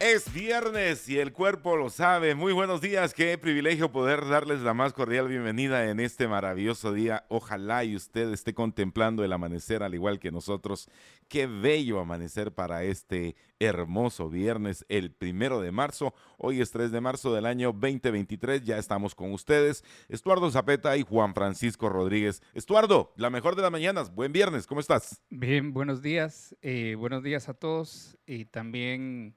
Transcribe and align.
Es 0.00 0.32
viernes 0.32 1.08
y 1.08 1.18
el 1.18 1.32
cuerpo 1.32 1.76
lo 1.76 1.90
sabe. 1.90 2.36
Muy 2.36 2.52
buenos 2.52 2.80
días, 2.80 3.12
qué 3.12 3.36
privilegio 3.36 3.90
poder 3.90 4.28
darles 4.28 4.60
la 4.60 4.72
más 4.72 4.92
cordial 4.92 5.26
bienvenida 5.26 5.90
en 5.90 5.98
este 5.98 6.28
maravilloso 6.28 6.92
día. 6.92 7.24
Ojalá 7.28 7.82
y 7.82 7.96
usted 7.96 8.32
esté 8.32 8.54
contemplando 8.54 9.24
el 9.24 9.32
amanecer 9.32 9.82
al 9.82 9.96
igual 9.96 10.20
que 10.20 10.30
nosotros. 10.30 10.88
Qué 11.26 11.48
bello 11.48 11.98
amanecer 11.98 12.52
para 12.52 12.84
este 12.84 13.34
hermoso 13.58 14.30
viernes, 14.30 14.86
el 14.88 15.10
primero 15.10 15.60
de 15.60 15.72
marzo. 15.72 16.14
Hoy 16.36 16.60
es 16.60 16.70
3 16.70 16.92
de 16.92 17.00
marzo 17.00 17.34
del 17.34 17.44
año 17.44 17.72
2023. 17.72 18.62
Ya 18.62 18.78
estamos 18.78 19.16
con 19.16 19.32
ustedes, 19.32 19.82
Estuardo 20.08 20.48
Zapeta 20.52 20.96
y 20.96 21.02
Juan 21.02 21.34
Francisco 21.34 21.88
Rodríguez. 21.88 22.40
Estuardo, 22.54 23.12
la 23.16 23.30
mejor 23.30 23.56
de 23.56 23.62
las 23.62 23.72
mañanas. 23.72 24.14
Buen 24.14 24.30
viernes, 24.30 24.68
¿cómo 24.68 24.80
estás? 24.80 25.20
Bien, 25.28 25.72
buenos 25.72 26.02
días. 26.02 26.54
Eh, 26.62 26.94
buenos 26.96 27.24
días 27.24 27.48
a 27.48 27.54
todos 27.54 28.16
y 28.26 28.44
también 28.44 29.34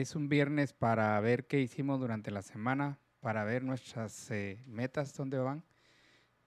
es 0.00 0.16
un 0.16 0.28
viernes 0.28 0.72
para 0.72 1.20
ver 1.20 1.46
qué 1.46 1.60
hicimos 1.60 2.00
durante 2.00 2.30
la 2.30 2.42
semana, 2.42 2.98
para 3.20 3.44
ver 3.44 3.62
nuestras 3.62 4.30
eh, 4.30 4.58
metas, 4.66 5.14
dónde 5.14 5.38
van, 5.38 5.64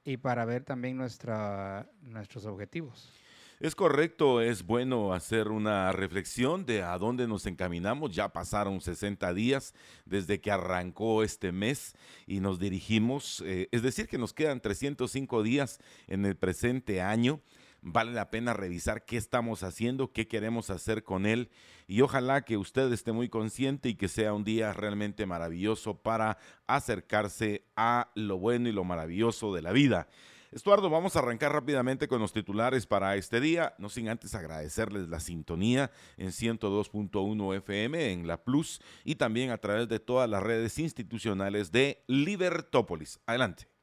y 0.03 0.17
para 0.17 0.45
ver 0.45 0.63
también 0.63 0.97
nuestra, 0.97 1.89
nuestros 2.01 2.45
objetivos. 2.45 3.11
Es 3.59 3.73
correcto, 3.73 4.41
es 4.41 4.65
bueno 4.65 5.13
hacer 5.13 5.47
una 5.47 5.91
reflexión 5.93 6.65
de 6.65 6.83
a 6.83 6.97
dónde 6.97 7.25
nos 7.27 7.45
encaminamos. 7.45 8.13
Ya 8.13 8.29
pasaron 8.29 8.81
60 8.81 9.33
días 9.33 9.73
desde 10.05 10.41
que 10.41 10.51
arrancó 10.51 11.23
este 11.23 11.51
mes 11.53 11.95
y 12.27 12.41
nos 12.41 12.59
dirigimos, 12.59 13.41
eh, 13.45 13.69
es 13.71 13.81
decir, 13.81 14.07
que 14.07 14.17
nos 14.17 14.33
quedan 14.33 14.59
305 14.59 15.41
días 15.41 15.79
en 16.07 16.25
el 16.25 16.35
presente 16.35 17.01
año 17.01 17.41
vale 17.85 18.11
la 18.11 18.31
pena 18.31 18.53
revisar 18.53 19.05
qué 19.05 19.15
estamos 19.15 19.61
haciendo, 19.63 20.11
qué 20.11 20.27
queremos 20.27 20.71
hacer 20.71 21.03
con 21.03 21.27
él 21.27 21.49
y 21.87 22.01
ojalá 22.01 22.41
que 22.41 22.57
usted 22.57 22.91
esté 22.91 23.11
muy 23.11 23.29
consciente 23.29 23.89
y 23.89 23.95
que 23.95 24.07
sea 24.07 24.33
un 24.33 24.43
día 24.43 24.73
realmente 24.73 25.27
maravilloso 25.27 26.01
para 26.01 26.39
acercarse 26.65 27.63
a 27.75 28.09
lo 28.15 28.39
bueno 28.39 28.67
y 28.67 28.71
lo 28.71 28.83
maravilloso 28.83 29.53
de 29.53 29.61
la 29.61 29.71
vida. 29.71 30.07
Estuardo, 30.51 30.89
vamos 30.89 31.15
a 31.15 31.19
arrancar 31.19 31.51
rápidamente 31.51 32.07
con 32.07 32.21
los 32.21 32.33
titulares 32.33 32.87
para 32.87 33.15
este 33.17 33.39
día, 33.39 33.75
no 33.77 33.89
sin 33.89 34.09
antes 34.09 34.33
agradecerles 34.33 35.07
la 35.07 35.19
sintonía 35.19 35.91
en 36.17 36.29
102.1 36.29 37.57
FM 37.57 38.13
en 38.13 38.25
La 38.25 38.43
Plus 38.43 38.81
y 39.03 39.15
también 39.15 39.51
a 39.51 39.57
través 39.57 39.87
de 39.89 39.99
todas 39.99 40.29
las 40.29 40.41
redes 40.41 40.79
institucionales 40.79 41.71
de 41.71 42.03
Libertópolis. 42.07 43.19
Adelante. 43.27 43.74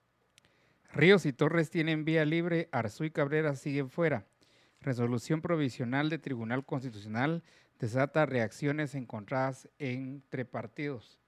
Ríos 0.92 1.24
y 1.24 1.32
Torres 1.32 1.70
tienen 1.70 2.04
vía 2.04 2.26
libre, 2.26 2.68
Arzú 2.70 3.04
y 3.04 3.10
Cabrera 3.10 3.56
siguen 3.56 3.88
fuera. 3.88 4.26
Resolución 4.82 5.40
provisional 5.40 6.10
de 6.10 6.18
Tribunal 6.18 6.66
Constitucional 6.66 7.42
desata 7.78 8.26
reacciones 8.26 8.94
encontradas 8.94 9.70
entre 9.78 10.44
partidos. 10.44 11.18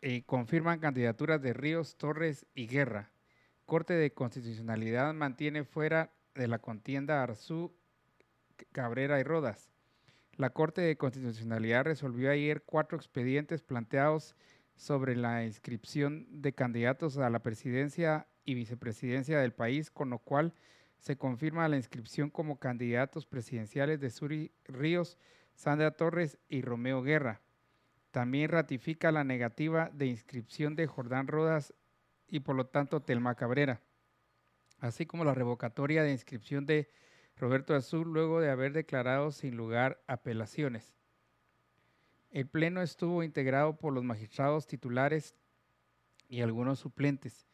Eh, 0.00 0.22
confirman 0.24 0.78
candidaturas 0.78 1.42
de 1.42 1.52
Ríos, 1.52 1.96
Torres 1.96 2.46
y 2.54 2.68
Guerra. 2.68 3.10
Corte 3.66 3.92
de 3.92 4.14
Constitucionalidad 4.14 5.12
mantiene 5.12 5.64
fuera 5.64 6.10
de 6.34 6.48
la 6.48 6.60
contienda 6.60 7.22
Arzú, 7.22 7.74
Cabrera 8.72 9.20
y 9.20 9.24
Rodas. 9.24 9.70
La 10.36 10.50
Corte 10.50 10.80
de 10.80 10.96
Constitucionalidad 10.96 11.84
resolvió 11.84 12.30
ayer 12.30 12.62
cuatro 12.62 12.96
expedientes 12.96 13.60
planteados 13.60 14.36
sobre 14.78 15.16
la 15.16 15.44
inscripción 15.44 16.26
de 16.30 16.54
candidatos 16.54 17.18
a 17.18 17.28
la 17.30 17.40
presidencia 17.40 18.28
y 18.44 18.54
vicepresidencia 18.54 19.40
del 19.40 19.52
país, 19.52 19.90
con 19.90 20.08
lo 20.08 20.20
cual 20.20 20.54
se 20.98 21.16
confirma 21.16 21.68
la 21.68 21.76
inscripción 21.76 22.30
como 22.30 22.58
candidatos 22.58 23.26
presidenciales 23.26 24.00
de 24.00 24.10
Suri 24.10 24.52
Ríos, 24.64 25.18
Sandra 25.54 25.90
Torres 25.90 26.38
y 26.48 26.62
Romeo 26.62 27.02
Guerra. 27.02 27.40
También 28.12 28.50
ratifica 28.50 29.10
la 29.10 29.24
negativa 29.24 29.90
de 29.92 30.06
inscripción 30.06 30.76
de 30.76 30.86
Jordán 30.86 31.26
Rodas 31.26 31.74
y 32.28 32.40
por 32.40 32.54
lo 32.54 32.66
tanto 32.66 33.00
Telma 33.02 33.34
Cabrera, 33.34 33.82
así 34.78 35.06
como 35.06 35.24
la 35.24 35.34
revocatoria 35.34 36.04
de 36.04 36.12
inscripción 36.12 36.66
de 36.66 36.88
Roberto 37.36 37.74
Azul 37.74 38.12
luego 38.12 38.40
de 38.40 38.50
haber 38.50 38.72
declarado 38.72 39.32
sin 39.32 39.56
lugar 39.56 40.02
apelaciones. 40.06 40.97
El 42.30 42.46
Pleno 42.46 42.82
estuvo 42.82 43.22
integrado 43.22 43.78
por 43.78 43.94
los 43.94 44.04
magistrados 44.04 44.66
titulares 44.66 45.34
y 46.28 46.42
algunos 46.42 46.78
suplentes. 46.78 47.46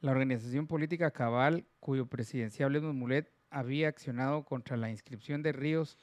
La 0.00 0.12
organización 0.12 0.68
política 0.68 1.10
Cabal, 1.10 1.66
cuyo 1.80 2.06
presidenciable 2.06 2.78
Mulet 2.80 3.32
había 3.50 3.88
accionado 3.88 4.44
contra 4.44 4.76
la 4.76 4.90
inscripción 4.90 5.42
de 5.42 5.50
Ríos 5.52 5.98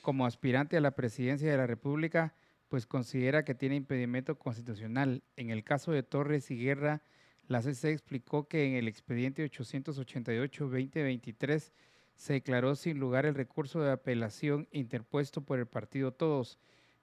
como 0.00 0.24
aspirante 0.24 0.78
a 0.78 0.80
la 0.80 0.92
presidencia 0.92 1.50
de 1.50 1.58
la 1.58 1.66
República, 1.66 2.34
pues 2.68 2.86
considera 2.86 3.44
que 3.44 3.54
tiene 3.54 3.76
impedimento 3.76 4.38
constitucional. 4.38 5.22
En 5.36 5.50
el 5.50 5.62
caso 5.62 5.92
de 5.92 6.02
Torres 6.02 6.50
y 6.50 6.56
Guerra, 6.56 7.02
la 7.46 7.60
CC 7.60 7.92
explicó 7.92 8.48
que 8.48 8.66
en 8.66 8.72
el 8.74 8.88
expediente 8.88 9.44
888-2023 9.50 11.72
se 12.14 12.32
declaró 12.32 12.74
sin 12.74 12.98
lugar 12.98 13.26
el 13.26 13.34
recurso 13.34 13.82
de 13.82 13.92
apelación 13.92 14.66
interpuesto 14.72 15.42
por 15.42 15.58
el 15.58 15.66
partido 15.66 16.12
Todos, 16.12 16.58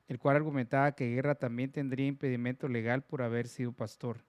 el 0.08 0.20
cual 0.20 0.36
argumentaba 0.36 0.94
que 0.94 1.14
Guerra 1.14 1.36
también 1.36 1.72
tendría 1.72 2.08
impedimento 2.08 2.68
legal 2.68 3.04
por 3.04 3.22
haber 3.22 3.48
sido 3.48 3.72
pastor. 3.72 4.24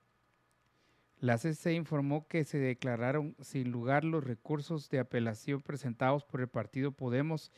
La 1.18 1.38
CC 1.38 1.72
informó 1.72 2.26
que 2.28 2.44
se 2.44 2.58
declararon 2.58 3.34
sin 3.40 3.70
lugar 3.70 4.04
los 4.04 4.24
recursos 4.24 4.90
de 4.90 4.98
apelación 4.98 5.62
presentados 5.62 6.24
por 6.24 6.40
el 6.40 6.48
partido 6.48 6.92
Podemos 6.92 7.50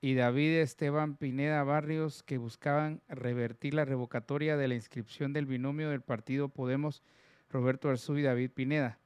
y 0.00 0.14
David 0.14 0.58
Esteban 0.58 1.16
Pineda 1.16 1.64
Barrios 1.64 2.22
que 2.22 2.38
buscaban 2.38 3.00
revertir 3.08 3.74
la 3.74 3.84
revocatoria 3.84 4.56
de 4.56 4.68
la 4.68 4.74
inscripción 4.74 5.32
del 5.32 5.46
binomio 5.46 5.88
del 5.88 6.02
partido 6.02 6.48
Podemos 6.48 7.02
Roberto 7.48 7.88
Arzú 7.88 8.18
y 8.18 8.22
David 8.22 8.50
Pineda. 8.50 8.98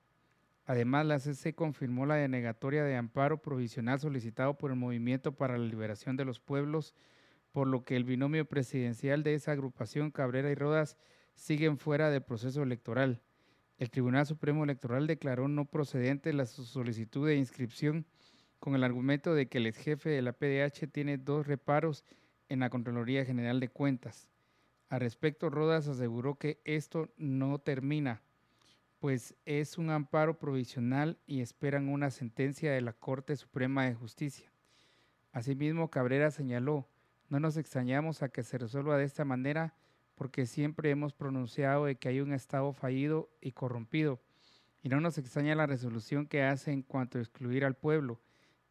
Además, 0.66 1.06
la 1.06 1.18
CC 1.18 1.54
confirmó 1.54 2.06
la 2.06 2.16
denegatoria 2.16 2.84
de 2.84 2.96
amparo 2.96 3.40
provisional 3.40 3.98
solicitado 4.00 4.56
por 4.56 4.70
el 4.70 4.76
Movimiento 4.76 5.32
para 5.32 5.58
la 5.58 5.64
Liberación 5.64 6.16
de 6.16 6.24
los 6.24 6.40
Pueblos 6.40 6.94
por 7.52 7.66
lo 7.66 7.84
que 7.84 7.96
el 7.96 8.04
binomio 8.04 8.44
presidencial 8.44 9.22
de 9.22 9.34
esa 9.34 9.52
agrupación, 9.52 10.10
Cabrera 10.10 10.50
y 10.50 10.54
Rodas, 10.54 10.96
siguen 11.34 11.78
fuera 11.78 12.10
del 12.10 12.22
proceso 12.22 12.62
electoral. 12.62 13.22
El 13.78 13.90
Tribunal 13.90 14.26
Supremo 14.26 14.64
Electoral 14.64 15.06
declaró 15.06 15.48
no 15.48 15.64
procedente 15.64 16.32
la 16.32 16.46
solicitud 16.46 17.26
de 17.26 17.36
inscripción 17.36 18.06
con 18.58 18.74
el 18.74 18.84
argumento 18.84 19.34
de 19.34 19.48
que 19.48 19.58
el 19.58 19.66
ex 19.66 19.78
jefe 19.78 20.10
de 20.10 20.22
la 20.22 20.34
PDH 20.34 20.86
tiene 20.92 21.16
dos 21.16 21.46
reparos 21.46 22.04
en 22.50 22.60
la 22.60 22.68
Contraloría 22.68 23.24
General 23.24 23.58
de 23.58 23.68
Cuentas. 23.68 24.28
Al 24.90 25.00
respecto, 25.00 25.48
Rodas 25.48 25.88
aseguró 25.88 26.34
que 26.34 26.60
esto 26.64 27.08
no 27.16 27.58
termina, 27.58 28.22
pues 28.98 29.34
es 29.46 29.78
un 29.78 29.88
amparo 29.88 30.38
provisional 30.38 31.18
y 31.26 31.40
esperan 31.40 31.88
una 31.88 32.10
sentencia 32.10 32.72
de 32.72 32.82
la 32.82 32.92
Corte 32.92 33.34
Suprema 33.36 33.86
de 33.86 33.94
Justicia. 33.94 34.52
Asimismo, 35.32 35.90
Cabrera 35.90 36.30
señaló 36.30 36.86
no 37.30 37.38
nos 37.38 37.56
extrañamos 37.56 38.22
a 38.22 38.28
que 38.28 38.42
se 38.42 38.58
resuelva 38.58 38.98
de 38.98 39.04
esta 39.04 39.24
manera 39.24 39.74
porque 40.16 40.46
siempre 40.46 40.90
hemos 40.90 41.14
pronunciado 41.14 41.86
de 41.86 41.96
que 41.96 42.08
hay 42.08 42.20
un 42.20 42.32
Estado 42.32 42.72
fallido 42.72 43.30
y 43.40 43.52
corrompido. 43.52 44.20
Y 44.82 44.88
no 44.88 45.00
nos 45.00 45.16
extraña 45.16 45.54
la 45.54 45.66
resolución 45.66 46.26
que 46.26 46.42
hace 46.42 46.72
en 46.72 46.82
cuanto 46.82 47.18
a 47.18 47.20
excluir 47.22 47.64
al 47.64 47.76
pueblo. 47.76 48.20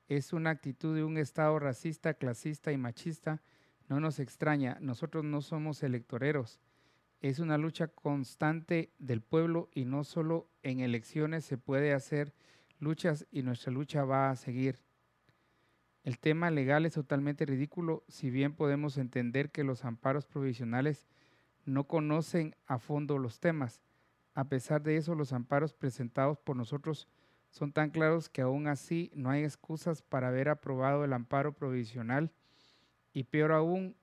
Es 0.10 0.34
una 0.34 0.50
actitud 0.50 0.94
de 0.94 1.04
un 1.04 1.18
Estado 1.18 1.58
racista, 1.58 2.14
clasista 2.14 2.72
y 2.72 2.78
machista. 2.78 3.42
No 3.88 4.00
nos 4.00 4.20
extraña, 4.20 4.78
nosotros 4.82 5.24
no 5.24 5.42
somos 5.42 5.82
electoreros. 5.82 6.60
Es 7.22 7.40
una 7.40 7.58
lucha 7.58 7.88
constante 7.88 8.92
del 9.00 9.22
pueblo 9.22 9.70
y 9.74 9.86
no 9.86 10.04
solo 10.04 10.50
en 10.64 10.82
elecciones 10.82 11.46
se 11.46 11.58
puede 11.58 11.94
hacer 11.94 12.34
luchas 12.80 13.26
y 13.32 13.42
nuestra 13.42 13.72
lucha 13.72 14.04
va 14.04 14.30
a 14.30 14.36
seguir. 14.36 14.89
El 16.04 16.18
tema 16.18 16.50
legal 16.50 16.86
es 16.86 16.94
totalmente 16.94 17.46
ridículo, 17.46 18.04
si 18.08 18.30
bien 18.30 18.54
podemos 18.54 18.98
entender 18.98 19.52
que 19.52 19.64
los 19.64 19.84
amparos 19.84 20.26
provisionales 20.26 21.08
no 21.66 21.86
conocen 21.86 22.56
a 22.66 22.80
fondo 22.80 23.18
los 23.18 23.40
temas. 23.40 23.82
A 24.34 24.46
pesar 24.46 24.82
de 24.82 24.96
eso, 24.96 25.16
los 25.16 25.34
amparos 25.34 25.74
presentados 25.74 26.40
por 26.40 26.56
nosotros 26.56 27.08
son 27.50 27.74
tan 27.74 27.90
claros 27.90 28.30
que 28.30 28.42
aún 28.42 28.68
así 28.68 29.12
no 29.14 29.30
hay 29.30 29.44
excusas 29.44 30.02
para 30.02 30.30
haber 30.30 30.50
aprobado 30.50 31.04
el 31.04 31.14
amparo 31.14 31.54
provisional 31.54 32.32
y 33.12 33.24
peor 33.24 33.52
aún 33.52 33.96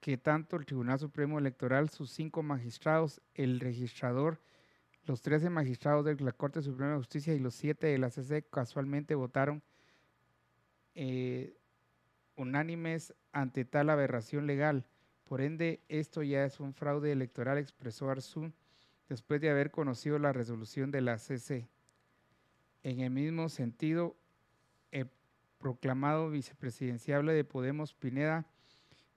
que 0.00 0.16
tanto 0.16 0.56
el 0.56 0.66
Tribunal 0.66 0.98
Supremo 0.98 1.38
Electoral, 1.38 1.88
sus 1.90 2.10
cinco 2.10 2.42
magistrados, 2.42 3.20
el 3.34 3.60
registrador 3.60 4.40
Los 5.04 5.22
13 5.22 5.50
magistrados 5.50 6.04
de 6.04 6.14
la 6.16 6.32
Corte 6.32 6.62
Suprema 6.62 6.92
de 6.92 6.98
Justicia 6.98 7.34
y 7.34 7.38
los 7.38 7.54
7 7.54 7.86
de 7.86 7.98
la 7.98 8.10
CC 8.10 8.42
casualmente 8.42 9.14
votaron 9.14 9.62
eh, 10.94 11.56
unánimes 12.36 13.14
ante 13.32 13.64
tal 13.64 13.90
aberración 13.90 14.46
legal. 14.46 14.86
Por 15.24 15.40
ende, 15.40 15.80
esto 15.88 16.22
ya 16.22 16.44
es 16.44 16.58
un 16.58 16.74
fraude 16.74 17.12
electoral, 17.12 17.58
expresó 17.58 18.10
Arzú 18.10 18.52
después 19.08 19.40
de 19.40 19.50
haber 19.50 19.70
conocido 19.70 20.18
la 20.18 20.32
resolución 20.32 20.90
de 20.90 21.00
la 21.00 21.18
CC. 21.18 21.68
En 22.82 23.00
el 23.00 23.10
mismo 23.10 23.48
sentido, 23.48 24.16
el 24.90 25.08
proclamado 25.58 26.30
vicepresidenciable 26.30 27.32
de 27.32 27.44
Podemos, 27.44 27.92
Pineda, 27.92 28.46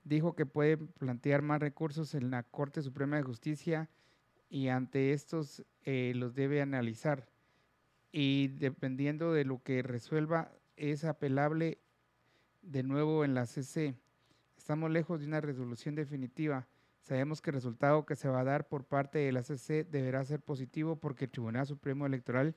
dijo 0.04 0.36
que 0.36 0.46
puede 0.46 0.78
plantear 0.78 1.42
más 1.42 1.62
recursos 1.62 2.14
en 2.16 2.32
la 2.32 2.44
Corte 2.44 2.82
Suprema 2.82 3.16
de 3.16 3.24
Justicia 3.24 3.90
y 4.50 4.68
ante 4.68 5.14
estos 5.14 5.64
eh, 5.84 6.14
los 6.16 6.36
debe 6.36 6.62
analizar. 6.62 7.30
Y 8.12 8.50
dependiendo 8.50 9.32
de 9.32 9.46
lo 9.46 9.64
que 9.64 9.82
resuelva, 9.82 10.52
es 10.76 11.04
apelable 11.04 11.80
de 12.62 12.84
nuevo 12.84 13.26
en 13.26 13.34
la 13.34 13.46
CC. 13.46 13.96
Estamos 14.58 14.92
lejos 14.92 15.20
de 15.20 15.28
una 15.28 15.42
resolución 15.42 15.96
definitiva. 15.96 16.68
Sabemos 17.02 17.42
que 17.42 17.50
el 17.50 17.56
resultado 17.56 18.06
que 18.06 18.16
se 18.16 18.30
va 18.30 18.42
a 18.42 18.46
dar 18.46 18.68
por 18.68 18.86
parte 18.86 19.20
de 19.20 19.32
la 19.32 19.44
CC 19.44 19.84
deberá 19.84 20.24
ser 20.24 20.40
positivo 20.40 20.96
porque 20.96 21.26
el 21.26 21.32
Tribunal 21.32 21.68
Supremo 21.68 22.06
Electoral 22.06 22.56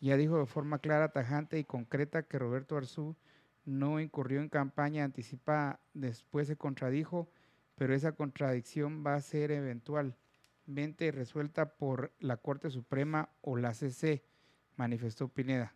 ya 0.00 0.16
dijo 0.16 0.38
de 0.38 0.46
forma 0.46 0.80
clara, 0.80 1.12
tajante 1.12 1.58
y 1.58 1.64
concreta 1.64 2.24
que 2.24 2.38
Roberto 2.38 2.76
Arzú 2.76 3.16
no 3.64 4.00
incurrió 4.00 4.40
en 4.40 4.48
campaña 4.48 5.04
anticipada. 5.04 5.80
Después 5.94 6.48
se 6.48 6.56
contradijo, 6.56 7.28
pero 7.76 7.94
esa 7.94 8.12
contradicción 8.12 9.04
va 9.06 9.14
a 9.14 9.20
ser 9.20 9.52
eventualmente 9.52 11.12
resuelta 11.12 11.76
por 11.76 12.12
la 12.18 12.36
Corte 12.36 12.70
Suprema 12.70 13.30
o 13.40 13.56
la 13.56 13.74
CC, 13.74 14.24
manifestó 14.76 15.28
Pineda. 15.28 15.72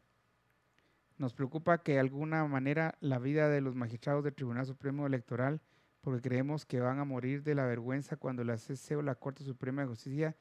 Nos 1.19 1.35
preocupa 1.35 1.83
que 1.83 1.95
de 1.95 1.99
alguna 1.99 2.47
manera 2.47 2.97
la 3.01 3.19
vida 3.19 3.49
de 3.49 3.61
los 3.61 3.75
magistrados 3.75 4.23
del 4.23 4.35
Tribunal 4.35 4.67
Supremo 4.67 5.05
Electoral, 5.05 5.61
porque 6.01 6.23
creemos 6.23 6.65
que 6.65 6.79
van 6.79 7.01
a 7.01 7.05
morir 7.05 7.43
de 7.43 7.57
la 7.57 7.67
vergüenza 7.67 8.17
cuando 8.17 8.45
la 8.45 8.57
CC 8.57 8.95
o 8.95 9.03
la 9.03 9.17
Corte 9.17 9.43
Suprema 9.43 9.83
de 9.83 9.89
Justicia 9.89 10.37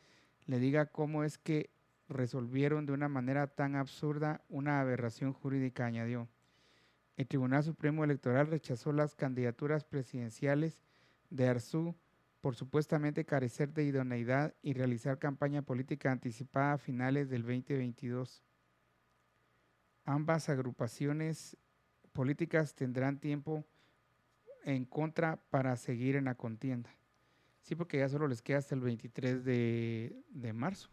le 0.45 0.59
diga 0.59 0.85
cómo 0.85 1.23
es 1.23 1.39
que 1.39 1.71
resolvieron 2.07 2.85
de 2.85 2.93
una 2.93 3.09
manera 3.09 3.47
tan 3.47 3.75
absurda 3.75 4.43
una 4.49 4.79
aberración 4.79 5.33
jurídica, 5.33 5.87
añadió. 5.87 6.29
El 7.17 7.27
Tribunal 7.27 7.63
Supremo 7.63 8.03
Electoral 8.03 8.45
rechazó 8.45 8.91
las 8.91 9.15
candidaturas 9.15 9.83
presidenciales 9.83 10.79
de 11.31 11.47
Arzú 11.47 11.95
por 12.39 12.55
supuestamente 12.55 13.25
carecer 13.25 13.73
de 13.73 13.83
idoneidad 13.83 14.53
y 14.61 14.73
realizar 14.73 15.17
campaña 15.17 15.63
política 15.63 16.11
anticipada 16.11 16.73
a 16.73 16.77
finales 16.77 17.29
del 17.29 17.41
2022 17.41 18.43
ambas 20.07 20.49
agrupaciones 20.49 21.57
políticas 22.13 22.73
tendrán 22.73 23.19
tiempo 23.19 23.63
en 24.63 24.85
contra 24.85 25.37
para 25.49 25.75
seguir 25.77 26.15
en 26.15 26.25
la 26.25 26.35
contienda. 26.35 26.89
Sí, 27.61 27.75
porque 27.75 27.99
ya 27.99 28.09
solo 28.09 28.27
les 28.27 28.41
queda 28.41 28.57
hasta 28.57 28.73
el 28.73 28.81
23 28.81 29.43
de, 29.43 30.53
marzo. 30.53 30.89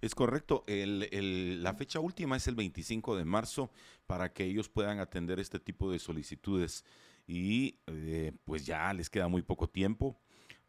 Es 0.00 0.14
correcto, 0.14 0.64
la 0.66 1.74
fecha 1.74 2.00
última 2.00 2.36
es 2.36 2.48
el 2.48 2.56
25 2.56 3.16
de 3.16 3.24
marzo 3.24 3.70
para 4.06 4.32
que 4.32 4.44
ellos 4.44 4.68
puedan 4.68 4.98
atender 4.98 5.38
este 5.38 5.60
tipo 5.60 5.90
de 5.90 5.98
solicitudes 6.00 6.84
y 7.26 7.78
eh, 7.86 8.32
pues 8.44 8.66
ya 8.66 8.92
les 8.92 9.08
queda 9.08 9.28
muy 9.28 9.42
poco 9.42 9.68
tiempo. 9.68 10.20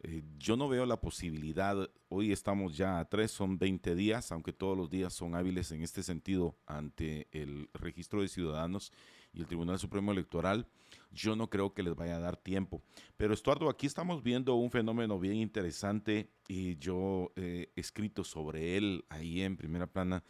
Eh, 0.04 0.24
yo 0.38 0.56
no 0.56 0.70
veo 0.70 0.86
la 0.86 1.02
posibilidad, 1.02 1.90
hoy 2.10 2.32
estamos 2.32 2.78
ya 2.78 3.00
a 3.00 3.06
tres, 3.06 3.32
son 3.32 3.58
20 3.58 3.96
días, 3.96 4.32
aunque 4.32 4.54
todos 4.54 4.78
los 4.78 4.90
días 4.90 5.14
son 5.14 5.34
hábiles 5.34 5.72
en 5.72 5.82
este 5.82 6.04
sentido 6.04 6.56
ante 6.68 7.28
el 7.32 7.70
registro 7.74 8.22
de 8.22 8.28
ciudadanos 8.28 8.92
y 9.34 9.40
el 9.40 9.48
Tribunal 9.48 9.80
Supremo 9.80 10.12
Electoral, 10.12 10.68
yo 11.12 11.36
no 11.36 11.50
creo 11.50 11.74
que 11.74 11.84
les 11.84 11.96
vaya 11.96 12.18
a 12.18 12.20
dar 12.20 12.38
tiempo. 12.38 12.84
Pero 13.18 13.34
Estuardo, 13.34 13.70
aquí 13.70 13.88
estamos 13.88 14.24
viendo 14.24 14.56
un 14.56 14.70
fenómeno 14.70 15.20
bien 15.20 15.36
interesante 15.36 16.30
y 16.48 16.78
yo 16.78 17.32
he 17.36 17.72
escrito 17.76 18.24
sobre 18.24 18.78
él 18.78 19.04
ahí 19.10 19.42
en 19.42 19.58
primera 19.58 19.88
plana. 19.88 20.24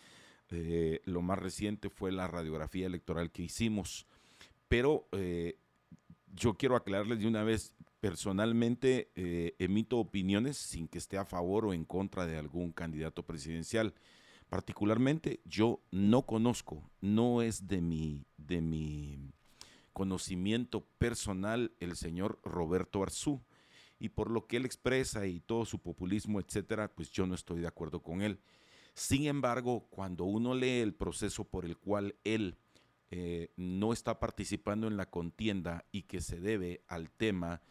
Eh, 0.50 1.02
lo 1.04 1.22
más 1.22 1.40
reciente 1.40 1.90
fue 1.90 2.12
la 2.12 2.28
radiografía 2.28 2.86
electoral 2.86 3.32
que 3.32 3.44
hicimos. 3.44 4.08
Pero 4.68 5.08
eh, 5.12 5.58
yo 6.34 6.56
quiero 6.56 6.76
aclararles 6.76 7.20
de 7.20 7.28
una 7.28 7.44
vez, 7.44 7.74
personalmente 8.08 9.12
eh, 9.16 9.54
emito 9.60 9.98
opiniones 9.98 10.56
sin 10.56 10.88
que 10.88 10.98
esté 10.98 11.18
a 11.18 11.26
favor 11.26 11.66
o 11.66 11.74
en 11.74 11.84
contra 11.84 12.26
de 12.26 12.38
algún 12.38 12.72
candidato 12.72 13.26
presidencial. 13.26 13.94
Particularmente 14.48 15.42
yo 15.44 15.82
no 15.92 16.26
conozco, 16.26 16.90
no 17.02 17.42
es 17.42 17.68
de 17.68 17.82
mi, 17.82 18.26
de 18.38 18.62
mi 18.62 19.20
conocimiento 19.92 20.86
personal 20.98 21.74
el 21.82 21.98
señor 21.98 22.40
Roberto 22.46 23.04
Arzú. 23.04 23.42
Y 24.00 24.08
por 24.08 24.32
lo 24.32 24.48
que 24.48 24.56
él 24.56 24.64
expresa 24.64 25.28
y 25.28 25.42
todo 25.42 25.66
su 25.66 25.80
populismo, 25.80 26.40
etcétera, 26.40 26.88
pues 26.96 27.12
yo 27.12 27.28
no 27.28 27.36
estoy 27.36 27.60
de 27.60 27.68
acuerdo 27.68 28.02
con 28.02 28.22
él. 28.22 28.40
Sin 28.94 29.26
embargo, 29.28 29.86
cuando 29.90 30.24
uno 30.24 30.56
lee 30.56 30.80
el 30.80 30.94
proceso 30.94 31.44
por 31.44 31.66
el 31.66 31.76
cual 31.76 32.16
él 32.24 32.56
eh, 33.12 33.52
no 33.58 33.92
está 33.92 34.18
participando 34.18 34.88
en 34.88 34.96
la 34.96 35.10
contienda 35.10 35.84
y 35.92 36.04
que 36.04 36.22
se 36.22 36.40
debe 36.40 36.86
al 36.88 37.10
tema 37.10 37.62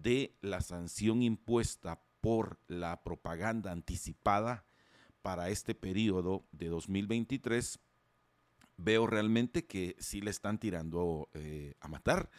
de 0.00 0.34
la 0.40 0.60
sanción 0.60 1.22
impuesta 1.22 2.00
por 2.20 2.58
la 2.68 3.02
propaganda 3.02 3.72
anticipada 3.72 4.64
para 5.22 5.50
este 5.50 5.74
periodo 5.74 6.44
de 6.52 6.68
2023, 6.68 7.78
veo 8.76 9.06
realmente 9.06 9.66
que 9.66 9.96
sí 9.98 10.20
le 10.20 10.30
están 10.30 10.58
tirando 10.58 11.28
eh, 11.34 11.74
a 11.80 11.88
matar. 11.88 12.30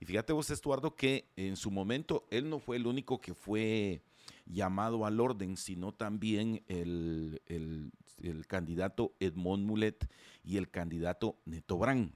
Y 0.00 0.04
fíjate 0.04 0.32
vos, 0.32 0.50
Estuardo, 0.50 0.94
que 0.94 1.30
en 1.36 1.56
su 1.56 1.70
momento 1.70 2.26
él 2.30 2.50
no 2.50 2.58
fue 2.58 2.76
el 2.76 2.86
único 2.86 3.20
que 3.20 3.34
fue 3.34 4.02
llamado 4.44 5.06
al 5.06 5.20
orden, 5.20 5.56
sino 5.56 5.92
también 5.92 6.62
el, 6.68 7.40
el 7.46 8.46
candidato 8.46 9.14
Edmond 9.20 9.64
Mulet 9.64 10.10
y 10.44 10.56
el 10.58 10.70
candidato 10.70 11.38
Neto 11.44 11.78
Brand 11.78 12.12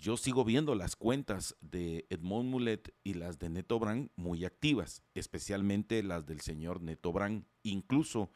yo 0.00 0.16
sigo 0.16 0.44
viendo 0.44 0.74
las 0.74 0.96
cuentas 0.96 1.56
de 1.60 2.06
Edmond 2.08 2.48
Mulet 2.48 2.94
y 3.04 3.14
las 3.14 3.38
de 3.38 3.50
Neto 3.50 3.78
Brand 3.78 4.08
muy 4.16 4.46
activas, 4.46 5.02
especialmente 5.14 6.02
las 6.02 6.24
del 6.24 6.40
señor 6.40 6.80
Neto 6.80 7.12
Brand, 7.12 7.44
incluso 7.62 8.30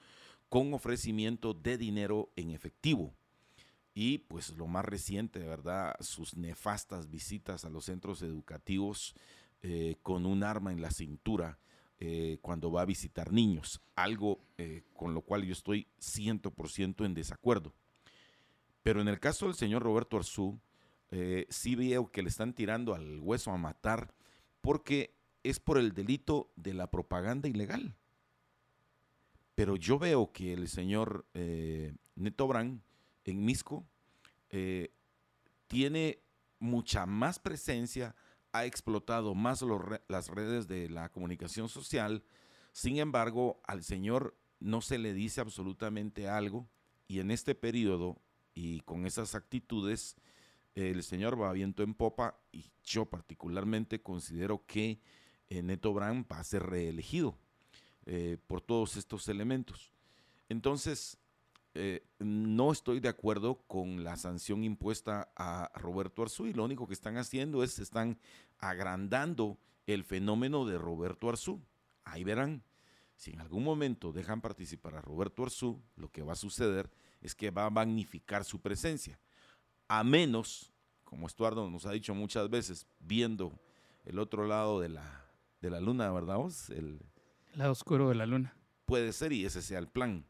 con 0.50 0.75
ofrecimiento 0.75 1.55
de 1.55 1.78
dinero 1.78 2.31
en 2.37 2.50
efectivo. 2.50 3.14
Y 3.94 4.18
pues 4.18 4.50
lo 4.50 4.66
más 4.66 4.85
reciente, 4.85 5.38
verdad, 5.38 5.97
sus 6.00 6.37
nefastas 6.37 7.09
visitas 7.09 7.64
a 7.64 7.71
los 7.71 7.87
centros 7.87 8.21
educativos 8.21 9.14
eh, 9.62 9.97
con 10.02 10.26
un 10.26 10.42
arma 10.42 10.71
en 10.71 10.83
la 10.83 10.90
cintura 10.90 11.59
eh, 11.99 12.37
cuando 12.42 12.71
va 12.71 12.83
a 12.83 12.87
visitar 12.87 13.33
niños, 13.33 13.80
algo 13.97 14.38
eh, 14.59 14.83
con 14.92 15.14
lo 15.14 15.23
cual 15.23 15.44
yo 15.44 15.54
estoy 15.54 15.87
100% 15.99 17.06
en 17.06 17.14
desacuerdo. 17.14 17.73
Pero 18.83 19.00
en 19.00 19.09
el 19.09 19.18
caso 19.18 19.47
del 19.47 19.54
señor 19.54 19.83
Roberto 19.83 20.18
Arzú, 20.18 20.61
eh, 21.16 21.47
sí 21.49 21.76
veo 21.76 22.11
que 22.11 22.23
le 22.23 22.28
están 22.28 22.54
tirando 22.54 22.92
al 22.92 23.21
hueso 23.21 23.52
a 23.52 23.56
matar 23.56 24.12
porque 24.61 25.14
es 25.44 25.61
por 25.61 25.78
el 25.78 25.92
delito 25.92 26.50
de 26.56 26.75
la 26.75 26.90
propaganda 26.90 27.49
ilegal. 27.49 27.94
Pero 29.54 29.76
yo 29.76 30.00
veo 30.00 30.33
que 30.33 30.52
el 30.52 30.66
señor 30.66 31.25
eh, 31.35 31.94
Neto 32.16 32.49
Brand 32.49 32.80
en 33.26 33.44
Misco 33.44 33.87
eh, 34.50 34.90
tiene 35.68 36.18
mucha 36.59 37.06
más 37.06 37.38
presencia, 37.38 38.16
ha 38.50 38.64
explotado 38.64 39.37
más 39.37 39.64
las 40.09 40.28
redes 40.30 40.66
de 40.66 40.88
la 40.88 41.11
comunicación 41.11 41.68
social. 41.68 42.25
Sin 42.73 42.99
embargo, 42.99 43.61
al 43.68 43.85
señor 43.85 44.37
no 44.59 44.80
se 44.80 44.99
le 44.99 45.14
dice 45.14 45.40
absolutamente 45.40 46.28
algo 46.28 46.68
y 47.06 47.21
en 47.21 47.30
este 47.30 47.54
periodo 47.54 48.21
y 48.52 48.80
con 48.80 49.06
esas 49.06 49.37
actitudes 49.37 50.16
el 50.75 51.02
señor 51.02 51.40
va 51.40 51.52
viento 51.52 51.83
en 51.83 51.95
popa 51.95 52.38
y 52.52 52.71
yo 52.83 53.07
particularmente 53.07 54.02
considero 54.02 54.64
que 54.66 55.00
eh, 55.49 55.62
Neto 55.62 55.93
Brand 55.93 56.26
va 56.31 56.40
a 56.40 56.45
ser 56.45 56.64
reelegido 56.64 57.37
eh, 58.07 58.38
por 58.47 58.61
todos 58.61 58.97
estos 58.97 59.28
elementos. 59.28 59.93
Entonces, 60.49 61.19
eh, 61.75 62.07
no 62.19 62.73
estoy 62.73 63.00
de 63.00 63.09
acuerdo 63.09 63.62
con 63.66 64.04
la 64.04 64.16
sanción 64.16 64.64
impuesta 64.64 65.33
a 65.37 65.71
Roberto 65.75 66.23
Arzú 66.23 66.47
y 66.47 66.52
lo 66.52 66.64
único 66.64 66.87
que 66.87 66.95
están 66.95 67.16
haciendo 67.16 67.62
es 67.62 67.78
están 67.78 68.19
agrandando 68.59 69.59
el 69.87 70.04
fenómeno 70.04 70.66
de 70.66 70.78
Roberto 70.78 71.28
Arzú. 71.28 71.61
Ahí 72.04 72.25
verán, 72.25 72.62
si 73.16 73.33
en 73.33 73.40
algún 73.40 73.64
momento 73.64 74.12
dejan 74.12 74.40
participar 74.40 74.97
a 74.97 75.00
Roberto 75.00 75.43
Arzú, 75.43 75.83
lo 75.97 76.11
que 76.11 76.23
va 76.23 76.35
a 76.35 76.37
suceder 76.37 76.90
es 77.21 77.35
que 77.35 77.50
va 77.50 77.66
a 77.66 77.71
magnificar 77.71 78.45
su 78.45 78.61
presencia 78.61 79.19
a 79.88 80.05
menos, 80.05 80.73
como 81.05 81.26
Estuardo 81.26 81.69
nos 81.71 81.87
ha 81.87 81.93
dicho 81.93 82.14
muchas 82.14 82.50
veces, 82.50 82.87
viendo 83.00 83.59
el 84.05 84.19
otro 84.19 84.47
lado 84.47 84.81
de 84.81 84.88
la, 84.88 85.25
de 85.61 85.71
la 85.71 85.81
luna, 85.81 86.11
¿verdad 86.12 86.37
vos? 86.37 86.71
El 86.71 87.00
lado 87.55 87.73
oscuro 87.73 88.09
de 88.09 88.14
la 88.14 88.26
luna. 88.26 88.57
Puede 88.87 89.12
ser 89.12 89.33
y 89.33 89.45
ese 89.45 89.62
sea 89.62 89.79
el 89.79 89.88
plan. 89.88 90.25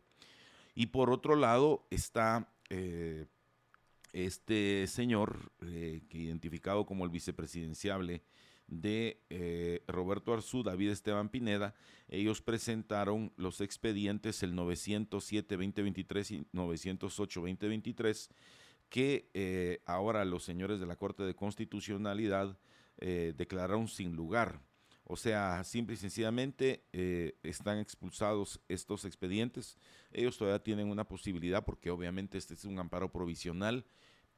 Y 0.75 0.87
por 0.87 1.11
otro 1.11 1.37
lado 1.37 1.87
está 1.90 2.49
eh, 2.70 3.26
este 4.12 4.87
señor, 4.87 5.52
que 5.61 6.18
identificado 6.18 6.87
como 6.87 7.04
el 7.04 7.11
vicepresidenciable 7.11 8.23
de 8.66 9.20
eh, 9.30 9.82
Roberto 9.87 10.32
Arzú, 10.32 10.62
David 10.62 10.90
Esteban 10.90 11.28
Pineda, 11.28 11.75
ellos 12.08 12.40
presentaron 12.40 13.32
los 13.37 13.61
expedientes 13.61 14.42
el 14.42 14.54
907-2023 14.54 16.30
y 16.30 16.46
908-2023, 16.56 18.30
que 18.94 19.28
eh, 19.34 19.82
ahora 19.86 20.24
los 20.24 20.44
señores 20.44 20.78
de 20.78 20.86
la 20.86 20.94
Corte 20.94 21.24
de 21.24 21.34
Constitucionalidad 21.34 22.56
eh, 22.98 23.34
declararon 23.36 23.88
sin 23.88 24.14
lugar. 24.14 24.60
O 25.02 25.16
sea, 25.16 25.64
simple 25.64 25.94
y 25.94 25.96
sencillamente 25.96 26.84
están 27.42 27.78
expulsados 27.78 28.60
estos 28.68 29.04
expedientes. 29.04 29.76
Ellos 30.12 30.38
todavía 30.38 30.62
tienen 30.62 30.88
una 30.88 31.08
posibilidad 31.08 31.64
porque 31.64 31.90
obviamente 31.90 32.38
este 32.38 32.54
es 32.54 32.64
un 32.64 32.78
amparo 32.78 33.10
provisional, 33.10 33.84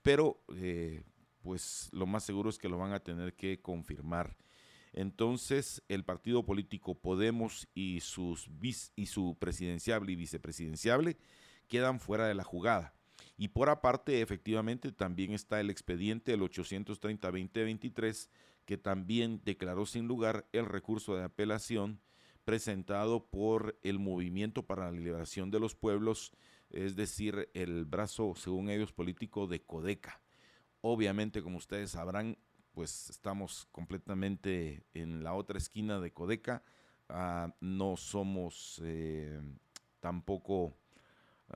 pero 0.01 0.43
pues 1.43 1.91
lo 1.93 2.07
más 2.07 2.25
seguro 2.25 2.49
es 2.49 2.57
que 2.57 2.71
lo 2.71 2.79
van 2.79 2.95
a 2.95 3.01
tener 3.01 3.35
que 3.37 3.61
confirmar. 3.61 4.39
Entonces, 4.95 5.83
el 5.89 6.03
partido 6.03 6.47
político 6.47 6.95
Podemos 6.95 7.69
y, 7.75 8.01
sus 8.01 8.49
y 8.97 9.07
su 9.07 9.37
presidenciable 9.39 10.13
y 10.13 10.17
vicepresidenciable 10.17 11.19
quedan 11.69 12.01
fuera 12.01 12.27
de 12.27 12.35
la 12.35 12.43
jugada. 12.43 12.96
Y 13.37 13.49
por 13.49 13.69
aparte, 13.69 14.23
efectivamente, 14.23 14.93
también 14.93 15.33
está 15.33 15.61
el 15.61 15.71
expediente 15.71 16.33
el 16.33 16.41
830-2023, 16.41 18.31
que 18.65 18.79
también 18.79 19.41
declaró 19.45 19.87
sin 19.87 20.09
lugar 20.09 20.49
el 20.53 20.67
recurso 20.67 21.17
de 21.17 21.25
apelación 21.25 22.01
presentado 22.45 23.27
por 23.27 23.79
el 23.83 23.99
Movimiento 23.99 24.65
para 24.65 24.85
la 24.85 24.93
Liberación 24.93 25.51
de 25.51 25.61
los 25.61 25.75
Pueblos, 25.75 26.33
es 26.71 26.95
decir, 26.97 27.51
el 27.55 27.85
brazo, 27.85 28.35
según 28.37 28.71
ellos, 28.71 28.93
político 28.93 29.47
de 29.47 29.63
Codeca. 29.63 30.21
Obviamente, 30.81 31.43
como 31.43 31.59
ustedes 31.59 31.91
sabrán, 31.91 32.39
pues 32.73 33.11
estamos 33.11 33.67
completamente 33.73 34.85
en 34.95 35.25
la 35.25 35.35
otra 35.35 35.59
esquina 35.59 35.99
de 35.99 36.13
Codeca. 36.13 36.63
Ah, 37.09 37.53
no 37.61 37.97
somos 37.97 38.81
eh, 38.85 39.41
tampoco, 39.99 40.77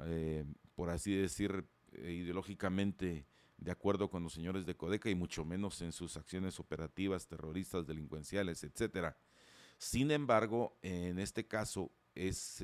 eh, 0.06 0.44
por 0.74 0.90
así 0.90 1.14
decir, 1.14 1.66
eh, 1.92 2.12
ideológicamente 2.12 3.26
de 3.58 3.70
acuerdo 3.70 4.08
con 4.08 4.22
los 4.22 4.32
señores 4.32 4.64
de 4.64 4.76
Codeca 4.76 5.10
y 5.10 5.14
mucho 5.14 5.44
menos 5.44 5.82
en 5.82 5.92
sus 5.92 6.16
acciones 6.16 6.58
operativas, 6.58 7.26
terroristas, 7.26 7.86
delincuenciales, 7.86 8.64
etcétera. 8.64 9.18
Sin 9.76 10.10
embargo, 10.10 10.78
en 10.82 11.18
este 11.18 11.46
caso 11.46 11.90
es 12.14 12.62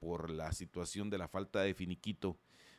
por 0.00 0.30
la 0.30 0.52
situación 0.52 1.08
de 1.08 1.18
la 1.18 1.28
falta 1.28 1.62
de 1.62 1.74
finiquito 1.74 2.36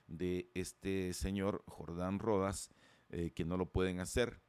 de 0.08 0.50
este 0.54 1.14
señor 1.14 1.64
Jordán 1.68 2.20
Rodas, 2.20 2.70
eh, 3.10 3.32
que 3.34 3.46
no 3.46 3.58
lo 3.58 3.72
pueden 3.72 4.00
hacer. 4.00 4.40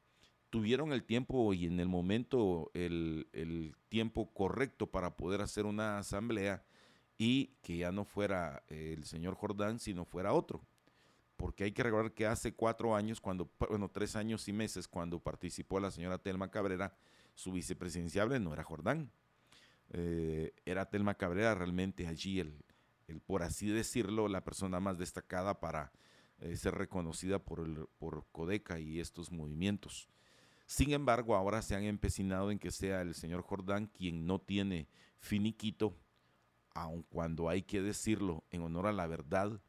Tuvieron 0.49 0.93
el 0.93 1.03
tiempo 1.03 1.53
y 1.53 1.65
en 1.65 1.79
el 1.79 1.87
momento 1.87 2.71
el, 2.73 3.75
tiempo 3.89 4.31
correcto 4.33 4.87
para 4.87 5.15
poder 5.17 5.41
hacer 5.41 5.65
una 5.65 5.97
asamblea 5.97 6.63
y 7.17 7.47
que 7.61 7.77
ya 7.77 7.91
no 7.91 8.05
fuera 8.05 8.63
el 8.67 9.03
señor 9.03 9.35
Jordán, 9.35 9.79
sino 9.79 10.05
fuera 10.05 10.33
otro. 10.33 10.61
Porque 11.35 11.63
hay 11.63 11.71
que 11.71 11.83
recordar 11.83 12.13
que 12.13 12.25
hace 12.25 12.53
cuatro 12.53 12.95
años, 12.95 13.21
cuando, 13.21 13.51
bueno, 13.69 13.89
tres 13.89 14.15
años 14.15 14.47
y 14.47 14.53
meses, 14.53 14.87
cuando 14.87 15.19
participó 15.19 15.79
la 15.79 15.91
señora 15.91 16.17
Telma 16.17 16.49
Cabrera, 16.49 16.95
su 17.35 17.51
vicepresidenciable 17.51 18.39
no 18.39 18.53
era 18.53 18.63
Jordán. 18.63 19.11
Eh, 19.91 20.53
era 20.65 20.89
Telma 20.89 21.13
Cabrera 21.13 21.55
realmente 21.55 22.07
allí 22.07 22.39
el, 22.39 22.65
el, 23.07 23.21
por 23.21 23.43
así 23.43 23.67
decirlo, 23.67 24.27
la 24.27 24.43
persona 24.43 24.79
más 24.79 24.97
destacada 24.97 25.59
para 25.59 25.91
eh, 26.39 26.55
ser 26.55 26.75
reconocida 26.75 27.39
por, 27.39 27.61
el, 27.61 27.87
por 27.97 28.25
Codeca 28.31 28.79
y 28.79 28.99
estos 28.99 29.31
movimientos. 29.31 30.07
Sin 30.65 30.91
embargo, 30.91 31.35
ahora 31.35 31.61
se 31.61 31.75
han 31.75 31.83
empecinado 31.83 32.51
en 32.51 32.59
que 32.59 32.71
sea 32.71 33.01
el 33.01 33.15
señor 33.15 33.41
Jordán 33.41 33.87
quien 33.87 34.25
no 34.25 34.39
tiene 34.39 34.87
finiquito, 35.19 35.95
aun 36.77 37.03
cuando 37.03 37.49
hay 37.49 37.63
que 37.63 37.81
decirlo 37.81 38.43
en 38.51 38.61
honor 38.61 38.87
a 38.87 38.93
la 38.93 39.07
verdad, 39.07 39.59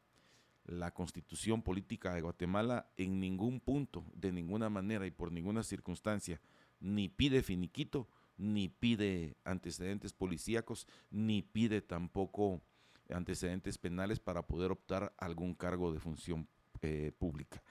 la 0.65 0.91
constitución 0.93 1.63
política 1.63 2.13
de 2.13 2.21
Guatemala 2.21 2.87
en 2.97 3.19
ningún 3.19 3.59
punto, 3.59 4.05
de 4.13 4.31
ninguna 4.31 4.69
manera 4.69 5.07
y 5.07 5.11
por 5.11 5.31
ninguna 5.31 5.63
circunstancia, 5.63 6.39
ni 6.79 7.09
pide 7.09 7.41
finiquito, 7.41 8.07
ni 8.37 8.69
pide 8.69 9.35
antecedentes 9.43 10.13
policíacos, 10.13 10.87
ni 11.09 11.41
pide 11.41 11.81
tampoco 11.81 12.61
antecedentes 13.09 13.79
penales 13.79 14.19
para 14.19 14.43
poder 14.43 14.71
optar 14.71 15.11
algún 15.17 15.55
cargo 15.55 15.91
de 15.91 15.99
función 15.99 16.47
eh, 16.81 17.11
pública. 17.17 17.63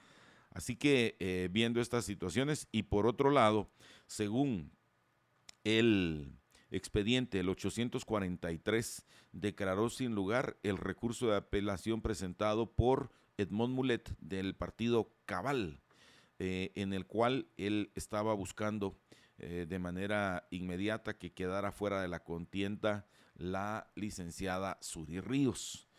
Así 0.51 0.75
que 0.75 1.15
eh, 1.19 1.47
viendo 1.49 1.79
estas 1.79 2.03
situaciones 2.03 2.67
y 2.73 2.83
por 2.83 3.07
otro 3.07 3.31
lado, 3.31 3.69
según 4.05 4.71
el 5.63 6.38
expediente, 6.71 7.39
el 7.39 7.49
843 7.49 9.05
declaró 9.31 9.89
sin 9.89 10.15
lugar 10.15 10.57
el 10.63 10.77
recurso 10.77 11.27
de 11.27 11.37
apelación 11.37 12.01
presentado 12.01 12.71
por 12.71 13.11
Edmond 13.37 13.73
Mulet 13.73 14.15
del 14.19 14.55
partido 14.55 15.13
Cabal, 15.25 15.79
eh, 16.39 16.71
en 16.75 16.93
el 16.93 17.05
cual 17.05 17.47
él 17.57 17.91
estaba 17.95 18.33
buscando 18.33 18.97
de 19.41 19.79
manera 19.79 20.49
inmediata 20.51 21.17
que 21.17 21.31
quedara 21.31 21.71
fuera 21.71 22.01
de 22.01 22.09
la 22.09 22.25
contienda 22.25 23.07
la 23.35 23.89
licenciada 23.95 24.77
Suri 24.81 25.21
Ríos 25.21 25.89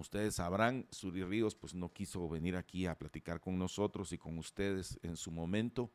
ustedes 0.00 0.36
sabrán, 0.36 0.86
Suri 0.90 1.24
Ríos 1.24 1.54
pues 1.54 1.74
no 1.74 1.92
quiso 1.92 2.28
venir 2.28 2.56
aquí 2.56 2.86
a 2.86 2.98
platicar 2.98 3.40
con 3.40 3.58
nosotros 3.58 4.12
y 4.12 4.18
con 4.18 4.38
ustedes 4.38 4.98
en 5.02 5.16
su 5.16 5.30
momento. 5.30 5.90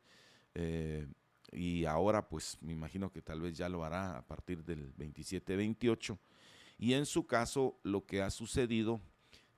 Eh, 0.53 1.07
y 1.55 1.85
ahora 1.85 2.27
pues 2.27 2.57
me 2.61 2.73
imagino 2.73 3.11
que 3.11 3.21
tal 3.21 3.41
vez 3.41 3.57
ya 3.57 3.69
lo 3.69 3.83
hará 3.83 4.17
a 4.17 4.27
partir 4.27 4.63
del 4.63 4.95
27-28. 4.95 6.17
Y 6.77 6.93
en 6.93 7.05
su 7.05 7.25
caso 7.25 7.79
lo 7.83 8.05
que 8.05 8.21
ha 8.21 8.29
sucedido 8.29 9.01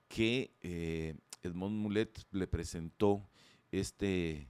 que 0.07 0.51
eh, 0.61 1.15
Edmond 1.43 1.75
Mulet 1.75 2.25
le 2.31 2.47
presentó 2.47 3.27
este, 3.71 4.47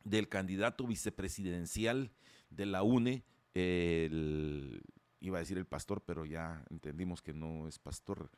del 0.03 0.29
candidato 0.29 0.85
vicepresidencial 0.85 2.11
de 2.49 2.65
la 2.65 2.83
UNE, 2.83 3.23
iba 3.53 5.37
a 5.37 5.39
decir 5.39 5.57
el 5.57 5.65
pastor, 5.65 6.03
pero 6.05 6.25
ya 6.25 6.63
entendimos 6.69 7.21
que 7.21 7.33
no 7.33 7.67
es 7.67 7.79
pastor, 7.79 8.29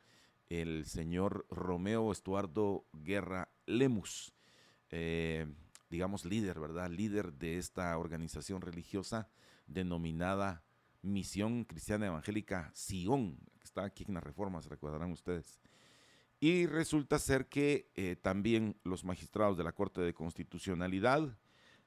el 0.48 0.86
señor 0.86 1.46
Romeo 1.50 2.12
Estuardo 2.12 2.86
Guerra 2.92 3.48
Lemus. 3.66 4.32
Eh, 4.90 5.46
digamos, 5.90 6.24
líder, 6.24 6.60
¿verdad? 6.60 6.90
Líder 6.90 7.32
de 7.32 7.58
esta 7.58 7.96
organización 7.98 8.60
religiosa 8.60 9.28
denominada 9.66 10.62
Misión 11.02 11.64
Cristiana 11.64 12.06
Evangélica 12.06 12.70
Sion, 12.74 13.36
que 13.58 13.64
está 13.64 13.84
aquí 13.84 14.04
en 14.06 14.14
la 14.14 14.20
Reforma, 14.20 14.62
se 14.62 14.68
recordarán 14.68 15.12
ustedes. 15.12 15.60
Y 16.46 16.66
resulta 16.66 17.18
ser 17.18 17.48
que 17.48 17.90
eh, 17.96 18.14
también 18.14 18.76
los 18.84 19.04
magistrados 19.04 19.58
de 19.58 19.64
la 19.64 19.72
Corte 19.72 20.00
de 20.00 20.14
Constitucionalidad 20.14 21.36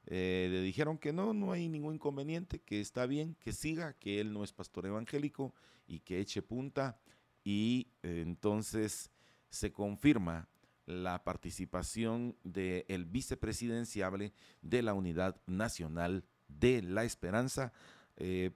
eh, 0.06 0.50
le 0.51 0.62
dijeron 0.62 0.98
que 0.98 1.13
no, 1.13 1.34
no 1.34 1.54
hay 1.54 1.70
ningún 1.70 1.96
inconveniente, 1.96 2.60
que 2.60 2.82
está 2.82 3.06
bien, 3.06 3.38
que 3.39 3.54
siga, 3.54 3.94
que 3.94 4.20
él 4.20 4.34
no 4.34 4.44
es 4.44 4.51
pastor 4.51 4.86
evangélico 4.86 5.56
y 5.88 6.01
que 6.01 6.20
eche 6.20 6.42
punta. 6.42 7.00
Y 7.42 7.88
eh, 8.04 8.22
entonces 8.22 9.12
se 9.50 9.72
confirma 9.72 10.50
la 10.86 11.24
participación 11.24 12.36
del 12.44 13.06
vicepresidenciable 13.06 14.34
de 14.62 14.82
la 14.82 14.94
Unidad 14.94 15.39
Nacional 15.48 16.25
de 16.50 16.82
la 16.82 17.06
Esperanza 17.06 17.72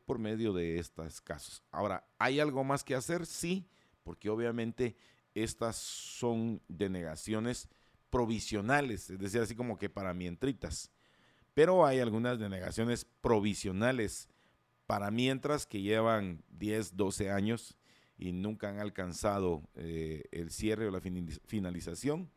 por 0.05 0.19
medio 0.19 0.51
de 0.51 0.79
estos 0.79 1.21
casos. 1.21 1.63
Ahora, 1.71 2.05
¿hay 2.19 2.41
algo 2.41 2.65
más 2.65 2.83
que 2.83 2.95
hacer? 2.95 3.25
Sí, 3.25 3.69
porque 4.03 4.29
obviamente 4.29 4.97
estas 5.35 5.75
son 5.75 6.61
denegaciones 6.67 7.69
provisionales, 8.09 9.09
es 9.09 9.19
decir, 9.19 9.41
así 9.41 9.55
como 9.55 9.77
que 9.77 9.89
para 9.89 10.13
mientritas. 10.13 10.91
Pero 11.53 11.85
hay 11.85 11.99
algunas 11.99 12.39
denegaciones 12.39 13.05
provisionales 13.21 14.29
para 14.85 15.11
mientras 15.11 15.65
que 15.65 15.81
llevan 15.81 16.43
10, 16.49 16.95
12 16.95 17.31
años 17.31 17.77
y 18.17 18.31
nunca 18.31 18.69
han 18.69 18.79
alcanzado 18.79 19.63
eh, 19.75 20.23
el 20.31 20.51
cierre 20.51 20.87
o 20.87 20.91
la 20.91 21.01
finalización 21.01 22.31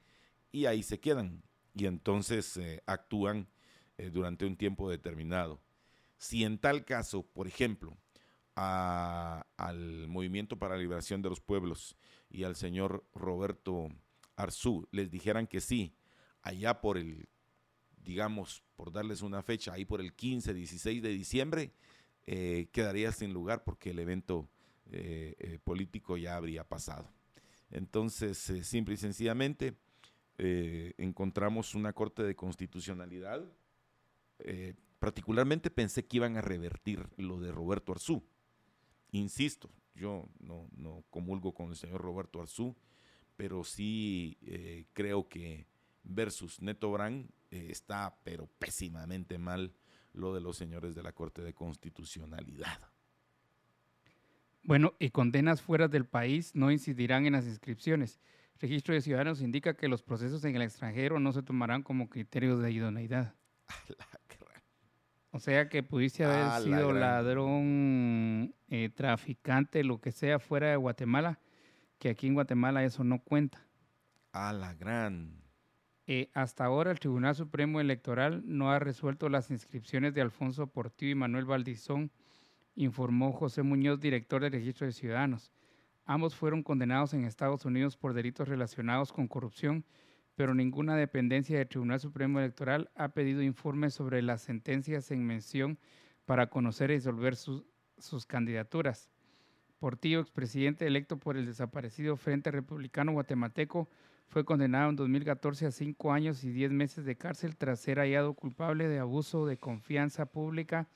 y 0.52 0.66
ahí 0.66 0.82
se 0.82 1.00
quedan 1.00 1.42
y 1.74 1.86
entonces 1.86 2.56
eh, 2.56 2.82
actúan 2.86 3.48
eh, 3.98 4.10
durante 4.10 4.46
un 4.46 4.56
tiempo 4.56 4.90
determinado. 4.90 5.60
Si 6.16 6.44
en 6.44 6.58
tal 6.58 6.84
caso, 6.84 7.22
por 7.22 7.46
ejemplo, 7.46 7.96
al 8.54 10.08
Movimiento 10.08 10.58
para 10.58 10.76
la 10.76 10.80
Liberación 10.80 11.20
de 11.20 11.28
los 11.28 11.40
Pueblos 11.40 11.94
y 12.30 12.45
al 12.45 12.56
señor 12.56 13.04
Roberto 13.14 13.88
Arzú 14.37 14.87
les 14.90 15.11
dijeran 15.11 15.47
que 15.47 15.61
sí, 15.61 15.95
allá 16.42 16.80
por 16.80 16.99
el, 16.99 17.28
digamos, 18.04 18.62
por 18.76 18.92
darles 18.92 19.23
una 19.23 19.42
fecha, 19.42 19.73
ahí 19.73 19.85
por 19.85 20.00
el 20.00 20.14
15, 20.14 20.54
16 20.54 21.02
de 21.02 21.09
diciembre, 21.09 21.73
eh, 22.26 22.68
quedaría 22.73 23.12
sin 23.12 23.33
lugar 23.33 23.64
porque 23.64 23.90
el 23.90 23.99
evento 23.99 24.49
eh, 24.90 25.59
político 25.64 26.16
ya 26.16 26.37
habría 26.37 26.64
pasado. 26.64 27.09
Entonces, 27.71 28.38
simple 28.62 28.95
y 28.95 28.99
sencillamente, 28.99 29.75
encontramos 30.38 31.75
una 31.75 31.92
Corte 31.92 32.23
de 32.23 32.37
Constitucionalidad 32.37 33.45
particularmente 34.99 35.71
pensé 35.71 36.06
que 36.06 36.16
iban 36.16 36.37
a 36.37 36.40
revertir 36.40 37.09
lo 37.16 37.38
de 37.38 37.52
Roberto 37.52 37.92
Arzú. 37.92 38.25
Insisto, 39.12 39.71
yo 39.96 40.28
no, 40.38 40.68
no 40.76 41.04
comulgo 41.10 41.52
con 41.52 41.70
el 41.70 41.76
señor 41.76 42.00
Roberto 42.00 42.40
Arzú, 42.40 42.76
pero 43.36 43.64
sí 43.64 44.38
eh, 44.42 44.84
creo 44.92 45.28
que 45.28 45.66
versus 46.04 46.60
Neto 46.62 46.90
Brand 46.92 47.28
eh, 47.50 47.68
está, 47.70 48.16
pero 48.22 48.48
pésimamente 48.58 49.38
mal, 49.38 49.72
lo 50.12 50.34
de 50.34 50.40
los 50.40 50.56
señores 50.56 50.94
de 50.94 51.02
la 51.02 51.12
Corte 51.12 51.42
de 51.42 51.52
Constitucionalidad. 51.52 52.78
Bueno, 54.62 54.94
y 54.98 55.10
condenas 55.10 55.62
fuera 55.62 55.88
del 55.88 56.06
país 56.06 56.54
no 56.54 56.70
incidirán 56.70 57.26
en 57.26 57.34
las 57.34 57.46
inscripciones. 57.46 58.18
registro 58.58 58.94
de 58.94 59.00
ciudadanos 59.00 59.40
indica 59.40 59.76
que 59.76 59.88
los 59.88 60.02
procesos 60.02 60.44
en 60.44 60.56
el 60.56 60.62
extranjero 60.62 61.20
no 61.20 61.32
se 61.32 61.42
tomarán 61.42 61.82
como 61.82 62.08
criterios 62.08 62.60
de 62.60 62.72
idoneidad. 62.72 63.34
O 65.36 65.38
sea 65.38 65.68
que 65.68 65.82
pudiste 65.82 66.24
haber 66.24 66.44
ah, 66.44 66.60
sido 66.62 66.92
ladrón, 66.92 68.54
eh, 68.68 68.88
traficante, 68.88 69.84
lo 69.84 70.00
que 70.00 70.10
sea 70.10 70.38
fuera 70.38 70.70
de 70.70 70.76
Guatemala, 70.76 71.40
que 71.98 72.08
aquí 72.08 72.26
en 72.26 72.32
Guatemala 72.32 72.82
eso 72.84 73.04
no 73.04 73.18
cuenta. 73.22 73.62
A 74.32 74.54
la 74.54 74.72
gran. 74.72 75.42
Eh, 76.06 76.30
hasta 76.32 76.64
ahora 76.64 76.90
el 76.90 77.00
Tribunal 77.00 77.34
Supremo 77.34 77.80
Electoral 77.80 78.44
no 78.46 78.70
ha 78.70 78.78
resuelto 78.78 79.28
las 79.28 79.50
inscripciones 79.50 80.14
de 80.14 80.22
Alfonso 80.22 80.68
Portillo 80.68 81.12
y 81.12 81.16
Manuel 81.16 81.44
Valdizón, 81.44 82.10
informó 82.74 83.30
José 83.32 83.62
Muñoz, 83.62 84.00
director 84.00 84.40
del 84.40 84.52
Registro 84.52 84.86
de 84.86 84.94
Ciudadanos. 84.94 85.52
Ambos 86.06 86.34
fueron 86.34 86.62
condenados 86.62 87.12
en 87.12 87.26
Estados 87.26 87.66
Unidos 87.66 87.98
por 87.98 88.14
delitos 88.14 88.48
relacionados 88.48 89.12
con 89.12 89.28
corrupción 89.28 89.84
pero 90.36 90.54
ninguna 90.54 90.96
dependencia 90.96 91.58
del 91.58 91.68
Tribunal 91.68 91.98
Supremo 91.98 92.38
Electoral 92.38 92.90
ha 92.94 93.08
pedido 93.08 93.42
informes 93.42 93.94
sobre 93.94 94.22
las 94.22 94.42
sentencias 94.42 95.10
en 95.10 95.26
mención 95.26 95.78
para 96.26 96.48
conocer 96.48 96.90
y 96.90 96.96
resolver 96.96 97.36
sus 97.36 98.26
candidaturas. 98.26 99.10
Portillo, 99.78 100.20
expresidente 100.20 100.86
electo 100.86 101.18
por 101.18 101.36
el 101.36 101.46
desaparecido 101.46 102.16
Frente 102.16 102.50
Republicano 102.50 103.12
Guatemalteco, 103.12 103.88
fue 104.28 104.44
condenado 104.44 104.90
en 104.90 104.96
2014 104.96 105.66
a 105.66 105.70
cinco 105.70 106.12
años 106.12 106.44
y 106.44 106.50
diez 106.50 106.70
meses 106.70 107.04
de 107.04 107.16
cárcel 107.16 107.56
tras 107.56 107.80
ser 107.80 107.99
hallado 107.99 108.34
culpable 108.34 108.88
de 108.88 108.99
abuso 108.99 109.46
de 109.46 109.56
confianza 109.56 110.26
pública 110.26 110.88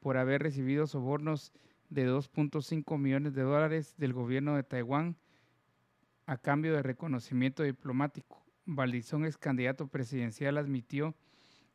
por 0.00 0.16
haber 0.16 0.42
recibido 0.42 0.86
sobornos 0.86 1.52
de 1.90 2.08
2.5 2.08 2.98
millones 2.98 3.34
de 3.34 3.42
dólares 3.42 3.94
del 3.98 4.12
gobierno 4.12 4.56
de 4.56 4.62
Taiwán 4.62 5.16
a 6.26 6.36
cambio 6.36 6.74
de 6.74 6.82
reconocimiento 6.82 7.62
diplomático. 7.62 8.47
Valdizón, 8.70 9.24
ex 9.24 9.38
candidato 9.38 9.88
presidencial, 9.88 10.58
admitió 10.58 11.14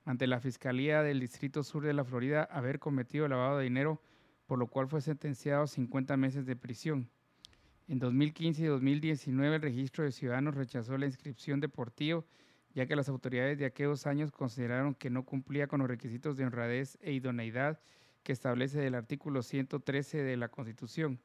ante 0.06 0.28
la 0.28 0.40
Fiscalía 0.40 1.02
del 1.02 1.22
Distrito 1.22 1.64
Sur 1.64 1.84
de 1.84 1.94
la 1.94 2.04
Florida 2.04 2.44
haber 2.44 2.78
cometido 2.78 3.28
lavado 3.28 3.58
de 3.58 3.64
dinero, 3.64 4.00
por 4.46 4.60
lo 4.60 4.68
cual 4.68 4.88
fue 4.88 5.02
sentenciado 5.02 5.64
a 5.64 5.68
50 5.68 6.16
meses 6.18 6.46
de 6.46 6.56
prisión. 6.56 7.10
En 7.88 7.98
2015 7.98 8.62
y 8.62 8.66
2019 8.68 9.56
el 9.56 9.62
registro 9.64 10.04
de 10.04 10.12
ciudadanos 10.12 10.54
rechazó 10.54 10.96
la 11.00 11.08
inscripción 11.08 11.60
de 11.60 11.68
Portillo, 11.68 12.28
ya 12.76 12.86
que 12.86 12.96
las 12.96 13.10
autoridades 13.10 13.58
de 13.58 13.66
aquellos 13.66 14.06
años 14.06 14.32
consideraron 14.32 14.94
que 14.94 15.10
no 15.10 15.26
cumplía 15.26 15.66
con 15.66 15.80
los 15.80 15.90
requisitos 15.90 16.38
de 16.38 16.46
honradez 16.46 17.00
e 17.02 17.12
idoneidad 17.12 17.80
que 18.22 18.34
establece 18.34 18.86
el 18.86 18.94
artículo 18.94 19.42
113 19.42 20.22
de 20.22 20.38
la 20.38 20.50
Constitución. 20.50 21.20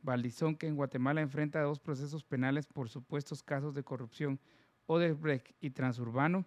Valdizón, 0.00 0.56
que 0.56 0.66
en 0.66 0.76
Guatemala 0.76 1.20
enfrenta 1.20 1.60
dos 1.60 1.78
procesos 1.78 2.24
penales 2.24 2.66
por 2.66 2.88
supuestos 2.88 3.42
casos 3.42 3.74
de 3.74 3.84
corrupción, 3.84 4.40
Odebrecht 4.90 5.52
y 5.60 5.70
Transurbano, 5.70 6.46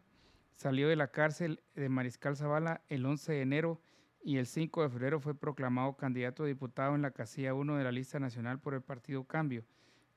salió 0.52 0.90
de 0.90 0.98
la 0.98 1.08
cárcel 1.08 1.62
de 1.76 1.88
Mariscal 1.88 2.36
Zavala 2.36 2.82
el 2.90 3.06
11 3.06 3.32
de 3.32 3.42
enero 3.42 3.82
y 4.22 4.36
el 4.36 4.48
5 4.48 4.84
de 4.84 4.90
febrero 4.90 5.22
fue 5.22 5.34
proclamado 5.34 5.96
candidato 5.96 6.44
a 6.44 6.48
diputado 6.48 6.94
en 6.94 7.04
la 7.04 7.12
casilla 7.12 7.54
1 7.54 7.78
de 7.78 7.84
la 7.86 7.94
lista 7.94 8.20
nacional 8.20 8.60
por 8.60 8.74
el 8.74 8.82
Partido 8.82 9.24
Cambio. 9.24 9.64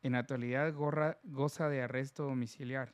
En 0.02 0.16
actualidad 0.16 0.74
goza 0.74 1.68
de 1.68 1.82
arresto 1.82 2.24
domiciliar. 2.24 2.92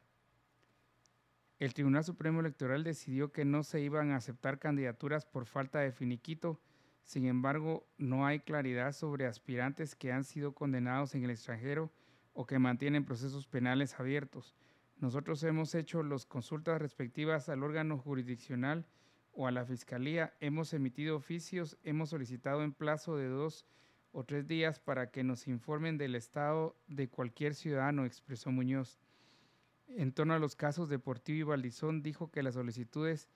El 1.59 1.73
Tribunal 1.73 2.05
Supremo 2.05 2.41
Electoral 2.41 2.85
decidió 2.85 3.33
que 3.33 3.47
no 3.47 3.63
se 3.63 3.81
iban 3.81 4.11
a 4.11 4.17
aceptar 4.17 4.59
candidaturas 4.59 5.25
por 5.25 5.47
falta 5.47 5.79
de 5.79 5.93
finiquito. 5.93 6.61
Sin 7.05 7.25
embargo, 7.25 7.87
no 7.97 8.27
hay 8.27 8.41
claridad 8.41 8.93
sobre 8.93 9.27
aspirantes 9.27 9.95
que 9.95 10.13
han 10.13 10.25
sido 10.25 10.53
condenados 10.53 11.15
en 11.15 11.25
el 11.25 11.31
extranjero 11.31 11.91
o 12.35 12.47
que 12.47 12.59
mantienen 12.59 13.07
procesos 13.07 13.47
penales 13.47 13.99
abiertos. 13.99 14.55
Nosotros 15.03 15.43
hemos 15.43 15.75
hecho 15.75 16.05
las 16.05 16.27
consultas 16.27 16.81
respectivas 16.81 17.49
al 17.49 17.65
órgano 17.65 17.99
jurisdiccional 17.99 18.87
o 19.33 19.49
a 19.49 19.51
la 19.51 19.65
fiscalía, 19.65 20.33
hemos 20.39 20.73
emitido 20.75 21.17
oficios, 21.17 21.77
hemos 21.83 22.11
solicitado 22.11 22.63
en 22.63 22.73
plazo 22.73 23.17
de 23.17 23.27
dos 23.27 23.67
o 24.13 24.23
tres 24.23 24.47
días 24.47 24.79
para 24.79 25.11
que 25.11 25.25
nos 25.25 25.49
informen 25.49 25.99
del 25.99 26.15
estado 26.15 26.77
de 26.87 27.09
cualquier 27.09 27.57
ciudadano, 27.57 28.05
expresó 28.05 28.53
Muñoz. 28.53 29.01
En 29.89 30.13
torno 30.13 30.35
a 30.35 30.39
los 30.39 30.55
casos 30.55 30.89
de 30.89 31.01
Portillo 31.01 31.41
y 31.41 31.49
Valdizón, 31.49 32.05
dijo 32.05 32.31
que 32.31 32.45
las 32.45 32.55
solicitudes 32.55 33.29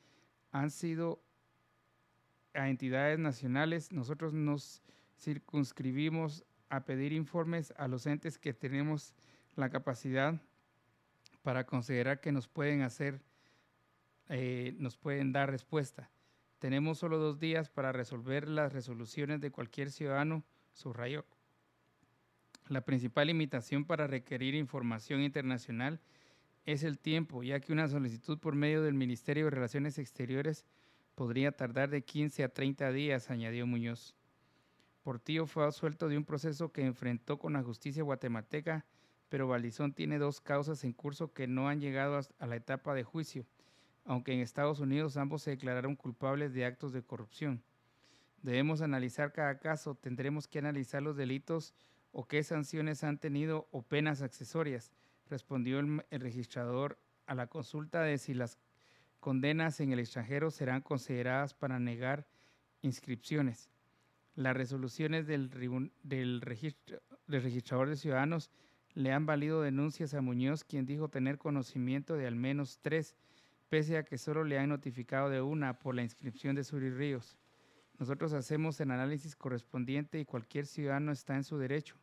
han 0.52 0.70
sido 0.70 1.20
a 2.54 2.68
entidades 2.68 3.18
nacionales. 3.18 3.90
Nosotros 3.90 4.32
nos 4.32 4.84
circunscribimos 5.18 6.44
a 6.68 6.84
pedir 6.84 7.12
informes 7.12 7.74
a 7.76 7.88
los 7.88 8.06
entes 8.06 8.38
que 8.38 8.54
tenemos 8.54 9.14
la 9.56 9.68
capacidad 9.68 10.40
para 11.46 11.64
considerar 11.64 12.20
que 12.20 12.32
nos 12.32 12.48
pueden 12.48 12.82
hacer, 12.82 13.20
eh, 14.28 14.74
nos 14.80 14.96
pueden 14.96 15.30
dar 15.30 15.48
respuesta. 15.48 16.10
Tenemos 16.58 16.98
solo 16.98 17.18
dos 17.18 17.38
días 17.38 17.70
para 17.70 17.92
resolver 17.92 18.48
las 18.48 18.72
resoluciones 18.72 19.40
de 19.40 19.52
cualquier 19.52 19.92
ciudadano, 19.92 20.42
subrayó. 20.72 21.24
La 22.66 22.80
principal 22.80 23.28
limitación 23.28 23.84
para 23.84 24.08
requerir 24.08 24.56
información 24.56 25.20
internacional 25.20 26.00
es 26.64 26.82
el 26.82 26.98
tiempo, 26.98 27.44
ya 27.44 27.60
que 27.60 27.72
una 27.72 27.86
solicitud 27.86 28.40
por 28.40 28.56
medio 28.56 28.82
del 28.82 28.94
Ministerio 28.94 29.44
de 29.44 29.52
Relaciones 29.52 30.00
Exteriores 30.00 30.66
podría 31.14 31.52
tardar 31.52 31.90
de 31.90 32.02
15 32.02 32.42
a 32.42 32.48
30 32.48 32.90
días, 32.90 33.30
añadió 33.30 33.68
Muñoz. 33.68 34.16
Portillo 35.04 35.46
fue 35.46 35.62
absuelto 35.62 36.08
de 36.08 36.18
un 36.18 36.24
proceso 36.24 36.72
que 36.72 36.84
enfrentó 36.84 37.38
con 37.38 37.52
la 37.52 37.62
justicia 37.62 38.02
guatemalteca 38.02 38.84
pero 39.28 39.48
Valdizón 39.48 39.92
tiene 39.92 40.18
dos 40.18 40.40
causas 40.40 40.84
en 40.84 40.92
curso 40.92 41.32
que 41.32 41.46
no 41.46 41.68
han 41.68 41.80
llegado 41.80 42.20
a 42.38 42.46
la 42.46 42.56
etapa 42.56 42.94
de 42.94 43.04
juicio, 43.04 43.46
aunque 44.04 44.32
en 44.32 44.40
Estados 44.40 44.80
Unidos 44.80 45.16
ambos 45.16 45.42
se 45.42 45.50
declararon 45.50 45.96
culpables 45.96 46.52
de 46.54 46.64
actos 46.64 46.92
de 46.92 47.02
corrupción. 47.02 47.62
Debemos 48.42 48.80
analizar 48.80 49.32
cada 49.32 49.58
caso, 49.58 49.96
tendremos 49.96 50.46
que 50.46 50.60
analizar 50.60 51.02
los 51.02 51.16
delitos 51.16 51.74
o 52.12 52.26
qué 52.26 52.42
sanciones 52.44 53.02
han 53.02 53.18
tenido 53.18 53.68
o 53.72 53.82
penas 53.82 54.22
accesorias, 54.22 54.92
respondió 55.28 55.80
el, 55.80 56.02
registrador 56.10 56.98
a 57.26 57.34
la 57.34 57.48
consulta 57.48 58.02
de 58.02 58.18
si 58.18 58.34
las 58.34 58.58
condenas 59.18 59.80
en 59.80 59.92
el 59.92 59.98
extranjero 59.98 60.52
serán 60.52 60.82
consideradas 60.82 61.54
para 61.54 61.80
negar 61.80 62.26
inscripciones. 62.82 63.70
Las 64.36 64.56
resoluciones 64.56 65.26
del, 65.26 65.50
del 66.04 66.40
registrador 67.26 67.88
de 67.88 67.96
ciudadanos 67.96 68.50
le 68.96 69.12
han 69.12 69.26
valido 69.26 69.60
denuncias 69.60 70.14
a 70.14 70.22
Muñoz, 70.22 70.64
quien 70.64 70.86
dijo 70.86 71.10
tener 71.10 71.36
conocimiento 71.36 72.16
de 72.16 72.26
al 72.26 72.34
menos 72.34 72.78
tres, 72.80 73.14
pese 73.68 73.98
a 73.98 74.04
que 74.04 74.16
solo 74.16 74.42
le 74.42 74.58
han 74.58 74.70
notificado 74.70 75.28
de 75.28 75.42
una 75.42 75.78
por 75.78 75.94
la 75.94 76.02
inscripción 76.02 76.56
de 76.56 76.64
Suri 76.64 76.88
Ríos. 76.88 77.36
Nosotros 77.98 78.32
hacemos 78.32 78.80
el 78.80 78.90
análisis 78.90 79.36
correspondiente 79.36 80.18
y 80.18 80.24
cualquier 80.24 80.64
ciudadano 80.64 81.12
está 81.12 81.36
en 81.36 81.44
su 81.44 81.58
derecho. 81.58 81.94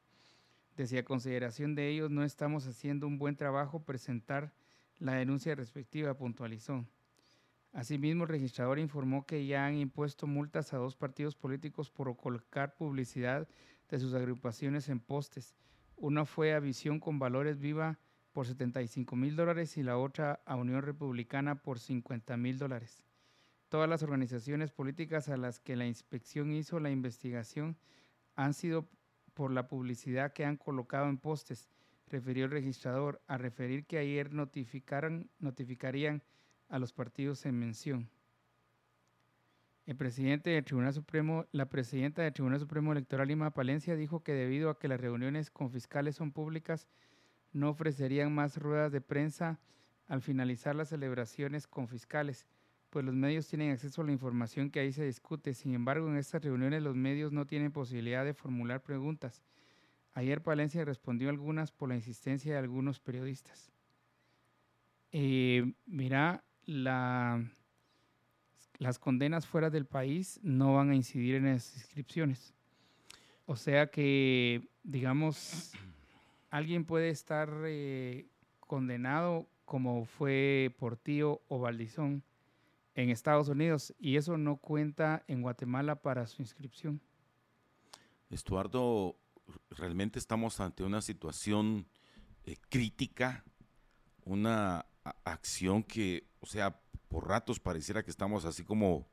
Decía, 0.77 0.99
a 0.99 1.03
consideración 1.03 1.73
de 1.73 1.89
ellos, 1.89 2.11
no 2.11 2.23
estamos 2.23 2.67
haciendo 2.67 3.07
un 3.07 3.17
buen 3.17 3.35
trabajo 3.35 3.83
presentar 3.83 4.53
la 4.99 5.13
denuncia 5.13 5.55
respectiva, 5.55 6.13
puntualizó. 6.13 6.85
Asimismo, 7.71 8.25
el 8.25 8.29
registrador 8.29 8.77
informó 8.77 9.25
que 9.25 9.47
ya 9.47 9.65
han 9.65 9.77
impuesto 9.77 10.27
multas 10.27 10.73
a 10.73 10.77
dos 10.77 10.95
partidos 10.95 11.35
políticos 11.35 11.89
por 11.89 12.15
colocar 12.15 12.75
publicidad 12.75 13.47
de 13.89 13.97
sus 13.99 14.13
agrupaciones 14.13 14.89
en 14.89 14.99
postes. 14.99 15.55
Una 16.03 16.25
fue 16.25 16.53
a 16.53 16.59
Visión 16.59 16.99
con 16.99 17.17
Valores 17.17 17.61
Viva 17.61 17.97
por 18.33 18.45
75 18.45 19.15
mil 19.15 19.37
dólares 19.37 19.77
y 19.77 19.83
la 19.83 19.97
otra 19.97 20.41
a 20.45 20.57
Unión 20.57 20.81
Republicana 20.81 21.55
por 21.55 21.79
50 21.79 22.35
mil 22.35 22.57
dólares. 22.57 23.05
Todas 23.69 23.87
las 23.87 24.03
organizaciones 24.03 24.73
políticas 24.73 25.29
a 25.29 25.37
las 25.37 25.61
que 25.61 25.77
la 25.77 25.85
inspección 25.85 26.51
hizo 26.51 26.81
la 26.81 26.91
investigación 26.91 27.77
han 28.35 28.53
sido 28.53 28.89
por 29.33 29.49
la 29.51 29.69
publicidad 29.69 30.33
que 30.33 30.43
han 30.43 30.57
colocado 30.57 31.07
en 31.07 31.19
postes, 31.19 31.69
refirió 32.09 32.43
el 32.43 32.51
registrador, 32.51 33.21
a 33.27 33.37
referir 33.37 33.85
que 33.85 33.97
ayer 33.97 34.33
notificarían 34.33 36.21
a 36.67 36.79
los 36.79 36.91
partidos 36.91 37.45
en 37.45 37.57
mención. 37.57 38.09
El 39.85 39.97
presidente 39.97 40.51
del 40.51 40.63
Tribunal 40.63 40.93
Supremo, 40.93 41.45
la 41.51 41.69
presidenta 41.69 42.21
del 42.21 42.31
Tribunal 42.31 42.59
Supremo 42.59 42.93
Electoral 42.93 43.27
Lima 43.27 43.51
Palencia 43.51 43.97
dijo 43.97 44.23
que 44.23 44.33
debido 44.33 44.69
a 44.69 44.79
que 44.79 44.87
las 44.87 44.99
reuniones 44.99 45.51
con 45.51 45.71
fiscales 45.71 46.15
son 46.15 46.31
públicas, 46.31 46.87
no 47.51 47.69
ofrecerían 47.69 48.33
más 48.33 48.57
ruedas 48.57 48.93
de 48.93 49.01
prensa 49.01 49.59
al 50.07 50.21
finalizar 50.21 50.73
las 50.75 50.89
celebraciones 50.89 51.67
con 51.67 51.89
fiscales, 51.89 52.45
pues 52.89 53.03
los 53.03 53.13
medios 53.13 53.47
tienen 53.47 53.71
acceso 53.71 54.01
a 54.01 54.05
la 54.05 54.11
información 54.13 54.69
que 54.69 54.79
ahí 54.79 54.93
se 54.93 55.03
discute. 55.03 55.53
Sin 55.53 55.73
embargo, 55.73 56.07
en 56.07 56.15
estas 56.15 56.43
reuniones 56.43 56.81
los 56.81 56.95
medios 56.95 57.33
no 57.33 57.45
tienen 57.45 57.71
posibilidad 57.71 58.23
de 58.23 58.33
formular 58.33 58.81
preguntas. 58.81 59.41
Ayer 60.13 60.41
Palencia 60.41 60.85
respondió 60.85 61.29
algunas 61.29 61.71
por 61.71 61.89
la 61.89 61.95
insistencia 61.95 62.53
de 62.53 62.59
algunos 62.59 62.99
periodistas. 62.99 63.71
Eh, 65.11 65.73
mira, 65.85 66.43
la, 66.65 67.43
las 68.83 68.99
condenas 68.99 69.47
fuera 69.47 69.69
del 69.69 69.85
país 69.85 70.39
no 70.43 70.75
van 70.75 70.91
a 70.91 70.95
incidir 70.95 71.35
en 71.35 71.45
las 71.45 71.75
inscripciones. 71.75 72.53
O 73.45 73.55
sea 73.55 73.87
que, 73.89 74.69
digamos, 74.83 75.71
alguien 76.49 76.85
puede 76.85 77.09
estar 77.09 77.49
eh, 77.65 78.27
condenado 78.59 79.47
como 79.65 80.05
fue 80.05 80.75
Portillo 80.77 81.41
o 81.47 81.59
Valdizón 81.59 82.23
en 82.95 83.09
Estados 83.09 83.47
Unidos 83.47 83.93
y 83.99 84.17
eso 84.17 84.37
no 84.37 84.57
cuenta 84.57 85.23
en 85.27 85.41
Guatemala 85.41 85.95
para 85.95 86.27
su 86.27 86.41
inscripción. 86.41 87.01
Estuardo, 88.29 89.15
realmente 89.71 90.19
estamos 90.19 90.59
ante 90.59 90.83
una 90.83 91.01
situación 91.01 91.87
eh, 92.45 92.57
crítica, 92.69 93.43
una 94.25 94.85
acción 95.23 95.83
que, 95.83 96.27
o 96.39 96.45
sea, 96.45 96.79
por 97.13 97.29
ratos 97.29 97.59
pareciera 97.59 98.01
que 98.01 98.09
estamos 98.09 98.43
así 98.43 98.63
como, 98.63 99.07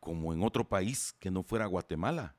como 0.00 0.32
en 0.32 0.42
otro 0.42 0.66
país 0.66 1.14
que 1.20 1.30
no 1.30 1.42
fuera 1.42 1.66
Guatemala 1.66 2.34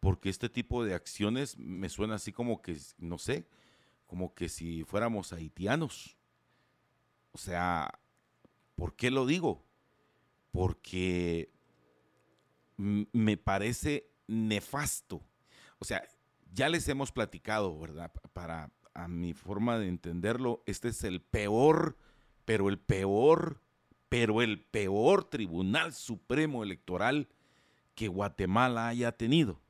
porque 0.00 0.28
este 0.28 0.48
tipo 0.48 0.84
de 0.84 0.94
acciones 0.94 1.58
me 1.58 1.88
suena 1.88 2.14
así 2.14 2.32
como 2.32 2.62
que, 2.62 2.78
no 2.98 3.18
sé, 3.18 3.46
como 4.06 4.34
que 4.34 4.48
si 4.48 4.84
fuéramos 4.84 5.32
haitianos. 5.32 6.16
O 7.32 7.38
sea, 7.38 7.90
¿por 8.74 8.94
qué 8.94 9.10
lo 9.10 9.26
digo? 9.26 9.64
Porque 10.50 11.52
me 12.76 13.36
parece 13.36 14.10
nefasto. 14.26 15.22
O 15.78 15.84
sea, 15.84 16.02
ya 16.52 16.68
les 16.68 16.88
hemos 16.88 17.12
platicado, 17.12 17.78
¿verdad? 17.78 18.12
Para 18.32 18.72
a 18.94 19.08
mi 19.08 19.32
forma 19.32 19.78
de 19.78 19.88
entenderlo, 19.88 20.62
este 20.66 20.88
es 20.88 21.04
el 21.04 21.20
peor, 21.20 21.96
pero 22.48 22.70
el 22.70 22.78
peor, 22.78 23.60
pero 24.08 24.40
el 24.40 24.58
peor 24.58 25.24
Tribunal 25.24 25.92
Supremo 25.92 26.62
Electoral 26.62 27.28
que 27.94 28.08
Guatemala 28.08 28.88
haya 28.88 29.12
tenido 29.12 29.60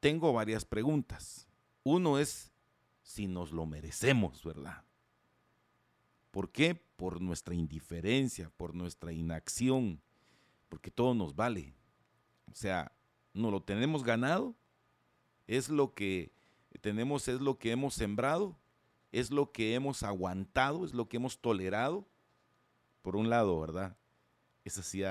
tengo 0.00 0.32
varias 0.32 0.64
preguntas. 0.64 1.46
Uno 1.82 2.18
es 2.18 2.50
si 3.02 3.26
nos 3.26 3.52
lo 3.52 3.66
merecemos, 3.66 4.42
¿verdad? 4.42 4.84
¿Por 6.30 6.50
qué? 6.50 6.74
Por 6.74 7.20
nuestra 7.20 7.54
indiferencia, 7.54 8.48
por 8.56 8.74
nuestra 8.74 9.12
inacción, 9.12 10.00
porque 10.70 10.90
todo 10.90 11.12
nos 11.12 11.36
vale. 11.36 11.74
O 12.50 12.54
sea, 12.54 12.90
no 13.34 13.50
lo 13.50 13.62
tenemos 13.62 14.02
ganado, 14.02 14.54
es 15.46 15.68
lo 15.68 15.92
que 15.92 16.32
tenemos, 16.80 17.28
es 17.28 17.42
lo 17.42 17.58
que 17.58 17.70
hemos 17.72 17.92
sembrado, 17.92 18.56
es 19.12 19.30
lo 19.30 19.52
que 19.52 19.74
hemos 19.74 20.02
aguantado, 20.02 20.84
es 20.84 20.94
lo 20.94 21.08
que 21.08 21.18
hemos 21.18 21.38
tolerado. 21.38 22.08
Por 23.02 23.16
un 23.16 23.28
lado, 23.28 23.60
¿verdad? 23.60 23.96
Eso, 24.64 24.82
sí, 24.82 25.02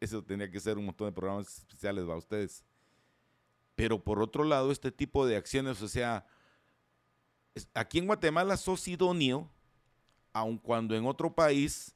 eso 0.00 0.22
tenía 0.24 0.50
que 0.50 0.60
ser 0.60 0.78
un 0.78 0.86
montón 0.86 1.08
de 1.08 1.12
programas 1.12 1.58
especiales 1.58 2.04
para 2.04 2.16
ustedes. 2.16 2.64
Pero 3.74 4.02
por 4.02 4.22
otro 4.22 4.44
lado, 4.44 4.70
este 4.70 4.90
tipo 4.90 5.26
de 5.26 5.36
acciones, 5.36 5.82
o 5.82 5.88
sea, 5.88 6.26
aquí 7.74 7.98
en 7.98 8.06
Guatemala 8.06 8.56
sos 8.56 8.86
idóneo, 8.88 9.50
aun 10.32 10.58
cuando 10.58 10.94
en 10.94 11.06
otro 11.06 11.34
país 11.34 11.94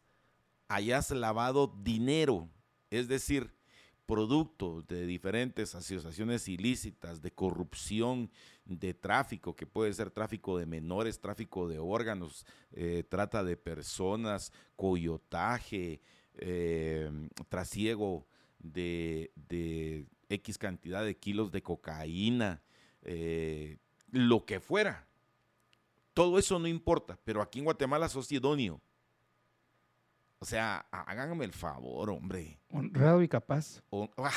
hayas 0.68 1.11
lavado 1.11 1.72
dinero, 1.83 2.48
es 2.90 3.07
decir, 3.07 3.55
producto 4.07 4.83
de 4.83 5.07
diferentes 5.07 5.75
asociaciones 5.75 6.49
ilícitas, 6.49 7.23
de 7.23 7.33
corrupción, 7.33 8.31
de 8.64 8.95
tráfico, 8.95 9.57
que 9.57 9.67
puede 9.67 9.93
ser 9.93 10.11
tráfico 10.11 10.59
de 10.59 10.67
menores, 10.67 11.21
tráfico 11.21 11.69
de 11.69 11.79
órganos, 11.79 12.47
eh, 12.73 13.05
trata 13.09 13.43
de 13.43 13.57
personas, 13.57 14.53
coyotaje, 14.77 16.01
eh, 16.37 17.11
trasiego 17.49 18.27
de, 18.59 19.33
de 19.37 20.07
X 20.29 20.59
cantidad 20.59 21.05
de 21.05 21.17
kilos 21.17 21.51
de 21.53 21.62
cocaína, 21.62 22.62
eh, 23.03 23.79
lo 24.11 24.45
que 24.45 24.61
fuera. 24.61 25.07
Todo 26.12 26.38
eso 26.38 26.59
no 26.59 26.69
importa, 26.69 27.19
pero 27.25 27.43
aquí 27.43 27.59
en 27.59 27.64
Guatemala 27.64 28.09
sos 28.09 28.31
idóneo. 28.31 28.81
O 30.38 30.44
sea, 30.47 30.87
háganme 30.90 31.44
el 31.44 31.53
favor, 31.53 32.11
hombre. 32.11 32.59
Honrado 32.70 33.23
y 33.23 33.29
capaz. 33.29 33.83
Ah, 34.18 34.33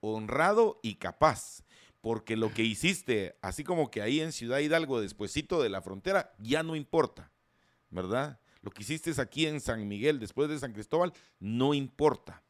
honrado 0.00 0.80
y 0.82 0.96
capaz. 0.96 1.62
Porque 2.00 2.36
lo 2.36 2.52
que 2.52 2.62
hiciste, 2.62 3.36
así 3.42 3.64
como 3.64 3.90
que 3.90 4.02
ahí 4.02 4.20
en 4.20 4.32
Ciudad 4.32 4.58
Hidalgo, 4.58 5.00
despuesito 5.00 5.62
de 5.62 5.68
la 5.68 5.82
frontera, 5.82 6.34
ya 6.38 6.62
no 6.62 6.76
importa, 6.76 7.32
¿verdad? 7.90 8.40
Lo 8.62 8.70
que 8.70 8.82
hiciste 8.82 9.12
aquí 9.20 9.46
en 9.46 9.60
San 9.60 9.86
Miguel, 9.88 10.18
después 10.18 10.48
de 10.48 10.58
San 10.58 10.72
Cristóbal, 10.72 11.12
no 11.40 11.74
importa 11.74 12.42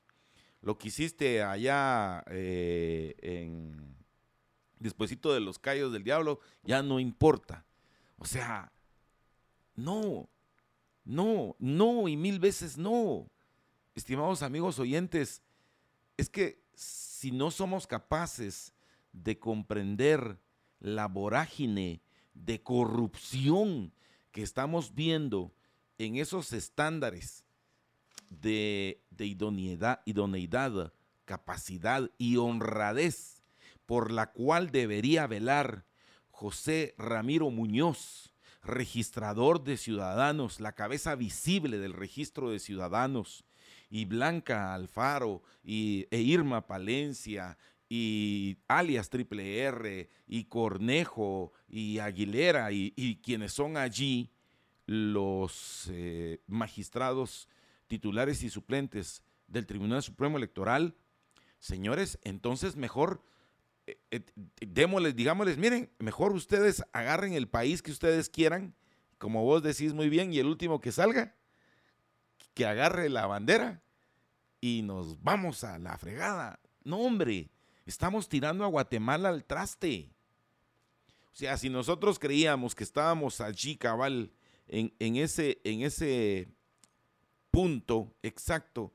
lo 0.66 0.76
que 0.78 0.88
hiciste 0.88 1.44
allá 1.44 2.24
eh, 2.26 3.14
en 3.18 3.96
despuesito 4.80 5.32
de 5.32 5.38
los 5.38 5.60
callos 5.60 5.92
del 5.92 6.02
diablo 6.02 6.40
ya 6.64 6.82
no 6.82 6.98
importa. 6.98 7.64
O 8.18 8.24
sea, 8.24 8.72
no, 9.76 10.28
no, 11.06 11.56
no 11.58 12.08
y 12.08 12.16
mil 12.16 12.38
veces 12.38 12.76
no. 12.76 13.30
Estimados 13.94 14.42
amigos 14.42 14.78
oyentes, 14.78 15.40
es 16.18 16.28
que 16.28 16.60
si 16.74 17.30
no 17.30 17.50
somos 17.50 17.86
capaces 17.86 18.74
de 19.12 19.38
comprender 19.38 20.38
la 20.80 21.08
vorágine 21.08 22.02
de 22.34 22.62
corrupción 22.62 23.94
que 24.32 24.42
estamos 24.42 24.94
viendo 24.94 25.54
en 25.96 26.16
esos 26.16 26.52
estándares 26.52 27.44
de, 28.28 29.02
idoneidad, 29.18 30.00
idoneidad, 30.04 30.92
capacidad 31.24 32.10
y 32.18 32.36
honradez 32.36 33.42
por 33.86 34.10
la 34.10 34.32
cual 34.32 34.70
debería 34.70 35.26
velar 35.26 35.86
José 36.30 36.94
Ramiro 36.98 37.50
Muñoz, 37.50 38.34
registrador 38.66 39.62
de 39.64 39.76
ciudadanos, 39.76 40.60
la 40.60 40.72
cabeza 40.72 41.14
visible 41.14 41.78
del 41.78 41.92
registro 41.92 42.50
de 42.50 42.58
ciudadanos, 42.58 43.44
y 43.88 44.04
Blanca 44.04 44.74
Alfaro, 44.74 45.42
y, 45.62 46.06
e 46.10 46.20
Irma 46.20 46.66
Palencia, 46.66 47.56
y 47.88 48.58
alias 48.68 49.08
Triple 49.10 49.60
R, 49.60 50.08
y 50.26 50.44
Cornejo, 50.44 51.52
y 51.68 51.98
Aguilera, 51.98 52.72
y, 52.72 53.20
quienes 53.22 53.52
son 53.52 53.76
allí 53.76 54.30
los 54.86 55.88
eh, 55.90 56.40
magistrados 56.46 57.48
titulares 57.86 58.42
y 58.42 58.50
suplentes 58.50 59.22
del 59.46 59.66
Tribunal 59.66 60.02
Supremo 60.02 60.38
Electoral, 60.38 60.94
señores, 61.58 62.18
entonces 62.22 62.76
mejor 62.76 63.22
démosles, 64.60 65.14
digámosles, 65.14 65.58
miren, 65.58 65.90
mejor 65.98 66.32
ustedes 66.32 66.84
agarren 66.92 67.34
el 67.34 67.48
país 67.48 67.82
que 67.82 67.92
ustedes 67.92 68.28
quieran, 68.28 68.74
como 69.18 69.44
vos 69.44 69.62
decís 69.62 69.94
muy 69.94 70.08
bien, 70.08 70.32
y 70.32 70.38
el 70.38 70.46
último 70.46 70.80
que 70.80 70.92
salga, 70.92 71.34
que 72.54 72.66
agarre 72.66 73.08
la 73.08 73.26
bandera 73.26 73.82
y 74.60 74.82
nos 74.82 75.22
vamos 75.22 75.64
a 75.64 75.78
la 75.78 75.96
fregada. 75.98 76.60
No, 76.82 76.98
hombre, 76.98 77.50
Estamos 77.86 78.28
tirando 78.28 78.64
a 78.64 78.68
Guatemala 78.68 79.28
al 79.28 79.44
traste. 79.44 80.10
O 81.32 81.36
sea, 81.36 81.56
si 81.56 81.70
nosotros 81.70 82.18
creíamos 82.18 82.74
que 82.74 82.82
estábamos 82.82 83.40
allí, 83.40 83.76
cabal, 83.76 84.32
en, 84.66 85.16
ese, 85.16 85.60
en 85.62 85.82
ese 85.82 86.48
punto 87.52 88.12
exacto 88.24 88.92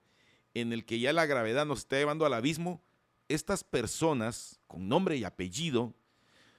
en 0.54 0.74
el 0.74 0.86
que 0.86 1.00
ya 1.00 1.14
la 1.14 1.26
gravedad 1.26 1.66
nos 1.66 1.80
está 1.80 1.96
llevando 1.96 2.26
al 2.26 2.34
abismo, 2.34 2.84
estas 3.34 3.64
personas 3.64 4.60
con 4.68 4.88
nombre 4.88 5.18
y 5.18 5.24
apellido 5.24 5.94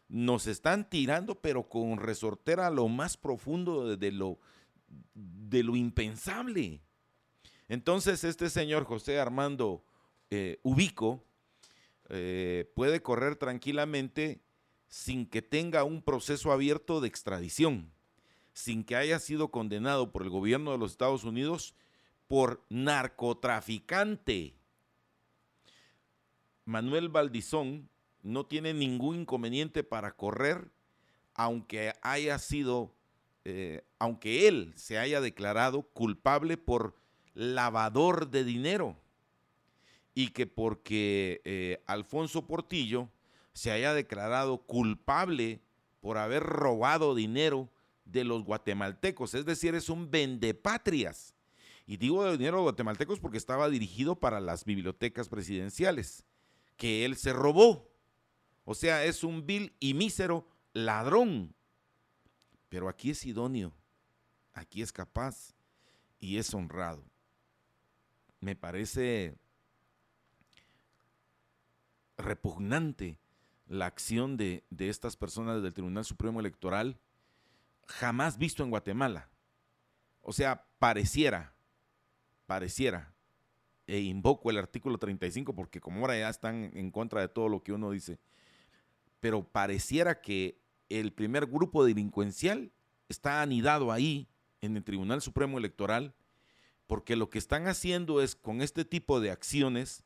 nos 0.08 0.46
están 0.46 0.88
tirando, 0.88 1.34
pero 1.36 1.68
con 1.68 1.96
resortera 1.98 2.66
a 2.66 2.70
lo 2.70 2.88
más 2.88 3.16
profundo 3.16 3.96
de, 3.96 4.12
lo, 4.12 4.38
de 5.14 5.62
lo 5.62 5.74
impensable. 5.74 6.82
Entonces, 7.68 8.22
este 8.24 8.50
señor 8.50 8.84
José 8.84 9.18
Armando 9.18 9.84
eh, 10.30 10.60
Ubico 10.62 11.24
eh, 12.10 12.70
puede 12.74 13.00
correr 13.00 13.36
tranquilamente 13.36 14.42
sin 14.88 15.24
que 15.24 15.40
tenga 15.40 15.84
un 15.84 16.02
proceso 16.02 16.52
abierto 16.52 17.00
de 17.00 17.08
extradición, 17.08 17.90
sin 18.52 18.84
que 18.84 18.96
haya 18.96 19.18
sido 19.18 19.50
condenado 19.50 20.12
por 20.12 20.22
el 20.22 20.28
gobierno 20.28 20.72
de 20.72 20.78
los 20.78 20.90
Estados 20.92 21.24
Unidos 21.24 21.74
por 22.28 22.62
narcotraficante. 22.68 24.54
Manuel 26.64 27.08
Valdizón 27.08 27.88
no 28.22 28.46
tiene 28.46 28.72
ningún 28.72 29.20
inconveniente 29.20 29.82
para 29.84 30.12
correr, 30.12 30.70
aunque 31.34 31.92
haya 32.02 32.38
sido, 32.38 32.94
eh, 33.44 33.82
aunque 33.98 34.48
él 34.48 34.72
se 34.76 34.98
haya 34.98 35.20
declarado 35.20 35.82
culpable 35.82 36.56
por 36.56 36.94
lavador 37.34 38.30
de 38.30 38.44
dinero 38.44 38.96
y 40.14 40.28
que 40.28 40.46
porque 40.46 41.40
eh, 41.44 41.82
Alfonso 41.86 42.46
Portillo 42.46 43.08
se 43.54 43.70
haya 43.70 43.94
declarado 43.94 44.58
culpable 44.58 45.60
por 46.00 46.18
haber 46.18 46.42
robado 46.42 47.14
dinero 47.14 47.68
de 48.04 48.24
los 48.24 48.44
guatemaltecos, 48.44 49.34
es 49.34 49.46
decir, 49.46 49.74
es 49.74 49.88
un 49.88 50.10
vendepatrias. 50.10 51.34
Y 51.86 51.96
digo 51.96 52.24
de 52.24 52.36
dinero 52.36 52.58
de 52.58 52.62
guatemaltecos 52.64 53.20
porque 53.20 53.38
estaba 53.38 53.68
dirigido 53.68 54.16
para 54.16 54.40
las 54.40 54.64
bibliotecas 54.64 55.28
presidenciales, 55.28 56.24
que 56.76 57.04
él 57.04 57.16
se 57.16 57.32
robó. 57.32 57.90
O 58.64 58.74
sea, 58.74 59.04
es 59.04 59.24
un 59.24 59.46
vil 59.46 59.74
y 59.80 59.94
mísero 59.94 60.46
ladrón. 60.72 61.54
Pero 62.68 62.88
aquí 62.88 63.10
es 63.10 63.24
idóneo, 63.26 63.72
aquí 64.54 64.82
es 64.82 64.92
capaz 64.92 65.54
y 66.18 66.38
es 66.38 66.54
honrado. 66.54 67.04
Me 68.40 68.56
parece 68.56 69.36
repugnante 72.16 73.18
la 73.66 73.86
acción 73.86 74.36
de, 74.36 74.64
estas 74.78 75.16
personas 75.16 75.62
del 75.62 75.74
Tribunal 75.74 76.04
Supremo 76.04 76.40
Electoral 76.40 76.98
jamás 77.86 78.38
visto 78.38 78.62
en 78.62 78.70
Guatemala. 78.70 79.28
O 80.20 80.32
sea, 80.32 80.66
pareciera, 80.78 81.54
pareciera, 82.46 83.11
e 83.86 84.00
invoco 84.00 84.50
el 84.50 84.58
artículo 84.58 84.98
35 84.98 85.54
porque 85.54 85.80
como 85.80 86.00
ahora 86.00 86.18
ya 86.18 86.28
están 86.28 86.70
en 86.74 86.90
contra 86.90 87.20
de 87.20 87.28
todo 87.28 87.48
lo 87.48 87.62
que 87.62 87.72
uno 87.72 87.90
dice, 87.90 88.18
pero 89.20 89.44
pareciera 89.44 90.20
que 90.20 90.58
el 90.88 91.12
primer 91.12 91.46
grupo 91.46 91.84
delincuencial 91.84 92.72
está 93.08 93.42
anidado 93.42 93.92
ahí 93.92 94.28
en 94.60 94.76
el 94.76 94.84
Tribunal 94.84 95.20
Supremo 95.22 95.58
Electoral 95.58 96.14
porque 96.86 97.16
lo 97.16 97.30
que 97.30 97.38
están 97.38 97.68
haciendo 97.68 98.20
es 98.20 98.34
con 98.34 98.60
este 98.60 98.84
tipo 98.84 99.20
de 99.20 99.30
acciones 99.30 100.04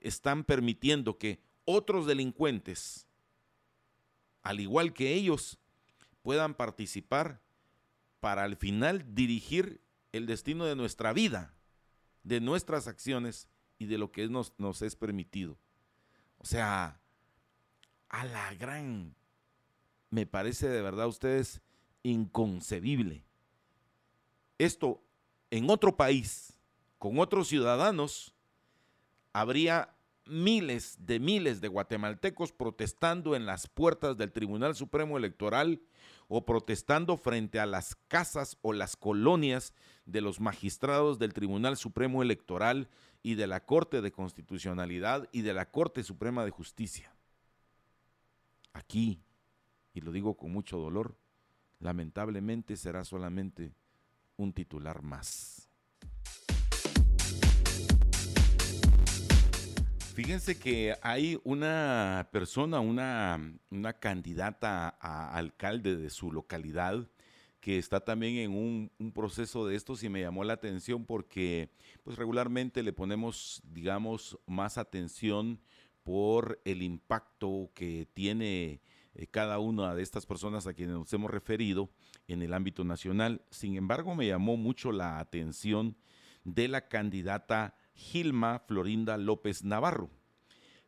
están 0.00 0.44
permitiendo 0.44 1.18
que 1.18 1.40
otros 1.64 2.06
delincuentes, 2.06 3.06
al 4.42 4.60
igual 4.60 4.92
que 4.92 5.14
ellos, 5.14 5.58
puedan 6.22 6.54
participar 6.54 7.40
para 8.20 8.44
al 8.44 8.56
final 8.56 9.14
dirigir 9.14 9.80
el 10.12 10.26
destino 10.26 10.64
de 10.64 10.76
nuestra 10.76 11.12
vida, 11.12 11.54
de 12.24 12.40
nuestras 12.40 12.88
acciones 12.88 13.48
y 13.78 13.86
de 13.86 13.98
lo 13.98 14.10
que 14.10 14.28
nos, 14.28 14.82
es 14.82 14.96
permitido. 14.96 15.56
O 16.38 16.46
sea, 16.46 17.00
a 18.08 18.24
la 18.24 18.54
gran, 18.54 19.14
me 20.10 20.26
parece 20.26 20.68
de 20.68 20.82
verdad 20.82 21.04
a 21.04 21.08
ustedes 21.08 21.60
inconcebible. 22.02 23.24
Esto 24.58 25.02
en 25.50 25.70
otro 25.70 25.96
país, 25.96 26.58
con 26.98 27.18
otros 27.18 27.48
ciudadanos, 27.48 28.34
habría 29.32 29.94
miles 30.26 30.96
de 31.00 31.20
miles 31.20 31.60
de 31.60 31.68
guatemaltecos 31.68 32.52
protestando 32.52 33.36
en 33.36 33.44
las 33.44 33.66
puertas 33.66 34.16
del 34.16 34.32
Tribunal 34.32 34.74
Supremo 34.74 35.18
Electoral 35.18 35.82
o 36.28 36.44
protestando 36.44 37.16
frente 37.16 37.60
a 37.60 37.66
las 37.66 37.96
casas 38.08 38.58
o 38.62 38.72
las 38.72 38.96
colonias 38.96 39.72
de 40.06 40.20
los 40.20 40.40
magistrados 40.40 41.18
del 41.18 41.32
Tribunal 41.32 41.76
Supremo 41.76 42.22
Electoral 42.22 42.88
y 43.22 43.34
de 43.34 43.46
la 43.46 43.64
Corte 43.64 44.00
de 44.00 44.12
Constitucionalidad 44.12 45.28
y 45.32 45.42
de 45.42 45.54
la 45.54 45.70
Corte 45.70 46.02
Suprema 46.02 46.44
de 46.44 46.50
Justicia. 46.50 47.14
Aquí, 48.72 49.22
y 49.92 50.00
lo 50.00 50.12
digo 50.12 50.36
con 50.36 50.52
mucho 50.52 50.78
dolor, 50.78 51.16
lamentablemente 51.78 52.76
será 52.76 53.04
solamente 53.04 53.74
un 54.36 54.52
titular 54.52 55.02
más. 55.02 55.68
Fíjense 60.14 60.56
que 60.56 60.94
hay 61.02 61.40
una 61.42 62.28
persona, 62.30 62.78
una, 62.78 63.58
una 63.72 63.94
candidata 63.94 64.96
a 65.00 65.34
alcalde 65.36 65.96
de 65.96 66.08
su 66.08 66.30
localidad 66.30 67.08
que 67.58 67.78
está 67.78 67.98
también 67.98 68.36
en 68.36 68.52
un, 68.52 69.12
proceso 69.12 69.66
de 69.66 69.74
estos 69.74 70.04
y 70.04 70.08
me 70.08 70.20
llamó 70.20 70.44
la 70.44 70.52
atención 70.52 71.04
porque 71.04 71.68
pues 72.04 72.16
regularmente 72.16 72.84
le 72.84 72.92
ponemos, 72.92 73.60
digamos, 73.64 74.38
más 74.46 74.78
atención 74.78 75.60
por 76.04 76.60
el 76.64 76.84
impacto 76.84 77.72
que 77.74 78.06
tiene 78.14 78.82
eh, 79.16 79.26
cada 79.26 79.58
una 79.58 79.96
de 79.96 80.04
estas 80.04 80.26
personas 80.26 80.68
a 80.68 80.74
quienes 80.74 80.94
nos 80.94 81.12
hemos 81.12 81.28
referido 81.28 81.90
en 82.28 82.40
el 82.40 82.54
ámbito 82.54 82.84
nacional. 82.84 83.42
Sin 83.50 83.76
embargo, 83.76 84.14
me 84.14 84.28
llamó 84.28 84.56
mucho 84.56 84.92
la 84.92 85.18
atención 85.18 85.96
de 86.44 86.68
la 86.68 86.86
candidata 86.86 87.74
Gilma 87.94 88.60
Florinda 88.66 89.16
López 89.16 89.64
Navarro. 89.64 90.10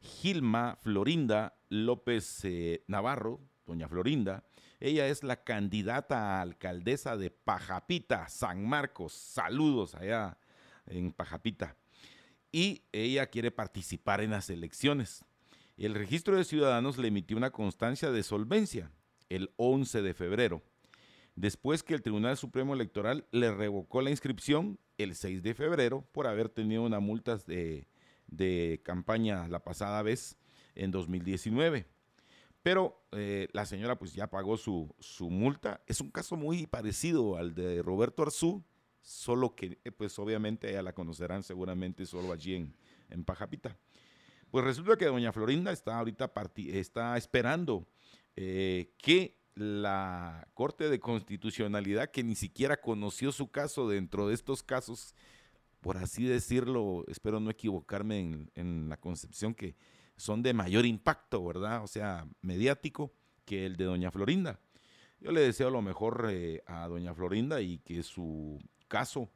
Gilma 0.01 0.77
Florinda 0.83 1.57
López 1.69 2.45
eh, 2.45 2.85
Navarro, 2.87 3.41
doña 3.67 3.89
Florinda, 3.89 4.45
ella 4.79 5.09
es 5.09 5.25
la 5.25 5.43
candidata 5.43 6.39
a 6.39 6.43
alcaldesa 6.43 7.17
de 7.17 7.31
Pajapita, 7.31 8.29
San 8.29 8.67
Marcos. 8.69 9.13
Saludos 9.13 9.95
allá 9.95 10.39
en 10.87 11.13
Pajapita. 11.13 11.77
Y 12.53 12.83
ella 12.93 13.27
quiere 13.27 13.51
participar 13.51 14.21
en 14.21 14.31
las 14.31 14.51
elecciones. 14.51 15.25
El 15.77 15.95
registro 15.95 16.37
de 16.37 16.45
ciudadanos 16.45 16.99
le 16.99 17.09
emitió 17.09 17.37
una 17.37 17.51
constancia 17.51 18.11
de 18.11 18.23
solvencia 18.23 18.91
el 19.29 19.53
11 19.57 20.03
de 20.03 20.15
febrero, 20.15 20.63
después 21.35 21.83
que 21.83 21.95
el 21.95 22.03
Tribunal 22.03 22.37
Supremo 22.37 22.75
Electoral 22.75 23.27
le 23.31 23.53
revocó 23.53 24.01
la 24.01 24.11
inscripción 24.11 24.79
el 24.99 25.15
6 25.15 25.43
de 25.43 25.55
febrero 25.55 26.05
por 26.13 26.27
haber 26.27 26.49
tenido 26.49 26.83
una 26.83 27.01
multa 27.01 27.39
de, 27.47 27.87
campaña 28.85 29.49
la 29.49 29.63
pasada 29.63 30.03
vez 30.03 30.37
en 30.75 30.91
2019. 30.91 31.87
Pero 32.63 33.01
eh, 33.13 33.49
la 33.53 33.65
señora 33.65 33.99
pues 33.99 34.13
ya 34.13 34.29
pagó 34.29 34.57
su, 34.57 34.95
multa. 35.21 35.83
Es 35.87 36.01
un 36.01 36.11
caso 36.11 36.37
muy 36.37 36.67
parecido 36.67 37.37
al 37.37 37.55
de 37.55 37.83
Roberto 37.83 38.23
Arzú, 38.23 38.65
solo 39.01 39.55
que 39.55 39.79
eh, 39.85 39.93
pues 39.93 40.19
obviamente 40.19 40.73
ya 40.73 40.83
la 40.83 40.93
conocerán 40.93 41.43
seguramente 41.43 42.07
solo 42.07 42.33
allí 42.33 42.55
en, 42.55 42.75
en 43.09 43.25
Pajapita. 43.25 43.79
Pues 44.51 44.65
resulta 44.65 44.97
que 44.97 45.07
doña 45.07 45.33
Florinda 45.33 45.73
está 45.73 45.99
ahorita 45.99 46.33
está 46.57 47.17
esperando 47.17 47.87
eh, 48.37 48.93
que 48.99 49.37
la 49.57 50.47
Corte 50.55 50.89
de 50.91 51.01
Constitucionalidad, 51.01 52.11
que 52.11 52.23
ni 52.23 52.35
siquiera 52.35 52.81
conoció 52.81 53.33
su 53.33 53.51
caso 53.51 53.89
dentro 53.89 54.29
de 54.29 54.35
estos 54.35 54.63
casos, 54.63 55.15
por 55.81 55.97
así 55.97 56.25
decirlo, 56.25 57.05
espero 57.09 57.41
no 57.41 57.51
equivocarme 57.51 58.49
en, 58.55 58.89
la 58.89 58.99
concepción 58.99 59.55
que 59.55 59.75
son 60.17 60.43
de 60.43 60.53
mayor 60.53 60.85
impacto, 60.85 61.45
¿verdad? 61.45 61.83
O 61.83 61.87
sea, 61.87 62.27
mediático 62.43 63.13
que 63.45 63.67
el 63.67 63.77
de 63.77 63.85
doña 63.85 64.11
Florinda. 64.11 64.61
Yo 65.21 65.33
le 65.33 65.41
deseo 65.41 65.71
lo 65.71 65.81
mejor 65.81 66.29
eh, 66.31 66.63
a 66.67 66.87
doña 66.87 67.15
Florinda 67.15 67.63
y 67.63 67.79
que 67.79 68.03
su 68.03 68.59
caso 68.89 69.31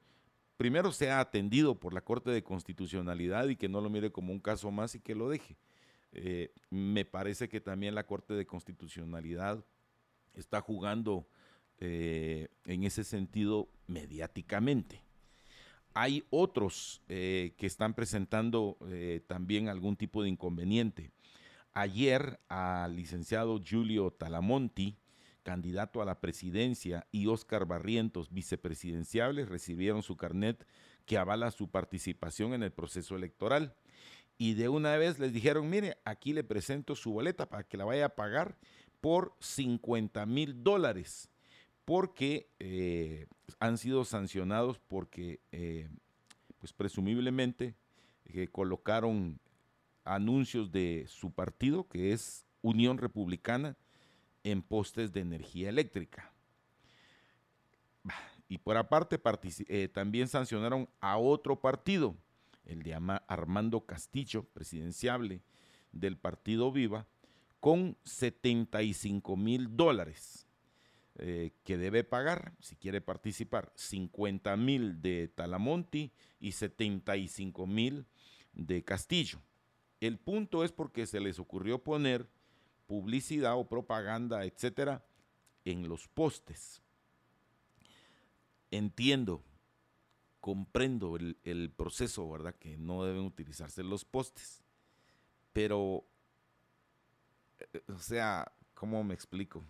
primero 0.58 0.92
sea 0.92 1.20
atendido 1.20 1.80
por 1.80 1.94
la 1.94 2.02
Corte 2.02 2.30
de 2.30 2.42
Constitucionalidad 2.42 3.48
y 3.48 3.56
que 3.56 3.70
no 3.70 3.80
lo 3.80 3.88
mire 3.88 4.12
como 4.12 4.32
un 4.32 4.40
caso 4.40 4.70
más 4.70 4.94
y 4.94 5.00
que 5.00 5.14
lo 5.14 5.30
deje. 5.30 5.56
Eh, 6.12 6.52
me 6.68 7.06
parece 7.06 7.48
que 7.48 7.62
también 7.62 7.94
la 7.94 8.06
Corte 8.06 8.34
de 8.34 8.46
Constitucionalidad 8.46 9.64
está 10.34 10.60
jugando 10.60 11.26
eh, 11.78 12.48
en 12.66 12.84
ese 12.84 13.04
sentido 13.04 13.68
mediáticamente. 13.86 15.02
hay 15.94 16.24
otros 16.30 17.02
eh, 17.08 17.54
que 17.56 17.66
están 17.66 17.94
presentando 17.94 18.76
eh, 18.86 19.22
también 19.26 19.68
algún 19.68 19.96
tipo 19.96 20.22
de 20.22 20.28
inconveniente. 20.28 21.10
Ayer 21.72 22.38
al 22.48 22.96
licenciado 22.96 23.60
Julio 23.66 24.10
Talamonti, 24.12 24.98
candidato 25.42 26.02
a 26.02 26.04
la 26.04 26.20
presidencia, 26.20 27.06
y 27.10 27.26
Oscar 27.26 27.64
Barrientos, 27.66 28.30
vicepresidenciables, 28.30 29.48
recibieron 29.48 30.02
su 30.02 30.16
carnet 30.16 30.66
que 31.06 31.18
avala 31.18 31.50
su 31.50 31.70
participación 31.70 32.54
en 32.54 32.62
el 32.62 32.72
proceso 32.72 33.16
electoral. 33.16 33.74
Y 34.38 34.54
de 34.54 34.68
una 34.68 34.96
vez 34.96 35.18
les 35.18 35.32
dijeron, 35.32 35.68
mire, 35.68 35.98
aquí 36.04 36.32
le 36.32 36.44
presento 36.44 36.94
su 36.94 37.12
boleta 37.12 37.48
para 37.48 37.64
que 37.64 37.76
la 37.76 37.84
vaya 37.84 38.06
a 38.06 38.14
pagar 38.16 38.56
por 39.00 39.34
50 39.40 40.26
mil 40.26 40.62
dólares 40.62 41.30
porque 41.90 42.48
eh, 42.60 43.26
han 43.58 43.76
sido 43.76 44.04
sancionados 44.04 44.78
porque, 44.78 45.40
eh, 45.50 45.88
pues 46.58 46.72
presumiblemente, 46.72 47.74
eh, 48.26 48.46
colocaron 48.46 49.40
anuncios 50.04 50.70
de 50.70 51.06
su 51.08 51.32
partido, 51.32 51.88
que 51.88 52.12
es 52.12 52.46
Unión 52.62 52.96
Republicana, 52.96 53.76
en 54.44 54.62
postes 54.62 55.12
de 55.12 55.18
energía 55.18 55.68
eléctrica. 55.68 56.32
Y 58.48 58.58
por 58.58 58.76
aparte, 58.76 59.20
también 59.88 60.28
sancionaron 60.28 60.88
a 61.00 61.18
otro 61.18 61.60
partido, 61.60 62.14
el 62.66 62.84
de 62.84 62.94
Armando 63.26 63.80
Castillo, 63.80 64.44
presidenciable 64.54 65.42
del 65.90 66.16
partido 66.16 66.70
Viva, 66.70 67.08
con 67.60 67.96
75 68.04 69.36
mil 69.36 69.76
dólares 69.76 70.46
eh, 71.16 71.52
que 71.64 71.76
debe 71.76 72.02
pagar 72.02 72.54
si 72.60 72.76
quiere 72.76 73.02
participar 73.02 73.70
50 73.76 74.56
mil 74.56 75.02
de 75.02 75.28
Talamonti 75.28 76.12
y 76.40 76.52
75 76.52 77.66
mil 77.66 78.06
de 78.54 78.82
Castillo. 78.82 79.38
El 80.00 80.18
punto 80.18 80.64
es 80.64 80.72
porque 80.72 81.06
se 81.06 81.20
les 81.20 81.38
ocurrió 81.38 81.82
poner 81.82 82.26
publicidad 82.86 83.58
o 83.58 83.68
propaganda, 83.68 84.44
etcétera, 84.44 85.04
en 85.66 85.88
los 85.88 86.08
postes. 86.08 86.82
Entiendo, 88.70 89.44
comprendo 90.40 91.16
el, 91.16 91.36
el 91.44 91.70
proceso, 91.70 92.28
¿verdad? 92.30 92.54
Que 92.54 92.78
no 92.78 93.04
deben 93.04 93.24
utilizarse 93.24 93.82
los 93.82 94.06
postes. 94.06 94.64
Pero, 95.52 96.06
o 97.88 97.98
sea, 97.98 98.52
¿cómo 98.74 99.02
me 99.04 99.14
explico? 99.14 99.64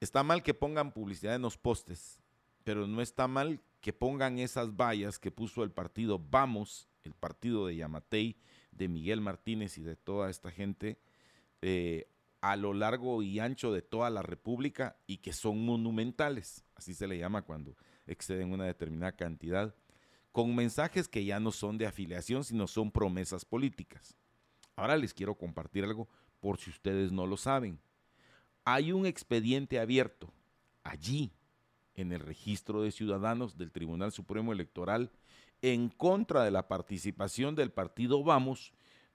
Está 0.00 0.22
mal 0.22 0.42
que 0.42 0.54
pongan 0.54 0.92
publicidad 0.92 1.34
en 1.34 1.42
los 1.42 1.56
postes, 1.56 2.22
pero 2.64 2.86
no 2.86 3.00
está 3.00 3.28
mal 3.28 3.60
que 3.80 3.92
pongan 3.92 4.38
esas 4.38 4.76
vallas 4.76 5.18
que 5.18 5.30
puso 5.30 5.62
el 5.62 5.70
partido 5.70 6.18
Vamos, 6.18 6.88
el 7.04 7.14
partido 7.14 7.66
de 7.66 7.76
Yamatei, 7.76 8.36
de 8.72 8.88
Miguel 8.88 9.20
Martínez 9.20 9.78
y 9.78 9.82
de 9.82 9.96
toda 9.96 10.28
esta 10.28 10.50
gente, 10.50 10.98
eh, 11.62 12.08
a 12.40 12.56
lo 12.56 12.74
largo 12.74 13.22
y 13.22 13.38
ancho 13.38 13.72
de 13.72 13.82
toda 13.82 14.10
la 14.10 14.22
República 14.22 14.96
y 15.06 15.18
que 15.18 15.32
son 15.32 15.64
monumentales, 15.64 16.64
así 16.74 16.94
se 16.94 17.08
le 17.08 17.18
llama 17.18 17.42
cuando 17.42 17.76
exceden 18.06 18.52
una 18.52 18.64
determinada 18.64 19.12
cantidad, 19.12 19.74
con 20.32 20.54
mensajes 20.54 21.08
que 21.08 21.24
ya 21.24 21.40
no 21.40 21.50
son 21.50 21.78
de 21.78 21.86
afiliación, 21.86 22.44
sino 22.44 22.66
son 22.66 22.90
promesas 22.90 23.44
políticas. 23.44 24.16
Ahora 24.76 24.96
les 24.96 25.14
quiero 25.14 25.34
compartir 25.34 25.84
algo 25.84 26.08
por 26.46 26.58
si 26.58 26.70
ustedes 26.70 27.10
no 27.10 27.26
lo 27.26 27.36
saben 27.36 27.80
hay 28.64 28.92
un 28.92 29.04
expediente 29.04 29.80
abierto 29.80 30.32
allí 30.84 31.32
en 31.96 32.12
el 32.12 32.20
registro 32.20 32.82
de 32.82 32.92
ciudadanos 32.92 33.58
del 33.58 33.72
Tribunal 33.72 34.12
Supremo 34.12 34.52
Electoral 34.52 35.10
en 35.60 35.88
contra 35.88 36.44
de 36.44 36.52
la 36.52 36.68
participación 36.68 37.56
del 37.56 37.72
partido 37.72 38.22
Vamos 38.22 38.72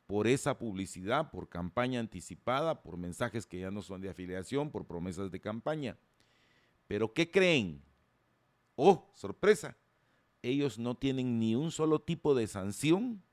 por 0.07 0.27
esa 0.27 0.57
publicidad, 0.57 1.31
por 1.31 1.47
campaña 1.47 2.01
anticipada, 2.01 2.83
por 2.83 2.97
mensajes 2.97 3.45
que 3.45 3.61
ya 3.61 3.71
no 3.71 3.81
son 3.81 4.01
de 4.01 4.09
afiliación, 4.09 4.69
por 4.69 4.85
promesas 4.85 5.31
de 5.31 5.39
campaña. 5.39 5.97
Pero 6.89 7.13
¿qué 7.13 7.31
creen? 7.31 7.81
Oh, 8.75 9.09
sorpresa, 9.13 9.77
ellos 10.41 10.77
no 10.77 10.95
tienen 10.95 11.39
ni 11.39 11.55
un 11.55 11.71
solo 11.71 12.01
tipo 12.01 12.35
de 12.35 12.47
sanción, 12.47 13.23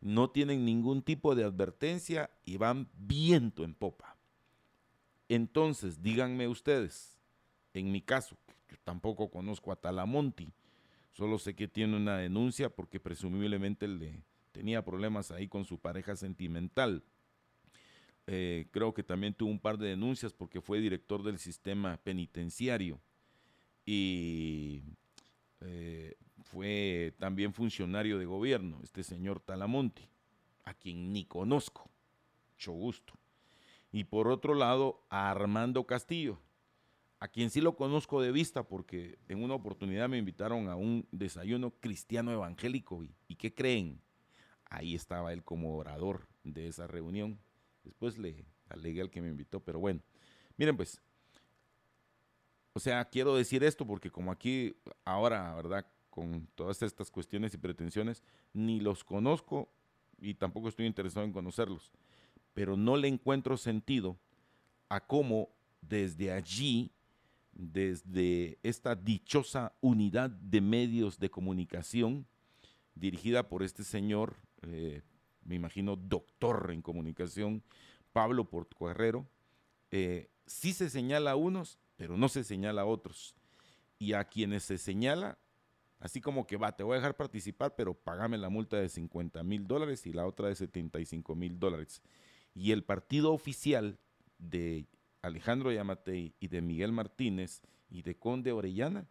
no 0.00 0.30
tienen 0.30 0.64
ningún 0.64 1.02
tipo 1.02 1.34
de 1.34 1.44
advertencia 1.44 2.30
y 2.44 2.56
van 2.56 2.88
viento 2.96 3.64
en 3.64 3.74
popa. 3.74 4.16
Entonces, 5.28 6.02
díganme 6.02 6.48
ustedes, 6.48 7.18
en 7.74 7.92
mi 7.92 8.00
caso, 8.00 8.36
que 8.66 8.76
tampoco 8.76 9.30
conozco 9.30 9.72
a 9.72 9.76
Talamonti, 9.76 10.52
solo 11.12 11.38
sé 11.38 11.54
que 11.54 11.68
tiene 11.68 11.96
una 11.96 12.18
denuncia 12.18 12.70
porque 12.70 13.00
presumiblemente 13.00 13.88
le 13.88 14.22
tenía 14.52 14.84
problemas 14.84 15.30
ahí 15.30 15.48
con 15.48 15.64
su 15.64 15.78
pareja 15.78 16.16
sentimental. 16.16 17.02
Eh, 18.26 18.68
creo 18.70 18.92
que 18.92 19.02
también 19.02 19.34
tuvo 19.34 19.50
un 19.50 19.58
par 19.58 19.78
de 19.78 19.88
denuncias 19.88 20.32
porque 20.32 20.60
fue 20.60 20.80
director 20.80 21.22
del 21.22 21.38
sistema 21.38 21.96
penitenciario 21.96 23.00
y 23.86 24.82
eh, 25.60 26.14
fue 26.48 27.14
también 27.18 27.52
funcionario 27.52 28.18
de 28.18 28.26
gobierno, 28.26 28.80
este 28.82 29.02
señor 29.02 29.40
Talamonti, 29.40 30.08
a 30.64 30.74
quien 30.74 31.12
ni 31.12 31.24
conozco, 31.24 31.90
mucho 32.52 32.72
gusto 32.72 33.14
y 33.92 34.04
por 34.04 34.28
otro 34.28 34.54
lado 34.54 35.04
a 35.08 35.30
Armando 35.30 35.86
Castillo, 35.86 36.38
a 37.20 37.28
quien 37.28 37.50
sí 37.50 37.60
lo 37.60 37.76
conozco 37.76 38.20
de 38.20 38.32
vista 38.32 38.62
porque 38.62 39.18
en 39.28 39.42
una 39.42 39.54
oportunidad 39.54 40.08
me 40.08 40.18
invitaron 40.18 40.68
a 40.68 40.76
un 40.76 41.06
desayuno 41.10 41.72
cristiano 41.80 42.32
evangélico 42.32 43.02
y, 43.02 43.14
y 43.26 43.36
¿qué 43.36 43.54
creen? 43.54 44.00
Ahí 44.66 44.94
estaba 44.94 45.32
él 45.32 45.42
como 45.42 45.76
orador 45.76 46.28
de 46.44 46.68
esa 46.68 46.86
reunión. 46.86 47.40
Después 47.82 48.18
le 48.18 48.44
alegué 48.68 49.00
al 49.00 49.10
que 49.10 49.22
me 49.22 49.28
invitó, 49.28 49.60
pero 49.60 49.80
bueno, 49.80 50.00
miren 50.56 50.76
pues, 50.76 51.00
o 52.74 52.80
sea, 52.80 53.04
quiero 53.06 53.34
decir 53.34 53.64
esto 53.64 53.86
porque 53.86 54.10
como 54.10 54.30
aquí 54.30 54.76
ahora, 55.04 55.54
¿verdad? 55.54 55.86
Con 56.10 56.48
todas 56.54 56.82
estas 56.82 57.10
cuestiones 57.10 57.54
y 57.54 57.58
pretensiones, 57.58 58.22
ni 58.52 58.80
los 58.80 59.04
conozco 59.04 59.68
y 60.20 60.34
tampoco 60.34 60.68
estoy 60.68 60.86
interesado 60.86 61.24
en 61.24 61.32
conocerlos 61.32 61.92
pero 62.58 62.76
no 62.76 62.96
le 62.96 63.06
encuentro 63.06 63.56
sentido 63.56 64.18
a 64.88 64.98
cómo 64.98 65.48
desde 65.80 66.32
allí, 66.32 66.90
desde 67.52 68.58
esta 68.64 68.96
dichosa 68.96 69.76
unidad 69.80 70.28
de 70.28 70.60
medios 70.60 71.20
de 71.20 71.30
comunicación, 71.30 72.26
dirigida 72.96 73.48
por 73.48 73.62
este 73.62 73.84
señor, 73.84 74.38
eh, 74.62 75.02
me 75.44 75.54
imagino 75.54 75.94
doctor 75.94 76.70
en 76.72 76.82
comunicación, 76.82 77.62
Pablo 78.12 78.50
Portocarrero, 78.50 79.24
eh, 79.92 80.28
sí 80.44 80.72
se 80.72 80.90
señala 80.90 81.30
a 81.30 81.36
unos, 81.36 81.78
pero 81.96 82.16
no 82.16 82.28
se 82.28 82.42
señala 82.42 82.82
a 82.82 82.86
otros. 82.86 83.36
Y 84.00 84.14
a 84.14 84.24
quienes 84.24 84.64
se 84.64 84.78
señala, 84.78 85.38
así 86.00 86.20
como 86.20 86.46
que 86.46 86.56
va, 86.56 86.76
te 86.76 86.82
voy 86.82 86.94
a 86.94 86.96
dejar 86.96 87.16
participar, 87.16 87.74
pero 87.76 87.94
pagame 87.94 88.38
la 88.38 88.48
multa 88.48 88.76
de 88.76 88.88
50 88.88 89.42
mil 89.42 89.66
dólares 89.66 90.06
y 90.06 90.12
la 90.12 90.26
otra 90.26 90.48
de 90.48 90.54
75 90.54 91.34
mil 91.34 91.58
dólares. 91.58 92.02
Y 92.54 92.72
el 92.72 92.84
partido 92.84 93.32
oficial 93.32 93.98
de 94.38 94.86
Alejandro 95.22 95.72
Yamatei 95.72 96.34
y 96.40 96.48
de 96.48 96.62
Miguel 96.62 96.92
Martínez 96.92 97.62
y 97.90 98.02
de 98.02 98.16
Conde 98.16 98.52
Orellana 98.52 99.06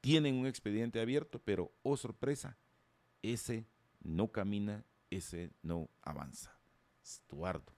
tienen 0.00 0.34
un 0.36 0.46
expediente 0.46 1.00
abierto, 1.00 1.38
pero, 1.38 1.72
oh 1.82 1.96
sorpresa, 1.96 2.58
ese 3.22 3.66
no 4.02 4.30
camina, 4.30 4.84
ese 5.10 5.50
no 5.62 5.88
avanza. 6.02 6.58
Estuardo. 7.02 7.72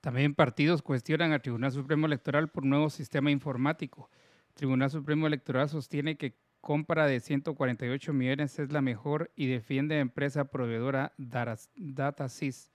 También 0.00 0.34
partidos 0.34 0.82
cuestionan 0.82 1.32
al 1.32 1.42
Tribunal 1.42 1.72
Supremo 1.72 2.06
Electoral 2.06 2.48
por 2.48 2.64
nuevo 2.64 2.90
sistema 2.90 3.30
informático. 3.32 4.08
Tribunal 4.54 4.90
Supremo 4.90 5.26
Electoral 5.26 5.68
sostiene 5.68 6.16
que 6.16 6.36
compra 6.66 7.06
de 7.06 7.20
148 7.20 8.12
millones 8.12 8.58
es 8.58 8.72
la 8.72 8.82
mejor 8.82 9.30
y 9.36 9.46
defiende 9.46 9.94
a 9.94 10.00
empresa 10.00 10.46
proveedora 10.46 11.12
DataSys 11.16 12.72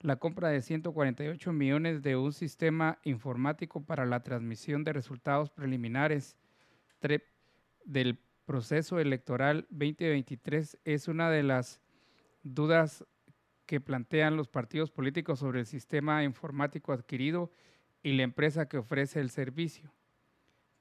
la 0.00 0.16
compra 0.16 0.48
de 0.48 0.62
148 0.62 1.52
millones 1.52 2.00
de 2.00 2.16
un 2.16 2.32
sistema 2.32 3.00
informático 3.04 3.84
para 3.84 4.06
la 4.06 4.22
transmisión 4.22 4.82
de 4.82 4.94
resultados 4.94 5.50
preliminares 5.50 6.38
del 7.84 8.18
proceso 8.46 8.98
electoral 8.98 9.66
2023 9.68 10.78
es 10.86 11.06
una 11.06 11.28
de 11.28 11.42
las 11.42 11.82
dudas 12.42 13.04
que 13.66 13.78
plantean 13.78 14.38
los 14.38 14.48
partidos 14.48 14.90
políticos 14.90 15.38
sobre 15.38 15.60
el 15.60 15.66
sistema 15.66 16.24
informático 16.24 16.94
adquirido 16.94 17.50
y 18.02 18.12
la 18.14 18.22
empresa 18.22 18.70
que 18.70 18.78
ofrece 18.78 19.20
el 19.20 19.28
servicio. 19.28 19.92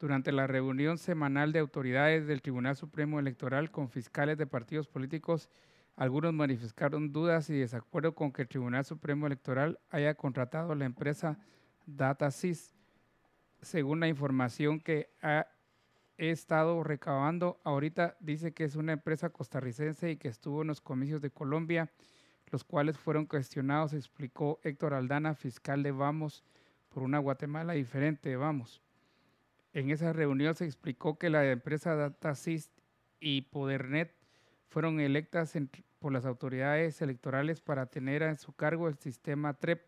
Durante 0.02 0.32
la 0.32 0.48
reunión 0.48 0.98
semanal 0.98 1.52
de 1.52 1.60
autoridades 1.60 2.26
del 2.26 2.42
Tribunal 2.42 2.76
Supremo 2.76 3.20
Electoral 3.20 3.70
con 3.70 3.88
fiscales 3.88 4.36
de 4.36 4.48
partidos 4.48 4.88
políticos 4.88 5.48
algunos 5.96 6.34
manifestaron 6.34 7.14
dudas 7.14 7.52
y 7.52 7.60
desacuerdo 7.60 8.16
con 8.16 8.32
que 8.32 8.42
el 8.42 8.48
Tribunal 8.48 8.84
Supremo 8.84 9.28
Electoral 9.28 9.80
haya 9.92 10.16
contratado 10.16 10.72
a 10.72 10.76
la 10.76 10.86
empresa 10.86 11.38
DataSys, 11.86 12.74
según 13.62 14.00
la 14.00 14.08
información 14.08 14.80
que 14.80 15.12
ha 15.22 15.46
he 16.18 16.32
estado 16.32 16.84
recabando. 16.84 17.62
Ahorita 17.64 18.18
dice 18.20 18.54
que 18.54 18.64
es 18.64 18.76
una 18.76 18.94
empresa 18.94 19.30
costarricense 19.30 20.10
y 20.10 20.18
que 20.18 20.30
estuvo 20.30 20.64
en 20.64 20.70
los 20.70 20.82
comicios 20.82 21.22
de 21.22 21.30
Colombia, 21.30 21.92
los 22.48 22.64
cuales 22.64 22.98
fueron 22.98 23.28
cuestionados, 23.28 23.94
explicó 23.94 24.60
Héctor 24.64 24.96
Aldana, 24.96 25.36
fiscal 25.36 25.84
de 25.84 25.92
Vamos, 25.92 26.44
por 26.90 27.04
una 27.04 27.20
Guatemala 27.20 27.74
diferente 27.74 28.30
de 28.30 28.38
Vamos. 28.38 28.82
En 29.74 29.90
esa 29.90 30.12
reunión 30.12 30.54
se 30.56 30.66
explicó 30.66 31.18
que 31.18 31.30
la 31.30 31.50
empresa 31.50 31.96
DataSys 31.96 32.72
y 33.22 33.44
Podernet 33.44 34.14
fueron 34.68 35.00
electas 35.00 35.58
por 36.00 36.12
las 36.12 36.26
autoridades 36.26 37.02
electorales 37.02 37.62
para 37.62 37.86
tener 37.86 38.22
en 38.22 38.38
su 38.38 38.54
cargo 38.54 38.90
el 38.90 38.98
sistema 38.98 39.54
TREP. 39.54 39.82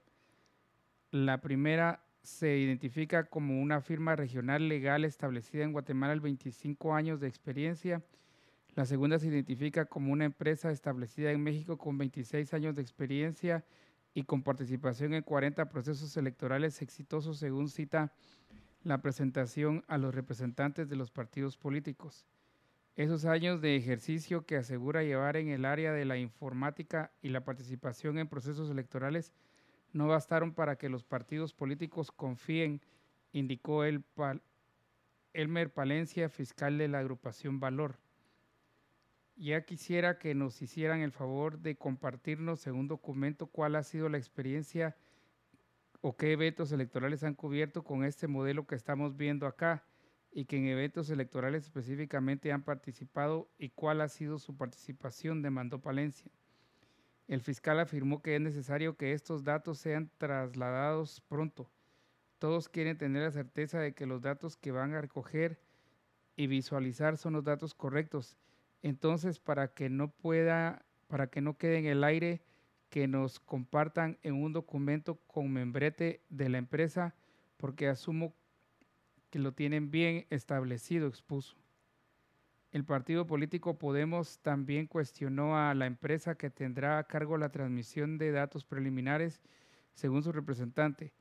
La 1.12 1.42
primera 1.42 2.06
se 2.22 2.58
identifica 2.58 3.26
como 3.26 3.62
una 3.62 3.82
firma 3.82 4.16
regional 4.16 4.70
legal 4.70 5.04
establecida 5.04 5.64
en 5.64 5.74
Guatemala 5.74 6.14
el 6.14 6.22
25 6.22 6.96
años 6.96 7.20
de 7.20 7.28
experiencia. 7.28 8.02
La 8.76 8.86
segunda 8.86 9.20
se 9.20 9.28
identifica 9.28 9.86
como 9.86 10.14
una 10.14 10.26
empresa 10.26 10.72
establecida 10.72 11.32
en 11.32 11.44
México 11.44 11.78
con 11.78 11.98
26 11.98 12.54
años 12.54 12.76
de 12.76 12.82
experiencia 12.82 13.66
y 14.14 14.24
con 14.24 14.44
participación 14.44 15.14
en 15.14 15.24
40 15.24 15.68
procesos 15.70 16.16
electorales 16.16 16.82
exitosos 16.82 17.38
según 17.38 17.68
cita 17.68 18.14
la 18.84 19.02
presentación 19.02 19.84
a 19.88 19.98
los 19.98 20.14
representantes 20.14 20.90
de 20.90 20.96
los 20.96 21.10
partidos 21.10 21.58
políticos. 21.58 22.26
Esos 22.96 23.26
años 23.26 23.62
de 23.62 23.76
ejercicio 23.76 24.46
que 24.46 24.58
asegura 24.58 25.04
llevar 25.04 25.38
en 25.38 25.50
el 25.50 25.66
área 25.66 25.94
de 25.94 26.06
la 26.06 26.18
informática 26.18 27.12
y 27.22 27.30
la 27.30 27.44
participación 27.44 28.20
en 28.20 28.28
procesos 28.28 28.70
electorales 28.70 29.34
no 29.94 30.08
bastaron 30.08 30.54
para 30.54 30.76
que 30.76 30.90
los 30.90 31.04
partidos 31.04 31.54
políticos 31.54 32.12
confíen, 32.12 32.82
indicó 33.32 33.84
el 33.84 34.04
Elmer 35.34 35.74
Palencia, 35.74 36.30
fiscal 36.30 36.78
de 36.78 36.88
la 36.88 37.00
agrupación 37.00 37.60
Valor. 37.60 37.98
Ya 39.36 39.66
quisiera 39.66 40.20
que 40.20 40.36
nos 40.36 40.62
hicieran 40.62 41.00
el 41.02 41.12
favor 41.12 41.60
de 41.60 41.76
compartirnos 41.76 42.60
según 42.60 42.88
documento 42.88 43.48
cuál 43.48 43.76
ha 43.76 43.84
sido 43.84 44.10
la 44.10 44.20
experiencia 44.20 44.96
o 46.06 46.18
qué 46.18 46.34
eventos 46.34 46.74
electorales 46.74 47.24
han 47.24 47.34
cubierto 47.34 47.86
con 47.86 48.04
este 48.04 48.28
modelo 48.28 48.68
que 48.68 48.76
estamos 48.76 49.16
viendo 49.16 49.48
acá 49.48 49.86
y 50.34 50.44
que 50.44 50.58
en 50.58 50.66
eventos 50.66 51.10
electorales 51.10 51.64
específicamente 51.64 52.52
han 52.52 52.64
participado 52.64 53.50
y 53.58 53.70
cuál 53.70 54.02
ha 54.02 54.10
sido 54.10 54.38
su 54.38 54.58
participación, 54.58 55.42
demandó 55.42 55.80
Palencia. 55.80 56.30
El 57.30 57.40
fiscal 57.40 57.80
afirmó 57.80 58.22
que 58.22 58.36
es 58.36 58.42
necesario 58.42 58.98
que 58.98 59.14
estos 59.14 59.46
datos 59.46 59.78
sean 59.78 60.12
trasladados 60.18 61.22
pronto. 61.22 61.72
Todos 62.38 62.68
quieren 62.68 62.98
tener 62.98 63.24
la 63.24 63.32
certeza 63.32 63.80
de 63.80 63.94
que 63.94 64.06
los 64.06 64.22
datos 64.22 64.58
que 64.58 64.74
van 64.74 64.94
a 64.94 65.00
recoger 65.00 65.62
y 66.36 66.48
visualizar 66.48 67.18
son 67.18 67.32
los 67.32 67.46
datos 67.46 67.74
correctos. 67.74 68.36
Entonces, 68.82 69.40
para 69.40 69.70
que 69.70 69.90
no 69.90 70.12
pueda, 70.12 70.86
para 71.08 71.28
que 71.28 71.40
no 71.40 71.58
quede 71.58 71.78
en 71.78 71.86
el 71.86 72.04
aire, 72.04 72.42
que 72.94 73.08
nos 73.08 73.40
compartan 73.40 74.20
en 74.22 74.36
un 74.36 74.54
documento 74.54 75.16
con 75.26 75.52
membrete 75.52 76.22
de 76.30 76.48
la 76.48 76.60
empresa, 76.60 77.16
porque 77.58 77.88
asumo 77.88 78.36
que 79.32 79.40
lo 79.40 79.52
tienen 79.52 79.90
bien 79.90 80.28
establecido, 80.30 81.08
expuso. 81.08 81.58
El 82.70 82.86
partido 82.86 83.26
político 83.26 83.80
Podemos 83.80 84.38
también 84.44 84.86
cuestionó 84.86 85.58
a 85.58 85.74
la 85.74 85.88
empresa 85.88 86.36
que 86.36 86.52
tendrá 86.52 87.00
a 87.00 87.06
cargo 87.06 87.36
la 87.38 87.50
transmisión 87.50 88.20
de 88.20 88.32
datos 88.32 88.64
preliminares, 88.64 89.42
según 89.96 90.22
su 90.22 90.32
representante, 90.32 91.14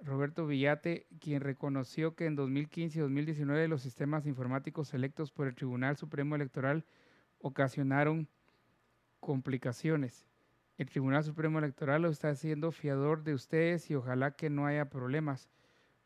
Roberto 0.00 0.46
Villate, 0.46 1.08
quien 1.18 1.40
reconoció 1.40 2.14
que 2.14 2.26
en 2.26 2.36
2015 2.36 2.96
y 2.96 3.02
2019 3.02 3.66
los 3.66 3.82
sistemas 3.82 4.24
informáticos 4.24 4.86
selectos 4.86 5.32
por 5.32 5.48
el 5.48 5.56
Tribunal 5.56 5.96
Supremo 5.96 6.36
Electoral 6.36 6.84
ocasionaron 7.40 8.28
complicaciones. 9.18 10.28
El 10.78 10.86
Tribunal 10.88 11.24
Supremo 11.24 11.58
Electoral 11.58 12.02
lo 12.02 12.08
está 12.08 12.28
haciendo 12.28 12.70
fiador 12.70 13.24
de 13.24 13.34
ustedes 13.34 13.90
y 13.90 13.96
ojalá 13.96 14.36
que 14.36 14.48
no 14.48 14.64
haya 14.64 14.88
problemas, 14.88 15.48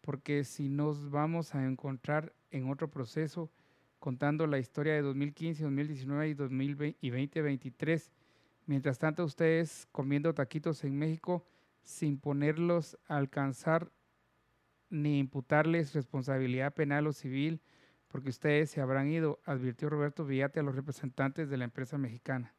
porque 0.00 0.44
si 0.44 0.70
nos 0.70 1.10
vamos 1.10 1.54
a 1.54 1.66
encontrar 1.66 2.32
en 2.50 2.70
otro 2.70 2.90
proceso, 2.90 3.50
contando 3.98 4.46
la 4.46 4.58
historia 4.58 4.94
de 4.94 5.02
2015, 5.02 5.64
2019 5.64 6.28
y 6.28 6.34
2023. 7.10 8.10
Mientras 8.64 8.98
tanto, 8.98 9.24
ustedes 9.24 9.86
comiendo 9.92 10.32
taquitos 10.32 10.84
en 10.84 10.98
México 10.98 11.44
sin 11.82 12.18
ponerlos 12.18 12.96
a 13.08 13.18
alcanzar 13.18 13.92
ni 14.88 15.18
imputarles 15.18 15.92
responsabilidad 15.92 16.72
penal 16.72 17.06
o 17.06 17.12
civil, 17.12 17.60
porque 18.08 18.30
ustedes 18.30 18.70
se 18.70 18.80
habrán 18.80 19.10
ido, 19.10 19.38
advirtió 19.44 19.90
Roberto 19.90 20.24
Villate 20.24 20.60
a 20.60 20.62
los 20.62 20.74
representantes 20.74 21.50
de 21.50 21.58
la 21.58 21.64
empresa 21.64 21.98
mexicana. 21.98 22.54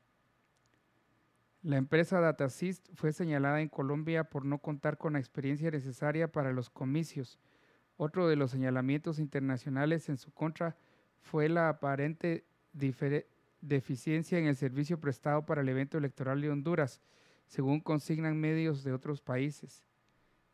La 1.64 1.78
empresa 1.78 2.20
Datasys 2.20 2.84
fue 2.94 3.14
señalada 3.14 3.62
en 3.62 3.70
Colombia 3.70 4.26
por 4.26 4.44
no 4.44 4.58
contar 4.58 4.98
con 4.98 5.14
la 5.14 5.20
experiencia 5.20 5.72
necesaria 5.72 6.30
para 6.30 6.52
los 6.52 6.70
comicios. 6.70 7.40
Otro 7.96 8.28
de 8.28 8.36
los 8.36 8.52
señalamientos 8.52 9.18
internacionales 9.18 10.10
en 10.10 10.18
su 10.18 10.34
contra 10.34 10.76
fue 11.22 11.48
la 11.48 11.70
aparente 11.70 12.44
deficiencia 13.62 14.38
en 14.38 14.48
el 14.48 14.58
servicio 14.58 15.00
prestado 15.00 15.46
para 15.46 15.62
el 15.62 15.70
evento 15.70 15.98
electoral 15.98 16.42
de 16.42 16.50
Honduras, 16.50 17.00
según 17.48 17.80
consignan 17.80 18.38
medios 18.38 18.84
de 18.84 18.92
otros 18.92 19.22
países. 19.22 19.86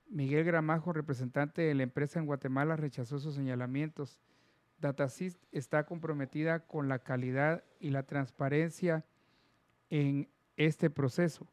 Miguel 0.10 0.44
Gramajo, 0.44 0.94
representante 0.94 1.64
de 1.64 1.74
la 1.74 1.84
empresa 1.84 2.20
en 2.20 2.28
Guatemala, 2.28 2.76
rechazó 2.76 3.18
esos 3.18 3.34
señalamientos. 3.34 4.22
Datasys 4.80 5.40
está 5.52 5.88
comprometida 5.88 6.68
con 6.68 6.88
la 6.88 7.00
calidad 7.00 7.64
y 7.80 7.90
la 7.90 8.04
transparencia 8.04 9.06
en 9.90 10.30
este 10.60 10.90
proceso. 10.90 11.48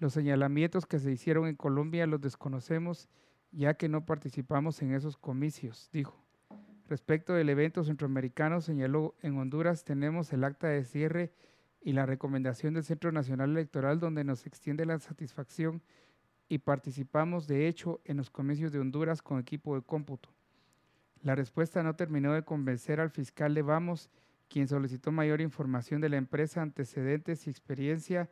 Los 0.00 0.12
señalamientos 0.12 0.84
que 0.84 0.98
se 0.98 1.12
hicieron 1.12 1.46
en 1.46 1.54
Colombia 1.54 2.06
los 2.06 2.20
desconocemos 2.20 3.08
ya 3.52 3.74
que 3.74 3.88
no 3.88 4.04
participamos 4.04 4.82
en 4.82 4.92
esos 4.92 5.16
comicios, 5.16 5.88
dijo. 5.92 6.22
Respecto 6.88 7.34
del 7.34 7.48
evento 7.50 7.84
centroamericano, 7.84 8.60
señaló, 8.60 9.14
en 9.22 9.38
Honduras 9.38 9.84
tenemos 9.84 10.32
el 10.32 10.42
acta 10.42 10.68
de 10.68 10.84
cierre 10.84 11.32
y 11.80 11.92
la 11.92 12.04
recomendación 12.04 12.74
del 12.74 12.82
Centro 12.82 13.12
Nacional 13.12 13.50
Electoral 13.50 14.00
donde 14.00 14.24
nos 14.24 14.44
extiende 14.44 14.84
la 14.84 14.98
satisfacción 14.98 15.80
y 16.48 16.58
participamos 16.58 17.46
de 17.46 17.68
hecho 17.68 18.00
en 18.04 18.16
los 18.16 18.28
comicios 18.28 18.72
de 18.72 18.80
Honduras 18.80 19.22
con 19.22 19.38
equipo 19.38 19.76
de 19.76 19.82
cómputo. 19.82 20.30
La 21.22 21.36
respuesta 21.36 21.82
no 21.84 21.94
terminó 21.94 22.32
de 22.32 22.44
convencer 22.44 23.00
al 23.00 23.10
fiscal 23.10 23.54
de 23.54 23.62
Vamos, 23.62 24.10
quien 24.48 24.66
solicitó 24.66 25.12
mayor 25.12 25.40
información 25.40 26.00
de 26.00 26.08
la 26.08 26.16
empresa, 26.16 26.62
antecedentes 26.62 27.46
y 27.46 27.50
experiencia, 27.50 28.28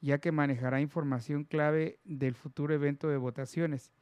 ya 0.00 0.18
que 0.18 0.32
manejará 0.32 0.80
información 0.80 1.44
clave 1.44 1.98
del 2.04 2.34
futuro 2.34 2.74
evento 2.74 3.08
de 3.08 3.16
votaciones. 3.16 3.92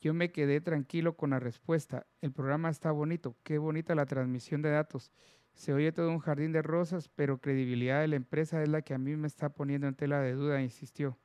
Yo 0.00 0.14
me 0.14 0.32
quedé 0.32 0.60
tranquilo 0.60 1.16
con 1.16 1.30
la 1.30 1.40
respuesta. 1.40 2.06
El 2.20 2.32
programa 2.32 2.70
está 2.70 2.90
bonito, 2.90 3.36
qué 3.42 3.58
bonita 3.58 3.94
la 3.94 4.06
transmisión 4.06 4.62
de 4.62 4.70
datos. 4.70 5.12
Se 5.54 5.74
oye 5.74 5.92
todo 5.92 6.10
un 6.10 6.20
jardín 6.20 6.52
de 6.52 6.62
rosas, 6.62 7.08
pero 7.08 7.38
credibilidad 7.38 8.00
de 8.00 8.08
la 8.08 8.16
empresa 8.16 8.62
es 8.62 8.68
la 8.68 8.82
que 8.82 8.94
a 8.94 8.98
mí 8.98 9.14
me 9.16 9.26
está 9.26 9.50
poniendo 9.50 9.88
en 9.88 9.94
tela 9.94 10.20
de 10.20 10.32
duda, 10.32 10.62
insistió. 10.62 11.18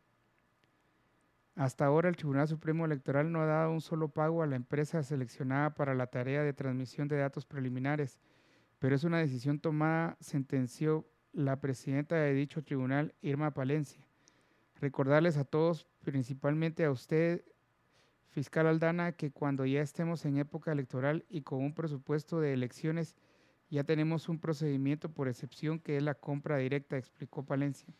Hasta 1.55 1.85
ahora 1.85 2.09
el 2.09 2.17
Tribunal 2.17 2.49
Supremo 2.49 2.83
Electoral 2.83 3.31
no 3.31 3.41
ha 3.41 3.45
dado 3.45 3.71
un 3.71 3.79
solo 3.79 4.09
pago 4.09 4.43
a 4.43 4.47
la 4.47 4.57
empresa 4.57 5.01
seleccionada 5.03 5.73
para 5.73 5.95
la 5.95 6.07
tarea 6.07 6.43
de 6.43 6.51
transmisión 6.51 7.07
de 7.07 7.15
datos 7.15 7.45
preliminares, 7.45 8.19
pero 8.77 8.93
es 8.93 9.05
una 9.05 9.19
decisión 9.19 9.59
tomada, 9.59 10.17
sentenció 10.19 11.07
la 11.35 11.59
presidenta 11.59 12.15
de 12.15 12.33
dicho 12.33 12.63
tribunal, 12.63 13.13
Irma 13.21 13.51
Palencia. 13.51 14.01
Recordarles 14.79 15.35
a 15.35 15.43
todos, 15.43 15.85
principalmente 16.01 16.85
a 16.85 16.91
usted, 16.91 17.43
fiscal 18.29 18.67
Aldana, 18.67 19.11
que 19.11 19.31
cuando 19.31 19.65
ya 19.65 19.81
estemos 19.81 20.23
en 20.23 20.37
época 20.37 20.71
electoral 20.71 21.25
y 21.29 21.41
con 21.41 21.61
un 21.61 21.73
presupuesto 21.73 22.39
de 22.39 22.53
elecciones, 22.53 23.15
ya 23.69 23.83
tenemos 23.83 24.29
un 24.29 24.39
procedimiento 24.39 25.09
por 25.09 25.27
excepción 25.27 25.79
que 25.79 25.97
es 25.97 26.03
la 26.03 26.15
compra 26.15 26.57
directa, 26.57 26.97
explicó 26.97 27.43
Palencia. 27.43 27.93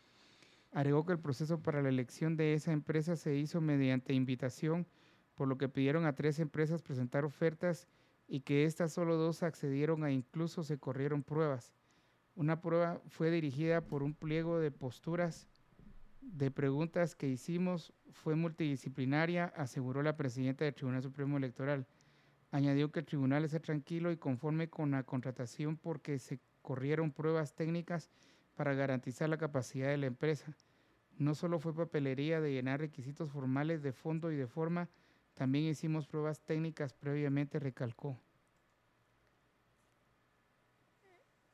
Agregó 0.72 1.04
que 1.04 1.12
el 1.12 1.18
proceso 1.18 1.60
para 1.60 1.82
la 1.82 1.90
elección 1.90 2.38
de 2.38 2.54
esa 2.54 2.72
empresa 2.72 3.16
se 3.16 3.34
hizo 3.34 3.60
mediante 3.60 4.14
invitación, 4.14 4.86
por 5.34 5.46
lo 5.46 5.58
que 5.58 5.68
pidieron 5.68 6.06
a 6.06 6.14
tres 6.14 6.38
empresas 6.38 6.80
presentar 6.80 7.26
ofertas 7.26 7.86
y 8.28 8.40
que 8.40 8.64
estas 8.64 8.94
solo 8.94 9.16
dos 9.16 9.42
accedieron 9.42 10.04
a 10.04 10.10
incluso 10.10 10.62
se 10.62 10.78
corrieron 10.78 11.22
pruebas. 11.22 11.74
Una 12.36 12.60
prueba 12.60 13.00
fue 13.08 13.30
dirigida 13.30 13.80
por 13.80 14.02
un 14.02 14.12
pliego 14.12 14.60
de 14.60 14.70
posturas 14.70 15.48
de 16.20 16.50
preguntas 16.50 17.14
que 17.14 17.28
hicimos 17.28 17.94
fue 18.10 18.34
multidisciplinaria, 18.34 19.46
aseguró 19.56 20.02
la 20.02 20.18
presidenta 20.18 20.66
del 20.66 20.74
Tribunal 20.74 21.02
Supremo 21.02 21.38
Electoral. 21.38 21.86
Añadió 22.50 22.92
que 22.92 23.00
el 23.00 23.06
tribunal 23.06 23.46
está 23.46 23.60
tranquilo 23.60 24.12
y 24.12 24.18
conforme 24.18 24.68
con 24.68 24.90
la 24.90 25.02
contratación 25.02 25.78
porque 25.78 26.18
se 26.18 26.38
corrieron 26.60 27.10
pruebas 27.10 27.54
técnicas 27.54 28.10
para 28.54 28.74
garantizar 28.74 29.30
la 29.30 29.38
capacidad 29.38 29.88
de 29.88 29.96
la 29.96 30.06
empresa. 30.06 30.54
No 31.16 31.34
solo 31.34 31.58
fue 31.58 31.74
papelería 31.74 32.42
de 32.42 32.52
llenar 32.52 32.80
requisitos 32.80 33.30
formales 33.30 33.82
de 33.82 33.94
fondo 33.94 34.30
y 34.30 34.36
de 34.36 34.46
forma, 34.46 34.90
también 35.32 35.64
hicimos 35.64 36.06
pruebas 36.06 36.42
técnicas 36.42 36.92
previamente, 36.92 37.58
recalcó. 37.58 38.20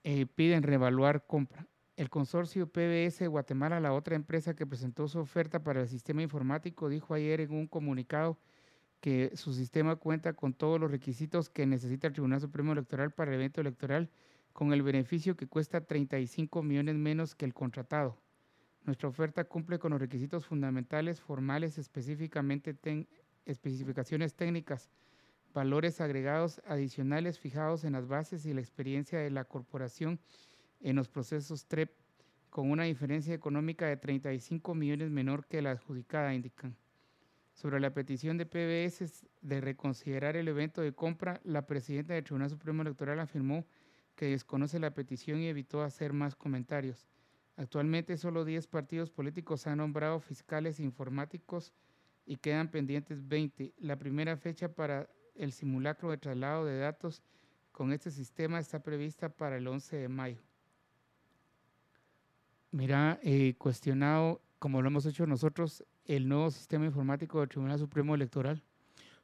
Eh, 0.04 0.26
piden 0.26 0.62
reevaluar 0.62 1.26
compra. 1.26 1.66
El 1.96 2.08
consorcio 2.08 2.66
PBS 2.66 3.28
Guatemala, 3.28 3.78
la 3.78 3.92
otra 3.92 4.16
empresa 4.16 4.54
que 4.54 4.66
presentó 4.66 5.06
su 5.08 5.18
oferta 5.18 5.62
para 5.62 5.82
el 5.82 5.88
sistema 5.88 6.22
informático, 6.22 6.88
dijo 6.88 7.14
ayer 7.14 7.40
en 7.42 7.52
un 7.52 7.66
comunicado 7.66 8.38
que 9.00 9.32
su 9.36 9.52
sistema 9.52 9.96
cuenta 9.96 10.32
con 10.32 10.54
todos 10.54 10.80
los 10.80 10.90
requisitos 10.90 11.50
que 11.50 11.66
necesita 11.66 12.06
el 12.06 12.12
Tribunal 12.12 12.40
Supremo 12.40 12.72
Electoral 12.72 13.10
para 13.10 13.32
el 13.32 13.36
evento 13.36 13.60
electoral, 13.60 14.08
con 14.52 14.72
el 14.72 14.82
beneficio 14.82 15.36
que 15.36 15.46
cuesta 15.46 15.80
35 15.80 16.62
millones 16.62 16.96
menos 16.96 17.34
que 17.34 17.44
el 17.44 17.52
contratado. 17.52 18.16
Nuestra 18.84 19.08
oferta 19.08 19.44
cumple 19.44 19.78
con 19.78 19.92
los 19.92 20.00
requisitos 20.00 20.46
fundamentales, 20.46 21.20
formales, 21.20 21.78
específicamente 21.78 22.76
especificaciones 23.44 24.34
técnicas, 24.34 24.88
valores 25.52 26.00
agregados 26.00 26.60
adicionales 26.66 27.38
fijados 27.38 27.84
en 27.84 27.92
las 27.92 28.06
bases 28.06 28.46
y 28.46 28.54
la 28.54 28.60
experiencia 28.60 29.18
de 29.18 29.30
la 29.30 29.44
corporación 29.44 30.18
en 30.80 30.96
los 30.96 31.08
procesos 31.08 31.66
TREP, 31.66 31.90
con 32.50 32.70
una 32.70 32.84
diferencia 32.84 33.34
económica 33.34 33.86
de 33.86 33.96
35 33.96 34.74
millones 34.74 35.10
menor 35.10 35.46
que 35.46 35.62
la 35.62 35.70
adjudicada, 35.70 36.34
indican. 36.34 36.76
Sobre 37.54 37.80
la 37.80 37.92
petición 37.92 38.38
de 38.38 38.46
PBS 38.46 39.26
de 39.40 39.60
reconsiderar 39.60 40.36
el 40.36 40.48
evento 40.48 40.80
de 40.80 40.92
compra, 40.92 41.40
la 41.44 41.66
presidenta 41.66 42.14
del 42.14 42.24
Tribunal 42.24 42.50
Supremo 42.50 42.82
Electoral 42.82 43.20
afirmó 43.20 43.66
que 44.16 44.26
desconoce 44.26 44.78
la 44.78 44.94
petición 44.94 45.40
y 45.40 45.48
evitó 45.48 45.82
hacer 45.82 46.12
más 46.12 46.34
comentarios. 46.34 47.08
Actualmente 47.56 48.16
solo 48.16 48.44
10 48.44 48.66
partidos 48.66 49.10
políticos 49.10 49.66
han 49.66 49.78
nombrado 49.78 50.20
fiscales 50.20 50.80
informáticos 50.80 51.72
y 52.24 52.36
quedan 52.36 52.70
pendientes 52.70 53.26
20. 53.28 53.74
La 53.78 53.98
primera 53.98 54.36
fecha 54.36 54.74
para 54.74 55.08
el 55.34 55.52
simulacro 55.52 56.10
de 56.10 56.18
traslado 56.18 56.64
de 56.64 56.78
datos 56.78 57.22
con 57.72 57.92
este 57.92 58.10
sistema 58.10 58.58
está 58.58 58.82
prevista 58.82 59.28
para 59.28 59.56
el 59.56 59.66
11 59.66 59.96
de 59.96 60.08
mayo. 60.08 60.42
Mira, 62.70 63.18
eh, 63.22 63.54
cuestionado, 63.58 64.40
como 64.58 64.80
lo 64.80 64.88
hemos 64.88 65.06
hecho 65.06 65.26
nosotros, 65.26 65.84
el 66.04 66.28
nuevo 66.28 66.50
sistema 66.50 66.86
informático 66.86 67.40
del 67.40 67.48
Tribunal 67.48 67.78
Supremo 67.78 68.14
Electoral. 68.14 68.62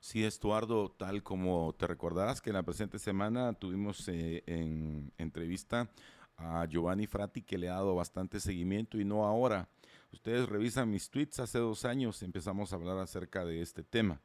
Sí, 0.00 0.24
Estuardo, 0.24 0.90
tal 0.90 1.22
como 1.22 1.74
te 1.76 1.86
recordarás 1.86 2.40
que 2.40 2.50
en 2.50 2.54
la 2.54 2.62
presente 2.62 2.98
semana 2.98 3.52
tuvimos 3.52 4.06
eh, 4.09 4.44
en 4.46 5.12
entrevista 5.18 5.90
a 6.36 6.64
Giovanni 6.66 7.06
Frati 7.06 7.42
que 7.42 7.59
le 7.59 7.68
ha 7.68 7.74
dado 7.74 7.94
bastante 7.94 8.38
seguimiento 8.38 8.98
y 8.98 9.04
no 9.04 9.26
ahora. 9.26 9.68
Ustedes 10.12 10.48
revisan 10.48 10.90
mis 10.90 11.11
tweets, 11.11 11.40
hace 11.40 11.59
dos 11.59 11.84
años 11.84 12.22
empezamos 12.22 12.72
a 12.72 12.76
hablar 12.76 12.98
acerca 12.98 13.44
de 13.44 13.61
este 13.61 13.82
tema. 13.82 14.20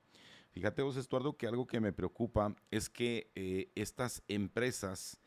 Fíjate 0.54 0.84
vos, 0.84 0.98
Estuardo, 0.98 1.36
que 1.36 1.48
algo 1.48 1.66
que 1.66 1.80
me 1.80 1.94
preocupa 1.94 2.56
es 2.70 2.88
que 2.88 3.32
eh, 3.34 3.72
estas 3.74 4.22
empresas 4.28 5.20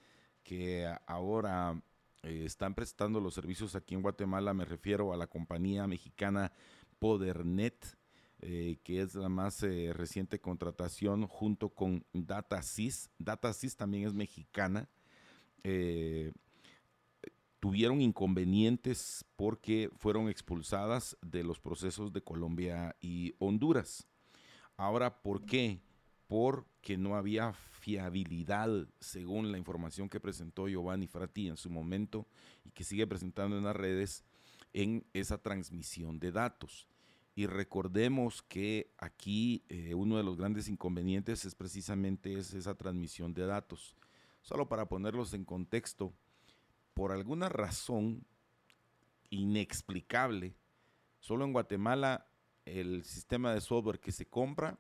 que 0.45 0.89
ahora 1.05 1.83
eh, 2.23 2.45
están 2.45 2.77
prestando 2.77 3.21
los 3.21 3.35
servicios 3.35 3.75
aquí 3.75 3.97
en 3.97 4.03
Guatemala, 4.03 4.55
me 4.55 4.65
refiero 4.65 5.13
a 5.13 5.17
la 5.17 5.27
compañía 5.27 5.89
mexicana 5.89 6.53
Podernet, 7.01 7.99
eh, 8.39 8.79
que 8.85 9.01
es 9.01 9.17
la 9.17 9.29
más 9.29 9.63
reciente 9.63 10.41
contratación 10.41 11.27
junto 11.27 11.71
con 11.71 12.05
DataSys. 12.13 13.11
DataSys 13.19 13.77
también 13.77 14.07
es 14.07 14.15
mexicana 14.15 14.89
tuvieron 17.59 18.01
inconvenientes 18.01 19.25
porque 19.35 19.91
fueron 19.97 20.29
expulsadas 20.29 21.17
de 21.21 21.43
los 21.43 21.59
procesos 21.59 22.13
de 22.13 22.23
Colombia 22.23 22.95
y 23.01 23.35
Honduras. 23.41 24.07
Ahora, 24.77 25.23
¿por 25.23 25.45
qué? 25.45 25.81
Porque 26.27 26.97
no 26.99 27.17
había 27.17 27.53
fiabilidad, 27.53 28.89
según 29.01 29.53
la 29.53 29.59
información 29.59 30.09
que 30.09 30.21
presentó 30.21 30.69
Giovanni 30.69 31.07
Frati 31.07 31.49
en 31.49 31.57
su 31.57 31.71
momento 31.71 32.27
y 32.65 32.71
que 32.71 32.85
sigue 32.85 33.07
presentando 33.07 33.57
en 33.57 33.65
las 33.65 33.77
redes, 33.77 34.25
en 34.73 35.07
esa 35.13 35.39
transmisión 35.39 36.19
de 36.19 36.33
datos. 36.33 36.89
Y 37.35 37.47
recordemos 37.47 38.43
que 38.43 38.91
aquí 38.99 39.63
eh, 39.69 39.95
uno 39.95 40.17
de 40.17 40.25
los 40.25 40.37
grandes 40.37 40.69
inconvenientes 40.69 41.45
es 41.45 41.55
precisamente 41.55 42.39
esa 42.39 42.75
transmisión 42.75 43.35
de 43.35 43.47
datos. 43.47 43.95
Solo 44.43 44.69
para 44.69 44.89
ponerlos 44.89 45.35
en 45.35 45.45
contexto, 45.45 46.13
por 46.95 47.13
alguna 47.13 47.49
razón 47.49 48.25
inexplicable, 49.31 50.55
solo 51.21 51.45
en 51.45 51.53
Guatemala 51.53 52.27
el 52.67 53.05
sistema 53.05 53.55
de 53.55 53.61
software 53.61 53.99
que 53.99 54.13
se 54.13 54.27
compra, 54.27 54.79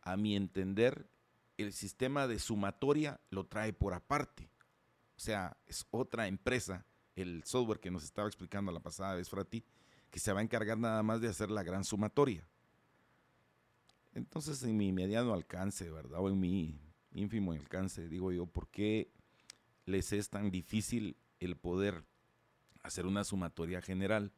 a 0.00 0.16
mi 0.16 0.34
entender, 0.34 1.10
el 1.58 1.74
sistema 1.74 2.26
de 2.26 2.38
sumatoria 2.38 3.20
lo 3.28 3.44
trae 3.44 3.74
por 3.74 3.92
aparte. 3.92 4.48
O 5.16 5.20
sea, 5.20 5.58
es 5.66 5.86
otra 5.90 6.26
empresa, 6.26 6.86
el 7.14 7.44
software 7.44 7.80
que 7.80 7.90
nos 7.90 8.04
estaba 8.04 8.28
explicando 8.28 8.72
la 8.72 8.80
pasada 8.80 9.14
vez, 9.14 9.28
Frati, 9.28 9.62
que 10.10 10.18
se 10.18 10.32
va 10.32 10.40
a 10.40 10.42
encargar 10.42 10.78
nada 10.78 11.02
más 11.02 11.20
de 11.20 11.28
hacer 11.28 11.50
la 11.50 11.62
gran 11.62 11.84
sumatoria. 11.84 12.48
Entonces, 14.14 14.62
en 14.62 14.76
mi 14.76 14.90
mediano 14.92 15.34
alcance, 15.34 15.90
¿verdad? 15.90 16.20
O 16.20 16.30
en 16.30 16.40
mi 16.40 16.80
ínfimo 17.12 17.52
alcance, 17.52 18.08
digo 18.08 18.32
yo, 18.32 18.46
¿por 18.46 18.68
qué 18.68 19.12
les 19.84 20.12
es 20.12 20.30
tan 20.30 20.50
difícil 20.50 21.16
el 21.40 21.56
poder 21.56 22.04
hacer 22.82 23.06
una 23.06 23.24
sumatoria 23.24 23.82
general. 23.82 24.32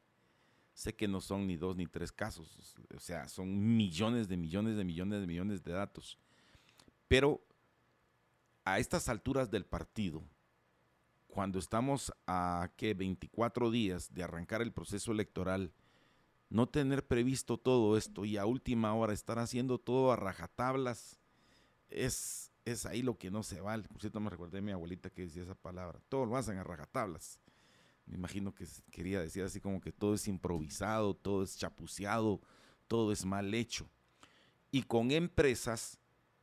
Sé 0.72 0.94
que 0.94 1.06
no 1.06 1.20
son 1.20 1.46
ni 1.46 1.56
dos 1.56 1.76
ni 1.76 1.86
tres 1.86 2.10
casos, 2.12 2.76
o 2.94 2.98
sea, 2.98 3.28
son 3.28 3.76
millones 3.76 4.28
de 4.28 4.36
millones 4.36 4.76
de 4.76 4.84
millones 4.84 5.20
de 5.20 5.26
millones 5.26 5.62
de 5.62 5.72
datos. 5.72 6.18
Pero 7.08 7.42
a 8.64 8.78
estas 8.78 9.08
alturas 9.08 9.50
del 9.50 9.66
partido, 9.66 10.22
cuando 11.26 11.58
estamos 11.58 12.12
a 12.26 12.70
que 12.76 12.94
24 12.94 13.70
días 13.70 14.14
de 14.14 14.22
arrancar 14.22 14.62
el 14.62 14.72
proceso 14.72 15.12
electoral, 15.12 15.72
no 16.48 16.68
tener 16.68 17.06
previsto 17.06 17.58
todo 17.58 17.96
esto 17.96 18.24
y 18.24 18.36
a 18.36 18.46
última 18.46 18.94
hora 18.94 19.12
estar 19.12 19.38
haciendo 19.38 19.78
todo 19.78 20.12
a 20.12 20.16
rajatablas, 20.16 21.18
es, 21.88 22.52
es 22.64 22.86
ahí 22.86 23.02
lo 23.02 23.18
que 23.18 23.30
no 23.30 23.42
se 23.42 23.60
vale. 23.60 23.88
Por 23.88 24.00
cierto, 24.00 24.20
me 24.20 24.30
recordé 24.30 24.58
a 24.58 24.62
mi 24.62 24.72
abuelita 24.72 25.10
que 25.10 25.22
decía 25.22 25.42
esa 25.42 25.54
palabra. 25.54 26.00
Todo 26.08 26.26
lo 26.26 26.36
hacen 26.36 26.58
a 26.58 26.64
rajatablas. 26.64 27.38
Me 28.06 28.16
imagino 28.16 28.54
que 28.54 28.66
quería 28.90 29.20
decir 29.20 29.42
así 29.44 29.60
como 29.60 29.80
que 29.80 29.92
todo 29.92 30.14
es 30.14 30.28
improvisado, 30.28 31.14
todo 31.14 31.42
es 31.42 31.56
chapuceado, 31.56 32.40
todo 32.88 33.12
es 33.12 33.24
mal 33.24 33.54
hecho. 33.54 33.88
Y 34.70 34.82
con 34.82 35.10
empresas 35.10 35.98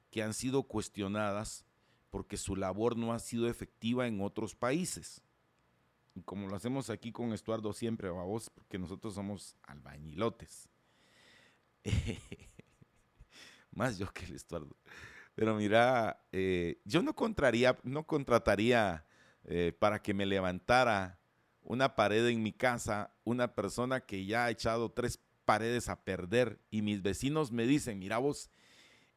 que 0.09 0.23
han 0.23 0.33
sido 0.33 0.63
cuestionadas 0.63 1.65
porque 2.09 2.37
su 2.37 2.55
labor 2.55 2.97
no 2.97 3.13
ha 3.13 3.19
sido 3.19 3.47
efectiva 3.47 4.07
en 4.07 4.21
otros 4.21 4.55
países. 4.55 5.21
Y 6.15 6.21
como 6.23 6.47
lo 6.47 6.55
hacemos 6.55 6.89
aquí 6.89 7.11
con 7.11 7.33
Estuardo 7.33 7.71
siempre, 7.73 8.09
a 8.09 8.11
vos, 8.11 8.49
porque 8.49 8.79
nosotros 8.79 9.13
somos 9.13 9.55
albañilotes. 9.63 10.69
Más 13.71 13.97
yo 13.97 14.11
que 14.11 14.25
el 14.25 14.35
Estuardo. 14.35 14.75
Pero 15.35 15.55
mira, 15.55 16.25
eh, 16.31 16.81
yo 16.83 17.01
no, 17.01 17.15
contraría, 17.15 17.77
no 17.83 18.05
contrataría 18.05 19.05
eh, 19.43 19.71
para 19.77 20.01
que 20.01 20.13
me 20.13 20.25
levantara 20.25 21.18
una 21.69 21.95
pared 21.95 22.27
en 22.27 22.41
mi 22.41 22.51
casa 22.51 23.13
una 23.23 23.53
persona 23.53 24.01
que 24.01 24.25
ya 24.25 24.45
ha 24.45 24.49
echado 24.49 24.91
tres 24.91 25.19
paredes 25.45 25.87
a 25.87 26.03
perder 26.03 26.59
y 26.71 26.81
mis 26.81 27.03
vecinos 27.03 27.51
me 27.51 27.67
dicen, 27.67 27.99
mira 27.99 28.17
vos, 28.17 28.49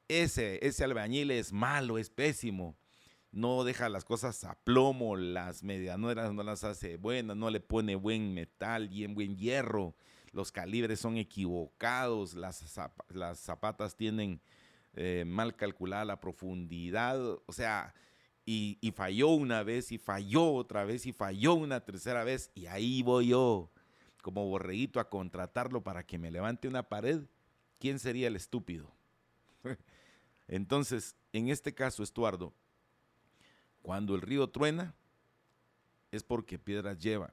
ese, 0.07 0.65
ese 0.65 0.85
albañil 0.85 1.31
es 1.31 1.53
malo, 1.53 1.97
es 1.97 2.11
pésimo, 2.11 2.77
no 3.31 3.65
deja 3.65 3.89
las 3.89 4.05
cosas 4.05 4.45
a 4.45 4.55
plomo, 4.65 5.17
las 5.17 5.63
medianueras 5.63 6.35
no 6.35 6.43
las 6.43 6.63
hace 6.63 6.99
buenas, 6.99 7.39
no 7.39 7.49
le 7.49 7.61
pone 7.61 7.97
buen 7.97 8.35
metal, 8.35 8.91
bien 8.91 9.15
buen 9.15 9.39
hierro, 9.39 9.97
los 10.33 10.53
calibres 10.53 11.01
son 11.01 11.17
equivocados, 11.17 12.35
las, 12.35 12.63
las 13.09 13.39
zapatas 13.39 13.97
tienen 13.97 14.43
eh, 14.93 15.25
mal 15.27 15.57
calculada 15.57 16.05
la 16.05 16.21
profundidad, 16.21 17.19
o 17.19 17.53
sea, 17.53 17.95
y, 18.45 18.93
falló 18.95 19.29
una 19.29 19.63
vez 19.63 19.93
y 19.93 19.99
falló 19.99 20.53
otra 20.53 20.85
vez 20.85 21.07
y 21.07 21.13
falló 21.13 21.55
una 21.55 21.85
tercera 21.85 22.25
vez 22.25 22.51
y 22.55 22.67
ahí 22.67 23.03
voy 23.03 23.29
yo 23.29 23.71
como 24.23 24.47
borreguito 24.47 25.01
a 25.01 25.09
contratarlo 25.09 25.83
para 25.83 26.05
que 26.05 26.19
me 26.19 26.31
levante 26.31 26.69
una 26.69 26.89
pared. 26.89 27.23
¿Quién 27.79 27.99
sería 27.99 28.29
el 28.29 28.37
estúpido? 28.37 28.93
Entonces, 30.49 31.17
en 31.33 31.49
este 31.49 31.75
caso, 31.75 32.03
Estuardo, 32.03 32.53
cuando 33.81 34.15
el 34.15 34.23
río 34.23 34.49
truena, 34.49 34.95
es 36.13 36.23
porque 36.23 36.59
piedras 36.59 36.99
llevan. 36.99 37.33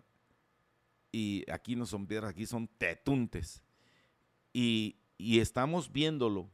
Y 1.12 1.44
aquí 1.52 1.76
no 1.76 1.86
son 1.86 2.08
piedras, 2.08 2.32
aquí 2.32 2.46
son 2.46 2.68
tetuntes. 2.68 3.62
Y, 4.54 4.96
y 5.18 5.40
estamos 5.40 5.92
viéndolo 5.92 6.50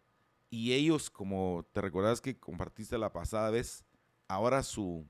y 0.50 0.74
ellos, 0.74 1.10
como 1.10 1.66
te 1.72 1.82
recordás 1.82 2.22
que 2.22 2.38
compartiste 2.38 2.98
la 2.98 3.12
pasada 3.12 3.50
vez, 3.50 3.85
ahora 4.28 4.64
su 4.64 5.06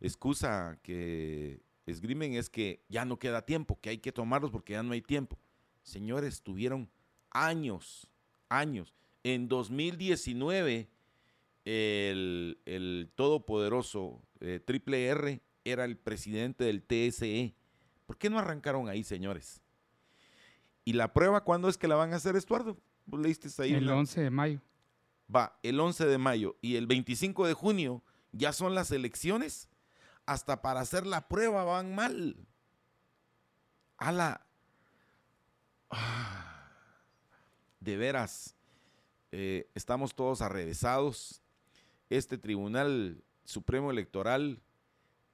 excusa 0.00 0.78
que 0.82 1.62
esgrimen 1.86 2.34
es 2.34 2.50
que 2.50 2.84
ya 2.88 3.04
no 3.04 3.18
queda 3.18 3.44
tiempo, 3.44 3.78
que 3.80 3.90
hay 3.90 3.98
que 3.98 4.12
tomarlos 4.12 4.50
porque 4.50 4.74
ya 4.74 4.82
no 4.82 4.92
hay 4.92 5.02
tiempo. 5.02 5.38
Señores, 5.82 6.42
tuvieron 6.42 6.90
años, 7.30 8.10
años. 8.48 8.94
En 9.24 9.48
2019, 9.48 10.88
el, 11.64 12.58
el 12.64 13.10
todopoderoso 13.14 14.22
eh, 14.40 14.60
Triple 14.64 15.06
R 15.06 15.40
era 15.64 15.84
el 15.84 15.96
presidente 15.96 16.64
del 16.64 16.82
TSE. 16.82 17.54
¿Por 18.06 18.16
qué 18.16 18.30
no 18.30 18.38
arrancaron 18.38 18.88
ahí, 18.88 19.04
señores? 19.04 19.62
¿Y 20.84 20.94
la 20.94 21.12
prueba 21.12 21.44
cuándo 21.44 21.68
es 21.68 21.76
que 21.76 21.88
la 21.88 21.96
van 21.96 22.12
a 22.12 22.16
hacer, 22.16 22.36
Estuardo? 22.36 22.78
¿Vos 23.04 23.20
leíste 23.20 23.48
ahí? 23.62 23.74
El 23.74 23.88
11 23.88 24.22
de 24.22 24.30
mayo. 24.30 24.62
Va, 25.34 25.58
el 25.62 25.78
11 25.78 26.06
de 26.06 26.16
mayo 26.16 26.56
y 26.62 26.76
el 26.76 26.86
25 26.86 27.46
de 27.46 27.52
junio 27.52 28.02
ya 28.32 28.52
son 28.52 28.74
las 28.74 28.90
elecciones. 28.90 29.68
Hasta 30.26 30.60
para 30.60 30.80
hacer 30.80 31.06
la 31.06 31.28
prueba 31.28 31.64
van 31.64 31.94
mal. 31.94 32.36
A 33.96 34.12
la... 34.12 34.46
Ah, 35.90 36.48
de 37.80 37.96
veras, 37.96 38.54
eh, 39.32 39.70
estamos 39.74 40.14
todos 40.14 40.42
arrevesados. 40.42 41.42
Este 42.10 42.36
Tribunal 42.38 43.22
Supremo 43.44 43.90
Electoral 43.90 44.60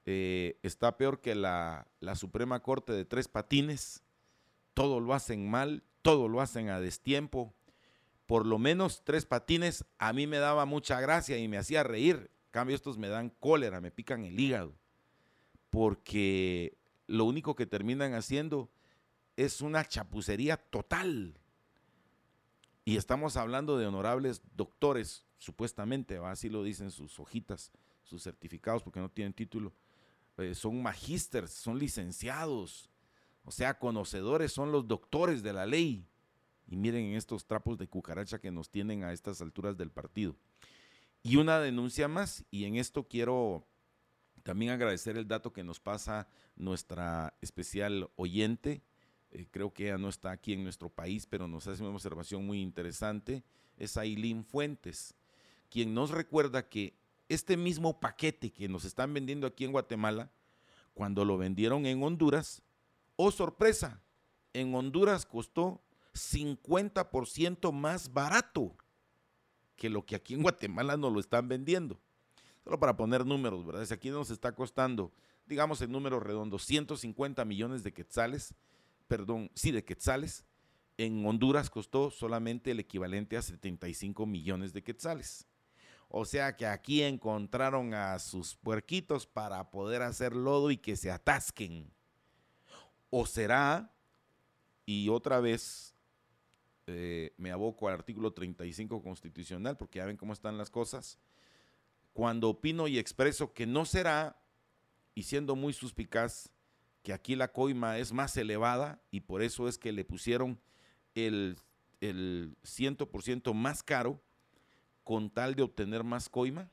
eh, 0.05 0.57
está 0.63 0.97
peor 0.97 1.19
que 1.19 1.35
la, 1.35 1.87
la 1.99 2.15
Suprema 2.15 2.61
Corte 2.61 2.93
de 2.93 3.05
Tres 3.05 3.27
Patines. 3.27 4.03
Todo 4.73 4.99
lo 4.99 5.13
hacen 5.13 5.49
mal, 5.49 5.83
todo 6.01 6.27
lo 6.27 6.41
hacen 6.41 6.69
a 6.69 6.79
destiempo. 6.79 7.53
Por 8.25 8.45
lo 8.45 8.57
menos 8.57 9.03
Tres 9.03 9.25
Patines 9.25 9.85
a 9.97 10.13
mí 10.13 10.27
me 10.27 10.37
daba 10.37 10.65
mucha 10.65 10.99
gracia 11.01 11.37
y 11.37 11.47
me 11.47 11.57
hacía 11.57 11.83
reír. 11.83 12.29
Cambio, 12.55 12.73
estos 12.73 12.97
me 12.97 13.09
dan 13.09 13.31
cólera, 13.31 13.81
me 13.81 13.91
pican 13.91 14.23
el 14.23 14.39
hígado. 14.39 14.73
Porque 15.69 16.77
lo 17.05 17.25
único 17.25 17.53
que 17.53 17.65
terminan 17.65 18.13
haciendo 18.13 18.69
es 19.35 19.59
una 19.59 19.83
chapucería 19.83 20.55
total. 20.55 21.37
Y 22.85 22.95
estamos 22.95 23.35
hablando 23.35 23.77
de 23.77 23.87
honorables 23.87 24.41
doctores, 24.55 25.25
supuestamente, 25.37 26.17
así 26.19 26.47
lo 26.47 26.63
dicen 26.63 26.91
sus 26.91 27.19
hojitas, 27.19 27.73
sus 28.05 28.23
certificados, 28.23 28.83
porque 28.83 29.01
no 29.01 29.09
tienen 29.09 29.33
título. 29.33 29.73
Eh, 30.37 30.55
son 30.55 30.81
magísters, 30.81 31.51
son 31.51 31.77
licenciados, 31.77 32.89
o 33.43 33.51
sea, 33.51 33.77
conocedores, 33.77 34.53
son 34.53 34.71
los 34.71 34.87
doctores 34.87 35.43
de 35.43 35.51
la 35.51 35.65
ley. 35.65 36.07
Y 36.67 36.77
miren 36.77 37.15
estos 37.15 37.45
trapos 37.45 37.77
de 37.77 37.89
cucaracha 37.89 38.39
que 38.39 38.49
nos 38.49 38.69
tienen 38.69 39.03
a 39.03 39.11
estas 39.11 39.41
alturas 39.41 39.75
del 39.75 39.91
partido. 39.91 40.37
Y 41.25 41.37
una 41.37 41.59
denuncia 41.59 42.07
más, 42.07 42.45
y 42.51 42.65
en 42.65 42.75
esto 42.75 43.07
quiero 43.07 43.65
también 44.43 44.71
agradecer 44.71 45.17
el 45.17 45.27
dato 45.27 45.53
que 45.53 45.63
nos 45.63 45.79
pasa 45.79 46.27
nuestra 46.55 47.33
especial 47.41 48.11
oyente, 48.15 48.83
eh, 49.31 49.47
creo 49.49 49.73
que 49.73 49.85
ella 49.85 49.97
no 49.97 50.09
está 50.09 50.29
aquí 50.29 50.53
en 50.53 50.63
nuestro 50.63 50.87
país, 50.87 51.25
pero 51.25 51.47
nos 51.47 51.65
hace 51.65 51.81
una 51.81 51.95
observación 51.95 52.45
muy 52.45 52.61
interesante, 52.61 53.43
es 53.75 53.97
Aileen 53.97 54.45
Fuentes, 54.45 55.15
quien 55.71 55.95
nos 55.95 56.11
recuerda 56.11 56.69
que 56.69 56.93
este 57.27 57.57
mismo 57.57 57.99
paquete 57.99 58.53
que 58.53 58.69
nos 58.69 58.85
están 58.85 59.11
vendiendo 59.11 59.47
aquí 59.47 59.65
en 59.65 59.71
Guatemala, 59.71 60.29
cuando 60.93 61.25
lo 61.25 61.39
vendieron 61.39 61.87
en 61.87 62.03
Honduras, 62.03 62.61
oh 63.15 63.31
sorpresa, 63.31 63.99
en 64.53 64.75
Honduras 64.75 65.25
costó 65.25 65.81
50% 66.13 67.71
más 67.71 68.13
barato 68.13 68.77
que 69.75 69.89
lo 69.89 70.05
que 70.05 70.15
aquí 70.15 70.33
en 70.33 70.41
Guatemala 70.41 70.97
nos 70.97 71.11
lo 71.11 71.19
están 71.19 71.47
vendiendo. 71.47 71.99
Solo 72.63 72.79
para 72.79 72.97
poner 72.97 73.25
números, 73.25 73.65
¿verdad? 73.65 73.85
Si 73.85 73.93
aquí 73.93 74.09
nos 74.09 74.29
está 74.31 74.53
costando, 74.53 75.11
digamos 75.45 75.81
en 75.81 75.91
números 75.91 76.23
redondos, 76.23 76.63
150 76.63 77.45
millones 77.45 77.83
de 77.83 77.93
quetzales, 77.93 78.55
perdón, 79.07 79.51
sí, 79.53 79.71
de 79.71 79.83
quetzales, 79.83 80.45
en 80.97 81.25
Honduras 81.25 81.69
costó 81.69 82.09
solamente 82.09 82.71
el 82.71 82.79
equivalente 82.79 83.37
a 83.37 83.41
75 83.41 84.25
millones 84.25 84.73
de 84.73 84.83
quetzales. 84.83 85.47
O 86.07 86.25
sea 86.25 86.55
que 86.55 86.65
aquí 86.65 87.01
encontraron 87.01 87.93
a 87.93 88.17
sus 88.19 88.55
puerquitos 88.55 89.27
para 89.27 89.71
poder 89.71 90.01
hacer 90.01 90.35
lodo 90.35 90.71
y 90.71 90.77
que 90.77 90.95
se 90.95 91.11
atasquen. 91.11 91.91
O 93.09 93.25
será, 93.25 93.93
y 94.85 95.09
otra 95.09 95.39
vez 95.39 95.94
eh, 96.87 97.33
me 97.37 97.51
aboco 97.51 97.87
al 97.87 97.95
artículo 97.95 98.33
35 98.33 99.01
constitucional, 99.01 99.77
porque 99.77 99.99
ya 99.99 100.05
ven 100.05 100.17
cómo 100.17 100.33
están 100.33 100.57
las 100.57 100.69
cosas, 100.69 101.19
cuando 102.13 102.49
opino 102.49 102.87
y 102.87 102.97
expreso 102.97 103.53
que 103.53 103.65
no 103.65 103.85
será, 103.85 104.39
y 105.13 105.23
siendo 105.23 105.55
muy 105.55 105.73
suspicaz, 105.73 106.51
que 107.03 107.13
aquí 107.13 107.35
la 107.35 107.51
coima 107.51 107.97
es 107.99 108.11
más 108.11 108.35
elevada 108.35 108.99
y 109.11 109.21
por 109.21 109.43
eso 109.43 109.67
es 109.67 109.77
que 109.77 109.91
le 109.91 110.05
pusieron 110.05 110.59
el, 111.13 111.57
el 112.01 112.57
100% 112.63 113.53
más 113.53 113.83
caro 113.83 114.21
con 115.03 115.29
tal 115.29 115.53
de 115.53 115.61
obtener 115.63 116.03
más 116.03 116.29
coima. 116.29 116.71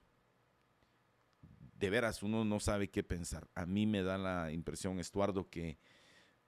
De 1.79 1.91
veras, 1.91 2.23
uno 2.23 2.45
no 2.45 2.61
sabe 2.61 2.89
qué 2.89 3.03
pensar. 3.03 3.47
A 3.55 3.67
mí 3.67 3.87
me 3.87 4.03
da 4.03 4.17
la 4.17 4.53
impresión, 4.53 4.99
Estuardo, 4.99 5.51
que 5.51 5.79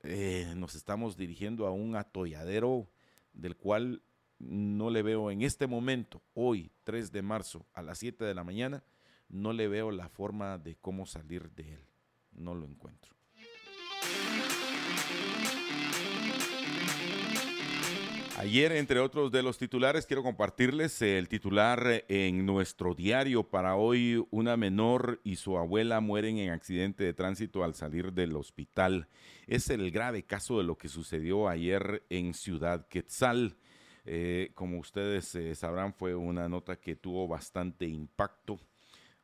eh, 0.02 0.54
nos 0.56 0.74
estamos 0.74 1.16
dirigiendo 1.16 1.66
a 1.66 1.70
un 1.70 1.94
atolladero 1.94 2.88
del 3.34 3.56
cual 3.56 4.02
no 4.38 4.90
le 4.90 5.02
veo 5.02 5.30
en 5.30 5.42
este 5.42 5.66
momento, 5.66 6.22
hoy 6.34 6.72
3 6.84 7.12
de 7.12 7.22
marzo 7.22 7.66
a 7.72 7.82
las 7.82 7.98
7 7.98 8.24
de 8.24 8.34
la 8.34 8.44
mañana, 8.44 8.82
no 9.28 9.52
le 9.52 9.68
veo 9.68 9.90
la 9.90 10.08
forma 10.08 10.58
de 10.58 10.76
cómo 10.76 11.06
salir 11.06 11.50
de 11.50 11.74
él. 11.74 11.86
No 12.32 12.54
lo 12.54 12.66
encuentro. 12.66 13.14
Ayer, 18.36 18.72
entre 18.72 18.98
otros 18.98 19.30
de 19.30 19.44
los 19.44 19.58
titulares, 19.58 20.06
quiero 20.06 20.24
compartirles 20.24 21.00
el 21.02 21.28
titular 21.28 22.04
en 22.08 22.44
nuestro 22.44 22.92
diario 22.92 23.44
para 23.44 23.76
hoy. 23.76 24.26
Una 24.32 24.56
menor 24.56 25.20
y 25.22 25.36
su 25.36 25.56
abuela 25.56 26.00
mueren 26.00 26.38
en 26.38 26.50
accidente 26.50 27.04
de 27.04 27.14
tránsito 27.14 27.62
al 27.62 27.76
salir 27.76 28.12
del 28.12 28.34
hospital. 28.34 29.06
Es 29.46 29.70
el 29.70 29.92
grave 29.92 30.24
caso 30.24 30.58
de 30.58 30.64
lo 30.64 30.76
que 30.76 30.88
sucedió 30.88 31.48
ayer 31.48 32.04
en 32.10 32.34
Ciudad 32.34 32.88
Quetzal. 32.88 33.56
Eh, 34.04 34.50
como 34.54 34.80
ustedes 34.80 35.32
eh, 35.36 35.54
sabrán, 35.54 35.94
fue 35.94 36.16
una 36.16 36.48
nota 36.48 36.74
que 36.74 36.96
tuvo 36.96 37.28
bastante 37.28 37.86
impacto, 37.86 38.58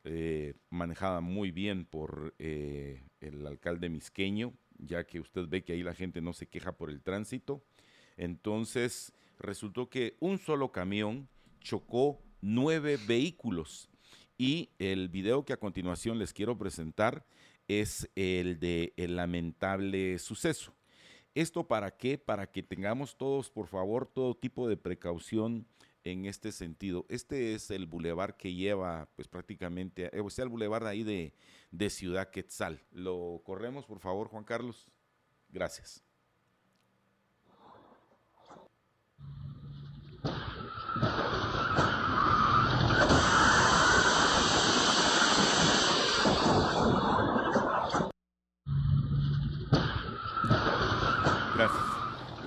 eh, 0.05 0.53
manejada 0.69 1.19
muy 1.19 1.51
bien 1.51 1.83
por 1.83 2.33
el 2.39 3.45
alcalde 3.45 3.89
misqueño, 3.89 4.53
ya 4.77 5.03
que 5.03 5.19
usted 5.19 5.47
ve 5.49 5.65
que 5.65 5.73
ahí 5.73 5.83
la 5.83 5.93
gente 5.93 6.21
no 6.21 6.31
se 6.31 6.47
queja 6.47 6.71
por 6.71 6.89
el 6.89 7.01
tránsito. 7.01 7.61
Entonces 8.21 9.13
resultó 9.39 9.89
que 9.89 10.15
un 10.19 10.37
solo 10.37 10.71
camión 10.71 11.27
chocó 11.59 12.21
nueve 12.39 12.99
vehículos 13.07 13.89
y 14.37 14.69
el 14.77 15.09
video 15.09 15.43
que 15.43 15.53
a 15.53 15.57
continuación 15.57 16.19
les 16.19 16.31
quiero 16.31 16.55
presentar 16.55 17.25
es 17.67 18.07
el 18.15 18.59
de 18.59 18.93
el 18.95 19.15
lamentable 19.15 20.19
suceso. 20.19 20.71
¿Esto 21.33 21.67
para 21.67 21.97
qué? 21.97 22.19
Para 22.19 22.51
que 22.51 22.61
tengamos 22.61 23.17
todos, 23.17 23.49
por 23.49 23.65
favor, 23.65 24.05
todo 24.05 24.35
tipo 24.35 24.69
de 24.69 24.77
precaución 24.77 25.65
en 26.03 26.25
este 26.25 26.51
sentido. 26.51 27.07
Este 27.09 27.55
es 27.55 27.71
el 27.71 27.87
bulevar 27.87 28.37
que 28.37 28.53
lleva, 28.53 29.09
pues 29.15 29.27
prácticamente, 29.27 30.15
eh, 30.15 30.19
o 30.19 30.29
sea, 30.29 30.43
el 30.43 30.49
bulevar 30.49 30.85
ahí 30.85 31.01
de, 31.01 31.33
de 31.71 31.89
Ciudad 31.89 32.29
Quetzal. 32.29 32.83
Lo 32.91 33.41
corremos, 33.43 33.87
por 33.87 33.99
favor, 33.99 34.27
Juan 34.27 34.43
Carlos. 34.43 34.85
Gracias. 35.49 36.03
Gracias, 36.03 36.10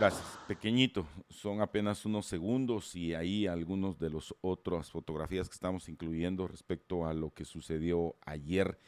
gracias. 0.04 0.38
Pequeñito, 0.46 1.06
son 1.30 1.62
apenas 1.62 2.04
unos 2.04 2.26
segundos 2.26 2.94
y 2.94 3.14
ahí 3.14 3.46
algunos 3.46 3.98
de 3.98 4.10
las 4.10 4.34
otras 4.42 4.90
fotografías 4.90 5.48
que 5.48 5.54
estamos 5.54 5.88
incluyendo 5.88 6.46
respecto 6.46 7.06
a 7.06 7.14
lo 7.14 7.32
que 7.32 7.46
sucedió 7.46 8.14
ayer. 8.26 8.78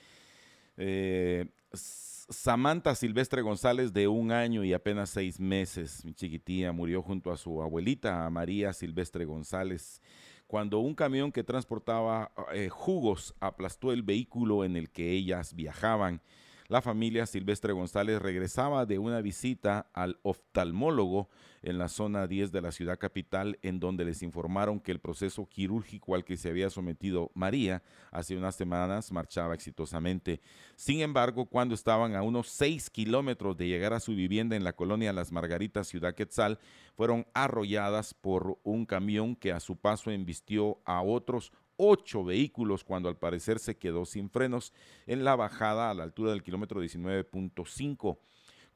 Eh, 0.76 1.46
Samantha 1.72 2.94
Silvestre 2.94 3.40
González, 3.40 3.94
de 3.94 4.08
un 4.08 4.30
año 4.30 4.62
y 4.62 4.74
apenas 4.74 5.08
seis 5.08 5.40
meses, 5.40 6.04
mi 6.04 6.12
chiquitía, 6.12 6.72
murió 6.72 7.00
junto 7.00 7.32
a 7.32 7.38
su 7.38 7.62
abuelita, 7.62 8.28
María 8.28 8.74
Silvestre 8.74 9.24
González, 9.24 10.02
cuando 10.46 10.80
un 10.80 10.94
camión 10.94 11.32
que 11.32 11.44
transportaba 11.44 12.30
eh, 12.52 12.68
jugos 12.68 13.34
aplastó 13.40 13.90
el 13.90 14.02
vehículo 14.02 14.64
en 14.64 14.76
el 14.76 14.90
que 14.90 15.12
ellas 15.12 15.54
viajaban. 15.54 16.20
La 16.68 16.82
familia 16.82 17.26
Silvestre 17.26 17.72
González 17.72 18.20
regresaba 18.20 18.86
de 18.86 18.98
una 18.98 19.20
visita 19.20 19.88
al 19.92 20.18
oftalmólogo 20.22 21.28
en 21.62 21.78
la 21.78 21.88
zona 21.88 22.26
10 22.26 22.50
de 22.50 22.60
la 22.60 22.72
ciudad 22.72 22.98
capital, 22.98 23.58
en 23.62 23.78
donde 23.78 24.04
les 24.04 24.22
informaron 24.22 24.80
que 24.80 24.92
el 24.92 24.98
proceso 24.98 25.46
quirúrgico 25.48 26.14
al 26.14 26.24
que 26.24 26.36
se 26.36 26.48
había 26.48 26.68
sometido 26.70 27.30
María 27.34 27.82
hace 28.10 28.36
unas 28.36 28.56
semanas 28.56 29.12
marchaba 29.12 29.54
exitosamente. 29.54 30.40
Sin 30.74 31.00
embargo, 31.00 31.46
cuando 31.46 31.74
estaban 31.74 32.16
a 32.16 32.22
unos 32.22 32.48
6 32.48 32.90
kilómetros 32.90 33.56
de 33.56 33.68
llegar 33.68 33.92
a 33.92 34.00
su 34.00 34.14
vivienda 34.14 34.56
en 34.56 34.64
la 34.64 34.74
colonia 34.74 35.12
Las 35.12 35.30
Margaritas, 35.30 35.86
ciudad 35.86 36.14
Quetzal, 36.14 36.58
fueron 36.96 37.26
arrolladas 37.32 38.14
por 38.14 38.58
un 38.64 38.86
camión 38.86 39.36
que 39.36 39.52
a 39.52 39.60
su 39.60 39.76
paso 39.76 40.10
embistió 40.10 40.78
a 40.84 41.02
otros 41.02 41.52
ocho 41.76 42.24
vehículos 42.24 42.84
cuando 42.84 43.08
al 43.08 43.16
parecer 43.16 43.58
se 43.58 43.76
quedó 43.76 44.04
sin 44.04 44.30
frenos 44.30 44.72
en 45.06 45.24
la 45.24 45.36
bajada 45.36 45.90
a 45.90 45.94
la 45.94 46.04
altura 46.04 46.30
del 46.30 46.42
kilómetro 46.42 46.82
19.5. 46.82 48.18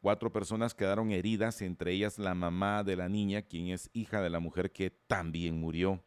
Cuatro 0.00 0.32
personas 0.32 0.74
quedaron 0.74 1.10
heridas, 1.10 1.60
entre 1.60 1.92
ellas 1.92 2.18
la 2.18 2.34
mamá 2.34 2.84
de 2.84 2.96
la 2.96 3.08
niña, 3.08 3.42
quien 3.42 3.68
es 3.68 3.90
hija 3.92 4.22
de 4.22 4.30
la 4.30 4.40
mujer 4.40 4.72
que 4.72 4.90
también 4.90 5.60
murió. 5.60 6.02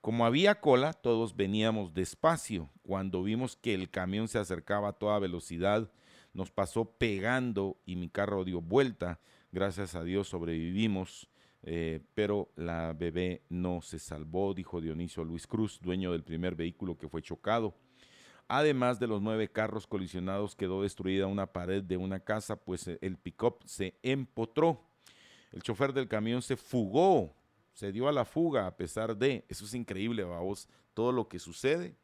Como 0.00 0.24
había 0.24 0.60
cola, 0.60 0.92
todos 0.92 1.36
veníamos 1.36 1.92
despacio. 1.92 2.70
Cuando 2.82 3.22
vimos 3.22 3.56
que 3.56 3.74
el 3.74 3.90
camión 3.90 4.28
se 4.28 4.38
acercaba 4.38 4.88
a 4.88 4.92
toda 4.92 5.18
velocidad, 5.18 5.90
nos 6.32 6.50
pasó 6.50 6.96
pegando 6.96 7.76
y 7.84 7.96
mi 7.96 8.08
carro 8.08 8.44
dio 8.44 8.60
vuelta. 8.60 9.20
Gracias 9.52 9.94
a 9.94 10.04
Dios 10.04 10.28
sobrevivimos, 10.28 11.28
eh, 11.62 12.00
pero 12.14 12.50
la 12.56 12.92
bebé 12.92 13.42
no 13.48 13.82
se 13.82 13.98
salvó, 13.98 14.54
dijo 14.54 14.80
Dionisio 14.80 15.24
Luis 15.24 15.46
Cruz, 15.46 15.78
dueño 15.80 16.12
del 16.12 16.22
primer 16.22 16.54
vehículo 16.54 16.96
que 16.96 17.08
fue 17.08 17.22
chocado. 17.22 17.74
Además 18.48 18.98
de 18.98 19.06
los 19.06 19.22
nueve 19.22 19.48
carros 19.48 19.86
colisionados, 19.86 20.56
quedó 20.56 20.82
destruida 20.82 21.26
una 21.26 21.46
pared 21.46 21.82
de 21.82 21.96
una 21.96 22.20
casa, 22.20 22.56
pues 22.56 22.88
el 22.88 23.16
pick-up 23.16 23.58
se 23.64 23.94
empotró. 24.02 24.80
El 25.52 25.62
chofer 25.62 25.92
del 25.92 26.08
camión 26.08 26.42
se 26.42 26.56
fugó 26.56 27.34
se 27.80 27.92
dio 27.92 28.08
a 28.08 28.12
la 28.12 28.26
fuga 28.26 28.66
a 28.66 28.76
pesar 28.76 29.16
de, 29.16 29.44
eso 29.48 29.64
es 29.64 29.72
increíble, 29.72 30.22
vamos, 30.22 30.68
todo 30.92 31.12
lo 31.12 31.28
que 31.28 31.38
sucede 31.38 31.96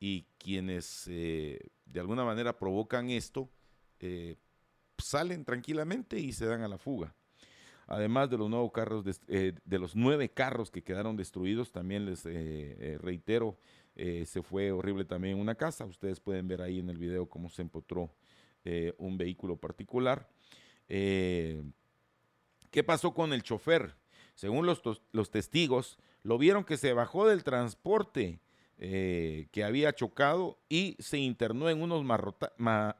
y 0.00 0.26
quienes 0.38 1.06
eh, 1.08 1.60
de 1.84 2.00
alguna 2.00 2.24
manera 2.24 2.58
provocan 2.58 3.08
esto 3.08 3.48
eh, 4.00 4.36
salen 4.98 5.44
tranquilamente 5.44 6.18
y 6.18 6.32
se 6.32 6.46
dan 6.46 6.62
a 6.62 6.68
la 6.68 6.76
fuga. 6.76 7.14
Además 7.86 8.30
de 8.30 8.38
los, 8.38 8.48
nuevos 8.48 8.72
carros 8.72 9.04
eh, 9.28 9.52
de, 9.64 9.78
los 9.78 9.96
nueve 9.96 10.28
carros 10.28 10.70
que 10.70 10.82
quedaron 10.82 11.16
destruidos, 11.16 11.72
también 11.72 12.06
les 12.06 12.24
reitero, 13.00 13.58
se 13.94 14.42
fue 14.42 14.72
horrible 14.72 15.04
también 15.04 15.38
una 15.38 15.54
casa. 15.54 15.84
Ustedes 15.84 16.20
pueden 16.20 16.48
ver 16.48 16.62
ahí 16.62 16.78
en 16.78 16.88
el 16.88 16.98
video 16.98 17.26
cómo 17.26 17.48
se 17.48 17.62
empotró 17.62 18.10
un 18.98 19.18
vehículo 19.18 19.56
particular. 19.56 20.28
¿Qué 22.72 22.82
pasó 22.84 23.12
con 23.12 23.34
el 23.34 23.42
chofer? 23.42 23.94
Según 24.34 24.66
los, 24.66 25.30
testigos, 25.30 25.98
lo 26.22 26.38
vieron 26.38 26.64
que 26.64 26.76
se 26.76 26.92
bajó 26.94 27.28
del 27.28 27.44
transporte 27.44 28.40
eh, 28.78 29.48
que 29.52 29.62
había 29.62 29.92
chocado 29.92 30.58
y 30.68 30.96
se 30.98 31.18
internó 31.18 31.68
en 31.68 31.82
unos 31.82 32.02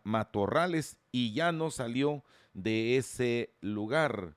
matorrales 0.05 0.99
y 1.11 1.33
ya 1.33 1.53
no 1.53 1.71
salió 1.71 2.23
de 2.53 2.97
ese 2.97 3.55
lugar. 3.61 4.37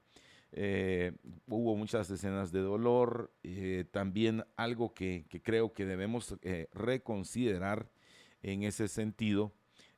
Eh, 0.58 1.12
hubo 1.48 1.76
muchas 1.76 2.10
escenas 2.10 2.54
de 2.54 2.62
dolor, 2.62 3.34
eh, 3.44 3.84
también 3.92 4.46
algo 4.56 4.94
que, 4.94 5.26
creo 5.44 5.74
que 5.74 5.86
debemos 5.86 6.38
reconsiderar 6.72 7.92
en 8.42 8.64
ese 8.64 8.88
sentido 8.88 9.52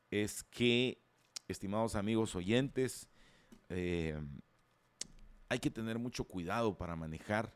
es 0.09 0.43
que, 0.43 0.99
estimados 1.47 1.95
amigos 1.95 2.35
oyentes, 2.35 3.07
hay 3.69 5.59
que 5.59 5.69
tener 5.69 5.99
mucho 5.99 6.23
cuidado 6.23 6.77
para 6.77 6.95
manejar. 6.95 7.53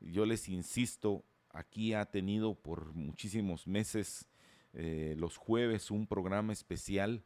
Yo 0.00 0.24
les 0.24 0.48
insisto, 0.48 1.24
aquí 1.50 1.94
ha 1.94 2.04
tenido 2.06 2.54
por 2.54 2.94
muchísimos 2.94 3.66
meses 3.66 4.28
eh, 4.72 5.14
los 5.18 5.36
jueves 5.36 5.90
un 5.90 6.06
programa 6.06 6.52
especial 6.52 7.24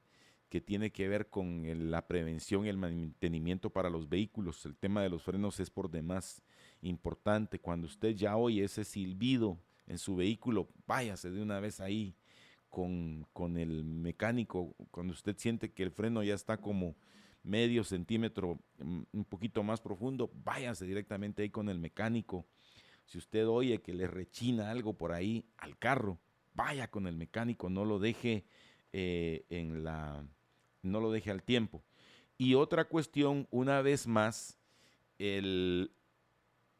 que 0.51 0.61
tiene 0.61 0.91
que 0.91 1.09
ver 1.09 1.31
con 1.31 1.91
la 1.91 2.09
prevención 2.09 2.67
y 2.67 2.69
el 2.69 2.77
mantenimiento 2.77 3.71
para 3.71 3.89
los 3.89 4.09
vehículos. 4.09 4.67
El 4.67 4.77
tema 4.77 5.01
de 5.01 5.09
los 5.09 5.23
frenos 5.23 5.61
es 5.61 5.71
por 5.71 5.89
demás 5.89 6.43
importante. 6.83 7.61
Cuando 7.61 7.87
usted 7.87 8.17
ya 8.17 8.37
oye 8.37 8.65
ese 8.65 8.85
silbido 8.85 9.57
en 9.87 9.97
su 9.97 10.17
vehículo, 10.17 10.69
váyase 10.89 11.31
de 11.31 11.41
una 11.41 11.61
vez 11.61 11.81
ahí 11.81 12.17
con, 12.69 13.27
con 13.33 13.57
el 13.57 13.85
mecánico. 13.85 14.75
Cuando 14.91 15.13
usted 15.13 15.37
siente 15.39 15.73
que 15.73 15.85
el 15.85 15.93
freno 15.93 16.21
ya 16.25 16.35
está 16.35 16.57
como 16.57 16.97
medio 17.45 17.85
centímetro, 17.85 18.59
mm, 18.79 19.03
un 19.13 19.25
poquito 19.25 19.63
más 19.63 19.81
profundo, 19.81 20.33
váyase 20.45 20.85
directamente 20.85 21.43
ahí 21.43 21.51
con 21.51 21.69
el 21.69 21.79
mecánico. 21.79 22.45
Si 23.05 23.19
usted 23.19 23.47
oye 23.47 23.81
que 23.83 23.95
le 23.95 24.09
rechina 24.09 24.73
algo 24.73 24.95
por 24.95 25.13
ahí 25.13 25.45
al 25.59 25.79
carro, 25.79 26.19
vaya 26.55 26.91
con 26.91 27.07
el 27.07 27.17
mecánico, 27.17 27.71
no 27.71 27.85
lo 27.85 28.01
deje 28.01 28.45
eh, 28.93 29.47
en 29.49 29.85
la, 29.85 30.27
no 30.83 31.01
lo 31.01 31.11
deje 31.11 31.31
al 31.31 31.43
tiempo. 31.43 31.83
Y 32.39 32.55
otra 32.55 32.85
cuestión, 32.87 33.47
una 33.51 33.83
vez 33.83 34.07
más, 34.07 34.59
el, 35.19 35.93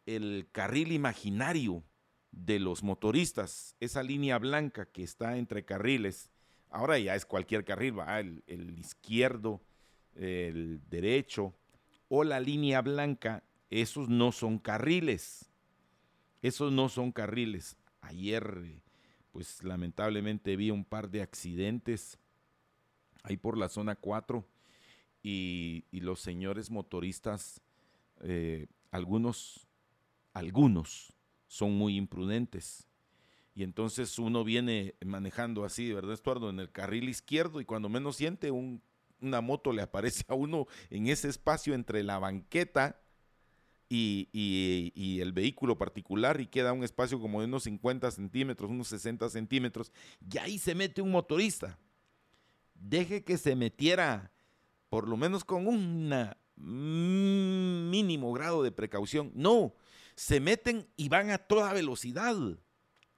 el 0.07 0.49
carril 0.53 0.93
imaginario 0.93 1.85
de 2.33 2.59
los 2.59 2.83
motoristas, 2.83 3.77
esa 3.81 4.03
línea 4.03 4.39
blanca 4.39 4.87
que 4.87 5.03
está 5.03 5.37
entre 5.37 5.65
carriles, 5.65 6.31
ahora 6.71 6.99
ya 6.99 7.15
es 7.15 7.27
cualquier 7.27 7.65
carril, 7.65 7.99
va 7.99 8.21
el, 8.21 8.43
el 8.47 8.79
izquierdo, 8.79 9.61
el 10.15 10.81
derecho 10.89 11.55
o 12.09 12.25
la 12.25 12.41
línea 12.41 12.81
blanca, 12.83 13.45
esos 13.71 14.09
no 14.09 14.33
son 14.33 14.59
carriles. 14.59 15.51
Esos 16.43 16.73
no 16.73 16.89
son 16.89 17.13
carriles. 17.13 17.77
Ayer, 18.01 18.83
pues 19.31 19.63
lamentablemente 19.63 20.57
vi 20.57 20.71
un 20.71 20.85
par 20.85 21.11
de 21.11 21.23
accidentes 21.23 22.19
ahí 23.23 23.37
por 23.37 23.57
la 23.57 23.69
zona 23.69 23.97
4 23.97 24.45
y, 25.23 25.85
los 25.93 26.21
señores 26.21 26.71
motoristas, 26.71 27.61
eh, 28.23 28.67
algunos, 28.91 29.67
algunos 30.33 31.13
son 31.47 31.77
muy 31.77 31.97
imprudentes. 31.97 32.87
Y 33.55 33.63
entonces 33.63 34.19
uno 34.19 34.45
viene 34.45 34.95
manejando 35.05 35.65
así, 35.65 35.93
¿verdad, 35.93 36.15
Estuardo? 36.15 36.51
En 36.51 36.61
el 36.61 36.71
carril 36.71 37.09
izquierdo 37.09 37.61
y 37.61 37.65
cuando 37.65 37.89
menos 37.89 38.17
siente 38.17 38.51
un 38.51 38.81
una 39.21 39.41
moto 39.41 39.73
le 39.73 39.83
aparece 39.83 40.25
a 40.29 40.35
uno 40.35 40.67
en 40.89 41.09
ese 41.09 41.29
espacio 41.29 41.75
entre 41.75 42.03
la 42.03 42.19
banqueta 42.19 43.01
y, 43.89 45.19
el 45.21 45.33
vehículo 45.33 45.77
particular 45.77 46.41
y 46.41 46.47
queda 46.47 46.73
un 46.73 46.85
espacio 46.85 47.21
como 47.21 47.41
de 47.41 47.47
unos 47.47 47.65
50 47.65 48.11
centímetros, 48.11 48.71
unos 48.71 48.89
60 48.89 49.29
centímetros, 49.29 49.93
y 50.33 50.39
ahí 50.39 50.59
se 50.59 50.75
mete 50.75 51.03
un 51.03 51.11
motorista. 51.11 51.77
Deje 52.81 53.23
que 53.23 53.39
se 53.39 53.55
metiera 53.55 54.33
por 54.89 55.07
lo 55.07 55.17
menos 55.17 55.45
con 55.45 55.69
un 55.69 56.13
mínimo 56.57 58.33
grado 58.33 58.63
de 58.63 58.73
precaución. 58.73 59.31
No, 59.35 59.75
se 60.17 60.41
meten 60.41 60.89
y 60.97 61.09
van 61.09 61.31
a 61.31 61.39
toda 61.39 61.73
velocidad. 61.73 62.37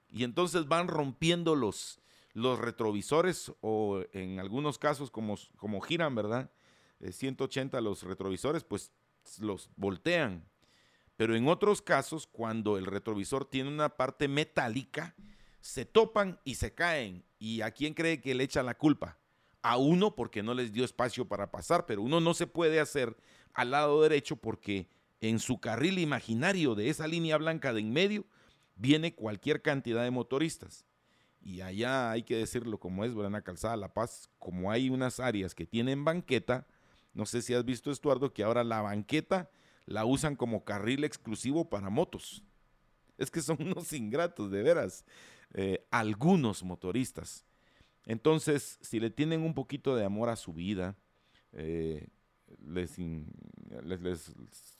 Y 0.09 0.23
entonces 0.23 0.67
van 0.67 0.87
rompiendo 0.87 1.55
los, 1.55 1.99
los 2.33 2.59
retrovisores 2.59 3.51
o 3.61 4.03
en 4.13 4.39
algunos 4.39 4.77
casos 4.77 5.09
como, 5.09 5.35
como 5.57 5.81
giran, 5.81 6.13
¿verdad? 6.13 6.51
180 7.11 7.77
eh, 7.77 7.81
los 7.81 8.03
retrovisores, 8.03 8.63
pues 8.63 8.91
los 9.39 9.69
voltean. 9.75 10.47
Pero 11.17 11.35
en 11.35 11.47
otros 11.47 11.81
casos, 11.81 12.27
cuando 12.27 12.77
el 12.77 12.85
retrovisor 12.85 13.45
tiene 13.45 13.69
una 13.69 13.89
parte 13.89 14.27
metálica, 14.27 15.15
se 15.61 15.85
topan 15.85 16.39
y 16.43 16.55
se 16.55 16.73
caen. 16.73 17.23
¿Y 17.39 17.61
a 17.61 17.71
quién 17.71 17.93
cree 17.93 18.21
que 18.21 18.35
le 18.35 18.43
echa 18.43 18.63
la 18.63 18.75
culpa? 18.75 19.17
A 19.63 19.77
uno 19.77 20.15
porque 20.15 20.43
no 20.43 20.53
les 20.53 20.71
dio 20.71 20.85
espacio 20.85 21.27
para 21.27 21.49
pasar, 21.49 21.85
pero 21.87 22.03
uno 22.03 22.19
no 22.19 22.33
se 22.35 22.45
puede 22.45 22.79
hacer 22.79 23.17
al 23.53 23.71
lado 23.71 24.01
derecho 24.01 24.35
porque 24.35 24.87
en 25.21 25.39
su 25.39 25.59
carril 25.59 25.97
imaginario 25.97 26.75
de 26.75 26.89
esa 26.89 27.07
línea 27.07 27.37
blanca 27.37 27.73
de 27.73 27.79
en 27.79 27.91
medio 27.91 28.25
viene 28.75 29.15
cualquier 29.15 29.61
cantidad 29.61 30.03
de 30.03 30.11
motoristas 30.11 30.85
y 31.43 31.61
allá 31.61 32.11
hay 32.11 32.23
que 32.23 32.37
decirlo 32.37 32.79
como 32.79 33.03
es, 33.03 33.13
¿verdad? 33.13 33.43
Calzada 33.43 33.75
La 33.75 33.93
Paz, 33.93 34.29
como 34.39 34.71
hay 34.71 34.89
unas 34.89 35.19
áreas 35.19 35.53
que 35.53 35.65
tienen 35.65 36.05
banqueta, 36.05 36.65
no 37.13 37.25
sé 37.25 37.41
si 37.41 37.53
has 37.53 37.65
visto, 37.65 37.91
Estuardo, 37.91 38.33
que 38.33 38.43
ahora 38.43 38.63
la 38.63 38.81
banqueta 38.81 39.49
la 39.85 40.05
usan 40.05 40.35
como 40.35 40.63
carril 40.63 41.03
exclusivo 41.03 41.69
para 41.69 41.89
motos. 41.89 42.43
Es 43.17 43.29
que 43.29 43.41
son 43.41 43.57
unos 43.61 43.91
ingratos, 43.93 44.51
de 44.51 44.63
veras, 44.63 45.05
eh, 45.53 45.85
algunos 45.91 46.63
motoristas. 46.63 47.45
Entonces, 48.05 48.77
si 48.81 48.99
le 48.99 49.09
tienen 49.09 49.41
un 49.41 49.53
poquito 49.53 49.95
de 49.95 50.05
amor 50.05 50.29
a 50.29 50.35
su 50.35 50.53
vida, 50.53 50.95
eh, 51.53 52.07
les, 52.65 52.99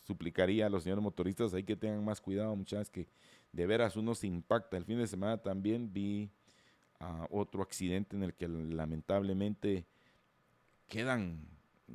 suplicaría 0.06 0.68
a 0.68 0.70
los 0.70 0.84
señores 0.84 1.04
motoristas 1.04 1.54
ahí 1.54 1.64
que 1.64 1.76
tengan 1.76 2.04
más 2.04 2.20
cuidado, 2.20 2.56
muchachos, 2.56 2.90
que 2.90 3.08
de 3.52 3.66
veras 3.66 3.96
uno 3.96 4.16
se 4.16 4.28
impacta. 4.28 4.78
El 4.78 4.86
fin 4.86 4.98
de 4.98 5.08
semana 5.08 5.38
también 5.38 5.92
vi 5.94 6.30
otro 7.30 7.62
accidente 7.62 8.16
en 8.16 8.24
el 8.24 8.34
que 8.34 8.48
lamentablemente 8.48 9.86
quedan 10.88 11.46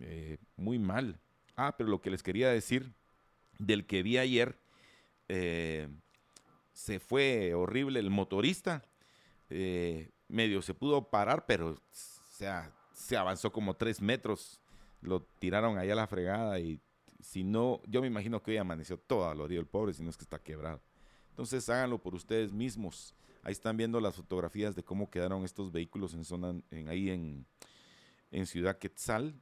eh, 0.01 0.39
muy 0.57 0.79
mal. 0.79 1.19
Ah, 1.57 1.75
pero 1.77 1.89
lo 1.89 2.01
que 2.01 2.11
les 2.11 2.23
quería 2.23 2.51
decir 2.51 2.93
del 3.59 3.87
que 3.87 4.03
vi 4.03 4.19
ayer, 4.19 4.59
eh, 5.29 5.89
se 6.73 7.01
fue 7.01 7.55
horrible 7.55 7.99
el 8.01 8.11
motorista, 8.11 8.85
eh, 9.51 10.11
medio 10.29 10.63
se 10.63 10.75
pudo 10.75 11.09
parar, 11.11 11.47
pero 11.47 11.81
sea, 11.91 12.73
se 12.93 13.17
avanzó 13.17 13.53
como 13.53 13.75
tres 13.75 14.01
metros, 14.01 14.61
lo 15.01 15.23
tiraron 15.39 15.79
allá 15.79 15.93
a 15.93 15.97
la 15.97 16.07
fregada 16.07 16.59
y 16.61 16.81
si 17.21 17.43
no, 17.43 17.81
yo 17.87 18.01
me 18.01 18.07
imagino 18.07 18.43
que 18.43 18.53
hoy 18.53 18.57
amaneció 18.59 18.99
todo 18.99 19.25
dolorido 19.25 19.61
el 19.61 19.67
pobre, 19.67 19.93
si 19.93 20.03
no 20.03 20.11
es 20.11 20.17
que 20.17 20.25
está 20.25 20.39
quebrado. 20.39 20.81
Entonces 21.31 21.69
háganlo 21.69 21.99
por 21.99 22.15
ustedes 22.15 22.53
mismos 22.53 23.15
Ahí 23.43 23.53
están 23.53 23.77
viendo 23.77 24.01
las 24.01 24.17
fotografías 24.17 24.75
de 24.75 24.83
cómo 24.83 25.11
quedaron 25.11 25.45
estos 25.45 25.73
vehículos 25.73 26.15
en 26.15 26.25
zona, 26.25 26.61
en, 26.71 26.89
ahí 26.89 27.11
en, 27.11 27.47
en 28.31 28.47
Ciudad 28.47 28.79
Quetzal. 28.79 29.41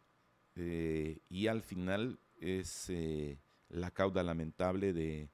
Eh, 0.55 1.19
y 1.29 1.49
al 1.49 1.63
final 1.63 2.19
es 2.41 2.89
eh, 2.89 3.39
la 3.69 3.91
cauda 3.91 4.23
lamentable 4.23 4.93
de, 4.93 5.29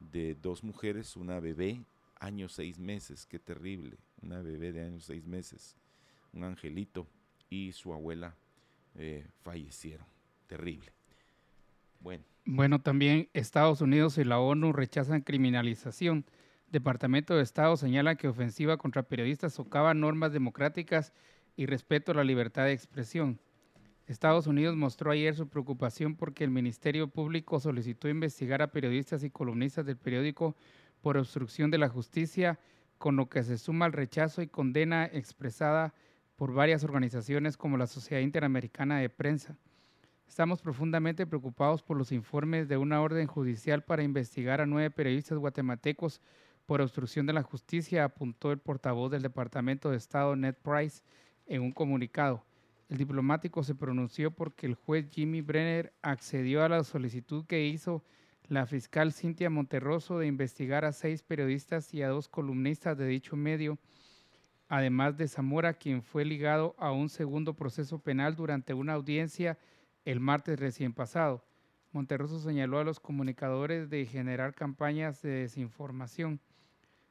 de, 0.00 0.34
dos 0.34 0.62
mujeres, 0.62 1.16
una 1.16 1.40
bebé, 1.40 1.84
años 2.18 2.52
seis 2.52 2.78
meses, 2.78 3.26
qué 3.26 3.38
terrible, 3.38 3.96
una 4.22 4.40
bebé 4.42 4.72
de 4.72 4.84
años 4.84 5.04
seis 5.04 5.24
meses, 5.24 5.76
un 6.32 6.44
angelito 6.44 7.06
y 7.48 7.72
su 7.72 7.92
abuela 7.92 8.36
eh, 8.94 9.26
fallecieron, 9.42 10.06
terrible. 10.46 10.92
Bueno. 12.00 12.24
Bueno, 12.44 12.80
también 12.80 13.28
Estados 13.34 13.80
Unidos 13.80 14.18
y 14.18 14.24
la 14.24 14.40
ONU 14.40 14.72
rechazan 14.72 15.20
criminalización. 15.20 16.24
Departamento 16.70 17.36
de 17.36 17.42
Estado 17.42 17.76
señala 17.76 18.16
que 18.16 18.28
ofensiva 18.28 18.76
contra 18.76 19.02
periodistas 19.02 19.54
socava 19.54 19.92
normas 19.92 20.32
democráticas 20.32 21.12
y 21.56 21.66
respeto 21.66 22.12
a 22.12 22.14
la 22.14 22.24
libertad 22.24 22.64
de 22.64 22.72
expresión. 22.72 23.40
Estados 24.06 24.46
Unidos 24.46 24.74
mostró 24.74 25.12
ayer 25.12 25.34
su 25.36 25.48
preocupación 25.48 26.16
porque 26.16 26.42
el 26.42 26.50
Ministerio 26.50 27.08
Público 27.08 27.60
solicitó 27.60 28.08
investigar 28.08 28.62
a 28.62 28.72
periodistas 28.72 29.22
y 29.22 29.30
columnistas 29.30 29.86
del 29.86 29.96
periódico 29.96 30.56
por 31.00 31.16
obstrucción 31.16 31.70
de 31.70 31.78
la 31.78 31.88
justicia, 31.88 32.58
con 33.00 33.16
lo 33.16 33.30
que 33.30 33.42
se 33.42 33.56
suma 33.56 33.86
al 33.86 33.94
rechazo 33.94 34.42
y 34.42 34.46
condena 34.46 35.06
expresada 35.06 35.94
por 36.36 36.52
varias 36.52 36.84
organizaciones 36.84 37.56
como 37.56 37.78
la 37.78 37.86
Sociedad 37.86 38.22
Interamericana 38.22 38.98
de 38.98 39.08
Prensa. 39.08 39.56
Estamos 40.28 40.60
profundamente 40.60 41.26
preocupados 41.26 41.82
por 41.82 41.96
los 41.96 42.12
informes 42.12 42.68
de 42.68 42.76
una 42.76 43.00
orden 43.00 43.26
judicial 43.26 43.82
para 43.82 44.02
investigar 44.02 44.60
a 44.60 44.66
nueve 44.66 44.90
periodistas 44.90 45.38
guatemaltecos 45.38 46.20
por 46.66 46.82
obstrucción 46.82 47.24
de 47.24 47.32
la 47.32 47.42
justicia, 47.42 48.04
apuntó 48.04 48.52
el 48.52 48.58
portavoz 48.58 49.10
del 49.10 49.22
Departamento 49.22 49.90
de 49.90 49.96
Estado, 49.96 50.36
Ned 50.36 50.56
Price, 50.62 51.02
en 51.46 51.62
un 51.62 51.72
comunicado. 51.72 52.44
El 52.90 52.98
diplomático 52.98 53.62
se 53.62 53.74
pronunció 53.74 54.30
porque 54.30 54.66
el 54.66 54.74
juez 54.74 55.08
Jimmy 55.10 55.40
Brenner 55.40 55.94
accedió 56.02 56.62
a 56.62 56.68
la 56.68 56.84
solicitud 56.84 57.46
que 57.46 57.66
hizo 57.66 58.04
la 58.50 58.66
fiscal 58.66 59.12
Cintia 59.12 59.48
Monterroso 59.48 60.18
de 60.18 60.26
investigar 60.26 60.84
a 60.84 60.90
seis 60.90 61.22
periodistas 61.22 61.94
y 61.94 62.02
a 62.02 62.08
dos 62.08 62.28
columnistas 62.28 62.98
de 62.98 63.06
dicho 63.06 63.36
medio, 63.36 63.78
además 64.68 65.16
de 65.16 65.28
Zamora, 65.28 65.74
quien 65.74 66.02
fue 66.02 66.24
ligado 66.24 66.74
a 66.76 66.90
un 66.90 67.08
segundo 67.08 67.54
proceso 67.54 68.00
penal 68.00 68.34
durante 68.34 68.74
una 68.74 68.94
audiencia 68.94 69.56
el 70.04 70.18
martes 70.18 70.58
recién 70.58 70.92
pasado. 70.92 71.44
Monterroso 71.92 72.40
señaló 72.40 72.80
a 72.80 72.84
los 72.84 72.98
comunicadores 72.98 73.88
de 73.88 74.04
generar 74.04 74.52
campañas 74.52 75.22
de 75.22 75.30
desinformación 75.30 76.40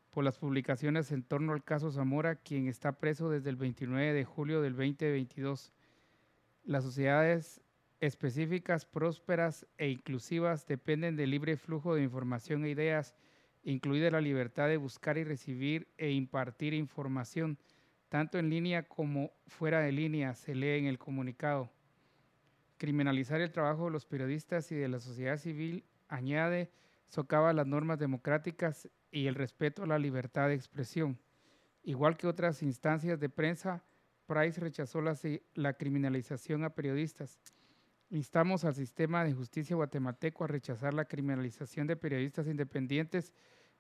por 0.09 0.25
las 0.25 0.37
publicaciones 0.37 1.09
en 1.13 1.23
torno 1.23 1.53
al 1.53 1.63
caso 1.63 1.89
Zamora, 1.89 2.35
quien 2.35 2.67
está 2.67 2.91
preso 2.99 3.29
desde 3.29 3.49
el 3.49 3.55
29 3.55 4.11
de 4.11 4.25
julio 4.25 4.61
del 4.61 4.73
2022. 4.73 5.71
Las 6.65 6.83
sociedades 6.83 7.61
específicas, 7.99 8.85
prósperas 8.85 9.65
e 9.77 9.89
inclusivas 9.89 10.65
dependen 10.65 11.15
del 11.15 11.31
libre 11.31 11.57
flujo 11.57 11.95
de 11.95 12.03
información 12.03 12.65
e 12.65 12.69
ideas, 12.69 13.15
incluida 13.63 14.11
la 14.11 14.21
libertad 14.21 14.67
de 14.67 14.77
buscar 14.77 15.17
y 15.17 15.23
recibir 15.23 15.87
e 15.97 16.11
impartir 16.11 16.73
información, 16.73 17.57
tanto 18.09 18.39
en 18.39 18.49
línea 18.49 18.87
como 18.87 19.31
fuera 19.47 19.81
de 19.81 19.91
línea, 19.91 20.33
se 20.33 20.55
lee 20.55 20.79
en 20.79 20.85
el 20.85 20.97
comunicado. 20.97 21.71
Criminalizar 22.77 23.41
el 23.41 23.51
trabajo 23.51 23.85
de 23.85 23.91
los 23.91 24.05
periodistas 24.05 24.71
y 24.71 24.75
de 24.75 24.87
la 24.87 24.99
sociedad 24.99 25.37
civil 25.37 25.83
añade, 26.07 26.71
socava 27.07 27.53
las 27.53 27.67
normas 27.67 27.99
democráticas 27.99 28.89
y 29.11 29.27
el 29.27 29.35
respeto 29.35 29.83
a 29.83 29.87
la 29.87 29.99
libertad 29.99 30.47
de 30.47 30.55
expresión. 30.55 31.19
Igual 31.83 32.17
que 32.17 32.27
otras 32.27 32.61
instancias 32.61 33.19
de 33.19 33.29
prensa, 33.29 33.83
Price 34.29 34.61
rechazó 34.61 35.01
la, 35.01 35.73
criminalización 35.73 36.63
a 36.63 36.69
periodistas. 36.69 37.39
Instamos 38.11 38.65
al 38.65 38.73
sistema 38.73 39.23
de 39.23 39.33
justicia 39.33 39.75
guatemalteco 39.75 40.43
a 40.43 40.47
rechazar 40.47 40.93
la 40.93 41.05
criminalización 41.05 41.85
de 41.85 41.95
periodistas 41.95 42.47
independientes 42.47 43.33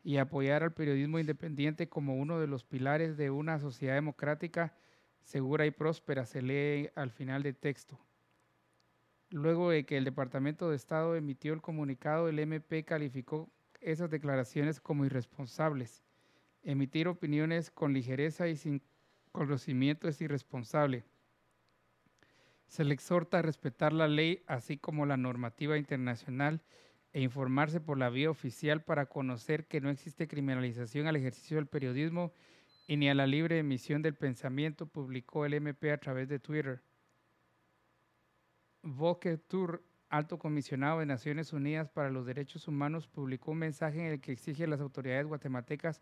y 0.03 0.17
apoyar 0.17 0.63
al 0.63 0.73
periodismo 0.73 1.17
independiente 1.17 1.89
como 1.89 2.15
uno 2.15 2.39
de 2.39 2.47
los 2.47 2.63
pilares 2.63 3.17
de 3.17 3.31
una 3.31 3.59
sociedad 3.59 3.95
democrática 3.95 4.75
segura 5.23 5.65
y 5.65 5.71
próspera, 5.71 6.25
se 6.25 6.41
lee 6.41 6.89
al 6.95 7.11
final 7.11 7.43
del 7.43 7.55
texto. 7.55 7.99
Luego 9.31 9.71
de 9.71 9.85
que 9.85 9.97
el 9.97 10.05
Departamento 10.05 10.69
de 10.69 10.75
Estado 10.75 11.15
emitió 11.15 11.53
el 11.53 11.61
comunicado, 11.61 12.29
el 12.29 12.39
MP 12.39 12.83
calificó 12.83 13.49
esas 13.79 14.09
declaraciones 14.09 14.79
como 14.79 15.05
irresponsables. 15.05 16.03
Emitir 16.63 17.07
opiniones 17.07 17.69
con 17.71 17.93
ligereza 17.93 18.47
y 18.47 18.55
sin 18.55 18.81
conocimiento 19.31 20.07
es 20.07 20.19
irresponsable. 20.21 21.03
Se 22.69 22.83
le 22.83 22.93
exhorta 22.93 23.39
a 23.39 23.41
respetar 23.41 23.93
la 23.93 24.07
ley 24.07 24.43
así 24.45 24.77
como 24.77 25.07
la 25.07 25.17
normativa 25.17 25.75
internacional 25.75 26.61
e 27.13 27.21
informarse 27.21 27.81
por 27.81 27.97
la 27.97 28.11
vía 28.11 28.29
oficial 28.29 28.83
para 28.83 29.07
conocer 29.07 29.65
que 29.65 29.81
no 29.81 29.89
existe 29.89 30.27
criminalización 30.27 31.07
al 31.07 31.15
ejercicio 31.15 31.57
del 31.57 31.65
periodismo 31.65 32.31
y 32.85 32.97
ni 32.97 33.09
a 33.09 33.15
la 33.15 33.25
libre 33.25 33.57
emisión 33.57 34.03
del 34.03 34.13
pensamiento, 34.13 34.85
publicó 34.85 35.45
el 35.45 35.55
MP 35.55 35.91
a 35.91 35.97
través 35.97 36.29
de 36.29 36.37
Twitter. 36.37 36.83
Volker 38.83 39.39
Tour 39.39 39.83
alto 40.07 40.37
comisionado 40.37 40.99
de 40.99 41.07
Naciones 41.07 41.53
Unidas 41.53 41.89
para 41.89 42.11
los 42.11 42.27
Derechos 42.27 42.67
Humanos 42.67 43.07
publicó 43.07 43.51
un 43.51 43.59
mensaje 43.59 43.99
en 43.99 44.13
el 44.13 44.21
que 44.21 44.31
exige 44.31 44.65
a 44.65 44.67
las 44.67 44.79
autoridades 44.79 45.25
guatemaltecas 45.25 46.01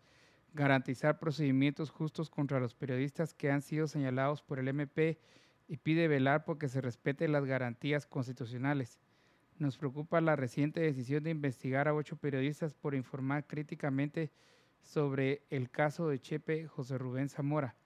garantizar 0.52 1.18
procedimientos 1.18 1.90
justos 1.90 2.28
contra 2.28 2.60
los 2.60 2.74
periodistas 2.74 3.32
que 3.32 3.50
han 3.50 3.62
sido 3.62 3.86
señalados 3.86 4.42
por 4.42 4.58
el 4.58 4.68
MP 4.68 5.18
y 5.68 5.76
pide 5.76 6.08
velar 6.08 6.44
porque 6.44 6.68
se 6.68 6.80
respeten 6.80 7.30
las 7.30 7.44
garantías 7.44 8.06
constitucionales. 8.06 8.98
Nos 9.58 9.76
preocupa 9.76 10.20
la 10.20 10.34
reciente 10.34 10.80
decisión 10.80 11.22
de 11.22 11.30
investigar 11.30 11.86
a 11.86 11.94
ocho 11.94 12.16
periodistas 12.16 12.74
por 12.74 12.94
informar 12.94 13.46
críticamente 13.46 14.32
sobre 14.82 15.42
el 15.50 15.70
caso 15.70 16.08
de 16.08 16.18
Chepe 16.18 16.66
José 16.66 16.96
Rubén 16.96 17.28
Zamora. 17.28 17.76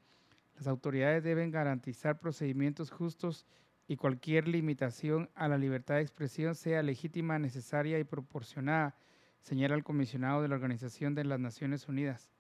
Las 0.57 0.69
autoridades 0.69 1.25
deben 1.25 1.51
garantizar 1.51 2.21
procedimientos 2.21 2.91
justos 2.91 3.47
y 3.89 3.97
cualquier 3.97 4.47
limitación 4.47 5.29
a 5.35 5.49
la 5.49 5.59
libertad 5.59 5.97
de 5.97 6.03
expresión 6.03 6.55
sea 6.55 6.83
legítima, 6.83 7.39
necesaria 7.39 7.99
y 7.99 8.05
proporcionada, 8.05 8.95
señala 9.41 9.75
el 9.75 9.83
comisionado 9.83 10.41
de 10.41 10.49
la 10.49 10.55
Organización 10.55 11.15
de 11.15 11.25
las 11.25 11.41
Naciones 11.41 11.89
Unidas. 11.89 12.31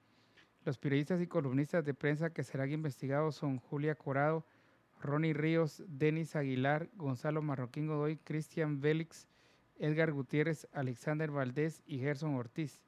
Los 0.64 0.78
periodistas 0.78 1.20
y 1.20 1.26
columnistas 1.26 1.84
de 1.84 1.94
prensa 1.94 2.32
que 2.32 2.44
serán 2.44 2.70
investigados 2.70 3.34
son 3.34 3.58
Julia 3.58 3.96
Corado, 3.96 4.46
Ronnie 5.02 5.34
Ríos, 5.34 5.82
Denis 5.86 6.36
Aguilar, 6.36 6.88
Gonzalo 6.94 7.42
Marroquín 7.42 7.86
Godoy, 7.86 8.16
Cristian 8.16 8.80
Vélix, 8.80 9.28
Edgar 9.78 10.12
Gutiérrez, 10.12 10.68
Alexander 10.72 11.30
Valdés 11.30 11.82
y 11.86 11.98
Gerson 11.98 12.34
Ortiz. 12.36 12.80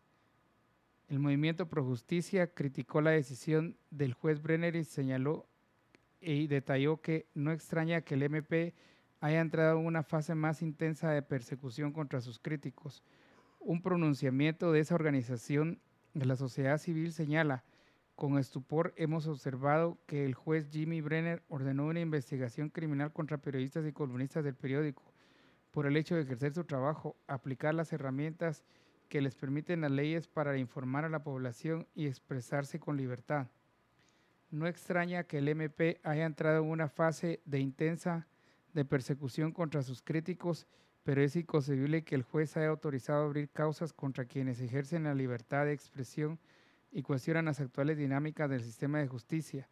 El 1.08 1.18
movimiento 1.18 1.68
Pro 1.68 1.84
Justicia 1.84 2.46
criticó 2.46 3.00
la 3.00 3.10
decisión 3.10 3.76
del 3.90 4.14
juez 4.14 4.40
Brenner 4.40 4.76
y 4.76 4.84
señaló 4.84 5.46
y 6.20 6.46
detalló 6.46 7.02
que 7.02 7.26
no 7.34 7.52
extraña 7.52 8.00
que 8.00 8.14
el 8.14 8.22
MP 8.22 8.74
haya 9.20 9.40
entrado 9.40 9.78
en 9.78 9.86
una 9.86 10.02
fase 10.02 10.34
más 10.34 10.62
intensa 10.62 11.10
de 11.10 11.22
persecución 11.22 11.92
contra 11.92 12.20
sus 12.20 12.38
críticos. 12.38 13.02
Un 13.60 13.82
pronunciamiento 13.82 14.72
de 14.72 14.80
esa 14.80 14.94
organización 14.94 15.80
de 16.14 16.26
la 16.26 16.36
sociedad 16.36 16.78
civil 16.78 17.12
señala, 17.12 17.64
con 18.14 18.38
estupor 18.38 18.94
hemos 18.96 19.26
observado 19.26 19.98
que 20.06 20.24
el 20.24 20.34
juez 20.34 20.68
Jimmy 20.70 21.00
Brenner 21.00 21.42
ordenó 21.48 21.86
una 21.86 22.00
investigación 22.00 22.70
criminal 22.70 23.12
contra 23.12 23.38
periodistas 23.38 23.86
y 23.86 23.92
columnistas 23.92 24.44
del 24.44 24.54
periódico 24.54 25.02
por 25.72 25.86
el 25.86 25.96
hecho 25.96 26.14
de 26.14 26.22
ejercer 26.22 26.54
su 26.54 26.64
trabajo, 26.64 27.16
aplicar 27.26 27.74
las 27.74 27.92
herramientas 27.92 28.64
que 29.08 29.20
les 29.20 29.34
permiten 29.34 29.80
las 29.80 29.90
leyes 29.90 30.28
para 30.28 30.56
informar 30.56 31.04
a 31.04 31.08
la 31.08 31.24
población 31.24 31.88
y 31.94 32.06
expresarse 32.06 32.78
con 32.78 32.96
libertad. 32.96 33.48
No 34.50 34.68
extraña 34.68 35.24
que 35.24 35.38
el 35.38 35.48
MP 35.48 36.00
haya 36.04 36.24
entrado 36.24 36.62
en 36.62 36.70
una 36.70 36.88
fase 36.88 37.40
de 37.44 37.58
intensa 37.58 38.28
de 38.72 38.84
persecución 38.84 39.50
contra 39.50 39.82
sus 39.82 40.00
críticos, 40.00 40.68
pero 41.02 41.22
es 41.22 41.34
inconcebible 41.34 42.04
que 42.04 42.14
el 42.14 42.22
juez 42.22 42.56
haya 42.56 42.68
autorizado 42.68 43.24
abrir 43.24 43.50
causas 43.50 43.92
contra 43.92 44.26
quienes 44.26 44.60
ejercen 44.60 45.04
la 45.04 45.14
libertad 45.14 45.64
de 45.64 45.72
expresión 45.72 46.38
y 46.94 47.02
cuestionan 47.02 47.46
las 47.46 47.60
actuales 47.60 47.98
dinámicas 47.98 48.48
del 48.48 48.62
sistema 48.62 49.00
de 49.00 49.08
justicia. 49.08 49.68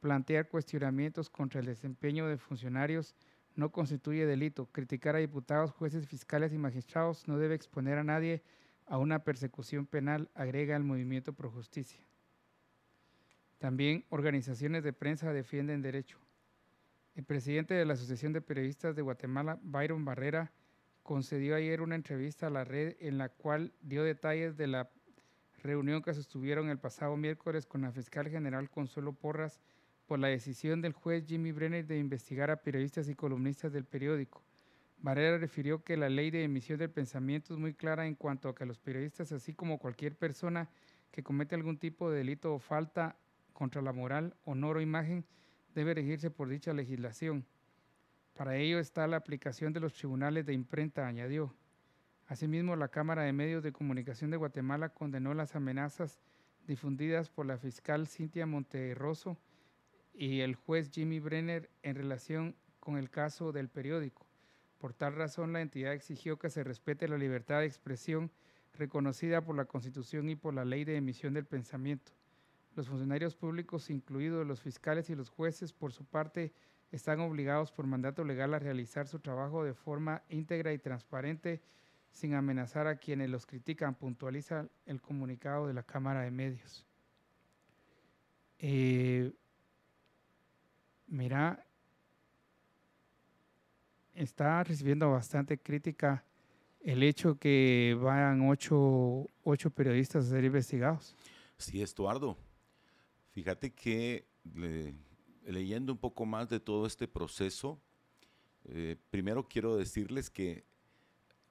Plantear 0.00 0.48
cuestionamientos 0.48 1.30
contra 1.30 1.58
el 1.58 1.66
desempeño 1.66 2.28
de 2.28 2.36
funcionarios 2.36 3.16
no 3.54 3.72
constituye 3.72 4.26
delito. 4.26 4.66
Criticar 4.66 5.16
a 5.16 5.20
diputados, 5.20 5.72
jueces, 5.72 6.06
fiscales 6.06 6.52
y 6.52 6.58
magistrados 6.58 7.26
no 7.26 7.38
debe 7.38 7.54
exponer 7.54 7.96
a 7.96 8.04
nadie 8.04 8.42
a 8.84 8.98
una 8.98 9.24
persecución 9.24 9.86
penal, 9.86 10.30
agrega 10.34 10.76
el 10.76 10.84
movimiento 10.84 11.32
pro 11.32 11.50
justicia. 11.50 12.04
También 13.58 14.04
organizaciones 14.10 14.84
de 14.84 14.92
prensa 14.92 15.32
defienden 15.32 15.80
derecho. 15.80 16.18
El 17.14 17.24
presidente 17.24 17.72
de 17.72 17.86
la 17.86 17.94
Asociación 17.94 18.34
de 18.34 18.42
Periodistas 18.42 18.94
de 18.94 19.00
Guatemala, 19.00 19.58
Byron 19.62 20.04
Barrera, 20.04 20.52
concedió 21.02 21.56
ayer 21.56 21.80
una 21.80 21.94
entrevista 21.94 22.48
a 22.48 22.50
la 22.50 22.64
red 22.64 22.96
en 23.00 23.16
la 23.16 23.30
cual 23.30 23.72
dio 23.80 24.04
detalles 24.04 24.58
de 24.58 24.66
la 24.66 24.90
reunión 25.66 26.02
que 26.02 26.14
sostuvieron 26.14 26.68
el 26.68 26.78
pasado 26.78 27.16
miércoles 27.16 27.66
con 27.66 27.82
la 27.82 27.92
fiscal 27.92 28.28
general 28.28 28.70
Consuelo 28.70 29.12
Porras 29.12 29.60
por 30.06 30.18
la 30.18 30.28
decisión 30.28 30.80
del 30.80 30.92
juez 30.92 31.24
Jimmy 31.26 31.52
Brenner 31.52 31.86
de 31.86 31.98
investigar 31.98 32.50
a 32.50 32.62
periodistas 32.62 33.08
y 33.08 33.14
columnistas 33.14 33.72
del 33.72 33.84
periódico. 33.84 34.42
Varela 34.98 35.38
refirió 35.38 35.82
que 35.82 35.96
la 35.96 36.08
ley 36.08 36.30
de 36.30 36.44
emisión 36.44 36.78
del 36.78 36.90
pensamiento 36.90 37.52
es 37.52 37.60
muy 37.60 37.74
clara 37.74 38.06
en 38.06 38.14
cuanto 38.14 38.48
a 38.48 38.54
que 38.54 38.64
los 38.64 38.78
periodistas, 38.78 39.32
así 39.32 39.52
como 39.52 39.78
cualquier 39.78 40.16
persona 40.16 40.70
que 41.10 41.22
comete 41.22 41.54
algún 41.54 41.78
tipo 41.78 42.10
de 42.10 42.18
delito 42.18 42.54
o 42.54 42.58
falta 42.58 43.16
contra 43.52 43.82
la 43.82 43.92
moral, 43.92 44.36
honor 44.44 44.78
o 44.78 44.80
imagen, 44.80 45.24
debe 45.74 45.94
regirse 45.94 46.30
por 46.30 46.48
dicha 46.48 46.72
legislación. 46.72 47.44
Para 48.34 48.56
ello 48.56 48.78
está 48.78 49.06
la 49.06 49.16
aplicación 49.16 49.72
de 49.72 49.80
los 49.80 49.94
tribunales 49.94 50.44
de 50.46 50.52
imprenta, 50.52 51.06
añadió. 51.06 51.54
Asimismo, 52.28 52.74
la 52.74 52.88
Cámara 52.88 53.22
de 53.22 53.32
Medios 53.32 53.62
de 53.62 53.72
Comunicación 53.72 54.30
de 54.32 54.36
Guatemala 54.36 54.88
condenó 54.88 55.32
las 55.32 55.54
amenazas 55.54 56.20
difundidas 56.66 57.30
por 57.30 57.46
la 57.46 57.56
fiscal 57.56 58.08
Cintia 58.08 58.46
Monterroso 58.46 59.38
y 60.12 60.40
el 60.40 60.56
juez 60.56 60.90
Jimmy 60.90 61.20
Brenner 61.20 61.70
en 61.82 61.94
relación 61.94 62.56
con 62.80 62.96
el 62.96 63.10
caso 63.10 63.52
del 63.52 63.68
periódico. 63.68 64.26
Por 64.78 64.92
tal 64.92 65.14
razón, 65.14 65.52
la 65.52 65.60
entidad 65.60 65.92
exigió 65.92 66.36
que 66.36 66.50
se 66.50 66.64
respete 66.64 67.06
la 67.06 67.16
libertad 67.16 67.60
de 67.60 67.66
expresión 67.66 68.32
reconocida 68.74 69.42
por 69.42 69.56
la 69.56 69.64
Constitución 69.64 70.28
y 70.28 70.34
por 70.34 70.52
la 70.52 70.64
Ley 70.64 70.84
de 70.84 70.96
Emisión 70.96 71.32
del 71.32 71.46
Pensamiento. 71.46 72.12
Los 72.74 72.88
funcionarios 72.88 73.36
públicos, 73.36 73.88
incluidos 73.88 74.46
los 74.46 74.60
fiscales 74.60 75.08
y 75.10 75.14
los 75.14 75.30
jueces, 75.30 75.72
por 75.72 75.92
su 75.92 76.04
parte, 76.04 76.52
están 76.90 77.20
obligados 77.20 77.72
por 77.72 77.86
mandato 77.86 78.24
legal 78.24 78.52
a 78.52 78.58
realizar 78.58 79.06
su 79.06 79.20
trabajo 79.20 79.64
de 79.64 79.74
forma 79.74 80.22
íntegra 80.28 80.72
y 80.72 80.78
transparente 80.78 81.62
sin 82.10 82.34
amenazar 82.34 82.86
a 82.86 82.96
quienes 82.96 83.28
los 83.30 83.46
critican, 83.46 83.94
puntualiza 83.94 84.68
el 84.86 85.00
comunicado 85.00 85.66
de 85.66 85.74
la 85.74 85.82
Cámara 85.82 86.22
de 86.22 86.30
Medios. 86.30 86.86
Eh, 88.58 89.32
mira, 91.06 91.66
está 94.14 94.64
recibiendo 94.64 95.10
bastante 95.10 95.58
crítica 95.58 96.24
el 96.80 97.02
hecho 97.02 97.38
que 97.38 97.96
vayan 98.00 98.48
ocho, 98.48 99.28
ocho 99.42 99.70
periodistas 99.70 100.26
a 100.26 100.30
ser 100.30 100.44
investigados. 100.44 101.14
Sí, 101.58 101.82
Estuardo. 101.82 102.36
Fíjate 103.32 103.72
que 103.72 104.26
leyendo 105.44 105.92
un 105.92 105.98
poco 105.98 106.24
más 106.24 106.48
de 106.48 106.60
todo 106.60 106.86
este 106.86 107.08
proceso, 107.08 107.80
eh, 108.64 108.96
primero 109.10 109.46
quiero 109.48 109.76
decirles 109.76 110.30
que 110.30 110.64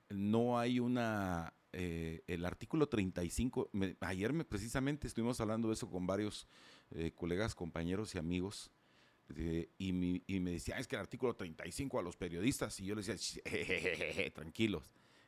no 0.09 0.59
hay 0.59 0.79
una, 0.79 1.53
eh, 1.73 2.23
el 2.27 2.45
artículo 2.45 2.87
35, 2.87 3.69
ayer 4.01 4.33
me, 4.33 4.45
precisamente 4.45 5.07
estuvimos 5.07 5.39
hablando 5.41 5.67
de 5.67 5.73
eso 5.73 5.89
con 5.89 6.05
varios 6.07 6.47
eh, 6.91 7.11
colegas, 7.13 7.55
compañeros 7.55 8.15
y 8.15 8.17
amigos, 8.17 8.71
y, 9.79 9.91
me 9.91 10.51
decían, 10.51 10.79
es 10.79 10.87
que 10.87 10.95
el 10.95 11.01
artículo 11.01 11.35
35 11.35 11.97
a 11.97 12.03
los 12.03 12.15
periodistas, 12.15 12.79
y 12.79 12.85
yo 12.85 12.95
les 12.95 13.07
decía, 13.07 13.41
tranquilos, 14.33 14.83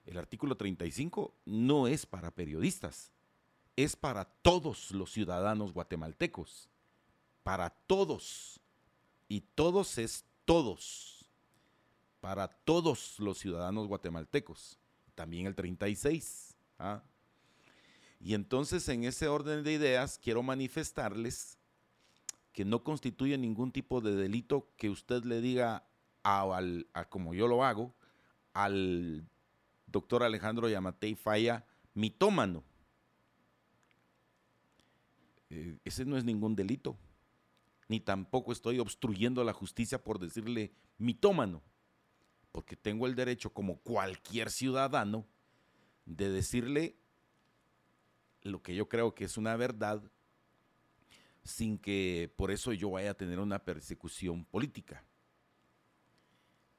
el 0.06 0.18
artículo 0.18 0.56
35 0.56 1.34
no 1.46 1.88
es 1.88 2.06
para 2.06 2.30
periodistas, 2.30 3.12
es 3.76 3.96
para 3.96 4.26
todos 4.26 4.92
los 4.92 5.12
ciudadanos 5.12 5.74
guatemaltecos, 5.74 6.70
para 7.42 7.72
todos, 7.72 8.60
y 9.28 9.42
todos 9.42 9.98
es 9.98 10.26
todos 10.46 11.17
para 12.20 12.48
todos 12.48 13.20
los 13.20 13.38
ciudadanos 13.38 13.88
guatemaltecos, 13.88 14.80
también 15.16 15.48
el 15.48 15.56
36. 15.56 16.56
¿ah? 16.80 17.04
Y 18.20 18.34
entonces 18.34 18.88
en 18.90 19.04
ese 19.04 19.28
orden 19.28 19.64
de 19.64 19.74
ideas 19.74 20.20
quiero 20.22 20.44
manifestarles 20.44 21.58
que 22.52 22.66
no 22.66 22.84
constituye 22.84 23.38
ningún 23.38 23.72
tipo 23.72 24.02
de 24.02 24.16
delito 24.16 24.72
que 24.78 24.90
usted 24.90 25.24
le 25.24 25.42
diga, 25.42 25.88
a, 26.24 27.06
como 27.10 27.34
yo 27.34 27.48
lo 27.48 27.64
hago, 27.64 27.94
al 28.54 29.24
doctor 29.86 30.24
Alejandro 30.24 30.68
Yamatei 30.68 31.16
Falla 31.16 31.66
mitómano. 31.94 32.64
Eh, 35.50 35.78
ese 35.86 36.04
no 36.04 36.18
es 36.18 36.26
ningún 36.26 36.56
delito, 36.56 36.98
ni 37.88 38.00
tampoco 38.00 38.52
estoy 38.52 38.80
obstruyendo 38.80 39.44
la 39.44 39.54
justicia 39.54 40.04
por 40.04 40.20
decirle 40.20 40.74
mitómano 40.98 41.62
porque 42.52 42.76
tengo 42.76 43.08
el 43.08 43.16
derecho 43.16 43.52
como 43.52 43.80
cualquier 43.80 44.50
ciudadano 44.50 45.26
de 46.06 46.30
decirle 46.30 46.96
lo 48.42 48.62
que 48.62 48.76
yo 48.76 48.88
creo 48.88 49.14
que 49.14 49.26
es 49.26 49.38
una 49.38 49.56
verdad 49.56 50.02
sin 51.44 51.78
que 51.78 52.34
por 52.36 52.52
eso 52.52 52.74
yo 52.74 52.92
vaya 52.92 53.12
a 53.12 53.18
tener 53.18 53.40
una 53.40 53.64
persecución 53.64 54.46
política. 54.46 55.04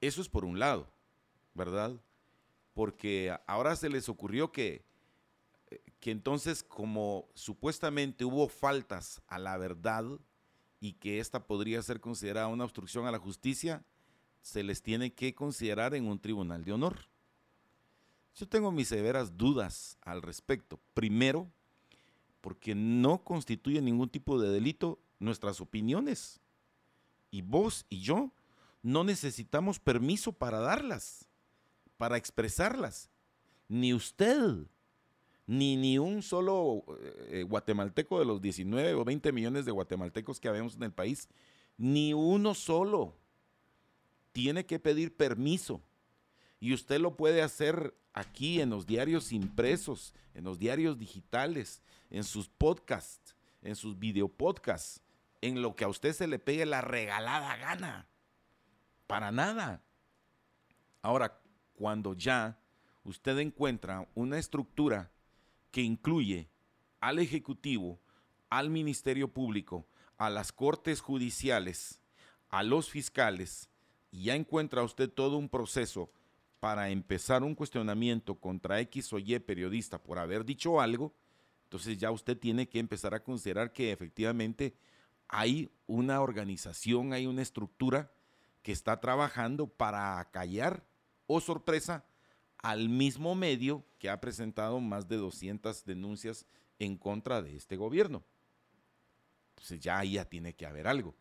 Eso 0.01 0.21
es 0.21 0.29
por 0.29 0.45
un 0.45 0.59
lado, 0.59 0.93
¿verdad? 1.55 2.01
Porque 2.75 3.37
ahora 3.47 3.75
se 3.77 3.89
les 3.89 4.09
ocurrió 4.09 4.53
que, 4.53 4.85
que 6.01 6.11
entonces 6.11 6.63
como 6.63 7.29
supuestamente 7.35 8.25
hubo 8.25 8.49
faltas 8.49 9.23
a 9.27 9.39
la 9.39 9.57
verdad 9.57 10.05
y 10.81 10.93
que 10.95 11.19
esta 11.19 11.47
podría 11.47 11.83
ser 11.83 12.01
considerada 12.01 12.47
una 12.47 12.65
obstrucción 12.65 13.07
a 13.07 13.11
la 13.11 13.19
justicia, 13.19 13.85
se 14.43 14.63
les 14.63 14.83
tiene 14.83 15.13
que 15.13 15.35
considerar 15.35 15.95
en 15.95 16.07
un 16.07 16.19
tribunal 16.19 16.65
de 16.65 16.73
honor. 16.73 17.09
Yo 18.35 18.49
tengo 18.49 18.71
mis 18.71 18.89
severas 18.89 19.37
dudas 19.37 19.99
al 20.03 20.23
respecto. 20.23 20.81
Primero, 20.95 21.51
porque 22.41 22.75
no 22.75 23.25
constituye 23.25 23.83
ningún 23.83 24.09
tipo 24.09 24.41
de 24.41 24.51
delito 24.51 25.01
nuestras 25.19 25.61
opiniones. 25.61 26.41
Y 27.31 27.43
vos 27.43 27.85
y 27.89 28.01
yo 28.01 28.33
no 28.83 29.05
necesitamos 29.05 29.81
permiso 29.81 30.33
para 30.33 30.61
darlas, 30.61 31.29
para 31.97 32.17
expresarlas. 32.17 33.11
Ni 33.69 33.93
usted, 33.93 34.67
ni, 35.47 35.77
ni 35.77 35.99
un 35.99 36.23
solo 36.23 36.85
eh, 37.01 37.45
guatemalteco 37.47 38.19
de 38.19 38.25
los 38.25 38.41
19 38.41 38.95
o 38.95 39.05
20 39.05 39.33
millones 39.33 39.65
de 39.65 39.73
guatemaltecos 39.73 40.41
que 40.41 40.49
habemos 40.49 40.77
en 40.77 40.85
el 40.85 40.93
país, 40.93 41.29
ni 41.77 42.15
uno 42.15 42.55
solo 42.55 43.18
tiene 44.39 44.67
que 44.67 44.79
pedir 44.79 45.17
permiso. 45.17 45.83
Y 46.61 46.73
usted 46.73 47.01
lo 47.01 47.17
puede 47.17 47.43
hacer 47.43 47.97
aquí 48.13 48.61
en 48.61 48.71
los 48.71 48.87
diarios 48.87 49.33
impresos, 49.33 50.15
en 50.33 50.45
los 50.45 50.61
diarios 50.61 50.97
digitales, 50.97 51.83
en 52.09 52.23
sus 52.23 52.49
podcasts, 52.49 53.35
en 53.63 53.75
sus 53.75 53.99
videopodcasts, 53.99 55.03
en 55.41 55.61
lo 55.61 55.75
que 55.75 55.83
a 55.83 55.89
usted 55.89 56.13
se 56.13 56.29
le 56.29 56.39
pegue 56.39 56.67
la 56.67 56.83
regalada 56.83 57.57
gana. 57.57 58.07
Para 59.09 59.33
nada. 59.33 59.83
Ahora, 61.03 61.41
cuando 61.75 62.15
ya 62.15 62.61
usted 63.03 63.37
encuentra 63.39 64.09
una 64.15 64.39
estructura 64.39 65.11
que 65.73 65.83
incluye 65.83 66.49
al 67.01 67.19
Ejecutivo, 67.19 67.99
al 68.51 68.71
Ministerio 68.71 69.27
Público, 69.27 69.89
a 70.17 70.31
las 70.31 70.53
Cortes 70.53 71.01
Judiciales, 71.01 72.01
a 72.51 72.63
los 72.63 72.89
fiscales, 72.89 73.68
y 74.11 74.25
ya 74.25 74.35
encuentra 74.35 74.83
usted 74.83 75.11
todo 75.11 75.37
un 75.37 75.49
proceso 75.49 76.11
para 76.61 76.91
empezar 76.91 77.43
un 77.43 77.55
cuestionamiento 77.55 78.35
contra 78.35 78.81
X 78.81 79.13
o 79.13 79.19
Y 79.19 79.39
periodista 79.39 80.03
por 80.03 80.19
haber 80.19 80.45
dicho 80.45 80.81
algo, 80.81 81.15
entonces 81.65 81.99
ya 81.99 82.11
usted 82.11 82.37
tiene 82.37 82.69
que 82.69 82.79
empezar 82.79 83.15
a 83.15 83.23
considerar 83.23 83.73
que 83.73 83.93
efectivamente 83.93 84.75
hay 85.29 85.71
una 85.87 86.21
organización, 86.21 87.13
hay 87.13 87.27
una 87.27 87.43
estructura 87.43 88.11
que 88.63 88.73
está 88.73 89.01
trabajando 89.01 89.67
para 89.67 90.19
acallar, 90.19 90.85
o 91.27 91.41
sorpresa, 91.41 92.05
al 92.57 92.89
mismo 92.89 93.35
medio 93.35 93.85
que 93.99 94.11
ha 94.11 94.21
presentado 94.21 94.81
más 94.81 95.07
de 95.09 95.17
200 95.17 95.85
denuncias 95.85 96.47
en 96.79 96.97
contra 96.97 97.43
de 97.43 97.55
este 97.55 97.77
gobierno. 97.77 98.25
Entonces 99.51 99.81
ya 99.81 99.99
ahí 99.99 100.13
ya 100.13 100.25
tiene 100.25 100.55
que 100.55 100.67
haber 100.67 100.89
algo. 100.89 101.15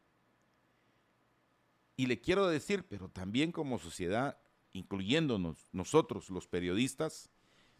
Y 1.97 2.05
le 2.05 2.21
quiero 2.21 2.47
decir, 2.47 2.85
pero 2.87 3.09
también 3.09 3.51
como 3.51 3.79
sociedad, 3.79 4.37
incluyéndonos 4.71 5.67
nosotros 5.73 6.29
los 6.29 6.47
periodistas, 6.47 7.31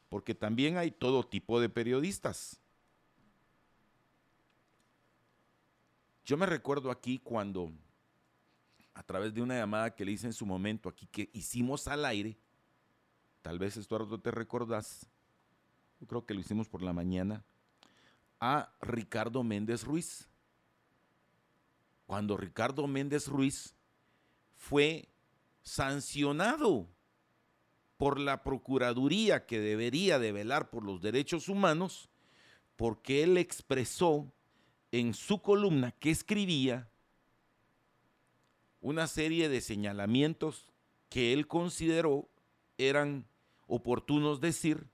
porque 0.09 0.33
también 0.33 0.77
hay 0.77 0.89
todo 0.89 1.23
tipo 1.23 1.61
de 1.61 1.69
periodistas. 1.69 2.59
Yo 6.25 6.35
me 6.35 6.47
recuerdo 6.47 6.89
aquí 6.89 7.19
cuando, 7.19 7.71
a 8.95 9.03
través 9.03 9.35
de 9.35 9.41
una 9.43 9.55
llamada 9.55 9.95
que 9.95 10.03
le 10.03 10.13
hice 10.13 10.25
en 10.25 10.33
su 10.33 10.47
momento 10.47 10.89
aquí, 10.89 11.05
que 11.07 11.29
hicimos 11.31 11.87
al 11.87 12.03
aire, 12.03 12.37
tal 13.43 13.59
vez 13.59 13.77
Estuardo 13.77 14.19
te 14.19 14.31
recordás, 14.31 15.07
yo 16.01 16.07
creo 16.07 16.25
que 16.25 16.33
lo 16.33 16.39
hicimos 16.39 16.67
por 16.67 16.81
la 16.81 16.91
mañana, 16.91 17.45
a 18.39 18.73
Ricardo 18.81 19.43
Méndez 19.43 19.83
Ruiz. 19.83 20.27
Cuando 22.07 22.35
Ricardo 22.35 22.87
Méndez 22.87 23.27
Ruiz 23.27 23.76
fue 24.57 25.07
sancionado 25.61 26.89
por 27.95 28.19
la 28.19 28.43
Procuraduría 28.43 29.45
que 29.45 29.59
debería 29.59 30.19
de 30.19 30.31
velar 30.31 30.69
por 30.69 30.83
los 30.83 31.01
derechos 31.01 31.49
humanos 31.49 32.09
porque 32.75 33.23
él 33.23 33.37
expresó 33.37 34.31
en 34.91 35.13
su 35.13 35.41
columna 35.41 35.91
que 35.91 36.11
escribía 36.11 36.89
una 38.79 39.07
serie 39.07 39.49
de 39.49 39.61
señalamientos 39.61 40.69
que 41.09 41.33
él 41.33 41.47
consideró 41.47 42.29
eran 42.77 43.27
oportunos 43.65 44.39
decir 44.39 44.87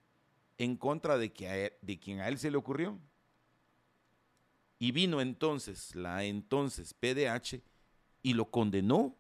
en 0.57 0.78
contra 0.78 1.18
de, 1.18 1.34
que 1.34 1.78
de 1.82 1.99
quien 1.99 2.20
a 2.20 2.28
él 2.28 2.38
se 2.38 2.51
le 2.51 2.57
ocurrió. 2.57 2.99
Y 4.80 4.91
vino 4.91 5.22
entonces 5.22 5.95
la 5.95 6.24
entonces 6.24 6.93
PDH 6.93 7.61
y 8.22 8.34
lo 8.34 8.49
condenó, 8.49 9.16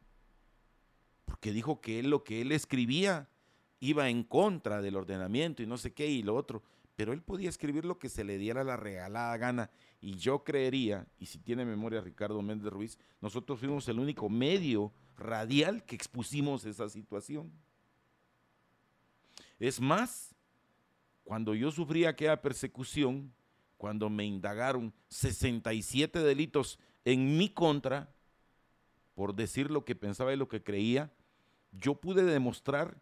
porque 1.25 1.51
dijo 1.51 1.81
que 1.81 2.03
lo 2.03 2.23
que 2.23 2.41
él 2.41 2.51
escribía 2.51 3.29
iba 3.79 4.09
en 4.09 4.23
contra 4.23 4.81
del 4.81 4.95
ordenamiento 4.95 5.61
y 5.61 5.67
no 5.67 5.77
sé 5.77 5.93
qué 5.93 6.07
y 6.07 6.23
lo 6.23 6.35
otro, 6.35 6.63
pero 6.95 7.11
él 7.11 7.21
podía 7.21 7.49
escribir 7.49 7.85
lo 7.85 7.97
que 7.97 8.09
se 8.09 8.23
le 8.23 8.37
diera 8.37 8.63
la 8.63 8.77
regalada 8.77 9.35
gana 9.37 9.69
y 9.99 10.15
yo 10.15 10.43
creería, 10.43 11.07
y 11.17 11.25
si 11.25 11.39
tiene 11.39 11.65
memoria 11.65 12.01
Ricardo 12.01 12.41
Méndez 12.41 12.71
Ruiz, 12.71 12.99
nosotros 13.21 13.59
fuimos 13.59 13.87
el 13.87 13.99
único 13.99 14.29
medio 14.29 14.91
radial 15.17 15.85
que 15.85 15.95
expusimos 15.95 16.65
esa 16.65 16.89
situación. 16.89 17.51
Es 19.59 19.79
más, 19.79 20.35
cuando 21.23 21.55
yo 21.55 21.71
sufrí 21.71 22.05
aquella 22.05 22.41
persecución, 22.41 23.33
cuando 23.77 24.09
me 24.09 24.25
indagaron 24.25 24.93
67 25.07 26.19
delitos 26.19 26.79
en 27.05 27.37
mi 27.37 27.49
contra, 27.49 28.12
por 29.15 29.35
decir 29.35 29.71
lo 29.71 29.85
que 29.85 29.95
pensaba 29.95 30.33
y 30.33 30.37
lo 30.37 30.47
que 30.47 30.63
creía, 30.63 31.11
yo 31.71 31.95
pude 31.95 32.23
demostrar 32.23 33.01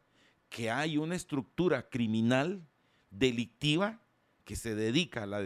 que 0.50 0.70
hay 0.70 0.98
una 0.98 1.16
estructura 1.16 1.90
criminal, 1.90 2.68
delictiva, 3.10 4.02
que 4.44 4.56
se 4.56 4.76
dedica 4.76 5.24
a 5.24 5.28
la 5.28 5.42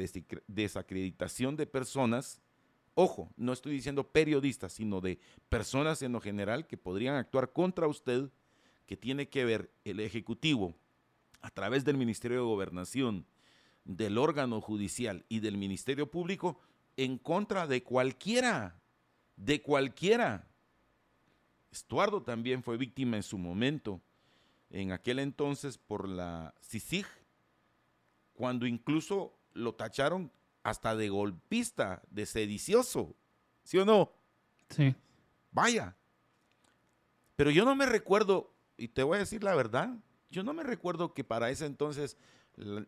desacreditación 0.47 1.55
de 1.55 1.67
personas, 1.67 2.41
ojo, 2.95 3.29
no 3.37 3.53
estoy 3.53 3.73
diciendo 3.73 4.07
periodistas, 4.11 4.73
sino 4.73 5.01
de 5.01 5.19
personas 5.49 6.01
en 6.01 6.11
lo 6.11 6.21
general 6.21 6.65
que 6.65 6.77
podrían 6.77 7.15
actuar 7.15 7.51
contra 7.51 7.87
usted, 7.87 8.29
que 8.85 8.97
tiene 8.97 9.29
que 9.29 9.45
ver 9.45 9.71
el 9.83 9.99
Ejecutivo 9.99 10.75
a 11.41 11.49
través 11.51 11.85
del 11.85 11.97
Ministerio 11.97 12.37
de 12.37 12.43
Gobernación, 12.43 13.25
del 13.83 14.17
órgano 14.17 14.61
judicial 14.61 15.25
y 15.29 15.39
del 15.39 15.57
Ministerio 15.57 16.09
Público 16.09 16.59
en 16.97 17.17
contra 17.17 17.67
de 17.67 17.83
cualquiera, 17.83 18.81
de 19.35 19.61
cualquiera. 19.61 20.47
Estuardo 21.75 22.23
también 22.23 22.63
fue 22.63 22.77
víctima 22.77 23.17
en 23.17 23.23
su 23.23 23.37
momento, 23.37 23.99
en 24.69 24.93
aquel 24.93 25.19
entonces 25.19 25.77
por 25.77 26.07
la 26.07 26.55
CICIG, 26.61 27.05
cuando 28.33 28.65
incluso 28.65 29.37
lo 29.53 29.75
tacharon 29.75 30.31
hasta 30.63 30.95
de 30.95 31.09
golpista, 31.09 32.01
de 32.09 32.25
sedicioso, 32.25 33.13
¿sí 33.65 33.77
o 33.77 33.83
no? 33.83 34.13
Sí. 34.69 34.95
Vaya. 35.51 35.97
Pero 37.35 37.51
yo 37.51 37.65
no 37.65 37.75
me 37.75 37.85
recuerdo, 37.85 38.53
y 38.77 38.87
te 38.87 39.03
voy 39.03 39.17
a 39.17 39.19
decir 39.19 39.43
la 39.43 39.53
verdad, 39.53 39.97
yo 40.29 40.43
no 40.43 40.53
me 40.53 40.63
recuerdo 40.63 41.13
que 41.13 41.25
para 41.25 41.49
ese 41.49 41.65
entonces 41.65 42.17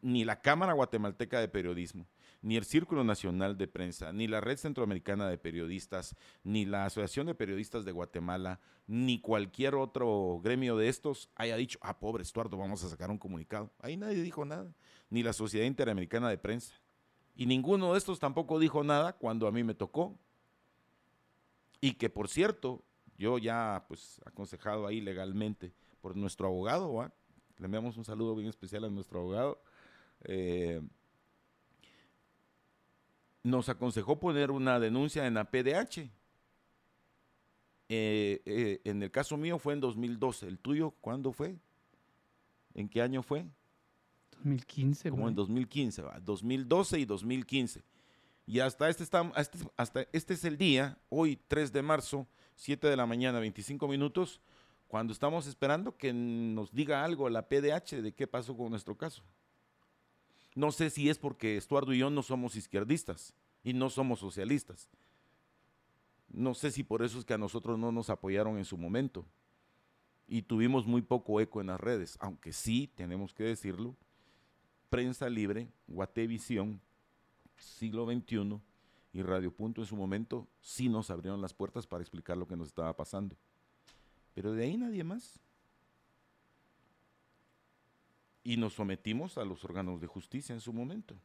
ni 0.01 0.23
la 0.23 0.39
Cámara 0.41 0.71
Guatemalteca 0.71 1.41
de 1.41 1.49
Periodismo, 1.49 2.07
ni 2.41 2.55
el 2.55 2.65
Círculo 2.65 3.03
Nacional 3.03 3.57
de 3.57 3.67
Prensa, 3.67 4.13
ni 4.13 4.27
la 4.27 4.41
Red 4.41 4.57
Centroamericana 4.57 5.27
de 5.27 5.37
Periodistas, 5.37 6.15
ni 6.43 6.65
la 6.65 6.85
Asociación 6.85 7.27
de 7.27 7.35
Periodistas 7.35 7.85
de 7.85 7.91
Guatemala, 7.91 8.59
ni 8.85 9.19
cualquier 9.19 9.75
otro 9.75 10.39
gremio 10.43 10.77
de 10.77 10.89
estos 10.89 11.29
haya 11.35 11.57
dicho, 11.57 11.79
ah, 11.81 11.99
pobre 11.99 12.23
Estuardo, 12.23 12.57
vamos 12.57 12.83
a 12.83 12.89
sacar 12.89 13.09
un 13.09 13.17
comunicado. 13.17 13.71
Ahí 13.79 13.97
nadie 13.97 14.21
dijo 14.21 14.45
nada, 14.45 14.73
ni 15.09 15.23
la 15.23 15.33
Sociedad 15.33 15.65
Interamericana 15.65 16.29
de 16.29 16.37
Prensa. 16.37 16.75
Y 17.35 17.45
ninguno 17.45 17.91
de 17.91 17.99
estos 17.99 18.19
tampoco 18.19 18.59
dijo 18.59 18.83
nada 18.83 19.13
cuando 19.13 19.47
a 19.47 19.51
mí 19.51 19.63
me 19.63 19.75
tocó. 19.75 20.17
Y 21.79 21.93
que, 21.93 22.09
por 22.09 22.27
cierto, 22.27 22.83
yo 23.17 23.37
ya, 23.37 23.85
pues, 23.87 24.21
aconsejado 24.25 24.87
ahí 24.87 25.01
legalmente 25.01 25.73
por 26.01 26.15
nuestro 26.15 26.47
abogado, 26.47 27.11
le 27.57 27.65
enviamos 27.65 27.97
un 27.97 28.05
saludo 28.05 28.35
bien 28.35 28.49
especial 28.49 28.85
a 28.85 28.89
nuestro 28.89 29.19
abogado. 29.19 29.61
Eh, 30.23 30.81
nos 33.47 33.69
aconsejó 33.69 34.19
poner 34.19 34.51
una 34.51 34.79
denuncia 34.79 35.25
en 35.25 35.35
la 35.35 35.45
PDH. 35.45 36.09
Eh, 37.89 38.41
eh, 38.45 38.81
en 38.83 39.01
el 39.01 39.09
caso 39.11 39.37
mío 39.37 39.57
fue 39.57 39.73
en 39.73 39.79
2012. 39.79 40.47
¿El 40.47 40.59
tuyo 40.59 40.91
cuándo 41.01 41.31
fue? 41.31 41.55
¿En 42.73 42.89
qué 42.89 43.01
año 43.01 43.23
fue? 43.23 43.45
2015. 44.31 45.09
Como 45.09 45.27
en 45.29 45.35
2015, 45.35 46.01
va. 46.01 46.19
2012 46.19 46.99
y 46.99 47.05
2015. 47.05 47.83
Y 48.45 48.59
hasta 48.59 48.89
este, 48.89 49.03
está, 49.03 49.21
hasta, 49.35 49.57
hasta 49.75 50.07
este 50.13 50.33
es 50.33 50.45
el 50.45 50.57
día, 50.57 50.97
hoy 51.09 51.39
3 51.47 51.73
de 51.73 51.81
marzo, 51.81 52.27
7 52.55 52.87
de 52.87 52.95
la 52.95 53.05
mañana, 53.05 53.39
25 53.39 53.87
minutos, 53.87 54.41
cuando 54.87 55.11
estamos 55.11 55.47
esperando 55.47 55.97
que 55.97 56.13
nos 56.13 56.71
diga 56.71 57.03
algo 57.03 57.29
la 57.29 57.47
PDH 57.47 58.01
de 58.01 58.13
qué 58.13 58.25
pasó 58.25 58.55
con 58.55 58.69
nuestro 58.69 58.95
caso. 58.95 59.21
No 60.57 60.71
sé 60.71 60.89
si 60.89 61.07
es 61.07 61.19
porque 61.19 61.55
Estuardo 61.55 61.93
y 61.93 61.99
yo 61.99 62.09
no 62.09 62.23
somos 62.23 62.55
izquierdistas 62.55 63.35
y 63.63 63.73
no 63.73 63.91
somos 63.91 64.17
socialistas. 64.17 64.89
No 66.29 66.55
sé 66.55 66.71
si 66.71 66.83
por 66.83 67.03
eso 67.03 67.19
es 67.19 67.25
que 67.25 67.35
a 67.35 67.37
nosotros 67.37 67.77
no 67.77 67.91
nos 67.91 68.09
apoyaron 68.09 68.57
en 68.57 68.65
su 68.65 68.75
momento 68.75 69.23
y 70.27 70.41
tuvimos 70.41 70.87
muy 70.87 71.03
poco 71.03 71.39
eco 71.41 71.61
en 71.61 71.67
las 71.67 71.79
redes, 71.79 72.17
aunque 72.19 72.53
sí, 72.53 72.91
tenemos 72.95 73.35
que 73.35 73.43
decirlo, 73.43 73.95
Prensa 74.89 75.29
Libre, 75.29 75.69
Guatevisión, 75.85 76.81
Siglo 77.57 78.11
XXI 78.11 78.59
y 79.13 79.21
Radio 79.21 79.51
Punto 79.51 79.81
en 79.81 79.87
su 79.87 79.95
momento 79.95 80.47
sí 80.59 80.89
nos 80.89 81.11
abrieron 81.11 81.39
las 81.39 81.53
puertas 81.53 81.85
para 81.85 82.01
explicar 82.01 82.35
lo 82.35 82.47
que 82.47 82.57
nos 82.57 82.69
estaba 82.69 82.97
pasando. 82.97 83.37
Pero 84.33 84.53
de 84.53 84.63
ahí 84.63 84.75
nadie 84.75 85.03
más. 85.03 85.39
Y 88.47 88.55
nos 88.55 88.75
sometimos 88.75 89.37
a 89.37 89.43
los 89.43 89.65
órganos 89.65 89.99
de 89.99 90.07
justicia 90.07 90.53
en 90.53 90.61
su 90.61 90.71
momento. 90.71 91.15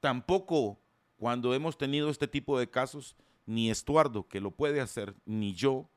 Tampoco 0.00 0.80
cuando 1.16 1.54
hemos 1.54 1.78
tenido 1.78 2.10
este 2.10 2.26
tipo 2.26 2.58
de 2.58 2.68
casos, 2.68 3.14
ni 3.46 3.70
Estuardo, 3.70 4.26
que 4.26 4.40
lo 4.40 4.50
puede 4.50 4.80
hacer, 4.80 5.14
ni 5.24 5.54
yo, 5.54 5.88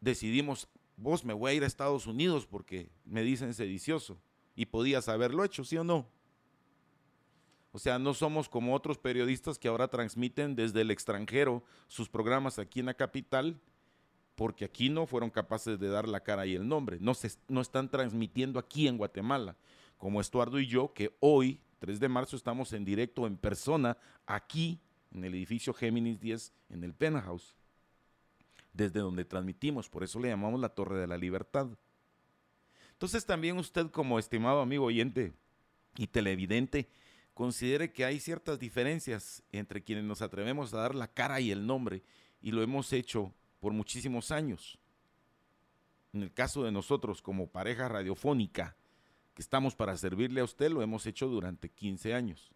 decidimos, 0.00 0.66
vos 0.96 1.26
me 1.26 1.34
voy 1.34 1.50
a 1.50 1.54
ir 1.56 1.62
a 1.62 1.66
Estados 1.66 2.06
Unidos 2.06 2.46
porque 2.46 2.88
me 3.04 3.22
dicen 3.22 3.52
sedicioso. 3.52 4.18
Y 4.54 4.64
podías 4.64 5.10
haberlo 5.10 5.44
hecho, 5.44 5.62
¿sí 5.62 5.76
o 5.76 5.84
no? 5.84 6.08
O 7.70 7.78
sea, 7.78 7.98
no 7.98 8.14
somos 8.14 8.48
como 8.48 8.74
otros 8.74 8.96
periodistas 8.96 9.58
que 9.58 9.68
ahora 9.68 9.88
transmiten 9.88 10.56
desde 10.56 10.80
el 10.80 10.90
extranjero 10.90 11.62
sus 11.86 12.08
programas 12.08 12.58
aquí 12.58 12.80
en 12.80 12.86
la 12.86 12.94
capital 12.94 13.60
porque 14.36 14.66
aquí 14.66 14.90
no 14.90 15.06
fueron 15.06 15.30
capaces 15.30 15.80
de 15.80 15.88
dar 15.88 16.06
la 16.06 16.20
cara 16.20 16.46
y 16.46 16.54
el 16.54 16.68
nombre. 16.68 16.98
No, 17.00 17.14
se, 17.14 17.30
no 17.48 17.62
están 17.62 17.90
transmitiendo 17.90 18.58
aquí 18.58 18.86
en 18.86 18.98
Guatemala, 18.98 19.56
como 19.96 20.20
Estuardo 20.20 20.60
y 20.60 20.66
yo, 20.66 20.92
que 20.92 21.16
hoy, 21.20 21.58
3 21.78 21.98
de 21.98 22.08
marzo, 22.08 22.36
estamos 22.36 22.72
en 22.74 22.84
directo, 22.84 23.26
en 23.26 23.38
persona, 23.38 23.96
aquí, 24.26 24.78
en 25.10 25.24
el 25.24 25.34
edificio 25.34 25.72
Géminis 25.72 26.20
10, 26.20 26.52
en 26.68 26.84
el 26.84 26.92
Penthouse, 26.92 27.56
desde 28.74 29.00
donde 29.00 29.24
transmitimos, 29.24 29.88
por 29.88 30.04
eso 30.04 30.20
le 30.20 30.28
llamamos 30.28 30.60
la 30.60 30.68
Torre 30.68 31.00
de 31.00 31.06
la 31.06 31.16
Libertad. 31.16 31.68
Entonces 32.92 33.24
también 33.24 33.56
usted, 33.56 33.90
como 33.90 34.18
estimado 34.18 34.60
amigo 34.60 34.84
oyente 34.84 35.32
y 35.96 36.08
televidente, 36.08 36.90
considere 37.32 37.90
que 37.90 38.04
hay 38.04 38.20
ciertas 38.20 38.58
diferencias 38.58 39.42
entre 39.50 39.82
quienes 39.82 40.04
nos 40.04 40.20
atrevemos 40.20 40.74
a 40.74 40.78
dar 40.78 40.94
la 40.94 41.08
cara 41.08 41.40
y 41.40 41.50
el 41.50 41.66
nombre, 41.66 42.02
y 42.42 42.50
lo 42.50 42.62
hemos 42.62 42.92
hecho 42.92 43.32
por 43.66 43.72
muchísimos 43.72 44.30
años. 44.30 44.78
En 46.12 46.22
el 46.22 46.32
caso 46.32 46.62
de 46.62 46.70
nosotros 46.70 47.20
como 47.20 47.48
pareja 47.48 47.88
radiofónica, 47.88 48.76
que 49.34 49.42
estamos 49.42 49.74
para 49.74 49.96
servirle 49.96 50.40
a 50.40 50.44
usted, 50.44 50.70
lo 50.70 50.82
hemos 50.82 51.04
hecho 51.04 51.26
durante 51.26 51.68
15 51.68 52.14
años. 52.14 52.52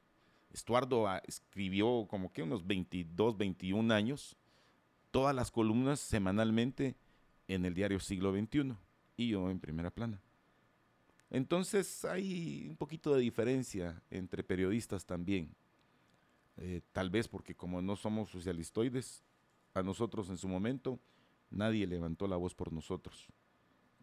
Estuardo 0.53 1.09
ah, 1.09 1.21
escribió 1.27 2.07
como 2.09 2.33
que 2.33 2.45
unos 2.45 2.65
22, 2.65 3.37
21 3.37 3.93
años, 3.93 4.37
todas 5.11 5.35
las 5.35 5.51
columnas 5.51 5.99
semanalmente 5.99 6.95
en 7.49 7.65
el 7.65 7.75
diario 7.75 7.99
Siglo 7.99 8.33
XXI 8.33 8.77
y 9.17 9.31
yo 9.31 9.51
en 9.51 9.59
primera 9.59 9.91
plana. 9.91 10.23
Entonces 11.29 12.05
hay 12.05 12.69
un 12.69 12.77
poquito 12.77 13.17
de 13.17 13.23
diferencia 13.23 14.01
entre 14.11 14.45
periodistas 14.45 15.05
también. 15.05 15.57
Eh, 16.57 16.83
tal 16.93 17.11
vez 17.11 17.27
porque 17.27 17.57
como 17.57 17.83
no 17.83 17.97
somos 17.97 18.31
socialistoides, 18.31 19.25
a 19.75 19.83
nosotros 19.83 20.29
en 20.31 20.39
su 20.39 20.49
momento, 20.49 21.01
nadie 21.51 21.87
levantó 21.87 22.27
la 22.27 22.37
voz 22.37 22.55
por 22.55 22.73
nosotros. 22.73 23.29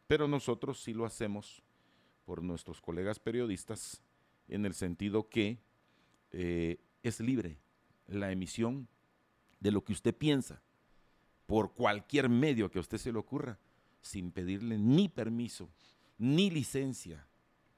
Pero 0.07 0.27
nosotros 0.27 0.81
sí 0.81 0.93
lo 0.93 1.05
hacemos 1.05 1.63
por 2.25 2.43
nuestros 2.43 2.81
colegas 2.81 3.19
periodistas 3.19 4.01
en 4.47 4.65
el 4.65 4.73
sentido 4.73 5.29
que 5.29 5.59
eh, 6.31 6.77
es 7.03 7.19
libre 7.19 7.59
la 8.07 8.31
emisión 8.31 8.87
de 9.59 9.71
lo 9.71 9.83
que 9.83 9.93
usted 9.93 10.15
piensa 10.15 10.61
por 11.45 11.73
cualquier 11.73 12.29
medio 12.29 12.69
que 12.69 12.77
a 12.77 12.81
usted 12.81 12.97
se 12.97 13.11
le 13.11 13.19
ocurra, 13.19 13.59
sin 14.01 14.31
pedirle 14.31 14.77
ni 14.77 15.09
permiso, 15.09 15.69
ni 16.17 16.49
licencia 16.49 17.27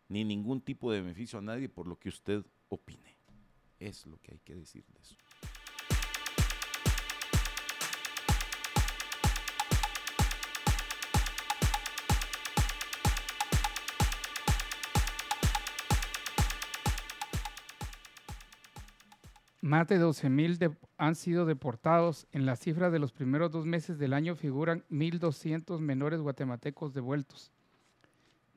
ni 0.07 0.25
ningún 0.25 0.61
tipo 0.61 0.91
de 0.91 1.01
beneficio 1.01 1.39
a 1.39 1.41
nadie 1.41 1.69
por 1.69 1.87
lo 1.87 1.97
que 1.97 2.09
usted 2.09 2.43
opine. 2.67 3.15
Es 3.79 4.05
lo 4.05 4.19
que 4.19 4.33
hay 4.33 4.39
que 4.39 4.55
decir 4.55 4.83
de 4.87 4.99
eso. 4.99 5.15
Más 19.61 19.87
de 19.89 19.99
12.000 19.99 20.77
han 20.97 21.15
sido 21.15 21.45
deportados. 21.45 22.27
En 22.31 22.45
las 22.45 22.59
cifras 22.59 22.93
de 22.93 22.99
los 22.99 23.11
primeros 23.11 23.51
dos 23.51 23.65
meses 23.65 23.99
del 23.99 24.13
año 24.13 24.35
figuran 24.35 24.85
1.200 24.89 25.79
menores 25.79 26.21
guatemaltecos 26.21 26.93
devueltos. 26.93 27.51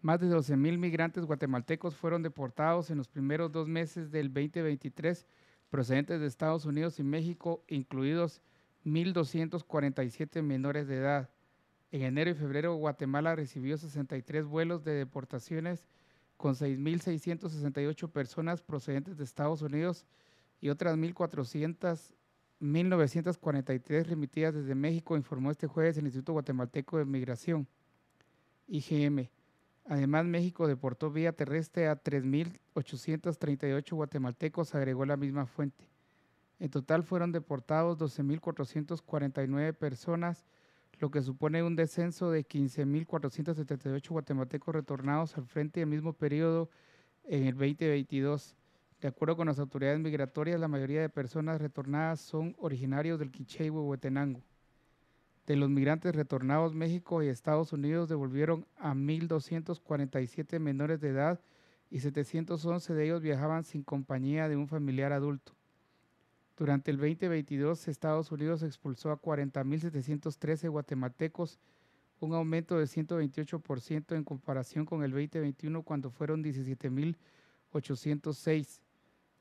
Más 0.00 0.20
de 0.20 0.28
12.000 0.28 0.78
migrantes 0.78 1.24
guatemaltecos 1.24 1.96
fueron 1.96 2.22
deportados 2.22 2.90
en 2.90 2.98
los 2.98 3.08
primeros 3.08 3.50
dos 3.50 3.66
meses 3.66 4.12
del 4.12 4.32
2023 4.32 5.26
procedentes 5.70 6.20
de 6.20 6.26
Estados 6.26 6.66
Unidos 6.66 7.00
y 7.00 7.02
México, 7.02 7.64
incluidos 7.66 8.40
1.247 8.84 10.40
menores 10.42 10.86
de 10.86 10.98
edad. 10.98 11.30
En 11.90 12.02
enero 12.02 12.30
y 12.30 12.34
febrero, 12.34 12.74
Guatemala 12.76 13.34
recibió 13.34 13.76
63 13.76 14.44
vuelos 14.44 14.84
de 14.84 14.92
deportaciones 14.92 15.84
con 16.36 16.54
6.668 16.54 18.10
personas 18.10 18.62
procedentes 18.62 19.16
de 19.16 19.24
Estados 19.24 19.62
Unidos 19.62 20.06
y 20.62 20.70
otras 20.70 20.96
1.400, 20.96 22.14
1.943 22.60 24.06
remitidas 24.06 24.54
desde 24.54 24.74
México, 24.76 25.16
informó 25.16 25.50
este 25.50 25.66
jueves 25.66 25.98
el 25.98 26.04
Instituto 26.04 26.32
Guatemalteco 26.32 26.96
de 26.98 27.04
Migración, 27.04 27.66
IGM. 28.68 29.28
Además, 29.84 30.24
México 30.24 30.68
deportó 30.68 31.10
vía 31.10 31.32
terrestre 31.32 31.88
a 31.88 32.00
3.838 32.00 33.92
guatemaltecos, 33.92 34.76
agregó 34.76 35.04
la 35.04 35.16
misma 35.16 35.46
fuente. 35.46 35.88
En 36.60 36.70
total 36.70 37.02
fueron 37.02 37.32
deportados 37.32 37.98
12.449 37.98 39.74
personas, 39.74 40.46
lo 41.00 41.10
que 41.10 41.22
supone 41.22 41.64
un 41.64 41.74
descenso 41.74 42.30
de 42.30 42.46
15.478 42.46 44.08
guatemaltecos 44.08 44.72
retornados 44.72 45.36
al 45.36 45.44
frente 45.44 45.80
del 45.80 45.88
mismo 45.88 46.12
periodo 46.12 46.70
en 47.24 47.48
el 47.48 47.54
2022. 47.54 48.54
De 49.02 49.08
acuerdo 49.08 49.36
con 49.36 49.48
las 49.48 49.58
autoridades 49.58 49.98
migratorias, 49.98 50.60
la 50.60 50.68
mayoría 50.68 51.00
de 51.00 51.08
personas 51.08 51.60
retornadas 51.60 52.20
son 52.20 52.54
originarios 52.60 53.18
del 53.18 53.32
Quiché 53.32 53.66
y 53.66 53.70
Huehuetenango. 53.70 54.40
De 55.44 55.56
los 55.56 55.68
migrantes 55.68 56.14
retornados, 56.14 56.72
México 56.72 57.20
y 57.20 57.26
Estados 57.26 57.72
Unidos 57.72 58.08
devolvieron 58.08 58.64
a 58.78 58.94
1.247 58.94 60.60
menores 60.60 61.00
de 61.00 61.08
edad 61.08 61.40
y 61.90 61.98
711 61.98 62.94
de 62.94 63.04
ellos 63.04 63.22
viajaban 63.22 63.64
sin 63.64 63.82
compañía 63.82 64.48
de 64.48 64.54
un 64.54 64.68
familiar 64.68 65.12
adulto. 65.12 65.52
Durante 66.56 66.92
el 66.92 66.98
2022, 66.98 67.88
Estados 67.88 68.30
Unidos 68.30 68.62
expulsó 68.62 69.10
a 69.10 69.20
40.713 69.20 70.70
guatemaltecos, 70.70 71.58
un 72.20 72.34
aumento 72.34 72.78
de 72.78 72.84
128% 72.84 74.14
en 74.14 74.22
comparación 74.22 74.86
con 74.86 75.02
el 75.02 75.10
2021 75.10 75.82
cuando 75.82 76.12
fueron 76.12 76.44
17.806. 76.44 78.80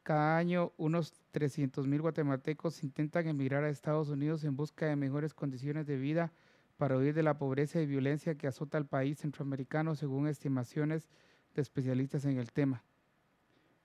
Cada 0.04 0.38
año, 0.38 0.74
unos 0.78 1.14
300.000 1.34 2.02
guatemaltecos 2.02 2.84
intentan 2.84 3.28
emigrar 3.28 3.64
a 3.64 3.70
Estados 3.70 4.10
Unidos 4.10 4.44
en 4.44 4.56
busca 4.56 4.88
de 4.88 4.96
mejores 4.96 5.34
condiciones 5.36 5.86
de 5.86 5.98
vida 5.98 6.34
para 6.78 6.98
huir 6.98 7.14
de 7.14 7.22
la 7.22 7.38
pobreza 7.38 7.80
y 7.80 7.86
violencia 7.86 8.36
que 8.36 8.48
azota 8.48 8.80
al 8.80 8.88
país 8.88 9.20
centroamericano, 9.20 9.94
según 9.94 10.28
estimaciones 10.28 11.08
de 11.54 11.62
especialistas 11.62 12.26
en 12.26 12.40
el 12.40 12.52
tema. 12.52 12.84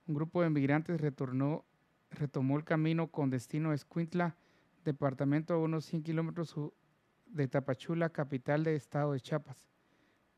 Un 0.06 0.14
grupo 0.14 0.40
de 0.40 0.48
migrantes 0.48 1.00
retomó 1.00 1.66
el 2.56 2.64
camino 2.64 3.08
con 3.08 3.28
destino 3.28 3.72
a 3.72 3.74
Escuintla, 3.74 4.36
departamento 4.84 5.52
a 5.52 5.58
unos 5.58 5.84
100 5.84 6.02
kilómetros 6.02 6.54
de 7.26 7.48
Tapachula, 7.48 8.08
capital 8.08 8.64
del 8.64 8.76
estado 8.76 9.12
de 9.12 9.20
Chiapas. 9.20 9.68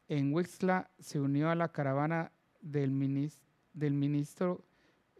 En 0.09 0.32
Huixla 0.32 0.90
se 0.98 1.20
unió 1.20 1.50
a 1.50 1.55
la 1.55 1.70
caravana 1.70 2.32
del 2.60 2.90
ministro 2.90 4.64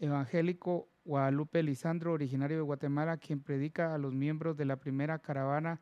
evangélico 0.01 0.89
Guadalupe 1.05 1.63
Lisandro, 1.63 2.13
originario 2.13 2.57
de 2.59 2.63
Guatemala, 2.63 3.17
quien 3.17 3.41
predica 3.41 3.95
a 3.95 3.99
los 3.99 4.13
miembros 4.15 4.57
de 4.57 4.65
la 4.65 4.77
primera 4.77 5.19
caravana 5.19 5.81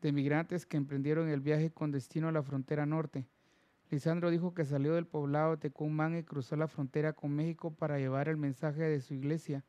de 0.00 0.12
migrantes 0.12 0.66
que 0.66 0.76
emprendieron 0.76 1.28
el 1.28 1.40
viaje 1.40 1.70
con 1.70 1.90
destino 1.90 2.28
a 2.28 2.32
la 2.32 2.42
frontera 2.42 2.86
norte. 2.86 3.26
Lisandro 3.90 4.30
dijo 4.30 4.54
que 4.54 4.64
salió 4.64 4.94
del 4.94 5.06
poblado 5.06 5.52
de 5.52 5.56
Tecumán 5.58 6.16
y 6.16 6.22
cruzó 6.22 6.56
la 6.56 6.68
frontera 6.68 7.12
con 7.12 7.30
México 7.36 7.70
para 7.70 7.98
llevar 7.98 8.28
el 8.28 8.38
mensaje 8.38 8.82
de 8.82 9.00
su 9.00 9.12
iglesia, 9.12 9.64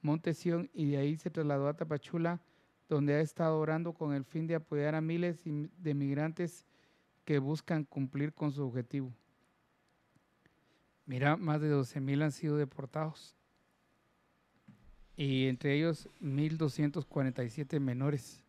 Montesión, 0.00 0.70
y 0.72 0.90
de 0.90 0.96
ahí 0.96 1.16
se 1.16 1.30
trasladó 1.30 1.68
a 1.68 1.74
Tapachula, 1.74 2.40
donde 2.88 3.14
ha 3.14 3.20
estado 3.20 3.58
orando 3.58 3.92
con 3.92 4.14
el 4.14 4.24
fin 4.24 4.46
de 4.46 4.54
apoyar 4.54 4.94
a 4.94 5.02
miles 5.02 5.44
de 5.44 5.94
migrantes 5.94 6.66
que 7.24 7.38
buscan 7.38 7.84
cumplir 7.84 8.32
con 8.32 8.50
su 8.50 8.64
objetivo. 8.66 9.14
Mira, 11.10 11.36
más 11.36 11.60
de 11.60 11.74
12.000 11.74 12.22
han 12.22 12.30
sido 12.30 12.56
deportados. 12.56 13.34
Y 15.16 15.46
entre 15.46 15.76
ellos 15.76 16.08
1.247 16.20 17.80
menores. 17.80 18.40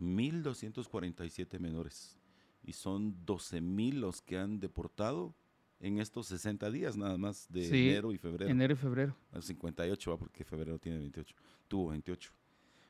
1.247 0.00 1.60
menores. 1.60 2.18
Y 2.64 2.72
son 2.72 3.24
12.000 3.24 3.92
los 4.00 4.20
que 4.20 4.36
han 4.36 4.58
deportado 4.58 5.32
en 5.78 6.00
estos 6.00 6.26
60 6.26 6.72
días 6.72 6.96
nada 6.96 7.16
más 7.18 7.46
de 7.48 7.68
enero 7.68 8.10
y 8.10 8.18
febrero. 8.18 8.50
Enero 8.50 8.72
y 8.72 8.76
febrero. 8.76 9.16
58 9.40 10.10
va 10.10 10.18
porque 10.18 10.42
febrero 10.42 10.80
tiene 10.80 10.98
28. 10.98 11.36
Tuvo 11.68 11.90
28. 11.90 12.32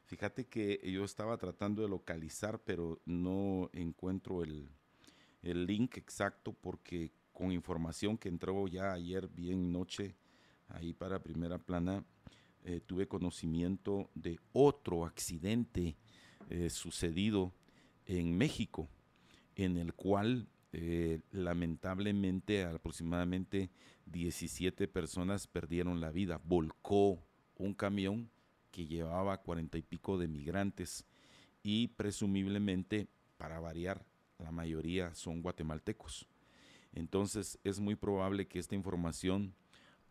Fíjate 0.07 0.47
que 0.47 0.81
yo 0.91 1.05
estaba 1.05 1.37
tratando 1.37 1.83
de 1.83 1.89
localizar, 1.89 2.63
pero 2.65 2.99
no 3.05 3.69
encuentro 3.75 4.43
el, 4.43 4.71
el 5.43 5.67
link 5.67 5.99
exacto 5.99 6.55
porque 6.55 7.13
con 7.43 7.51
información 7.51 8.17
que 8.17 8.29
entró 8.29 8.69
ya 8.69 8.93
ayer 8.93 9.27
bien 9.27 9.73
noche 9.73 10.15
ahí 10.69 10.93
para 10.93 11.19
primera 11.19 11.59
plana, 11.59 12.05
eh, 12.65 12.81
tuve 12.87 13.09
conocimiento 13.09 14.09
de 14.15 14.39
otro 14.53 15.05
accidente 15.05 15.97
eh, 16.51 16.71
sucedido 16.71 17.53
en 18.07 18.39
México, 18.39 18.89
en 19.57 19.77
el 19.77 19.93
cual 19.93 20.47
eh, 20.73 21.19
lamentablemente 21.33 22.63
aproximadamente 22.63 23.71
17 24.07 24.87
personas 24.87 25.49
perdieron 25.49 26.01
la 26.01 26.13
vida. 26.13 26.41
Volcó 26.45 27.19
un 27.57 27.75
camión 27.75 28.31
que 28.71 28.87
llevaba 28.87 29.43
cuarenta 29.43 29.79
y 29.79 29.83
pico 29.83 30.17
de 30.17 30.29
migrantes 30.29 31.05
y 31.65 31.89
presumiblemente, 31.89 33.09
para 33.37 33.59
variar, 33.59 34.07
la 34.39 34.53
mayoría 34.53 35.13
son 35.17 35.43
guatemaltecos. 35.43 36.29
Entonces 36.95 37.59
es 37.65 37.81
muy 37.81 37.95
probable 37.95 38.47
que 38.47 38.59
esta 38.59 38.75
información, 38.75 39.55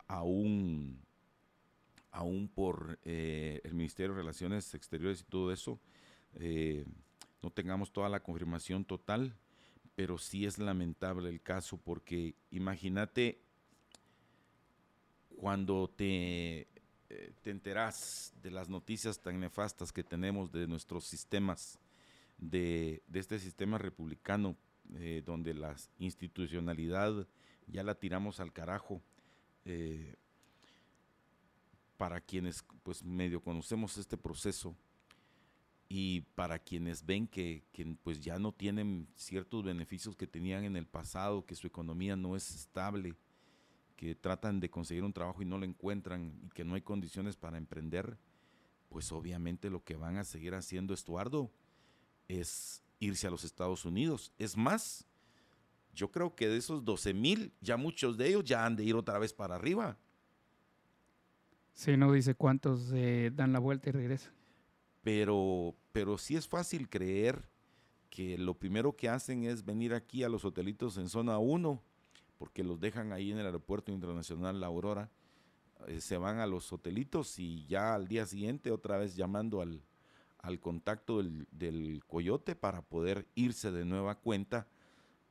aún, 0.08 1.00
aún 2.10 2.48
por 2.48 2.98
eh, 3.04 3.60
el 3.64 3.74
Ministerio 3.74 4.12
de 4.12 4.20
Relaciones 4.20 4.74
Exteriores 4.74 5.20
y 5.20 5.24
todo 5.24 5.52
eso, 5.52 5.78
eh, 6.34 6.84
no 7.42 7.50
tengamos 7.50 7.92
toda 7.92 8.08
la 8.08 8.20
confirmación 8.20 8.84
total, 8.84 9.36
pero 9.94 10.18
sí 10.18 10.44
es 10.44 10.58
lamentable 10.58 11.28
el 11.28 11.40
caso 11.40 11.76
porque 11.76 12.34
imagínate 12.50 13.40
cuando 15.36 15.88
te, 15.88 16.68
eh, 17.10 17.32
te 17.42 17.50
enteras 17.50 18.32
de 18.42 18.50
las 18.50 18.68
noticias 18.68 19.20
tan 19.20 19.38
nefastas 19.38 19.92
que 19.92 20.04
tenemos 20.04 20.52
de 20.52 20.66
nuestros 20.66 21.04
sistemas, 21.04 21.78
de, 22.38 23.02
de 23.06 23.20
este 23.20 23.38
sistema 23.38 23.78
republicano 23.78 24.56
eh, 24.96 25.22
donde 25.24 25.54
la 25.54 25.74
institucionalidad 25.98 27.26
ya 27.66 27.82
la 27.82 27.94
tiramos 27.94 28.40
al 28.40 28.52
carajo. 28.52 29.00
Eh, 29.64 30.16
para 32.02 32.20
quienes 32.20 32.64
pues 32.82 33.04
medio 33.04 33.40
conocemos 33.40 33.96
este 33.96 34.16
proceso 34.16 34.74
y 35.88 36.22
para 36.34 36.58
quienes 36.58 37.06
ven 37.06 37.28
que, 37.28 37.62
pues 38.02 38.20
ya 38.20 38.40
no 38.40 38.50
tienen 38.50 39.06
ciertos 39.14 39.62
beneficios 39.62 40.16
que 40.16 40.26
tenían 40.26 40.64
en 40.64 40.74
el 40.74 40.86
pasado, 40.86 41.44
que 41.46 41.54
su 41.54 41.66
economía 41.66 42.16
no 42.16 42.34
es 42.34 42.50
estable, 42.50 43.14
que 43.94 44.14
tratan 44.14 44.58
de 44.58 44.68
conseguir 44.68 45.04
un 45.04 45.12
trabajo 45.12 45.42
y 45.42 45.44
no 45.44 45.58
lo 45.58 45.64
encuentran 45.64 46.40
y 46.42 46.48
que 46.48 46.64
no 46.64 46.74
hay 46.74 46.80
condiciones 46.80 47.36
para 47.36 47.58
emprender, 47.58 48.18
pues 48.88 49.12
obviamente 49.12 49.70
lo 49.70 49.84
que 49.84 49.94
van 49.94 50.16
a 50.16 50.24
seguir 50.24 50.54
haciendo 50.54 50.94
Estuardo 50.94 51.52
es 52.26 52.82
irse 53.02 53.26
a 53.26 53.30
los 53.30 53.44
Estados 53.44 53.84
Unidos. 53.84 54.32
Es 54.38 54.56
más, 54.56 55.06
yo 55.92 56.10
creo 56.10 56.34
que 56.34 56.48
de 56.48 56.56
esos 56.56 56.84
12 56.84 57.14
mil, 57.14 57.52
ya 57.60 57.76
muchos 57.76 58.16
de 58.16 58.28
ellos 58.28 58.44
ya 58.44 58.64
han 58.64 58.76
de 58.76 58.84
ir 58.84 58.94
otra 58.94 59.18
vez 59.18 59.32
para 59.32 59.56
arriba. 59.56 59.98
Sí, 61.72 61.96
no 61.96 62.12
dice 62.12 62.34
cuántos 62.34 62.92
eh, 62.92 63.32
dan 63.34 63.52
la 63.52 63.58
vuelta 63.58 63.88
y 63.88 63.92
regresan. 63.92 64.32
Pero, 65.02 65.74
pero 65.90 66.16
sí 66.16 66.36
es 66.36 66.46
fácil 66.46 66.88
creer 66.88 67.42
que 68.08 68.38
lo 68.38 68.54
primero 68.54 68.94
que 68.94 69.08
hacen 69.08 69.44
es 69.44 69.64
venir 69.64 69.94
aquí 69.94 70.22
a 70.22 70.28
los 70.28 70.44
hotelitos 70.44 70.96
en 70.96 71.08
zona 71.08 71.38
1, 71.38 71.82
porque 72.38 72.62
los 72.62 72.78
dejan 72.78 73.12
ahí 73.12 73.32
en 73.32 73.38
el 73.38 73.46
aeropuerto 73.46 73.90
internacional 73.90 74.60
La 74.60 74.68
Aurora, 74.68 75.10
eh, 75.88 76.00
se 76.00 76.18
van 76.18 76.38
a 76.38 76.46
los 76.46 76.72
hotelitos 76.72 77.38
y 77.38 77.66
ya 77.66 77.94
al 77.94 78.06
día 78.06 78.26
siguiente 78.26 78.70
otra 78.70 78.98
vez 78.98 79.16
llamando 79.16 79.60
al, 79.60 79.82
al 80.42 80.60
contacto 80.60 81.18
del, 81.18 81.46
del, 81.50 82.04
coyote 82.06 82.54
para 82.54 82.82
poder 82.82 83.26
irse 83.34 83.70
de 83.70 83.84
nueva 83.84 84.16
cuenta 84.16 84.66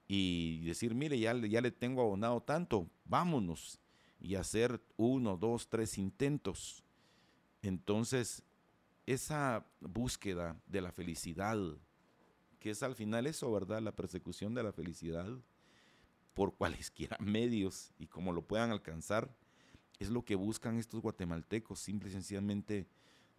y 0.08 0.64
decir, 0.66 0.96
mire, 0.96 1.20
ya, 1.20 1.36
ya 1.36 1.62
le 1.62 1.72
tengo 1.72 2.02
abonado 2.02 2.42
tanto, 2.42 2.90
vámonos 3.06 3.80
y 4.20 4.36
hacer 4.36 4.82
uno, 4.98 5.36
dos, 5.36 5.68
tres 5.68 5.98
intentos. 5.98 6.84
Entonces, 7.62 8.44
esa 9.06 9.66
búsqueda 9.80 10.62
de 10.68 10.82
la 10.82 10.92
felicidad, 10.92 11.58
que 12.60 12.70
es 12.70 12.84
al 12.84 12.96
final 12.96 13.28
eso, 13.28 13.52
¿verdad? 13.52 13.82
La 13.82 13.96
persecución 13.96 14.54
de 14.54 14.64
la 14.64 14.72
felicidad 14.72 15.28
por 16.34 16.54
cualesquiera 16.58 17.18
medios 17.20 17.92
y 17.98 18.08
como 18.08 18.32
lo 18.32 18.44
puedan 18.44 18.72
alcanzar, 18.72 19.36
es 20.00 20.10
lo 20.10 20.24
que 20.24 20.36
buscan 20.36 20.78
estos 20.78 21.02
guatemaltecos, 21.02 21.80
simple 21.80 22.10
y 22.10 22.14
sencillamente 22.14 22.88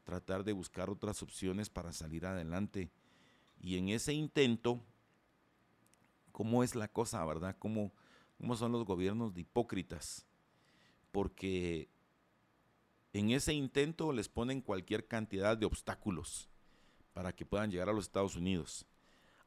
tratar 0.05 0.45
de 0.45 0.53
buscar 0.53 0.91
otras 0.91 1.23
opciones 1.23 1.71
para 1.71 1.93
salir 1.93 2.27
adelante. 2.27 2.91
Y 3.61 3.77
en 3.77 3.89
ese 3.89 4.13
intento, 4.13 4.81
¿cómo 6.33 6.65
es 6.65 6.75
la 6.75 6.89
cosa, 6.89 7.25
verdad? 7.25 7.57
¿Cómo, 7.59 7.93
cómo 8.39 8.57
son 8.57 8.73
los 8.73 8.85
gobiernos 8.85 9.35
de 9.35 9.43
hipócritas? 9.43 10.27
Porque 11.11 11.89
en 13.13 13.31
ese 13.31 13.53
intento 13.53 14.13
les 14.13 14.29
ponen 14.29 14.61
cualquier 14.61 15.07
cantidad 15.07 15.57
de 15.57 15.67
obstáculos 15.67 16.49
para 17.13 17.33
que 17.33 17.45
puedan 17.45 17.71
llegar 17.71 17.89
a 17.89 17.93
los 17.93 18.07
Estados 18.07 18.37
Unidos. 18.37 18.87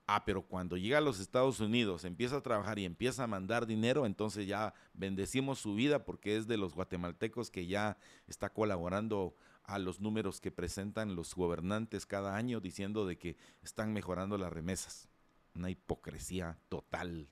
Ah, 0.08 0.24
pero 0.24 0.44
cuando 0.44 0.78
llega 0.78 1.00
a 1.00 1.02
los 1.02 1.20
Estados 1.20 1.60
Unidos, 1.60 2.06
empieza 2.06 2.38
a 2.38 2.42
trabajar 2.42 2.78
y 2.78 2.86
empieza 2.86 3.24
a 3.24 3.28
mandar 3.28 3.66
dinero, 3.66 4.06
entonces 4.06 4.46
ya 4.46 4.76
bendecimos 4.94 5.58
su 5.58 5.74
vida 5.74 6.06
porque 6.06 6.38
es 6.38 6.46
de 6.48 6.58
los 6.58 6.76
guatemaltecos 6.76 7.50
que 7.50 7.66
ya 7.66 7.98
está 8.28 8.50
colaborando 8.50 9.36
a 9.68 9.80
los 9.80 10.00
números 10.00 10.42
que 10.42 10.52
presentan 10.52 11.16
los 11.16 11.36
gobernantes 11.36 12.06
cada 12.06 12.36
año 12.36 12.60
diciendo 12.60 13.06
de 13.06 13.18
que 13.18 13.36
están 13.64 13.94
mejorando 13.94 14.38
las 14.38 14.54
remesas. 14.54 15.10
Una 15.56 15.70
hipocresía 15.70 16.58
total, 16.70 17.28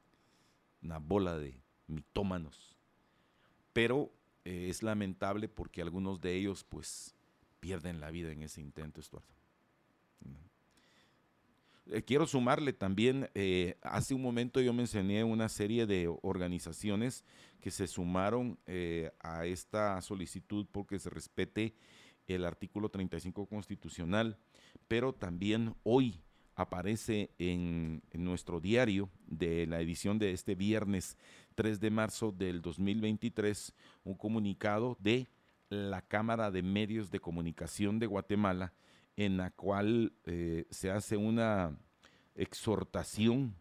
una 0.81 0.97
bola 0.99 1.37
de 1.37 1.61
mitómanos. 1.87 2.77
Pero 3.73 4.11
eh, 4.45 4.67
es 4.69 4.83
lamentable 4.83 5.47
porque 5.47 5.81
algunos 5.81 6.21
de 6.21 6.35
ellos 6.35 6.63
pues 6.63 7.15
pierden 7.59 7.99
la 7.99 8.11
vida 8.11 8.31
en 8.31 8.43
ese 8.43 8.61
intento, 8.61 8.99
Estuardo. 8.99 9.27
Eh, 11.87 12.01
quiero 12.03 12.25
sumarle 12.25 12.71
también, 12.71 13.29
eh, 13.35 13.77
hace 13.81 14.13
un 14.13 14.21
momento 14.21 14.61
yo 14.61 14.71
mencioné 14.71 15.23
una 15.23 15.49
serie 15.49 15.85
de 15.85 16.07
organizaciones 16.21 17.25
que 17.59 17.71
se 17.71 17.87
sumaron 17.87 18.57
a 19.21 19.45
esta 19.45 20.01
solicitud 20.01 20.65
porque 20.69 20.99
se 20.99 21.09
respete 21.09 21.73
el 22.27 22.45
artículo 22.45 22.89
35 22.89 23.45
constitucional, 23.47 24.37
pero 24.87 25.13
también 25.13 25.75
hoy 25.83 26.21
aparece 26.55 27.31
en, 27.39 28.03
nuestro 28.13 28.59
diario 28.59 29.09
de 29.25 29.65
la 29.65 29.81
edición 29.81 30.19
de 30.19 30.31
este 30.31 30.55
viernes 30.55 31.17
3 31.55 31.79
de 31.79 31.91
marzo 31.91 32.31
del 32.31 32.61
2023 32.61 33.73
un 34.03 34.15
comunicado 34.15 34.97
de 34.99 35.27
la 35.69 36.01
Cámara 36.01 36.51
de 36.51 36.61
Medios 36.61 37.09
de 37.09 37.19
Comunicación 37.19 37.99
de 37.99 38.05
Guatemala 38.05 38.73
en 39.15 39.37
la 39.37 39.51
cual 39.51 40.13
eh, 40.25 40.65
se 40.69 40.91
hace 40.91 41.17
una 41.17 41.77
exhortación 42.35 43.55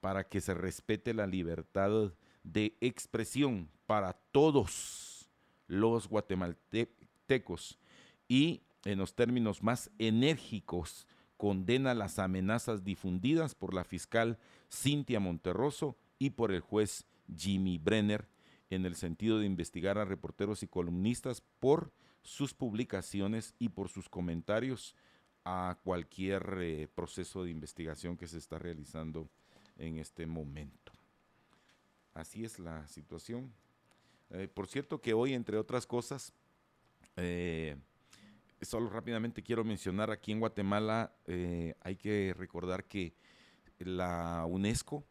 para 0.00 0.24
que 0.24 0.40
se 0.40 0.54
respete 0.54 1.14
la 1.14 1.26
libertad 1.26 2.12
de 2.42 2.76
expresión 2.80 3.70
para 3.86 4.12
todos 4.12 5.30
los 5.66 6.08
guatemaltecos 6.08 7.78
y 8.28 8.62
en 8.84 8.98
los 8.98 9.14
términos 9.14 9.62
más 9.62 9.90
enérgicos 9.98 11.06
condena 11.36 11.94
las 11.94 12.18
amenazas 12.18 12.84
difundidas 12.84 13.54
por 13.54 13.74
la 13.74 13.84
fiscal 13.84 14.38
Cintia 14.70 15.20
Monterroso 15.20 15.96
y 16.18 16.30
por 16.30 16.52
el 16.52 16.60
juez 16.60 17.06
Jimmy 17.36 17.78
Brenner 17.78 18.28
en 18.70 18.84
el 18.84 18.96
sentido 18.96 19.38
de 19.38 19.46
investigar 19.46 19.98
a 19.98 20.04
reporteros 20.04 20.62
y 20.62 20.68
columnistas 20.68 21.42
por 21.58 21.92
sus 22.22 22.54
publicaciones 22.54 23.54
y 23.58 23.70
por 23.70 23.88
sus 23.88 24.08
comentarios 24.08 24.94
a 25.44 25.78
cualquier 25.82 26.58
eh, 26.60 26.88
proceso 26.94 27.44
de 27.44 27.50
investigación 27.50 28.16
que 28.16 28.26
se 28.26 28.36
está 28.36 28.58
realizando 28.58 29.30
en 29.78 29.96
este 29.96 30.26
momento. 30.26 30.92
Así 32.12 32.44
es 32.44 32.58
la 32.58 32.86
situación. 32.88 33.52
Eh, 34.30 34.48
por 34.52 34.66
cierto 34.66 35.00
que 35.00 35.14
hoy, 35.14 35.32
entre 35.32 35.56
otras 35.56 35.86
cosas, 35.86 36.32
eh, 37.16 37.76
solo 38.62 38.88
rápidamente 38.88 39.42
quiero 39.42 39.64
mencionar, 39.64 40.10
aquí 40.10 40.32
en 40.32 40.40
Guatemala 40.40 41.12
eh, 41.26 41.74
hay 41.80 41.96
que 41.96 42.34
recordar 42.36 42.84
que 42.84 43.14
la 43.78 44.44
UNESCO 44.46 45.04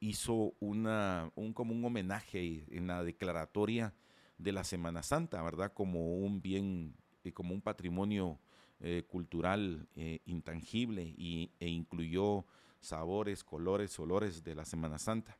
hizo 0.00 0.54
una, 0.58 1.30
un, 1.36 1.52
como 1.52 1.74
un 1.74 1.84
homenaje 1.84 2.64
en 2.68 2.88
la 2.88 3.04
declaratoria 3.04 3.94
de 4.38 4.52
la 4.52 4.64
Semana 4.64 5.02
Santa, 5.02 5.40
¿verdad? 5.42 5.72
Como 5.72 6.16
un 6.16 6.42
bien, 6.42 6.96
eh, 7.22 7.32
como 7.32 7.54
un 7.54 7.60
patrimonio 7.60 8.40
eh, 8.80 9.04
cultural 9.06 9.88
intangible 10.24 11.14
y, 11.16 11.52
e 11.60 11.68
incluyó 11.68 12.44
sabores, 12.80 13.44
colores, 13.44 13.96
olores 14.00 14.42
de 14.42 14.56
la 14.56 14.64
Semana 14.64 14.98
Santa. 14.98 15.38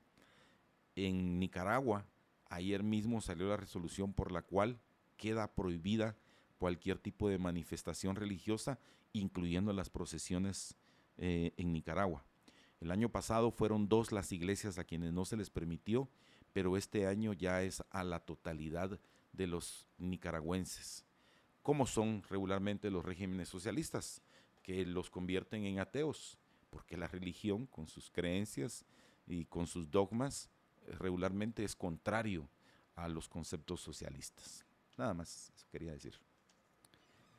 En 0.95 1.41
Nicaragua, 1.41 2.07
ayer 2.49 2.85
mismo 2.85 3.21
salió 3.21 3.49
la 3.49 3.57
resolución 3.57 4.13
por 4.13 4.31
la 4.31 4.43
cual 4.43 4.79
queda 5.17 5.53
prohibida 5.53 6.17
cualquier 6.63 7.01
tipo 7.01 7.29
de 7.29 7.39
manifestación 7.39 8.15
religiosa, 8.15 8.79
incluyendo 9.13 9.73
las 9.73 9.91
procesiones 9.91 10.77
eh, 11.19 11.53
en 11.57 11.73
Nicaragua. 11.73 12.25
El 12.79 12.93
año 12.93 13.09
pasado 13.09 13.51
fueron 13.51 13.89
dos 13.89 14.13
las 14.13 14.31
iglesias 14.31 14.79
a 14.79 14.85
quienes 14.85 15.13
no 15.13 15.25
se 15.25 15.37
les 15.37 15.51
permitió, 15.51 16.09
pero 16.53 16.77
este 16.77 17.09
año 17.09 17.33
ya 17.33 17.65
es 17.65 17.83
a 17.91 18.05
la 18.05 18.21
totalidad 18.21 19.01
de 19.33 19.47
los 19.49 19.89
nicaragüenses, 19.99 21.05
como 21.65 21.85
son 21.85 22.23
regularmente 22.31 22.93
los 22.93 23.05
regímenes 23.05 23.49
socialistas, 23.49 24.23
que 24.63 24.87
los 24.87 25.11
convierten 25.11 25.65
en 25.65 25.81
ateos, 25.81 26.39
porque 26.71 26.97
la 26.97 27.09
religión, 27.09 27.67
con 27.67 27.89
sus 27.89 28.09
creencias 28.09 28.85
y 29.27 29.47
con 29.47 29.67
sus 29.67 29.91
dogmas, 29.91 30.49
regularmente 30.87 31.65
es 31.65 31.75
contrario 31.75 32.49
a 32.95 33.09
los 33.09 33.29
conceptos 33.29 33.81
socialistas. 33.81 34.65
Nada 34.97 35.13
más, 35.13 35.51
eso 35.57 35.67
quería 35.73 35.91
decir. 35.91 36.21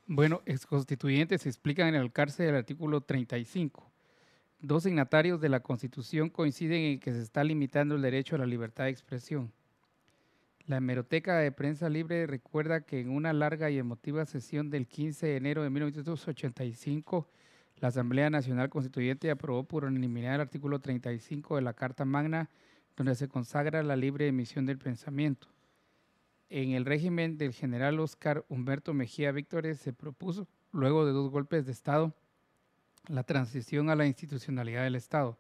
Bueno, 0.06 0.42
exconstituyentes 0.46 1.46
explican 1.46 1.88
en 1.88 1.96
el 1.96 2.12
cárcel 2.12 2.48
del 2.48 2.56
artículo 2.56 3.00
35. 3.00 3.90
Dos 4.60 4.84
signatarios 4.84 5.40
de 5.40 5.48
la 5.48 5.62
Constitución 5.62 6.30
coinciden 6.30 6.82
en 6.82 7.00
que 7.00 7.14
se 7.14 7.22
está 7.22 7.42
limitando 7.46 7.96
el 7.96 8.02
derecho 8.02 8.36
a 8.36 8.40
la 8.40 8.46
libertad 8.46 8.84
de 8.84 8.90
expresión. 8.90 9.54
La 10.66 10.78
hemeroteca 10.78 11.38
de 11.38 11.54
prensa 11.54 11.88
libre 11.88 12.28
recuerda 12.28 12.82
que 12.82 13.00
en 13.00 13.12
una 13.12 13.32
larga 13.32 13.70
y 13.70 13.78
emotiva 13.78 14.26
sesión 14.26 14.70
del 14.70 14.88
15 14.88 15.26
de 15.26 15.38
enero 15.38 15.64
de 15.64 15.70
1985, 15.70 17.30
la 17.78 17.88
Asamblea 17.88 18.30
Nacional 18.30 18.70
Constituyente 18.70 19.32
aprobó 19.32 19.64
por 19.64 19.86
unanimidad 19.86 20.36
el 20.36 20.42
artículo 20.42 20.80
35 20.80 21.56
de 21.56 21.62
la 21.62 21.74
Carta 21.74 22.04
Magna, 22.04 22.50
donde 22.98 23.16
se 23.16 23.30
consagra 23.30 23.82
la 23.84 23.96
libre 23.96 24.28
emisión 24.28 24.66
del 24.66 24.80
pensamiento 24.80 25.53
en 26.50 26.72
el 26.72 26.86
régimen 26.86 27.38
del 27.38 27.54
general 27.54 28.00
Oscar 28.00 28.46
Humberto 28.50 28.94
Mejía 28.94 29.32
Víctores 29.32 29.80
se 29.80 29.94
propuso, 29.94 30.48
luego 30.72 31.06
de 31.06 31.12
dos 31.12 31.30
golpes 31.30 31.66
de 31.66 31.72
Estado, 31.72 32.16
la 33.08 33.24
transición 33.24 33.90
a 33.90 33.96
la 33.96 34.06
institucionalidad 34.06 34.84
del 34.84 34.96
Estado. 34.96 35.38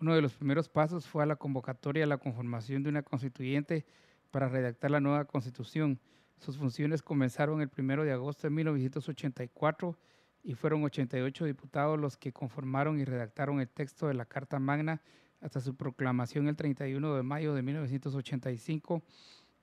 Uno 0.00 0.14
de 0.14 0.22
los 0.22 0.34
primeros 0.34 0.68
pasos 0.68 1.06
fue 1.06 1.22
a 1.22 1.26
la 1.26 1.36
convocatoria 1.36 2.04
a 2.04 2.08
la 2.08 2.18
conformación 2.18 2.82
de 2.82 2.88
una 2.88 3.02
constituyente 3.02 3.86
para 4.30 4.48
redactar 4.48 4.90
la 4.90 5.00
nueva 5.00 5.24
constitución. 5.26 6.00
Sus 6.38 6.58
funciones 6.58 7.02
comenzaron 7.02 7.62
el 7.62 7.70
1 7.76 8.04
de 8.04 8.12
agosto 8.12 8.48
de 8.48 8.50
1984 8.50 9.96
y 10.42 10.54
fueron 10.54 10.82
88 10.82 11.44
diputados 11.44 12.00
los 12.00 12.16
que 12.16 12.32
conformaron 12.32 12.98
y 12.98 13.04
redactaron 13.04 13.60
el 13.60 13.68
texto 13.68 14.08
de 14.08 14.14
la 14.14 14.24
Carta 14.24 14.58
Magna 14.58 15.00
hasta 15.40 15.60
su 15.60 15.76
proclamación 15.76 16.48
el 16.48 16.56
31 16.56 17.14
de 17.14 17.22
mayo 17.22 17.54
de 17.54 17.62
1985 17.62 19.02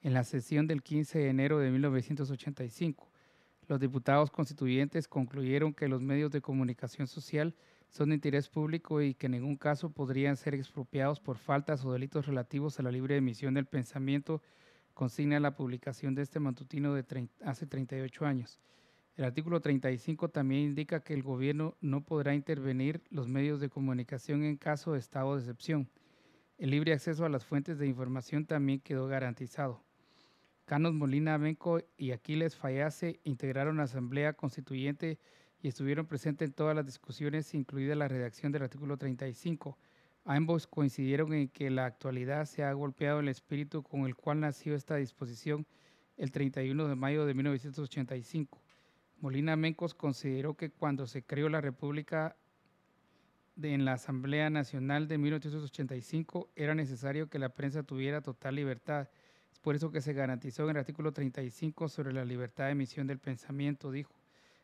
en 0.02 0.14
la 0.14 0.24
sesión 0.24 0.68
del 0.68 0.82
15 0.82 1.20
de 1.20 1.30
enero 1.30 1.60
de 1.60 1.72
1985. 1.72 3.10
Los 3.68 3.80
diputados 3.80 4.32
constituyentes 4.32 5.08
concluyeron 5.08 5.74
que 5.74 5.88
los 5.88 6.02
medios 6.02 6.32
de 6.32 6.42
comunicación 6.42 7.08
social 7.08 7.54
son 7.90 8.10
de 8.10 8.16
interés 8.16 8.50
público 8.50 9.02
y 9.02 9.14
que 9.14 9.28
en 9.28 9.34
ningún 9.34 9.58
caso 9.58 9.90
podrían 9.92 10.38
ser 10.38 10.56
expropiados 10.56 11.20
por 11.20 11.38
faltas 11.38 11.84
o 11.86 11.92
delitos 11.92 12.26
relativos 12.26 12.80
a 12.80 12.84
la 12.84 12.92
libre 12.92 13.18
emisión 13.18 13.54
del 13.54 13.66
pensamiento, 13.66 14.42
consigna 14.94 15.40
la 15.40 15.56
publicación 15.56 16.16
de 16.16 16.22
este 16.22 16.40
matutino 16.40 16.94
de 16.94 17.30
hace 17.44 17.68
38 17.68 18.26
años. 18.26 18.60
El 19.16 19.26
artículo 19.26 19.60
35 19.60 20.30
también 20.30 20.62
indica 20.62 21.02
que 21.02 21.14
el 21.14 21.24
gobierno 21.24 21.76
no 21.82 22.06
podrá 22.06 22.34
intervenir 22.34 23.02
los 23.10 23.28
medios 23.28 23.60
de 23.60 23.70
comunicación 23.70 24.44
en 24.44 24.56
caso 24.56 24.94
de 24.94 25.00
estado 25.00 25.36
de 25.36 25.42
excepción. 25.42 25.90
El 26.58 26.72
libre 26.72 26.94
acceso 26.94 27.26
a 27.26 27.30
las 27.30 27.46
fuentes 27.46 27.78
de 27.80 27.88
información 27.88 28.46
también 28.46 28.80
quedó 28.80 29.08
garantizado. 29.08 29.84
Canos 30.70 30.94
Molina 30.94 31.36
Benco 31.40 31.80
y 31.98 32.12
Aquiles 32.12 32.56
Fallase 32.56 33.20
integraron 33.24 33.78
la 33.78 33.86
Asamblea 33.86 34.34
Constituyente 34.34 35.18
y 35.64 35.68
estuvieron 35.68 36.06
presentes 36.06 36.48
en 36.48 36.54
todas 36.54 36.76
las 36.76 36.86
discusiones, 36.86 37.56
incluida 37.56 37.96
la 37.96 38.08
redacción 38.08 38.52
del 38.52 38.62
artículo 38.62 38.96
35. 38.96 39.80
Ambos 40.26 40.68
coincidieron 40.68 41.34
en 41.34 41.50
que 41.50 41.72
la 41.72 41.88
actualidad 41.88 42.46
se 42.46 42.64
ha 42.64 42.72
golpeado 42.74 43.20
el 43.20 43.30
espíritu 43.30 43.82
con 43.82 44.02
el 44.02 44.16
cual 44.16 44.42
nació 44.42 44.76
esta 44.76 44.98
disposición 44.98 45.66
el 46.18 46.32
31 46.32 46.88
de 46.88 46.96
mayo 46.96 47.26
de 47.26 47.34
1985. 47.34 48.62
Molina 49.22 49.56
Mencos 49.56 49.96
consideró 49.96 50.54
que 50.54 50.70
cuando 50.70 51.08
se 51.08 51.24
creó 51.24 51.50
la 51.50 51.62
República 51.62 52.36
en 53.60 53.86
la 53.86 53.94
Asamblea 53.94 54.52
Nacional 54.52 55.08
de 55.08 55.18
1985 55.18 56.52
era 56.56 56.76
necesario 56.76 57.28
que 57.28 57.40
la 57.40 57.50
prensa 57.50 57.82
tuviera 57.82 58.22
total 58.22 58.54
libertad. 58.54 59.10
Por 59.62 59.76
eso 59.76 59.92
que 59.92 60.02
se 60.02 60.14
garantizó 60.14 60.64
en 60.64 60.72
el 60.72 60.78
artículo 60.78 61.12
35 61.12 61.90
sobre 61.90 62.14
la 62.14 62.24
libertad 62.24 62.66
de 62.66 62.72
emisión 62.72 63.08
del 63.08 63.20
pensamiento, 63.20 63.92
dijo. 63.92 64.14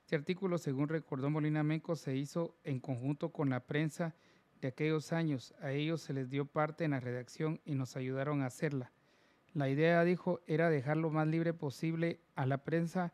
Este 0.02 0.16
artículo, 0.16 0.58
según 0.58 0.88
recordó 0.88 1.30
Molina 1.30 1.64
Mencos, 1.64 2.00
se 2.00 2.16
hizo 2.16 2.56
en 2.64 2.80
conjunto 2.80 3.32
con 3.32 3.50
la 3.50 3.60
prensa 3.62 4.16
de 4.62 4.68
aquellos 4.68 5.12
años. 5.12 5.54
A 5.62 5.72
ellos 5.72 6.02
se 6.02 6.14
les 6.14 6.30
dio 6.30 6.46
parte 6.46 6.86
en 6.86 6.92
la 6.92 7.00
redacción 7.00 7.60
y 7.66 7.76
nos 7.76 7.96
ayudaron 7.96 8.42
a 8.42 8.46
hacerla. 8.46 8.92
La 9.54 9.70
idea, 9.70 10.04
dijo, 10.04 10.42
era 10.48 10.70
dejar 10.70 10.98
lo 10.98 11.10
más 11.10 11.28
libre 11.28 11.54
posible 11.54 12.20
a 12.36 12.46
la 12.46 12.60
prensa 12.60 13.14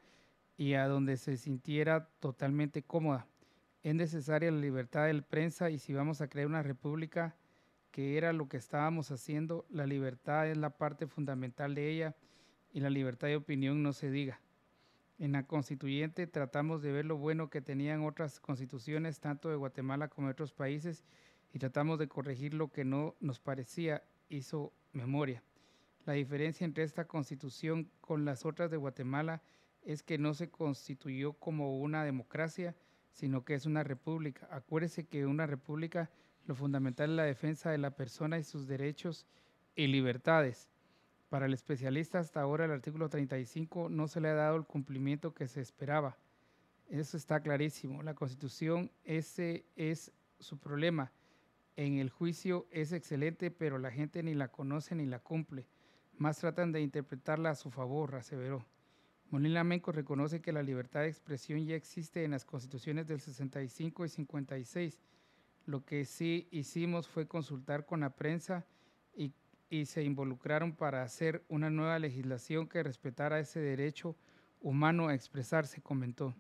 y 0.58 0.74
a 0.74 0.88
donde 0.88 1.18
se 1.18 1.38
sintiera 1.38 2.10
totalmente 2.20 2.84
cómoda. 2.84 3.28
Es 3.84 3.96
necesaria 3.96 4.52
la 4.52 4.60
libertad 4.60 5.06
de 5.06 5.14
la 5.14 5.22
prensa 5.22 5.70
y 5.70 5.80
si 5.80 5.94
vamos 5.94 6.22
a 6.22 6.28
crear 6.28 6.48
una 6.48 6.62
república, 6.62 7.36
que 7.92 8.18
era 8.18 8.34
lo 8.34 8.48
que 8.48 8.58
estábamos 8.58 9.12
haciendo, 9.12 9.66
la 9.70 9.86
libertad 9.86 10.50
es 10.50 10.58
la 10.58 10.72
parte 10.72 11.08
fundamental 11.08 11.76
de 11.76 11.90
ella 11.90 12.16
y 12.74 12.80
la 12.80 12.90
libertad 12.90 13.28
de 13.28 13.36
opinión 13.36 13.84
no 13.84 13.94
se 13.94 14.10
diga. 14.10 14.40
En 15.20 15.34
la 15.34 15.46
constituyente 15.46 16.26
tratamos 16.26 16.82
de 16.82 16.92
ver 16.92 17.06
lo 17.06 17.18
bueno 17.18 17.50
que 17.50 17.62
tenían 17.62 18.06
otras 18.06 18.40
constituciones, 18.40 19.20
tanto 19.20 19.50
de 19.50 19.56
Guatemala 19.56 20.08
como 20.08 20.28
de 20.28 20.32
otros 20.32 20.54
países, 20.54 21.04
y 21.54 21.60
tratamos 21.60 22.00
de 22.00 22.08
corregir 22.08 22.54
lo 22.54 22.70
que 22.72 22.86
no 22.86 23.16
nos 23.20 23.40
parecía, 23.40 24.04
hizo 24.30 24.74
memoria. 24.94 25.44
La 26.06 26.14
diferencia 26.14 26.66
entre 26.66 26.84
esta 26.84 27.06
constitución 27.06 27.92
con 28.00 28.26
las 28.26 28.46
otras 28.46 28.72
de 28.72 28.78
Guatemala 28.78 29.44
es 29.84 30.02
que 30.02 30.18
no 30.18 30.34
se 30.34 30.50
constituyó 30.50 31.34
como 31.34 31.78
una 31.78 32.04
democracia, 32.04 32.76
sino 33.12 33.44
que 33.44 33.54
es 33.54 33.66
una 33.66 33.84
república. 33.84 34.48
Acuérdese 34.50 35.06
que 35.06 35.26
una 35.26 35.46
república 35.46 36.10
lo 36.46 36.56
fundamental 36.56 37.12
es 37.12 37.16
la 37.16 37.24
defensa 37.24 37.72
de 37.72 37.78
la 37.78 37.92
persona 37.92 38.38
y 38.38 38.44
sus 38.44 38.68
derechos 38.68 39.26
y 39.76 39.88
libertades. 39.88 40.70
Para 41.30 41.46
el 41.46 41.54
especialista 41.54 42.20
hasta 42.20 42.42
ahora 42.42 42.66
el 42.66 42.72
artículo 42.72 43.10
35 43.10 43.90
no 43.90 44.08
se 44.08 44.20
le 44.20 44.30
ha 44.30 44.34
dado 44.34 44.58
el 44.58 44.66
cumplimiento 44.66 45.34
que 45.34 45.48
se 45.48 45.62
esperaba. 45.62 46.18
Eso 46.90 47.16
está 47.16 47.40
clarísimo. 47.40 48.04
La 48.04 48.16
constitución, 48.16 48.92
ese 49.06 49.66
es 49.78 50.12
su 50.40 50.58
problema. 50.58 51.14
En 51.78 52.00
el 52.00 52.10
juicio 52.10 52.68
es 52.70 52.92
excelente, 52.92 53.50
pero 53.50 53.78
la 53.78 53.92
gente 53.92 54.22
ni 54.24 54.34
la 54.34 54.50
conoce 54.50 54.94
ni 54.94 55.06
la 55.06 55.20
cumple. 55.20 55.68
Más 56.18 56.38
tratan 56.40 56.74
de 56.74 56.82
interpretarla 56.82 57.52
a 57.52 57.56
su 57.56 57.72
favor, 57.72 58.16
aseveró. 58.16 58.66
Molina 59.30 59.64
Menco 59.64 59.94
reconoce 59.94 60.42
que 60.42 60.52
la 60.52 60.62
libertad 60.62 61.00
de 61.02 61.08
expresión 61.08 61.66
ya 61.66 61.76
existe 61.76 62.26
en 62.26 62.32
las 62.32 62.44
constituciones 62.44 63.08
del 63.08 63.22
65 63.22 64.04
y 64.04 64.10
56. 64.10 65.00
Lo 65.66 65.86
que 65.86 66.06
sí 66.06 66.48
hicimos 66.52 67.08
fue 67.08 67.28
consultar 67.28 67.86
con 67.86 68.02
la 68.02 68.16
prensa 68.16 68.66
y, 69.16 69.34
se 69.86 70.04
involucraron 70.04 70.76
para 70.76 71.02
hacer 71.02 71.46
una 71.48 71.70
nueva 71.70 71.98
legislación 71.98 72.68
que 72.68 72.84
respetara 72.84 73.40
ese 73.40 73.62
derecho 73.62 74.18
humano 74.60 75.08
a 75.08 75.14
expresarse, 75.16 75.82
comentó. 75.82 76.36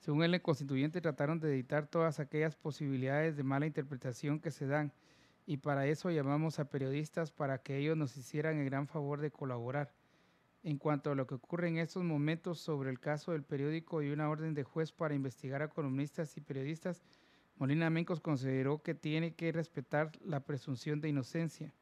Según 0.00 0.24
el 0.24 0.42
constituyente, 0.42 1.00
trataron 1.00 1.40
de 1.40 1.54
editar 1.54 1.86
todas 1.86 2.20
aquellas 2.20 2.56
posibilidades 2.56 3.38
de 3.38 3.42
mala 3.42 3.64
interpretación 3.64 4.38
que 4.38 4.50
se 4.50 4.66
dan 4.66 4.92
y 5.46 5.56
para 5.56 5.86
eso 5.86 6.10
llamamos 6.10 6.58
a 6.58 6.68
periodistas 6.68 7.30
para 7.30 7.62
que 7.62 7.78
ellos 7.78 7.96
nos 7.96 8.18
hicieran 8.18 8.58
el 8.58 8.66
gran 8.66 8.86
favor 8.86 9.22
de 9.22 9.30
colaborar. 9.30 9.94
En 10.62 10.76
cuanto 10.76 11.10
a 11.10 11.14
lo 11.14 11.26
que 11.26 11.36
ocurre 11.36 11.68
en 11.68 11.78
estos 11.78 12.04
momentos 12.04 12.60
sobre 12.60 12.90
el 12.90 13.00
caso 13.00 13.32
del 13.32 13.44
periódico 13.44 14.02
y 14.02 14.10
una 14.10 14.28
orden 14.28 14.52
de 14.52 14.64
juez 14.64 14.92
para 14.92 15.14
investigar 15.14 15.62
a 15.62 15.68
columnistas 15.68 16.36
y 16.36 16.42
periodistas, 16.42 17.02
Molina 17.58 17.90
Mencos 17.90 18.20
consideró 18.20 18.82
que 18.82 18.94
tiene 18.94 19.34
que 19.34 19.52
respetar 19.52 20.12
la 20.24 20.40
presunción 20.40 21.00
de 21.00 21.08
inocencia. 21.08 21.74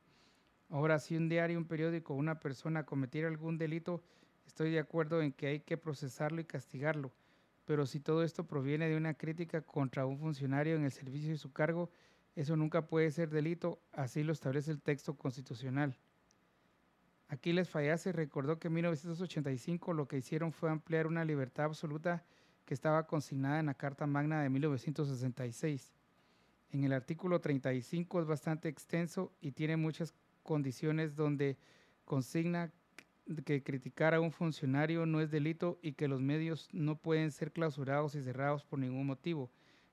Ahora, 0.69 0.99
si 0.99 1.17
un 1.17 1.29
diario, 1.29 1.59
un 1.59 1.67
periódico 1.67 2.15
o 2.15 2.17
una 2.17 2.41
persona 2.41 2.85
cometiera 2.85 3.29
algún 3.29 3.59
delito, 3.59 4.03
estoy 4.47 4.71
de 4.71 4.81
acuerdo 4.81 5.23
en 5.23 5.33
que 5.33 5.47
hay 5.47 5.61
que 5.61 5.77
procesarlo 5.77 6.41
y 6.41 6.45
castigarlo 6.45 7.13
pero 7.67 7.85
si 7.85 8.01
todo 8.01 8.23
esto 8.23 8.47
proviene 8.47 8.89
de 8.89 8.97
una 8.97 9.15
crítica 9.15 9.61
contra 9.61 10.07
un 10.07 10.19
funcionario 10.19 10.77
en 10.77 10.85
el 10.85 10.93
servicio 10.93 11.31
de 11.31 11.37
su 11.37 11.53
cargo, 11.53 11.91
eso 12.37 12.57
nunca 12.57 12.87
puede 12.87 13.11
ser 13.11 13.29
delito, 13.29 13.81
así 13.93 14.23
lo 14.23 14.33
establece 14.33 14.71
el 14.71 14.81
texto 14.81 15.17
constitucional. 15.17 15.99
Aquiles 17.29 17.69
Fallase 17.69 18.13
recordó 18.13 18.61
que 18.61 18.69
en 18.69 18.75
1985 18.75 19.93
lo 19.95 20.07
que 20.07 20.19
hicieron 20.19 20.53
fue 20.53 20.71
ampliar 20.71 21.09
una 21.09 21.25
libertad 21.25 21.67
absoluta 21.67 22.25
que 22.67 22.75
estaba 22.75 23.07
consignada 23.07 23.61
en 23.61 23.67
la 23.67 23.75
Carta 23.75 24.07
Magna 24.07 24.43
de 24.43 24.51
1966. 24.51 25.95
En 26.73 26.85
el 26.85 26.93
artículo 26.93 27.41
35 27.41 28.21
es 28.21 28.27
bastante 28.27 28.69
extenso 28.69 29.33
y 29.41 29.53
tiene 29.53 29.77
muchas 29.77 30.13
condiciones 30.43 31.15
donde 31.15 31.57
consigna 32.05 32.73
que 33.45 33.63
criticar 33.63 34.15
a 34.15 34.21
un 34.21 34.33
funcionario 34.33 35.07
no 35.07 35.21
es 35.21 35.31
delito 35.31 35.79
y 35.81 35.93
que 35.93 36.09
los 36.09 36.21
medios 36.21 36.69
no 36.73 36.97
pueden 36.97 37.33
ser 37.33 37.53
clausurados 37.53 38.15
y 38.15 38.23
cerrados 38.23 38.65
por 38.65 38.79
ningún 38.79 39.07
motivo. 39.07 39.51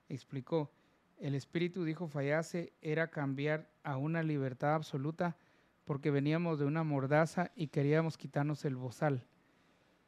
Explicó, 0.10 0.72
el 1.20 1.36
espíritu, 1.36 1.84
dijo 1.84 2.08
Fallase, 2.08 2.74
era 2.82 3.10
cambiar 3.10 3.70
a 3.84 3.98
una 3.98 4.24
libertad 4.24 4.76
absoluta 4.76 5.38
porque 5.86 6.12
veníamos 6.12 6.60
de 6.60 6.66
una 6.66 6.84
mordaza 6.84 7.52
y 7.56 7.68
queríamos 7.68 8.18
quitarnos 8.18 8.66
el 8.66 8.76
bozal. 8.76 9.26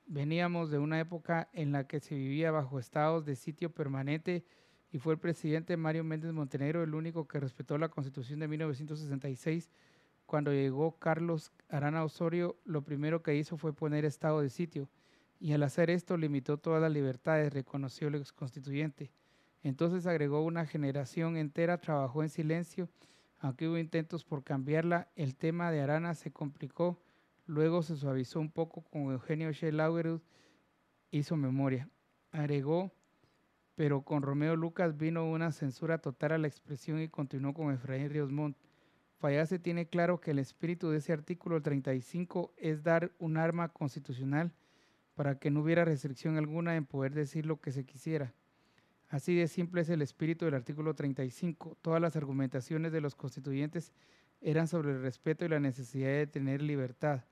Veníamos 0.07 0.69
de 0.69 0.77
una 0.77 0.99
época 0.99 1.49
en 1.53 1.71
la 1.71 1.87
que 1.87 1.99
se 1.99 2.15
vivía 2.15 2.51
bajo 2.51 2.79
estados 2.79 3.25
de 3.25 3.35
sitio 3.35 3.71
permanente 3.71 4.45
y 4.91 4.99
fue 4.99 5.13
el 5.13 5.19
presidente 5.19 5.77
Mario 5.77 6.03
Méndez 6.03 6.31
Montenegro 6.31 6.83
el 6.83 6.93
único 6.93 7.27
que 7.27 7.39
respetó 7.39 7.77
la 7.77 7.89
constitución 7.89 8.39
de 8.39 8.47
1966 8.47 9.69
cuando 10.25 10.51
llegó 10.51 10.97
Carlos 10.97 11.51
Arana 11.69 12.03
Osorio, 12.03 12.57
lo 12.65 12.81
primero 12.81 13.21
que 13.21 13.35
hizo 13.35 13.57
fue 13.57 13.73
poner 13.73 14.05
estado 14.05 14.41
de 14.41 14.49
sitio, 14.49 14.89
y 15.39 15.53
al 15.53 15.63
hacer 15.63 15.89
esto 15.89 16.17
limitó 16.17 16.57
todas 16.57 16.81
las 16.81 16.91
libertades, 16.91 17.53
reconoció 17.53 18.07
el 18.07 18.15
ex 18.15 18.31
constituyente. 18.31 19.11
Entonces 19.61 20.07
agregó 20.07 20.41
una 20.41 20.65
generación 20.65 21.37
entera, 21.37 21.79
trabajó 21.79 22.23
en 22.23 22.29
silencio, 22.29 22.89
aunque 23.39 23.67
hubo 23.67 23.77
intentos 23.77 24.23
por 24.23 24.43
cambiarla, 24.43 25.09
el 25.15 25.35
tema 25.35 25.71
de 25.71 25.81
Arana 25.81 26.15
se 26.15 26.31
complicó, 26.31 26.99
luego 27.45 27.83
se 27.83 27.95
suavizó 27.95 28.39
un 28.39 28.51
poco 28.51 28.81
con 28.81 29.11
Eugenio 29.11 29.51
Schelauerud, 29.53 30.21
hizo 31.11 31.35
memoria. 31.37 31.89
Agregó, 32.31 32.91
pero 33.75 34.01
con 34.01 34.21
Romeo 34.21 34.55
Lucas 34.55 34.97
vino 34.97 35.29
una 35.29 35.51
censura 35.51 35.99
total 35.99 36.33
a 36.33 36.37
la 36.37 36.47
expresión 36.47 37.01
y 37.01 37.07
continuó 37.07 37.53
con 37.53 37.73
Efraín 37.73 38.09
Ríos 38.09 38.31
Montt. 38.31 38.57
Fallase 39.17 39.59
tiene 39.59 39.87
claro 39.87 40.19
que 40.19 40.31
el 40.31 40.39
espíritu 40.39 40.89
de 40.89 40.97
ese 40.97 41.13
artículo 41.13 41.61
35 41.61 42.53
es 42.57 42.83
dar 42.83 43.11
un 43.19 43.37
arma 43.37 43.69
constitucional 43.69 44.51
para 45.13 45.39
que 45.39 45.49
no 45.49 45.61
hubiera 45.61 45.85
restricción 45.85 46.37
alguna 46.37 46.75
en 46.75 46.85
poder 46.85 47.13
decir 47.13 47.45
lo 47.45 47.61
que 47.61 47.71
se 47.71 47.85
quisiera. 47.85 48.33
Así 49.07 49.35
de 49.35 49.47
simple 49.47 49.81
es 49.81 49.89
el 49.89 50.01
espíritu 50.01 50.45
del 50.45 50.55
artículo 50.55 50.93
35. 50.93 51.77
Todas 51.81 52.01
las 52.01 52.17
argumentaciones 52.17 52.91
de 52.91 53.01
los 53.01 53.15
constituyentes 53.15 53.93
eran 54.41 54.67
sobre 54.67 54.91
el 54.91 55.01
respeto 55.01 55.45
y 55.45 55.49
la 55.49 55.59
necesidad 55.61 56.09
de 56.09 56.27
tener 56.27 56.61
libertad 56.61 57.23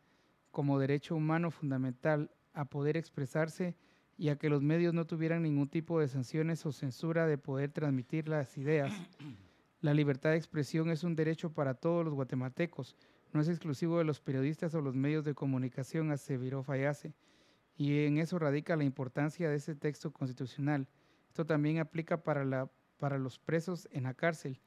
como 0.54 0.78
derecho 0.78 1.16
humano 1.16 1.50
fundamental 1.50 2.30
a 2.54 2.66
poder 2.66 2.96
expresarse 2.96 3.76
y 4.20 4.30
a 4.30 4.38
que 4.38 4.50
los 4.50 4.62
medios 4.62 4.94
no 4.94 5.06
tuvieran 5.06 5.42
ningún 5.42 5.68
tipo 5.68 6.00
de 6.00 6.08
sanciones 6.08 6.64
o 6.68 6.72
censura 6.72 7.26
de 7.26 7.40
poder 7.40 7.72
transmitir 7.72 8.30
las 8.30 8.56
ideas. 8.58 8.94
La 9.82 9.96
libertad 9.96 10.30
de 10.30 10.38
expresión 10.38 10.92
es 10.92 11.04
un 11.04 11.16
derecho 11.16 11.52
para 11.52 11.74
todos 11.74 12.06
los 12.06 12.14
guatemaltecos, 12.14 12.96
no 13.34 13.42
es 13.42 13.50
exclusivo 13.50 13.98
de 13.98 14.04
los 14.04 14.22
periodistas 14.22 14.76
o 14.76 14.82
los 14.82 14.94
medios 14.94 15.26
de 15.26 15.34
comunicación, 15.34 16.12
aseveró 16.12 16.62
Fallase, 16.62 17.16
y 17.76 18.06
en 18.06 18.20
eso 18.20 18.38
radica 18.38 18.76
la 18.76 18.84
importancia 18.84 19.50
de 19.50 19.56
ese 19.56 19.74
texto 19.74 20.14
constitucional. 20.14 20.88
Esto 21.30 21.48
también 21.48 21.80
aplica 21.80 22.24
para, 22.24 22.46
la, 22.46 22.70
para 23.00 23.18
los 23.18 23.40
presos 23.40 23.90
en 23.92 24.04
la 24.04 24.14
cárcel, 24.14 24.62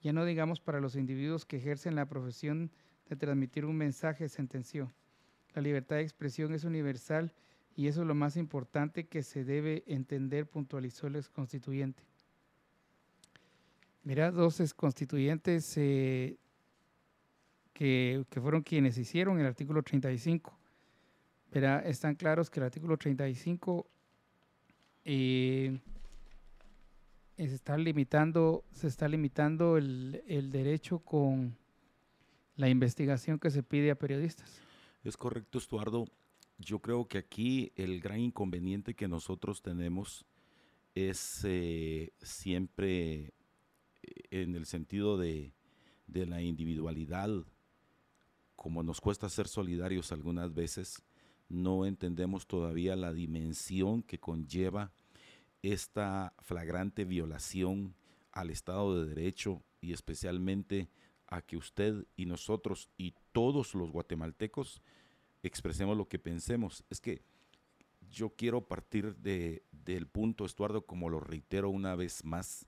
ya 0.00 0.12
no 0.12 0.24
digamos 0.24 0.60
para 0.60 0.80
los 0.80 0.94
individuos 0.94 1.44
que 1.44 1.56
ejercen 1.56 1.96
la 1.96 2.08
profesión 2.08 2.70
de 3.08 3.16
transmitir 3.16 3.64
un 3.64 3.76
mensaje, 3.76 4.28
sentenció. 4.28 4.92
La 5.54 5.62
libertad 5.62 5.96
de 5.96 6.02
expresión 6.02 6.54
es 6.54 6.64
universal 6.64 7.32
y 7.76 7.86
eso 7.86 8.02
es 8.02 8.06
lo 8.06 8.14
más 8.14 8.36
importante 8.36 9.04
que 9.04 9.22
se 9.22 9.44
debe 9.44 9.82
entender, 9.86 10.46
puntualizó 10.46 11.06
el 11.06 11.22
constituyente. 11.30 12.02
Mira, 14.04 14.30
dos 14.30 14.60
constituyentes 14.74 15.76
eh, 15.76 16.36
que, 17.72 18.24
fueron 18.40 18.62
quienes 18.62 18.98
hicieron 18.98 19.38
el 19.38 19.46
artículo 19.46 19.82
35. 19.82 20.58
Pero 21.50 21.78
están 21.80 22.14
claros 22.14 22.50
que 22.50 22.60
el 22.60 22.66
artículo 22.66 22.96
35 22.96 23.86
eh, 25.04 25.78
se 27.36 27.54
está 27.54 27.76
limitando, 27.76 28.64
se 28.72 28.88
está 28.88 29.06
limitando 29.06 29.76
el 29.76 30.50
derecho 30.50 30.98
con 30.98 31.54
la 32.56 32.68
investigación 32.68 33.38
que 33.38 33.50
se 33.50 33.62
pide 33.62 33.90
a 33.90 33.94
periodistas. 33.94 34.60
Es 35.04 35.16
correcto, 35.16 35.58
Estuardo. 35.58 36.04
Yo 36.58 36.78
creo 36.78 37.08
que 37.08 37.18
aquí 37.18 37.72
el 37.74 38.00
gran 38.00 38.20
inconveniente 38.20 38.94
que 38.94 39.08
nosotros 39.08 39.60
tenemos 39.60 40.24
es 40.94 41.40
eh, 41.44 42.12
siempre 42.22 43.32
eh, 44.02 44.22
en 44.30 44.54
el 44.54 44.64
sentido 44.66 45.18
de, 45.18 45.54
de, 46.06 46.26
la 46.26 46.40
individualidad, 46.40 47.30
como 48.54 48.84
nos 48.84 49.00
cuesta 49.00 49.28
ser 49.28 49.48
solidarios 49.48 50.12
algunas 50.12 50.54
veces, 50.54 51.02
no 51.48 51.84
entendemos 51.84 52.46
todavía 52.46 52.94
la 52.94 53.12
dimensión 53.12 54.04
que 54.04 54.20
conlleva 54.20 54.92
esta 55.62 56.32
flagrante 56.42 57.04
violación 57.04 57.96
al 58.30 58.50
Estado 58.50 59.00
de 59.00 59.14
Derecho 59.14 59.64
y 59.80 59.92
especialmente 59.92 60.88
a 61.32 61.40
que 61.40 61.56
usted 61.56 62.04
y 62.14 62.26
nosotros 62.26 62.90
y 62.98 63.14
todos 63.32 63.74
los 63.74 63.90
guatemaltecos 63.90 64.82
expresemos 65.42 65.96
lo 65.96 66.06
que 66.06 66.18
pensemos. 66.18 66.84
Es 66.90 67.00
que 67.00 67.22
yo 68.10 68.34
quiero 68.36 68.68
partir 68.68 69.16
de, 69.16 69.62
del 69.72 70.06
punto, 70.06 70.44
Estuardo, 70.44 70.84
como 70.84 71.08
lo 71.08 71.20
reitero 71.20 71.70
una 71.70 71.96
vez 71.96 72.22
más, 72.22 72.66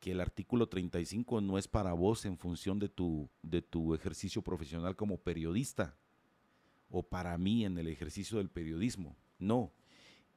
que 0.00 0.12
el 0.12 0.20
artículo 0.22 0.66
35 0.66 1.42
no 1.42 1.58
es 1.58 1.68
para 1.68 1.92
vos 1.92 2.24
en 2.24 2.38
función 2.38 2.78
de 2.78 2.88
tu, 2.88 3.28
de 3.42 3.60
tu 3.60 3.94
ejercicio 3.94 4.40
profesional 4.40 4.96
como 4.96 5.18
periodista 5.18 5.94
o 6.88 7.02
para 7.02 7.36
mí 7.36 7.66
en 7.66 7.76
el 7.76 7.86
ejercicio 7.86 8.38
del 8.38 8.48
periodismo. 8.48 9.14
No, 9.38 9.72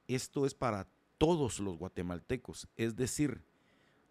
esto 0.10 0.46
es 0.46 0.54
para 0.54 0.90
todos 1.18 1.62
los 1.62 1.78
guatemaltecos. 1.78 2.68
Es 2.76 2.98
decir, 2.98 3.42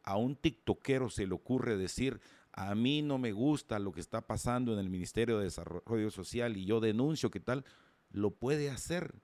a 0.05 0.17
un 0.17 0.37
tiktokero 0.37 1.11
se 1.11 1.27
le 1.27 1.35
ocurre 1.35 1.77
decir, 1.77 2.19
a 2.53 2.75
mí 2.75 3.03
no 3.03 3.19
me 3.19 3.33
gusta 3.33 3.79
lo 3.79 3.93
que 3.93 4.01
está 4.01 4.27
pasando 4.27 4.73
en 4.73 4.79
el 4.79 4.91
Ministerio 4.91 5.39
de 5.39 5.45
Desarrollo 5.45 6.11
Social 6.11 6.57
y 6.57 6.67
yo 6.67 6.81
denuncio 6.81 7.31
que 7.31 7.41
tal, 7.41 7.65
lo 8.11 8.31
puede 8.31 8.71
hacer 8.71 9.15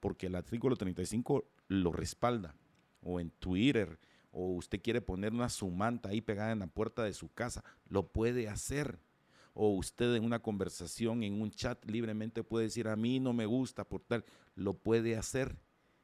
porque 0.00 0.26
el 0.26 0.34
artículo 0.34 0.76
35 0.76 1.44
lo 1.68 1.92
respalda. 1.92 2.56
O 3.02 3.18
en 3.18 3.30
Twitter, 3.30 3.98
o 4.30 4.52
usted 4.52 4.80
quiere 4.80 5.00
poner 5.00 5.32
una 5.32 5.48
sumanta 5.48 6.10
ahí 6.10 6.20
pegada 6.20 6.52
en 6.52 6.60
la 6.60 6.66
puerta 6.66 7.02
de 7.02 7.12
su 7.12 7.32
casa, 7.32 7.64
lo 7.88 8.08
puede 8.08 8.48
hacer. 8.48 9.00
O 9.54 9.68
usted 9.70 10.14
en 10.14 10.24
una 10.24 10.40
conversación, 10.40 11.22
en 11.22 11.40
un 11.42 11.50
chat 11.50 11.84
libremente 11.84 12.42
puede 12.42 12.66
decir, 12.66 12.88
a 12.88 12.96
mí 12.96 13.20
no 13.20 13.32
me 13.32 13.46
gusta 13.46 13.84
por 13.84 14.02
tal, 14.02 14.24
lo 14.54 14.74
puede 14.74 15.16
hacer. 15.16 15.58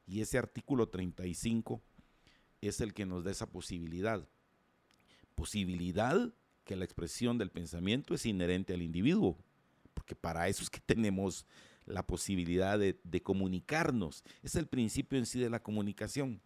Y 0.05 0.21
ese 0.21 0.37
artículo 0.37 0.89
35 0.89 1.81
es 2.61 2.81
el 2.81 2.93
que 2.93 3.05
nos 3.05 3.23
da 3.23 3.31
esa 3.31 3.49
posibilidad. 3.49 4.27
Posibilidad 5.35 6.33
que 6.69 6.75
la 6.75 6.85
expresión 6.85 7.39
del 7.39 7.49
pensamiento 7.49 8.13
es 8.13 8.27
inherente 8.27 8.75
al 8.75 8.83
individuo, 8.83 9.35
porque 9.95 10.13
para 10.13 10.47
eso 10.49 10.61
es 10.61 10.69
que 10.69 10.79
tenemos 10.85 11.47
la 11.87 12.05
posibilidad 12.05 12.77
de, 12.77 13.23
comunicarnos. 13.23 14.23
Es 14.43 14.53
el 14.53 14.67
principio 14.67 15.17
en 15.17 15.25
sí 15.25 15.39
de 15.39 15.49
la 15.49 15.63
comunicación, 15.63 16.39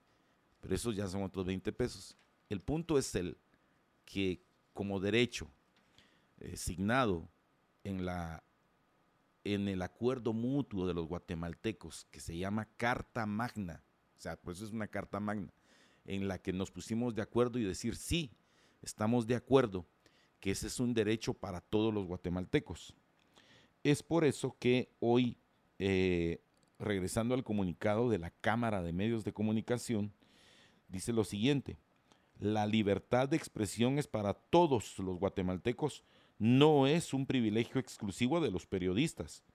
pero 0.62 0.76
esos 0.76 0.96
ya 0.96 1.10
son 1.10 1.24
otros 1.24 1.46
20 1.46 1.74
pesos. 1.74 2.16
El 2.48 2.62
punto 2.62 2.98
es 2.98 3.14
el 3.16 3.38
que 4.06 4.42
como 4.72 5.02
derecho 5.02 5.50
eh, 6.40 6.56
signado 6.56 7.28
en, 7.84 8.06
la, 8.06 8.46
en 9.44 9.68
el 9.68 9.82
acuerdo 9.82 10.32
mutuo 10.32 10.88
de 10.88 10.94
los 10.94 11.06
guatemaltecos, 11.06 12.08
que 12.12 12.22
se 12.22 12.38
llama 12.38 12.70
Carta 12.78 13.26
Magna, 13.26 13.84
o 14.18 14.22
sea, 14.22 14.38
pues 14.38 14.62
es 14.62 14.72
una 14.72 14.88
Carta 14.88 15.20
Magna, 15.20 15.52
en 16.06 16.30
la 16.30 16.38
que 16.38 16.54
nos 16.54 16.72
pusimos 16.72 17.14
de 17.14 17.22
acuerdo 17.22 17.60
y 17.60 17.66
decir, 17.66 17.98
sí, 17.98 18.32
estamos 18.82 19.28
de 19.28 19.36
acuerdo 19.36 19.86
que 20.44 20.52
ese 20.52 20.68
es 20.68 20.82
un 20.82 20.94
derecho 20.94 21.34
para 21.34 21.62
todos 21.62 21.94
los 21.94 22.06
guatemaltecos. 22.06 22.94
Es 23.82 24.04
por 24.04 24.26
eso 24.26 24.58
que 24.60 24.90
hoy, 25.00 25.38
eh, 25.80 26.42
regresando 26.80 27.34
al 27.34 27.46
comunicado 27.46 28.10
de 28.10 28.18
la 28.18 28.30
Cámara 28.30 28.82
de 28.82 28.92
Medios 28.92 29.24
de 29.24 29.32
Comunicación, 29.32 30.12
dice 30.90 31.14
lo 31.14 31.24
siguiente, 31.24 31.78
la 32.42 32.68
libertad 32.68 33.30
de 33.30 33.38
expresión 33.38 33.98
es 33.98 34.08
para 34.08 34.34
todos 34.34 35.00
los 35.00 35.18
guatemaltecos, 35.18 36.04
no 36.40 36.88
es 36.88 37.14
un 37.14 37.26
privilegio 37.26 37.80
exclusivo 37.80 38.42
de 38.42 38.52
los 38.52 38.66
periodistas. 38.66 39.46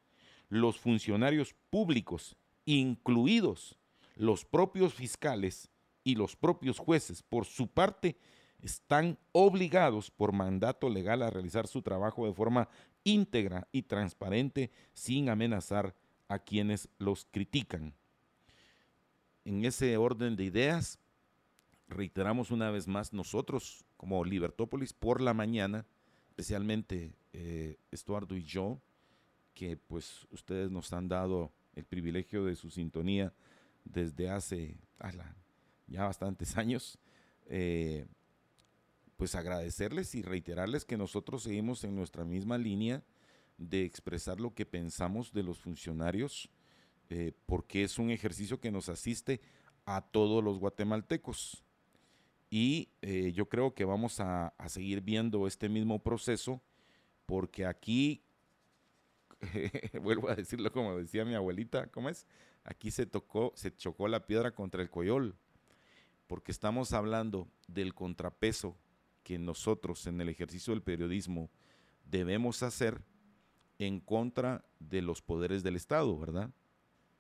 Los 0.49 0.79
funcionarios 0.79 1.55
públicos, 1.69 2.35
incluidos 2.65 3.77
los 4.17 4.47
propios 4.47 4.95
fiscales 4.95 5.69
y 6.03 6.15
los 6.15 6.35
propios 6.35 6.79
jueces, 6.79 7.23
por 7.23 7.45
su 7.45 7.67
parte, 7.67 8.17
están 8.63 9.19
obligados 9.33 10.11
por 10.11 10.33
mandato 10.33 10.89
legal 10.89 11.23
a 11.23 11.31
realizar 11.31 11.67
su 11.67 11.83
trabajo 11.83 12.27
de 12.27 12.35
forma 12.35 12.69
íntegra 13.05 13.69
y 13.73 13.83
transparente 13.83 14.71
sin 14.93 15.29
amenazar 15.29 15.95
a 16.29 16.39
quienes 16.39 16.89
los 16.99 17.27
critican. 17.31 17.95
En 19.45 19.65
ese 19.65 19.97
orden 19.97 20.37
de 20.37 20.45
ideas, 20.45 20.99
reiteramos 21.89 22.51
una 22.51 22.71
vez 22.71 22.87
más 22.87 23.13
nosotros 23.13 23.85
como 23.97 24.25
Libertópolis 24.25 24.93
por 24.93 25.21
la 25.21 25.33
mañana, 25.33 25.87
especialmente 26.31 27.15
eh, 27.33 27.79
Estuardo 27.91 28.37
y 28.37 28.43
yo, 28.43 28.81
que 29.55 29.77
pues 29.77 30.27
ustedes 30.31 30.71
nos 30.71 30.93
han 30.93 31.09
dado 31.09 31.53
el 31.75 31.85
privilegio 31.85 32.45
de 32.45 32.57
su 32.57 32.71
sintonía 32.71 33.33
desde 33.85 34.31
hace 34.31 34.77
ya 35.87 36.05
bastantes 36.05 36.57
años. 36.57 36.99
Eh, 37.47 38.07
pues 39.19 39.35
agradecerles 39.35 40.15
y 40.15 40.23
reiterarles 40.23 40.85
que 40.85 40.97
nosotros 40.97 41.43
seguimos 41.43 41.83
en 41.83 41.97
nuestra 41.97 42.25
misma 42.25 42.57
línea 42.57 43.03
de 43.59 43.85
expresar 43.85 44.41
lo 44.41 44.55
que 44.55 44.65
pensamos 44.65 45.33
de 45.33 45.43
los 45.43 45.59
funcionarios, 45.59 46.49
eh, 47.11 47.33
porque 47.45 47.83
es 47.83 47.99
un 47.99 48.11
ejercicio 48.11 48.61
que 48.61 48.71
nos 48.71 48.89
asiste 48.89 49.41
a 49.87 50.03
todos 50.03 50.43
los 50.43 50.61
guatemaltecos. 50.61 51.65
Y 52.49 52.91
eh, 53.03 53.33
yo 53.35 53.49
creo 53.49 53.75
que 53.75 53.85
vamos 53.85 54.21
a, 54.21 54.55
seguir 54.69 55.01
viendo 55.01 55.49
este 55.49 55.69
mismo 55.69 56.01
proceso, 56.01 56.63
porque 57.27 57.67
aquí, 57.67 58.23
vuelvo 60.01 60.29
a 60.29 60.37
decirlo 60.37 60.71
como 60.71 60.97
decía 60.97 61.25
mi 61.25 61.35
abuelita, 61.35 61.89
¿cómo 61.89 62.09
es? 62.09 62.25
Aquí 62.63 62.93
se 62.93 63.05
tocó, 63.05 63.53
se 63.57 63.75
chocó 63.75 64.07
la 64.07 64.27
piedra 64.27 64.55
contra 64.55 64.81
el 64.81 64.91
coyol, 64.91 65.35
porque 66.29 66.53
estamos 66.53 66.93
hablando 66.93 67.49
del 67.67 67.95
contrapeso 67.95 68.77
que 69.29 69.39
nosotros 69.39 70.07
en 70.07 70.23
el 70.23 70.31
ejercicio 70.31 70.73
del 70.73 70.83
periodismo 70.83 71.51
debemos 72.07 72.63
hacer 72.63 73.05
en 73.79 74.01
contra 74.01 74.65
de 74.81 75.03
los 75.03 75.21
poderes 75.21 75.63
del 75.63 75.77
Estado, 75.77 76.19
¿verdad? 76.19 76.51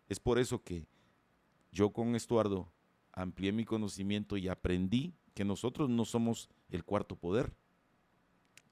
Es 0.08 0.18
por 0.18 0.38
eso 0.38 0.62
que 0.62 0.86
yo 1.70 1.90
con 1.90 2.16
Estuardo 2.16 2.72
amplié 3.12 3.52
mi 3.52 3.66
conocimiento 3.66 4.38
y 4.38 4.48
aprendí 4.48 5.12
que 5.34 5.44
nosotros 5.44 5.90
no 5.90 6.06
somos 6.06 6.48
el 6.70 6.82
cuarto 6.82 7.14
poder. 7.14 7.52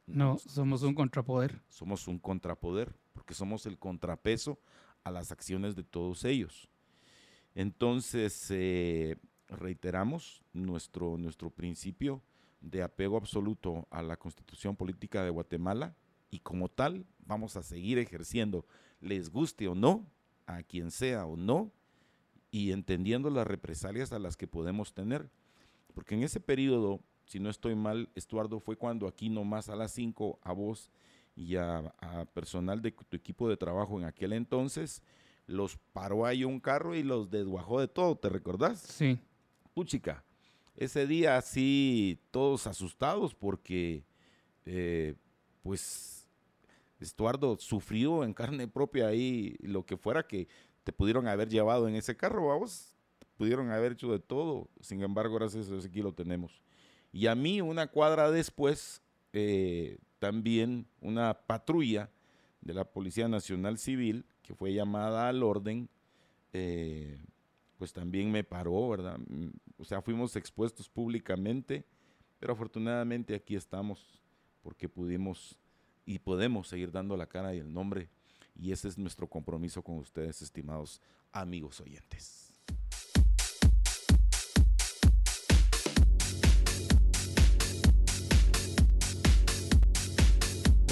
No, 0.07 0.39
somos 0.39 0.81
un 0.81 0.95
contrapoder. 0.95 1.61
Somos 1.69 2.09
un 2.09 2.19
contrapoder, 2.19 2.97
porque 3.13 3.35
somos 3.35 3.67
el 3.67 3.77
contrapeso 3.77 4.59
a 5.05 5.11
las 5.11 5.31
acciones 5.31 5.77
de 5.77 5.85
todos 5.85 6.25
ellos. 6.25 6.71
Entonces, 7.55 8.47
eh, 8.49 9.19
reiteramos 9.49 10.43
nuestro, 10.55 11.19
nuestro 11.19 11.51
principio 11.51 12.23
de 12.61 12.83
apego 12.83 13.17
absoluto 13.17 13.87
a 13.91 14.03
la 14.03 14.17
constitución 14.17 14.77
política 14.77 15.23
de 15.23 15.31
Guatemala 15.31 15.95
y 16.31 16.41
como 16.41 16.69
tal 16.69 17.07
vamos 17.19 17.57
a 17.57 17.63
seguir 17.63 17.99
ejerciendo, 17.99 18.67
les 19.01 19.31
guste 19.31 19.69
o 19.69 19.75
no, 19.75 20.07
a 20.47 20.63
quien 20.63 20.91
sea 20.91 21.27
o 21.27 21.37
no, 21.37 21.73
y 22.51 22.73
entendiendo 22.73 23.31
las 23.31 23.47
represalias 23.47 24.13
a 24.13 24.19
las 24.19 24.37
que 24.37 24.47
podemos 24.47 24.95
tener. 24.95 25.29
Porque 25.95 26.15
en 26.15 26.23
ese 26.23 26.41
periodo, 26.41 27.01
si 27.27 27.41
no 27.41 27.51
estoy 27.51 27.75
mal, 27.75 28.11
Estuardo, 28.15 28.61
fue 28.61 28.77
cuando 28.77 29.07
aquí 29.07 29.29
nomás 29.29 29.69
a 29.69 29.77
las 29.77 29.93
5 29.93 30.39
a 30.43 30.53
vos 30.53 30.91
y 31.35 31.57
a, 31.57 31.93
personal 32.33 32.81
de 32.81 32.93
tu 32.93 33.17
equipo 33.17 33.49
de 33.49 33.57
trabajo 33.57 33.99
en 33.99 34.05
aquel 34.05 34.33
entonces, 34.33 35.03
los 35.47 35.77
paró 35.93 36.27
ahí 36.27 36.45
un 36.45 36.61
carro 36.61 36.95
y 36.95 37.03
los 37.03 37.31
desguajó 37.31 37.81
de 37.81 37.89
todo, 37.89 38.17
¿te 38.17 38.29
recordás? 38.29 38.81
Sí. 38.81 39.19
Puchica, 39.75 40.25
ese 40.77 41.07
día 41.07 41.41
sí, 41.41 42.21
todos 42.31 42.67
asustados 42.67 43.35
porque, 43.35 44.05
eh, 44.65 45.15
pues, 45.63 46.29
Estuardo 47.01 47.57
sufrió 47.59 48.25
en 48.25 48.33
carne 48.33 48.69
propia 48.69 49.09
ahí 49.09 49.57
lo 49.61 49.85
que 49.85 49.97
fuera 49.97 50.27
que 50.27 50.49
te 50.85 50.93
pudieron 50.93 51.29
haber 51.29 51.49
llevado 51.49 51.89
en 51.89 51.95
ese 51.95 52.17
carro, 52.17 52.49
vamos, 52.49 52.95
pudieron 53.37 53.71
haber 53.71 53.93
hecho 53.93 54.13
de 54.13 54.19
todo, 54.19 54.69
sin 54.81 55.03
embargo, 55.03 55.35
gracias 55.35 55.67
a 55.67 55.73
Dios 55.73 55.85
aquí 55.85 56.01
lo 56.01 56.13
tenemos. 56.13 56.63
Y 57.13 57.27
a 57.27 57.35
mí, 57.35 57.61
una 57.61 57.87
cuadra 57.87 58.31
después, 58.31 59.03
eh, 59.33 59.99
también 60.19 60.87
una 61.01 61.35
patrulla 61.35 62.11
de 62.61 62.75
la 62.75 62.85
Policía 62.85 63.29
Nacional 63.29 63.79
Civil 63.79 64.25
que 64.43 64.55
fue 64.55 64.73
llamada 64.73 65.29
al 65.29 65.43
orden, 65.43 65.89
eh, 66.53 67.19
pues 67.79 67.93
también 67.93 68.31
me 68.31 68.45
paró, 68.45 68.89
¿verdad? 68.89 69.19
O 69.79 69.85
sea, 69.85 70.01
fuimos 70.01 70.37
expuestos 70.37 70.89
públicamente, 70.89 71.85
pero 72.39 72.53
afortunadamente 72.53 73.35
aquí 73.35 73.57
estamos 73.57 74.23
porque 74.63 74.89
pudimos 74.89 75.59
y 76.05 76.19
podemos 76.19 76.69
seguir 76.69 76.91
dando 76.91 77.17
la 77.17 77.27
cara 77.27 77.55
y 77.55 77.59
el 77.59 77.73
nombre. 77.73 78.09
Y 78.55 78.73
ese 78.73 78.89
es 78.89 78.97
nuestro 78.97 79.29
compromiso 79.29 79.83
con 79.83 79.99
ustedes, 79.99 80.41
estimados 80.41 81.01
amigos 81.33 81.81
oyentes. 81.81 82.46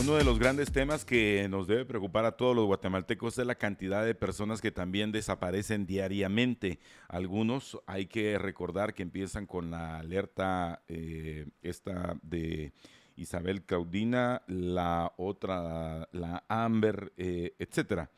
Uno 0.07 0.17
de 0.17 0.25
los 0.25 0.39
grandes 0.39 0.71
temas 0.71 1.03
que 1.03 1.49
nos 1.49 1.67
debe 1.67 1.87
preocupar 1.87 2.27
a 2.27 2.37
todos 2.37 2.55
los 2.55 2.67
guatemaltecos 2.67 3.39
es 3.39 3.47
la 3.47 3.55
cantidad 3.55 4.05
de 4.05 4.15
personas 4.15 4.61
que 4.61 4.71
también 4.71 5.13
desaparecen 5.13 5.87
diariamente. 5.87 6.79
Algunos 7.09 7.79
hay 7.87 8.05
que 8.05 8.37
recordar 8.37 8.93
que 8.93 9.03
empiezan 9.03 9.47
con 9.47 9.71
la 9.71 9.97
alerta 9.97 10.83
eh, 10.89 11.47
esta 11.63 12.19
de 12.21 12.75
Isabel 13.17 13.65
Caudina, 13.65 14.43
la 14.47 15.15
otra, 15.17 16.07
la 16.13 16.45
Amber, 16.49 17.15
eh, 17.17 17.55
etcétera. 17.59 18.11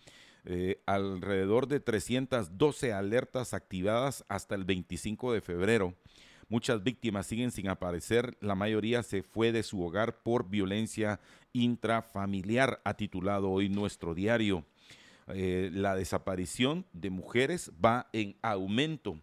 Eh, 0.45 0.83
alrededor 0.87 1.69
de 1.69 1.79
312 1.79 2.95
alertas 2.95 3.55
activadas 3.55 4.25
hasta 4.27 4.57
el 4.57 4.65
25 4.65 5.35
de 5.35 5.41
febrero. 5.41 5.95
Muchas 6.49 6.85
víctimas 6.85 7.27
siguen 7.27 7.51
sin 7.51 7.69
aparecer, 7.69 8.37
la 8.41 8.55
mayoría 8.55 9.03
se 9.03 9.25
fue 9.25 9.51
de 9.51 9.65
su 9.65 9.83
hogar 9.83 10.23
por 10.23 10.49
violencia 10.49 11.19
intrafamiliar, 11.63 12.81
ha 12.85 12.95
titulado 12.95 13.51
hoy 13.51 13.69
nuestro 13.69 14.15
diario. 14.15 14.65
Eh, 15.29 15.71
la 15.73 15.97
desaparición 15.97 16.87
de 16.93 17.11
mujeres 17.11 17.73
va 17.85 18.09
en 18.13 18.37
aumento. 18.43 19.21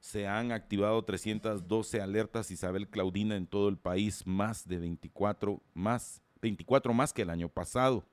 Se 0.00 0.26
han 0.26 0.50
activado 0.50 1.02
312 1.04 2.00
alertas 2.00 2.50
Isabel 2.50 2.88
Claudina 2.88 3.36
en 3.36 3.46
todo 3.46 3.68
el 3.68 3.76
país, 3.76 4.26
más 4.26 4.66
de 4.66 4.78
24 4.78 5.62
más, 5.74 6.22
24 6.40 6.92
más 6.92 7.12
que 7.12 7.22
el 7.22 7.30
año 7.30 7.48
pasado. 7.48 8.04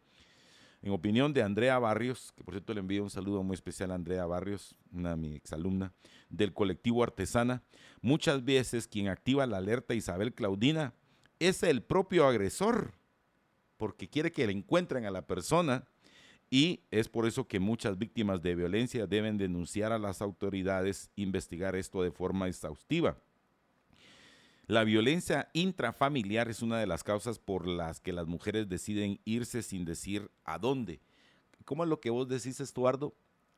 En 0.81 0.93
opinión 0.93 1.33
de 1.33 1.43
Andrea 1.43 1.77
Barrios, 1.77 2.31
que 2.37 2.43
por 2.43 2.53
cierto 2.53 2.73
le 2.73 2.79
envío 2.79 3.03
un 3.03 3.09
saludo 3.09 3.43
muy 3.43 3.53
especial 3.53 3.91
a 3.91 3.95
Andrea 3.95 4.25
Barrios, 4.25 4.75
una 4.93 5.17
mi 5.17 5.35
exalumna, 5.35 5.91
del 6.29 6.53
colectivo 6.53 7.03
Artesana, 7.03 7.63
muchas 8.01 8.45
veces 8.45 8.87
quien 8.87 9.09
activa 9.09 9.45
la 9.45 9.57
alerta 9.57 9.93
Isabel 9.93 10.33
Claudina 10.33 10.93
es 11.39 11.63
el 11.63 11.81
propio 11.81 12.27
agresor, 12.27 12.93
porque 13.79 14.09
quiere 14.09 14.33
que 14.33 14.45
le 14.45 14.51
encuentren 14.51 15.05
a 15.05 15.11
la 15.11 15.25
persona 15.25 15.87
y 16.51 16.81
es 16.91 17.07
por 17.07 17.25
eso 17.25 17.47
que 17.47 17.61
muchas 17.61 17.97
víctimas 17.97 18.41
de 18.41 18.53
violencia 18.53 19.07
deben 19.07 19.37
denunciar 19.37 19.93
a 19.93 19.97
las 19.97 20.21
autoridades, 20.21 21.09
investigar 21.15 21.77
esto 21.77 22.03
de 22.03 22.11
forma 22.11 22.49
exhaustiva. 22.49 23.17
La 24.67 24.83
violencia 24.83 25.49
intrafamiliar 25.53 26.49
es 26.49 26.61
una 26.61 26.77
de 26.77 26.87
las 26.87 27.03
causas 27.03 27.39
por 27.39 27.67
las 27.67 28.01
que 28.01 28.11
las 28.11 28.27
mujeres 28.27 28.67
deciden 28.67 29.21
irse 29.23 29.63
sin 29.63 29.85
decir 29.85 30.29
a 30.43 30.59
dónde. 30.59 30.99
¿Cómo 31.63 31.83
es 31.83 31.89
lo 31.89 32.01
que 32.01 32.09
vos 32.09 32.27
decís, 32.27 32.59
Estuardo? 32.59 33.15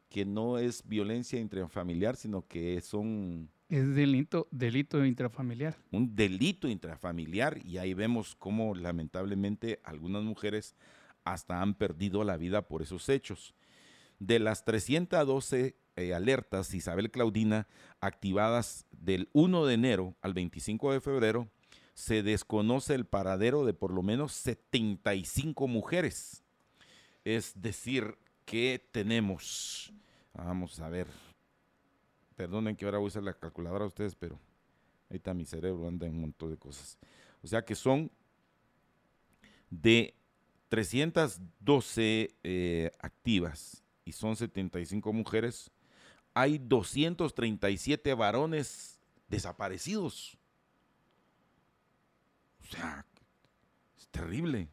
Que 0.08 0.24
no 0.24 0.60
es 0.60 0.88
violencia 0.88 1.40
intrafamiliar, 1.40 2.16
sino 2.16 2.48
que 2.48 2.80
son... 2.82 3.50
Es 3.72 3.96
delito, 3.96 4.50
delito 4.52 5.06
intrafamiliar. 5.06 5.78
Un 5.92 6.14
delito 6.14 6.68
intrafamiliar 6.68 7.66
y 7.66 7.78
ahí 7.78 7.94
vemos 7.94 8.36
cómo 8.36 8.76
lamentablemente 8.76 9.80
algunas 9.86 10.24
mujeres 10.24 10.76
hasta 11.24 11.62
han 11.62 11.76
perdido 11.76 12.26
la 12.26 12.36
vida 12.36 12.68
por 12.68 12.82
esos 12.82 13.08
hechos. 13.08 13.56
De 14.20 14.40
las 14.40 14.66
312 14.66 15.78
eh, 15.96 16.14
alertas 16.14 16.74
Isabel 16.74 17.12
Claudina 17.12 17.66
activadas 18.02 18.88
del 18.92 19.30
1 19.32 19.66
de 19.66 19.74
enero 19.74 20.16
al 20.22 20.34
25 20.34 20.92
de 20.92 21.00
febrero, 21.00 21.48
se 21.94 22.24
desconoce 22.24 22.94
el 22.94 23.06
paradero 23.06 23.64
de 23.64 23.74
por 23.74 23.94
lo 23.94 24.04
menos 24.04 24.34
75 24.34 25.70
mujeres. 25.70 26.44
Es 27.24 27.54
decir, 27.62 28.18
que 28.44 28.86
tenemos, 28.92 29.94
vamos 30.34 30.78
a 30.82 30.90
ver, 30.90 31.08
perdonen 32.42 32.76
que 32.76 32.86
ahora 32.86 32.98
voy 32.98 33.06
a 33.06 33.10
usar 33.10 33.22
la 33.22 33.36
calculadora 33.36 33.86
a 33.86 33.88
ustedes, 33.88 34.16
pero 34.16 34.40
ahí 35.12 35.18
está 35.18 35.32
mi 35.32 35.46
cerebro, 35.46 35.88
anda 35.88 36.08
en 36.08 36.16
un 36.16 36.22
montón 36.22 36.50
de 36.50 36.58
cosas. 36.58 36.98
O 37.44 37.48
sea 37.48 37.64
que 37.64 37.76
son 37.76 38.10
de 39.70 40.16
312 40.70 42.36
eh, 42.42 42.92
activas 42.98 43.84
y 44.06 44.14
son 44.14 44.36
75 44.36 45.14
mujeres, 45.14 45.70
hay 46.34 46.58
237 46.58 48.12
varones 48.16 49.00
desaparecidos. 49.28 50.36
O 52.64 52.66
sea, 52.72 53.06
es 54.00 54.08
terrible. 54.08 54.68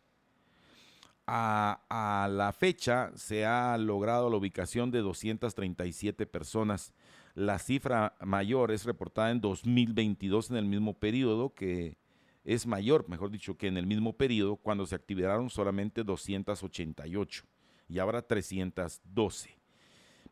A, 1.27 2.31
la 2.33 2.51
fecha 2.55 3.13
se 3.15 3.45
ha 3.45 3.77
logrado 3.77 4.31
la 4.31 4.39
ubicación 4.39 4.91
de 4.91 5.01
237 5.01 6.25
personas. 6.25 6.95
La 7.39 7.61
cifra 7.61 8.17
mayor 8.21 8.73
es 8.73 8.85
reportada 8.85 9.31
en 9.31 9.41
2022 9.41 10.51
en 10.51 10.57
el 10.57 10.65
mismo 10.65 10.99
periodo, 10.99 11.55
que 11.55 11.97
es 12.43 12.67
mayor, 12.67 13.09
mejor 13.09 13.31
dicho, 13.31 13.57
que 13.57 13.69
en 13.69 13.77
el 13.77 13.87
mismo 13.87 14.17
periodo 14.17 14.57
cuando 14.57 14.85
se 14.87 14.97
activaron 14.97 15.49
solamente 15.49 16.03
288 16.03 17.45
y 17.89 18.01
ahora 18.01 18.23
312. 18.23 19.57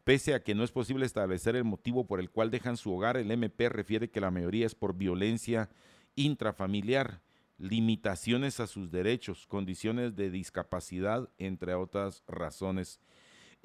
Pese 0.02 0.34
a 0.34 0.42
que 0.42 0.56
no 0.56 0.64
es 0.64 0.72
posible 0.72 1.06
establecer 1.06 1.54
el 1.54 1.62
motivo 1.62 2.08
por 2.08 2.18
el 2.18 2.28
cual 2.28 2.50
dejan 2.50 2.76
su 2.76 2.92
hogar, 2.92 3.16
el 3.16 3.30
MP 3.30 3.68
refiere 3.68 4.10
que 4.10 4.20
la 4.20 4.32
mayoría 4.32 4.66
es 4.66 4.74
por 4.74 4.96
violencia 4.96 5.70
intrafamiliar, 6.16 7.20
limitaciones 7.56 8.58
a 8.58 8.66
sus 8.66 8.90
derechos, 8.90 9.46
condiciones 9.46 10.16
de 10.16 10.28
discapacidad, 10.28 11.28
entre 11.38 11.74
otras 11.74 12.24
razones. 12.26 12.98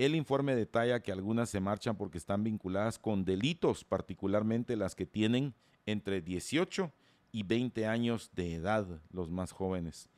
El 0.01 0.15
informe 0.15 0.55
detalla 0.55 1.03
que 1.03 1.11
algunas 1.11 1.51
se 1.51 1.59
marchan 1.59 1.95
porque 1.95 2.17
están 2.17 2.43
vinculadas 2.43 2.97
con 2.97 3.23
delitos, 3.23 3.83
particularmente 3.83 4.75
las 4.75 4.95
que 4.95 5.05
tienen 5.05 5.53
entre 5.85 6.21
18 6.21 6.91
y 7.31 7.43
20 7.43 7.85
años 7.85 8.31
de 8.33 8.55
edad, 8.55 8.87
los 9.11 9.29
más 9.29 9.51
jóvenes. 9.51 10.09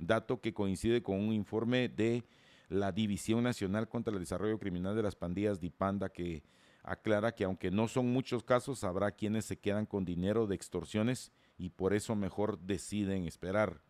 Dato 0.00 0.40
que 0.40 0.52
coincide 0.52 1.04
con 1.04 1.20
un 1.20 1.32
informe 1.32 1.88
de 1.88 2.24
la 2.68 2.90
División 2.90 3.44
Nacional 3.44 3.88
contra 3.88 4.12
el 4.12 4.18
Desarrollo 4.18 4.58
Criminal 4.58 4.96
de 4.96 5.04
las 5.04 5.14
Pandillas 5.14 5.60
DIPANDA 5.60 6.08
que 6.08 6.42
aclara 6.82 7.32
que 7.32 7.44
aunque 7.44 7.70
no 7.70 7.86
son 7.86 8.12
muchos 8.12 8.42
casos, 8.42 8.82
habrá 8.82 9.12
quienes 9.12 9.44
se 9.44 9.56
quedan 9.56 9.86
con 9.86 10.04
dinero 10.04 10.48
de 10.48 10.56
extorsiones 10.56 11.30
y 11.56 11.68
por 11.68 11.94
eso 11.94 12.16
mejor 12.16 12.58
deciden 12.58 13.24
esperar. 13.28 13.82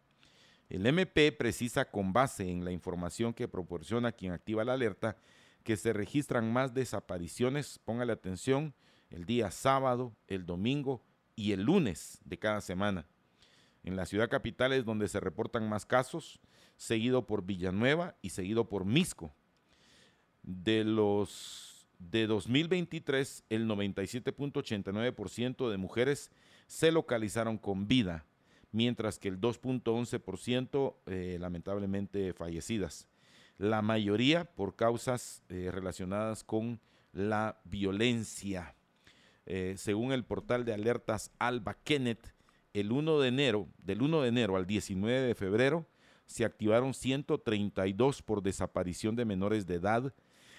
El 0.68 0.84
MP 0.84 1.32
precisa 1.32 1.86
con 1.86 2.12
base 2.12 2.50
en 2.50 2.66
la 2.66 2.70
información 2.70 3.32
que 3.32 3.48
proporciona 3.48 4.12
quien 4.12 4.32
activa 4.32 4.62
la 4.66 4.74
alerta 4.74 5.16
que 5.68 5.76
se 5.76 5.92
registran 5.92 6.50
más 6.50 6.72
desapariciones, 6.72 7.78
póngale 7.84 8.14
atención, 8.14 8.72
el 9.10 9.26
día 9.26 9.50
sábado, 9.50 10.16
el 10.26 10.46
domingo 10.46 11.04
y 11.36 11.52
el 11.52 11.64
lunes 11.64 12.22
de 12.24 12.38
cada 12.38 12.62
semana. 12.62 13.06
En 13.84 13.94
la 13.94 14.06
ciudad 14.06 14.30
capital 14.30 14.72
es 14.72 14.86
donde 14.86 15.08
se 15.08 15.20
reportan 15.20 15.68
más 15.68 15.84
casos, 15.84 16.40
seguido 16.78 17.26
por 17.26 17.44
Villanueva 17.44 18.16
y 18.22 18.30
seguido 18.30 18.70
por 18.70 18.86
Misco. 18.86 19.34
De 20.42 20.84
los 20.84 21.86
de 21.98 22.26
2023, 22.26 23.44
el 23.50 23.68
97.89% 23.68 25.70
de 25.70 25.76
mujeres 25.76 26.30
se 26.66 26.92
localizaron 26.92 27.58
con 27.58 27.86
vida, 27.86 28.24
mientras 28.72 29.18
que 29.18 29.28
el 29.28 29.38
2.11% 29.38 30.94
eh, 31.04 31.36
lamentablemente 31.38 32.32
fallecidas. 32.32 33.06
La 33.58 33.82
mayoría 33.82 34.44
por 34.44 34.76
causas 34.76 35.42
eh, 35.48 35.70
relacionadas 35.72 36.44
con 36.44 36.80
la 37.12 37.60
violencia. 37.64 38.76
Eh, 39.46 39.74
según 39.76 40.12
el 40.12 40.24
portal 40.24 40.64
de 40.64 40.74
alertas 40.74 41.32
Alba 41.38 41.74
Kenneth, 41.82 42.34
el 42.72 42.92
1 42.92 43.18
de 43.18 43.28
enero, 43.28 43.68
del 43.78 44.02
1 44.02 44.22
de 44.22 44.28
enero 44.28 44.56
al 44.56 44.66
19 44.66 45.22
de 45.22 45.34
febrero, 45.34 45.86
se 46.26 46.44
activaron 46.44 46.94
132 46.94 48.22
por 48.22 48.42
desaparición 48.42 49.16
de 49.16 49.24
menores 49.24 49.66
de 49.66 49.76
edad. 49.76 50.14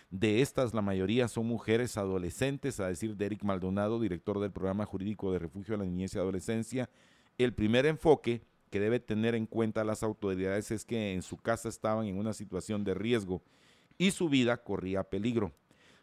De 0.09 0.41
estas, 0.41 0.73
la 0.73 0.81
mayoría 0.81 1.27
son 1.27 1.45
mujeres 1.45 1.95
adolescentes, 1.95 2.79
a 2.79 2.87
decir 2.87 3.15
de 3.15 3.27
Eric 3.27 3.43
Maldonado, 3.43 3.99
director 3.99 4.39
del 4.39 4.51
programa 4.51 4.85
jurídico 4.85 5.31
de 5.31 5.39
refugio 5.39 5.75
a 5.75 5.77
la 5.77 5.85
niñez 5.85 6.15
y 6.15 6.17
adolescencia. 6.17 6.89
El 7.37 7.53
primer 7.53 7.85
enfoque 7.85 8.41
que 8.69 8.79
debe 8.79 8.99
tener 8.99 9.35
en 9.35 9.45
cuenta 9.45 9.83
las 9.83 10.03
autoridades 10.03 10.71
es 10.71 10.85
que 10.85 11.13
en 11.13 11.21
su 11.21 11.37
casa 11.37 11.69
estaban 11.69 12.05
en 12.05 12.17
una 12.17 12.33
situación 12.33 12.83
de 12.83 12.93
riesgo 12.93 13.41
y 13.97 14.11
su 14.11 14.29
vida 14.29 14.63
corría 14.63 15.03
peligro. 15.03 15.53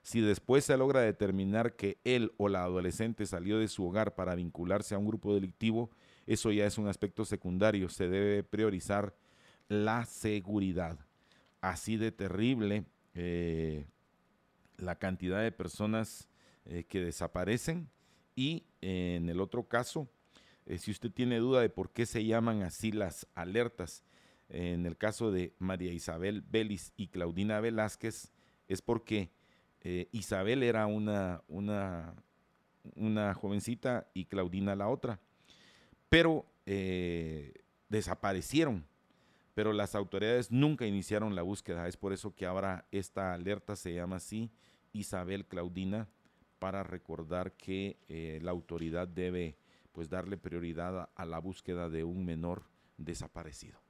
Si 0.02 0.20
después 0.20 0.64
se 0.64 0.76
logra 0.76 1.00
determinar 1.00 1.74
que 1.74 1.98
él 2.04 2.32
o 2.36 2.48
la 2.48 2.62
adolescente 2.62 3.26
salió 3.26 3.58
de 3.58 3.66
su 3.66 3.84
hogar 3.84 4.14
para 4.14 4.36
vincularse 4.36 4.94
a 4.94 4.98
un 4.98 5.06
grupo 5.06 5.34
delictivo, 5.34 5.90
eso 6.26 6.52
ya 6.52 6.66
es 6.66 6.78
un 6.78 6.86
aspecto 6.86 7.24
secundario, 7.24 7.88
se 7.88 8.08
debe 8.08 8.44
priorizar 8.44 9.16
la 9.68 10.04
seguridad. 10.04 10.98
Así 11.60 11.96
de 11.96 12.12
terrible 12.12 12.84
eh, 13.14 13.86
la 14.76 14.96
cantidad 14.96 15.42
de 15.42 15.50
personas 15.50 16.28
eh, 16.66 16.84
que 16.84 17.00
desaparecen 17.00 17.88
y 18.36 18.64
en 18.80 19.28
el 19.28 19.40
otro 19.40 19.66
caso, 19.66 20.08
eh, 20.66 20.78
si 20.78 20.90
usted 20.90 21.10
tiene 21.10 21.38
duda 21.38 21.60
de 21.60 21.70
por 21.70 21.90
qué 21.90 22.06
se 22.06 22.24
llaman 22.24 22.62
así 22.62 22.92
las 22.92 23.26
alertas, 23.34 24.04
en 24.48 24.86
el 24.86 24.96
caso 24.96 25.32
de 25.32 25.54
María 25.58 25.92
Isabel 25.92 26.42
Vélez 26.42 26.92
y 26.96 27.08
Claudina 27.08 27.60
Velázquez, 27.60 28.32
es 28.68 28.82
porque 28.82 29.30
Isabel 30.12 30.64
era 30.64 30.86
una, 30.86 31.42
una, 31.46 32.14
una 32.96 33.34
jovencita 33.34 34.08
y 34.14 34.24
Claudina 34.24 34.74
la 34.74 34.88
otra 34.88 35.20
pero 36.08 36.46
eh, 36.66 37.52
desaparecieron. 37.88 38.86
Pero 39.54 39.72
las 39.72 39.94
autoridades 39.94 40.50
nunca 40.50 40.86
iniciaron 40.86 41.34
la 41.34 41.42
búsqueda. 41.42 41.88
Es 41.88 41.96
por 41.96 42.12
eso 42.12 42.34
que 42.34 42.44
ahora 42.44 42.86
esta 42.90 43.32
alerta 43.32 43.74
se 43.74 43.94
llama 43.94 44.16
así, 44.16 44.50
Isabel 44.92 45.46
Claudina, 45.46 46.08
para 46.58 46.82
recordar 46.82 47.52
que 47.52 47.96
eh, 48.08 48.38
la 48.42 48.50
autoridad 48.50 49.08
debe 49.08 49.56
pues 49.96 50.10
darle 50.10 50.36
prioridad 50.36 51.08
a, 51.14 51.24
la 51.24 51.38
búsqueda 51.38 51.88
de 51.88 52.04
un 52.04 52.26
menor 52.26 52.64
desaparecido. 52.98 53.80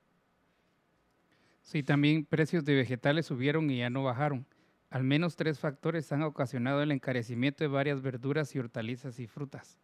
Sí, 1.63 1.83
también 1.83 2.25
precios 2.25 2.65
de 2.65 2.77
vegetales 2.77 3.27
subieron 3.27 3.69
y 3.73 3.79
ya 3.79 3.91
no 3.91 4.05
bajaron. 4.05 4.47
Al 4.89 5.03
menos 5.03 5.35
tres 5.35 5.59
factores 5.59 6.13
han 6.13 6.23
ocasionado 6.23 6.81
el 6.81 6.93
encarecimiento 6.93 7.65
de 7.65 7.69
varias 7.69 8.03
verduras 8.03 8.55
y 8.55 8.61
hortalizas 8.61 9.19
y 9.19 9.27
frutas. 9.27 9.81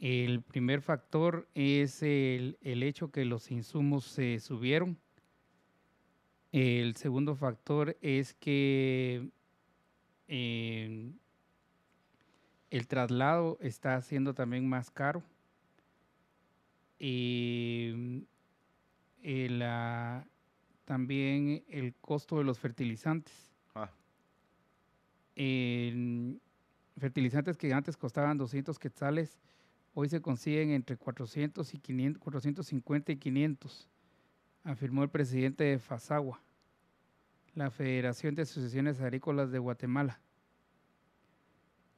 El 0.00 0.42
primer 0.42 0.80
factor 0.82 1.46
es 1.54 2.02
el, 2.02 2.58
hecho 2.60 3.12
que 3.12 3.24
los 3.24 3.52
insumos 3.52 4.06
se 4.06 4.40
subieron. 4.40 4.98
El 6.50 6.96
segundo 6.96 7.36
factor 7.36 7.96
es 8.00 8.34
que 8.34 9.28
eh, 10.26 11.12
el 12.76 12.86
traslado 12.86 13.58
está 13.60 14.00
siendo 14.02 14.34
también 14.34 14.68
más 14.68 14.90
caro. 14.90 15.22
Y 16.98 18.24
eh, 19.22 20.22
también 20.84 21.64
el 21.68 21.94
costo 22.00 22.38
de 22.38 22.44
los 22.44 22.58
fertilizantes. 22.58 23.32
Ah. 23.74 23.90
fertilizantes 26.96 27.56
que 27.56 27.72
antes 27.72 27.96
costaban 27.96 28.38
200 28.38 28.78
quetzales 28.78 29.38
Hoy 29.96 30.08
se 30.08 30.20
consiguen 30.20 30.70
entre 30.70 30.96
400 30.96 31.72
y 31.72 31.78
500, 31.78 32.20
450 32.20 33.12
y 33.12 33.16
500, 33.16 33.88
afirmó 34.64 35.04
el 35.04 35.08
presidente 35.08 35.62
de 35.62 35.78
FASAGUA, 35.78 36.40
la 37.54 37.70
Federación 37.70 38.34
de 38.34 38.42
Asociaciones 38.42 39.00
Agrícolas 39.00 39.52
de 39.52 39.60
Guatemala. 39.60 40.20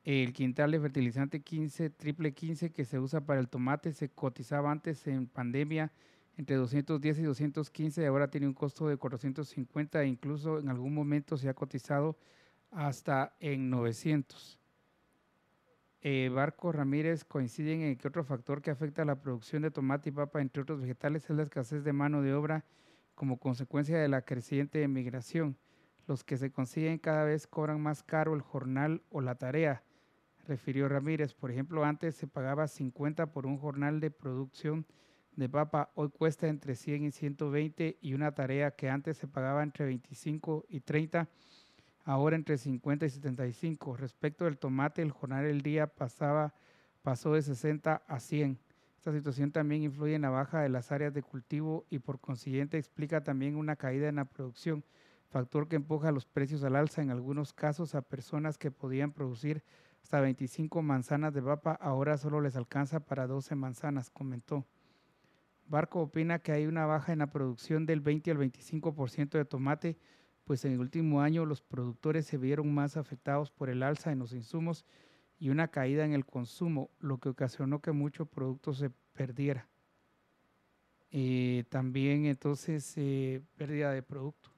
El 0.07 0.33
quintal 0.33 0.71
de 0.71 0.81
fertilizante 0.81 1.43
15, 1.43 1.91
triple 1.91 2.33
15 2.33 2.71
que 2.71 2.85
se 2.85 2.99
usa 2.99 3.27
para 3.27 3.41
el 3.41 3.49
tomate 3.49 3.93
se 3.93 4.09
cotizaba 4.09 4.71
antes 4.71 5.07
en 5.09 5.27
pandemia 5.27 5.93
entre 6.37 6.55
210 6.55 7.19
y 7.19 7.23
215, 7.23 8.07
ahora 8.07 8.31
tiene 8.31 8.47
un 8.47 8.55
costo 8.55 8.87
de 8.87 8.97
450 8.97 10.03
e 10.03 10.07
incluso 10.07 10.61
en 10.61 10.69
algún 10.69 10.95
momento 10.95 11.37
se 11.37 11.49
ha 11.49 11.55
cotizado 11.55 12.17
hasta 12.71 13.35
en 13.41 13.69
900 13.69 14.61
eh, 16.03 16.29
Barco 16.29 16.71
Ramírez 16.71 17.25
coinciden 17.25 17.83
en 17.83 17.97
que 17.97 18.07
otro 18.07 18.23
factor 18.23 18.63
que 18.63 18.71
afecta 18.71 19.03
a 19.03 19.07
la 19.07 19.21
producción 19.21 19.63
de 19.63 19.73
tomate 19.73 20.11
y 20.11 20.13
papa, 20.13 20.41
entre 20.41 20.63
otros 20.63 20.81
vegetales, 20.81 21.29
es 21.29 21.37
la 21.37 21.43
escasez 21.43 21.83
de 21.83 21.93
mano 21.93 22.23
de 22.23 22.33
obra 22.33 22.65
como 23.17 23.39
consecuencia 23.41 23.99
de 23.99 24.07
la 24.07 24.23
creciente 24.23 24.85
emigración. 24.85 25.57
Los 26.07 26.23
que 26.23 26.37
se 26.37 26.53
consiguen 26.53 26.99
cada 26.99 27.25
vez 27.25 27.49
cobran 27.49 27.81
más 27.81 28.05
caro 28.05 28.35
el 28.35 28.41
jornal 28.41 29.03
o 29.11 29.21
la 29.21 29.35
tarea, 29.35 29.83
refirió 30.47 30.89
Ramírez. 30.89 31.35
Por 31.35 31.51
ejemplo, 31.51 31.85
antes 31.85 32.17
se 32.17 32.27
pagaba 32.27 32.69
50 32.69 33.27
por 33.33 33.47
un 33.47 33.59
jornal 33.59 34.01
de 34.01 34.11
producción 34.11 34.87
de 35.35 35.49
papa, 35.49 35.91
hoy 35.95 36.09
cuesta 36.09 36.49
entre 36.49 36.75
100 36.75 37.05
y 37.05 37.11
120 37.11 37.99
y 38.01 38.15
una 38.15 38.35
tarea 38.35 38.71
que 38.71 38.89
antes 38.89 39.19
se 39.19 39.29
pagaba 39.29 39.63
entre 39.63 39.85
25 39.85 40.65
y 40.69 40.81
30 40.81 41.29
ahora 42.07 42.37
entre 42.37 42.57
50 42.57 43.05
y 43.05 43.11
75. 43.11 43.97
Respecto 43.97 44.45
del 44.45 44.59
tomate, 44.59 45.03
el 45.03 45.11
jornal 45.11 45.45
del 45.45 45.61
día 45.61 45.89
pasaba, 45.89 46.55
pasó 47.03 47.35
de 47.35 47.43
60 47.43 48.03
a 48.07 48.21
100. 48.21 48.59
Esta 48.97 49.13
situación 49.13 49.53
también 49.53 49.83
influye 49.83 50.15
en 50.15 50.23
la 50.23 50.31
baja 50.31 50.61
de 50.61 50.69
las 50.69 50.91
áreas 50.91 51.13
de 51.13 51.23
cultivo 51.23 51.85
y 51.91 51.99
por 51.99 52.21
consiguiente 52.21 52.79
explica 52.79 53.23
también 53.23 53.57
una 53.57 53.77
caída 53.77 54.09
en 54.09 54.17
la 54.17 54.25
producción, 54.25 54.85
factor 55.29 55.69
que 55.69 55.77
empuja 55.77 56.13
los 56.13 56.27
precios 56.27 56.63
al 56.65 56.77
alza 56.77 57.03
en 57.03 57.11
algunos 57.11 57.53
casos 57.53 57.95
a 57.95 58.03
personas 58.03 58.57
que 58.57 58.71
podían 58.71 59.13
producir 59.13 59.63
hasta 60.07 60.21
25 60.21 60.83
manzanas 60.83 61.35
de 61.35 61.43
papa, 61.43 61.73
ahora 61.73 62.17
solo 62.17 62.41
les 62.41 62.55
alcanza 62.55 63.01
para 63.01 63.27
12 63.27 63.57
manzanas, 63.57 64.09
comentó. 64.09 64.65
Barco 65.67 66.01
opina 66.01 66.39
que 66.39 66.53
hay 66.53 66.67
una 66.67 66.87
baja 66.87 67.13
en 67.13 67.19
la 67.19 67.27
producción 67.27 67.87
del 67.87 68.01
20 68.01 68.31
al 68.31 68.39
25% 68.39 69.31
de 69.31 69.45
tomate, 69.45 69.99
pues 70.45 70.65
en 70.65 70.75
el 70.75 70.79
último 70.79 71.23
año 71.23 71.45
los 71.45 71.61
productores 71.61 72.25
se 72.25 72.39
vieron 72.39 72.73
más 72.73 72.97
afectados 72.97 73.51
por 73.51 73.69
el 73.69 73.83
alza 73.83 74.13
en 74.13 74.21
los 74.21 74.33
insumos 74.33 74.87
y 75.41 75.49
una 75.49 75.67
caída 75.73 76.05
en 76.05 76.13
el 76.13 76.25
consumo, 76.25 76.89
lo 77.01 77.19
que 77.19 77.31
ocasionó 77.31 77.83
que 77.83 77.91
mucho 77.91 78.27
producto 78.27 78.75
se 78.75 78.91
perdiera. 79.13 79.69
Eh, 81.11 81.65
también 81.69 82.27
entonces 82.27 82.95
eh, 82.97 83.43
pérdida 83.57 83.91
de 83.91 84.05
producto. 84.05 84.53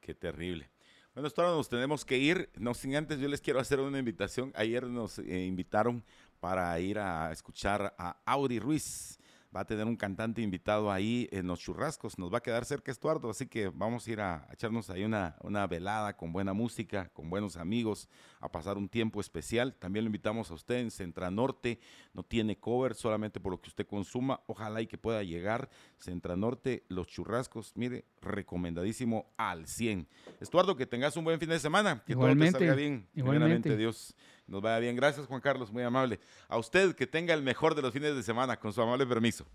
Qué 0.00 0.14
terrible. 0.14 0.70
Bueno, 1.12 1.28
ahora 1.36 1.50
nos 1.50 1.68
tenemos 1.68 2.04
que 2.04 2.18
ir. 2.18 2.50
No 2.56 2.72
sin 2.72 2.94
antes, 2.94 3.18
yo 3.18 3.26
les 3.26 3.40
quiero 3.40 3.58
hacer 3.58 3.80
una 3.80 3.98
invitación. 3.98 4.52
Ayer 4.54 4.86
nos 4.86 5.18
eh, 5.18 5.44
invitaron 5.44 6.04
para 6.38 6.78
ir 6.78 7.00
a 7.00 7.32
escuchar 7.32 7.94
a 7.98 8.16
Auri 8.24 8.60
Ruiz 8.60 9.18
va 9.54 9.60
a 9.60 9.64
tener 9.64 9.86
un 9.86 9.96
cantante 9.96 10.42
invitado 10.42 10.92
ahí 10.92 11.28
en 11.32 11.46
los 11.46 11.60
churrascos. 11.60 12.18
Nos 12.18 12.32
va 12.32 12.38
a 12.38 12.42
quedar 12.42 12.64
cerca 12.64 12.92
Estuardo, 12.92 13.30
así 13.30 13.46
que 13.46 13.68
vamos 13.68 14.06
a 14.06 14.10
ir 14.10 14.20
a, 14.20 14.46
echarnos 14.52 14.90
ahí 14.90 15.04
una, 15.04 15.36
una, 15.40 15.66
velada 15.66 16.16
con 16.16 16.32
buena 16.32 16.52
música, 16.52 17.08
con 17.12 17.30
buenos 17.30 17.56
amigos, 17.56 18.08
a 18.40 18.50
pasar 18.50 18.78
un 18.78 18.88
tiempo 18.88 19.20
especial. 19.20 19.74
También 19.74 20.04
lo 20.04 20.08
invitamos 20.08 20.50
a 20.50 20.54
usted 20.54 20.76
en 20.76 20.90
Centra 20.90 21.30
Norte. 21.30 21.80
No 22.14 22.22
tiene 22.22 22.58
cover, 22.58 22.94
solamente 22.94 23.40
por 23.40 23.52
lo 23.52 23.60
que 23.60 23.68
usted 23.68 23.86
consuma. 23.86 24.40
Ojalá 24.46 24.80
y 24.82 24.86
que 24.86 24.98
pueda 24.98 25.22
llegar. 25.22 25.68
Centra 25.98 26.36
Norte, 26.36 26.84
los 26.88 27.08
churrascos, 27.08 27.72
mire, 27.74 28.04
recomendadísimo 28.20 29.32
al 29.36 29.66
100. 29.66 30.06
Estuardo, 30.40 30.76
que 30.76 30.86
tengas 30.86 31.16
un 31.16 31.24
buen 31.24 31.40
fin 31.40 31.48
de 31.48 31.58
semana. 31.58 32.02
Que 32.06 32.12
igualmente, 32.12 32.52
todo 32.52 32.58
te 32.60 32.66
salga 32.66 32.80
bien. 32.80 33.08
Igualmente. 33.14 33.76
Dios 33.76 34.14
nos 34.50 34.60
vaya 34.60 34.78
bien. 34.78 34.96
Gracias, 34.96 35.26
Juan 35.26 35.40
Carlos, 35.40 35.72
muy 35.72 35.82
amable. 35.82 36.20
A 36.48 36.58
usted 36.58 36.94
que 36.94 37.06
tenga 37.06 37.32
el 37.32 37.42
mejor 37.42 37.74
de 37.74 37.82
los 37.82 37.92
fines 37.92 38.14
de 38.14 38.22
semana, 38.22 38.58
con 38.58 38.72
su 38.72 38.82
amable 38.82 39.06
permiso. 39.06 39.46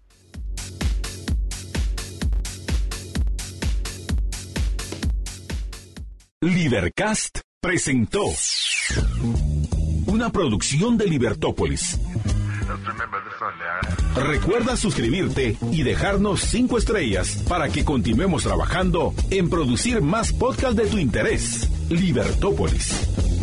Libercast 6.41 7.39
presentó 7.59 8.23
una 10.07 10.31
producción 10.31 10.97
de 10.97 11.07
Libertópolis. 11.07 11.99
Recuerda 14.15 14.77
suscribirte 14.77 15.57
y 15.71 15.83
dejarnos 15.83 16.41
cinco 16.41 16.77
estrellas 16.77 17.43
para 17.49 17.69
que 17.69 17.83
continuemos 17.83 18.43
trabajando 18.43 19.13
en 19.29 19.49
producir 19.49 20.01
más 20.01 20.31
podcasts 20.31 20.75
de 20.75 20.87
tu 20.87 20.97
interés. 20.97 21.69
Libertópolis. 21.89 23.34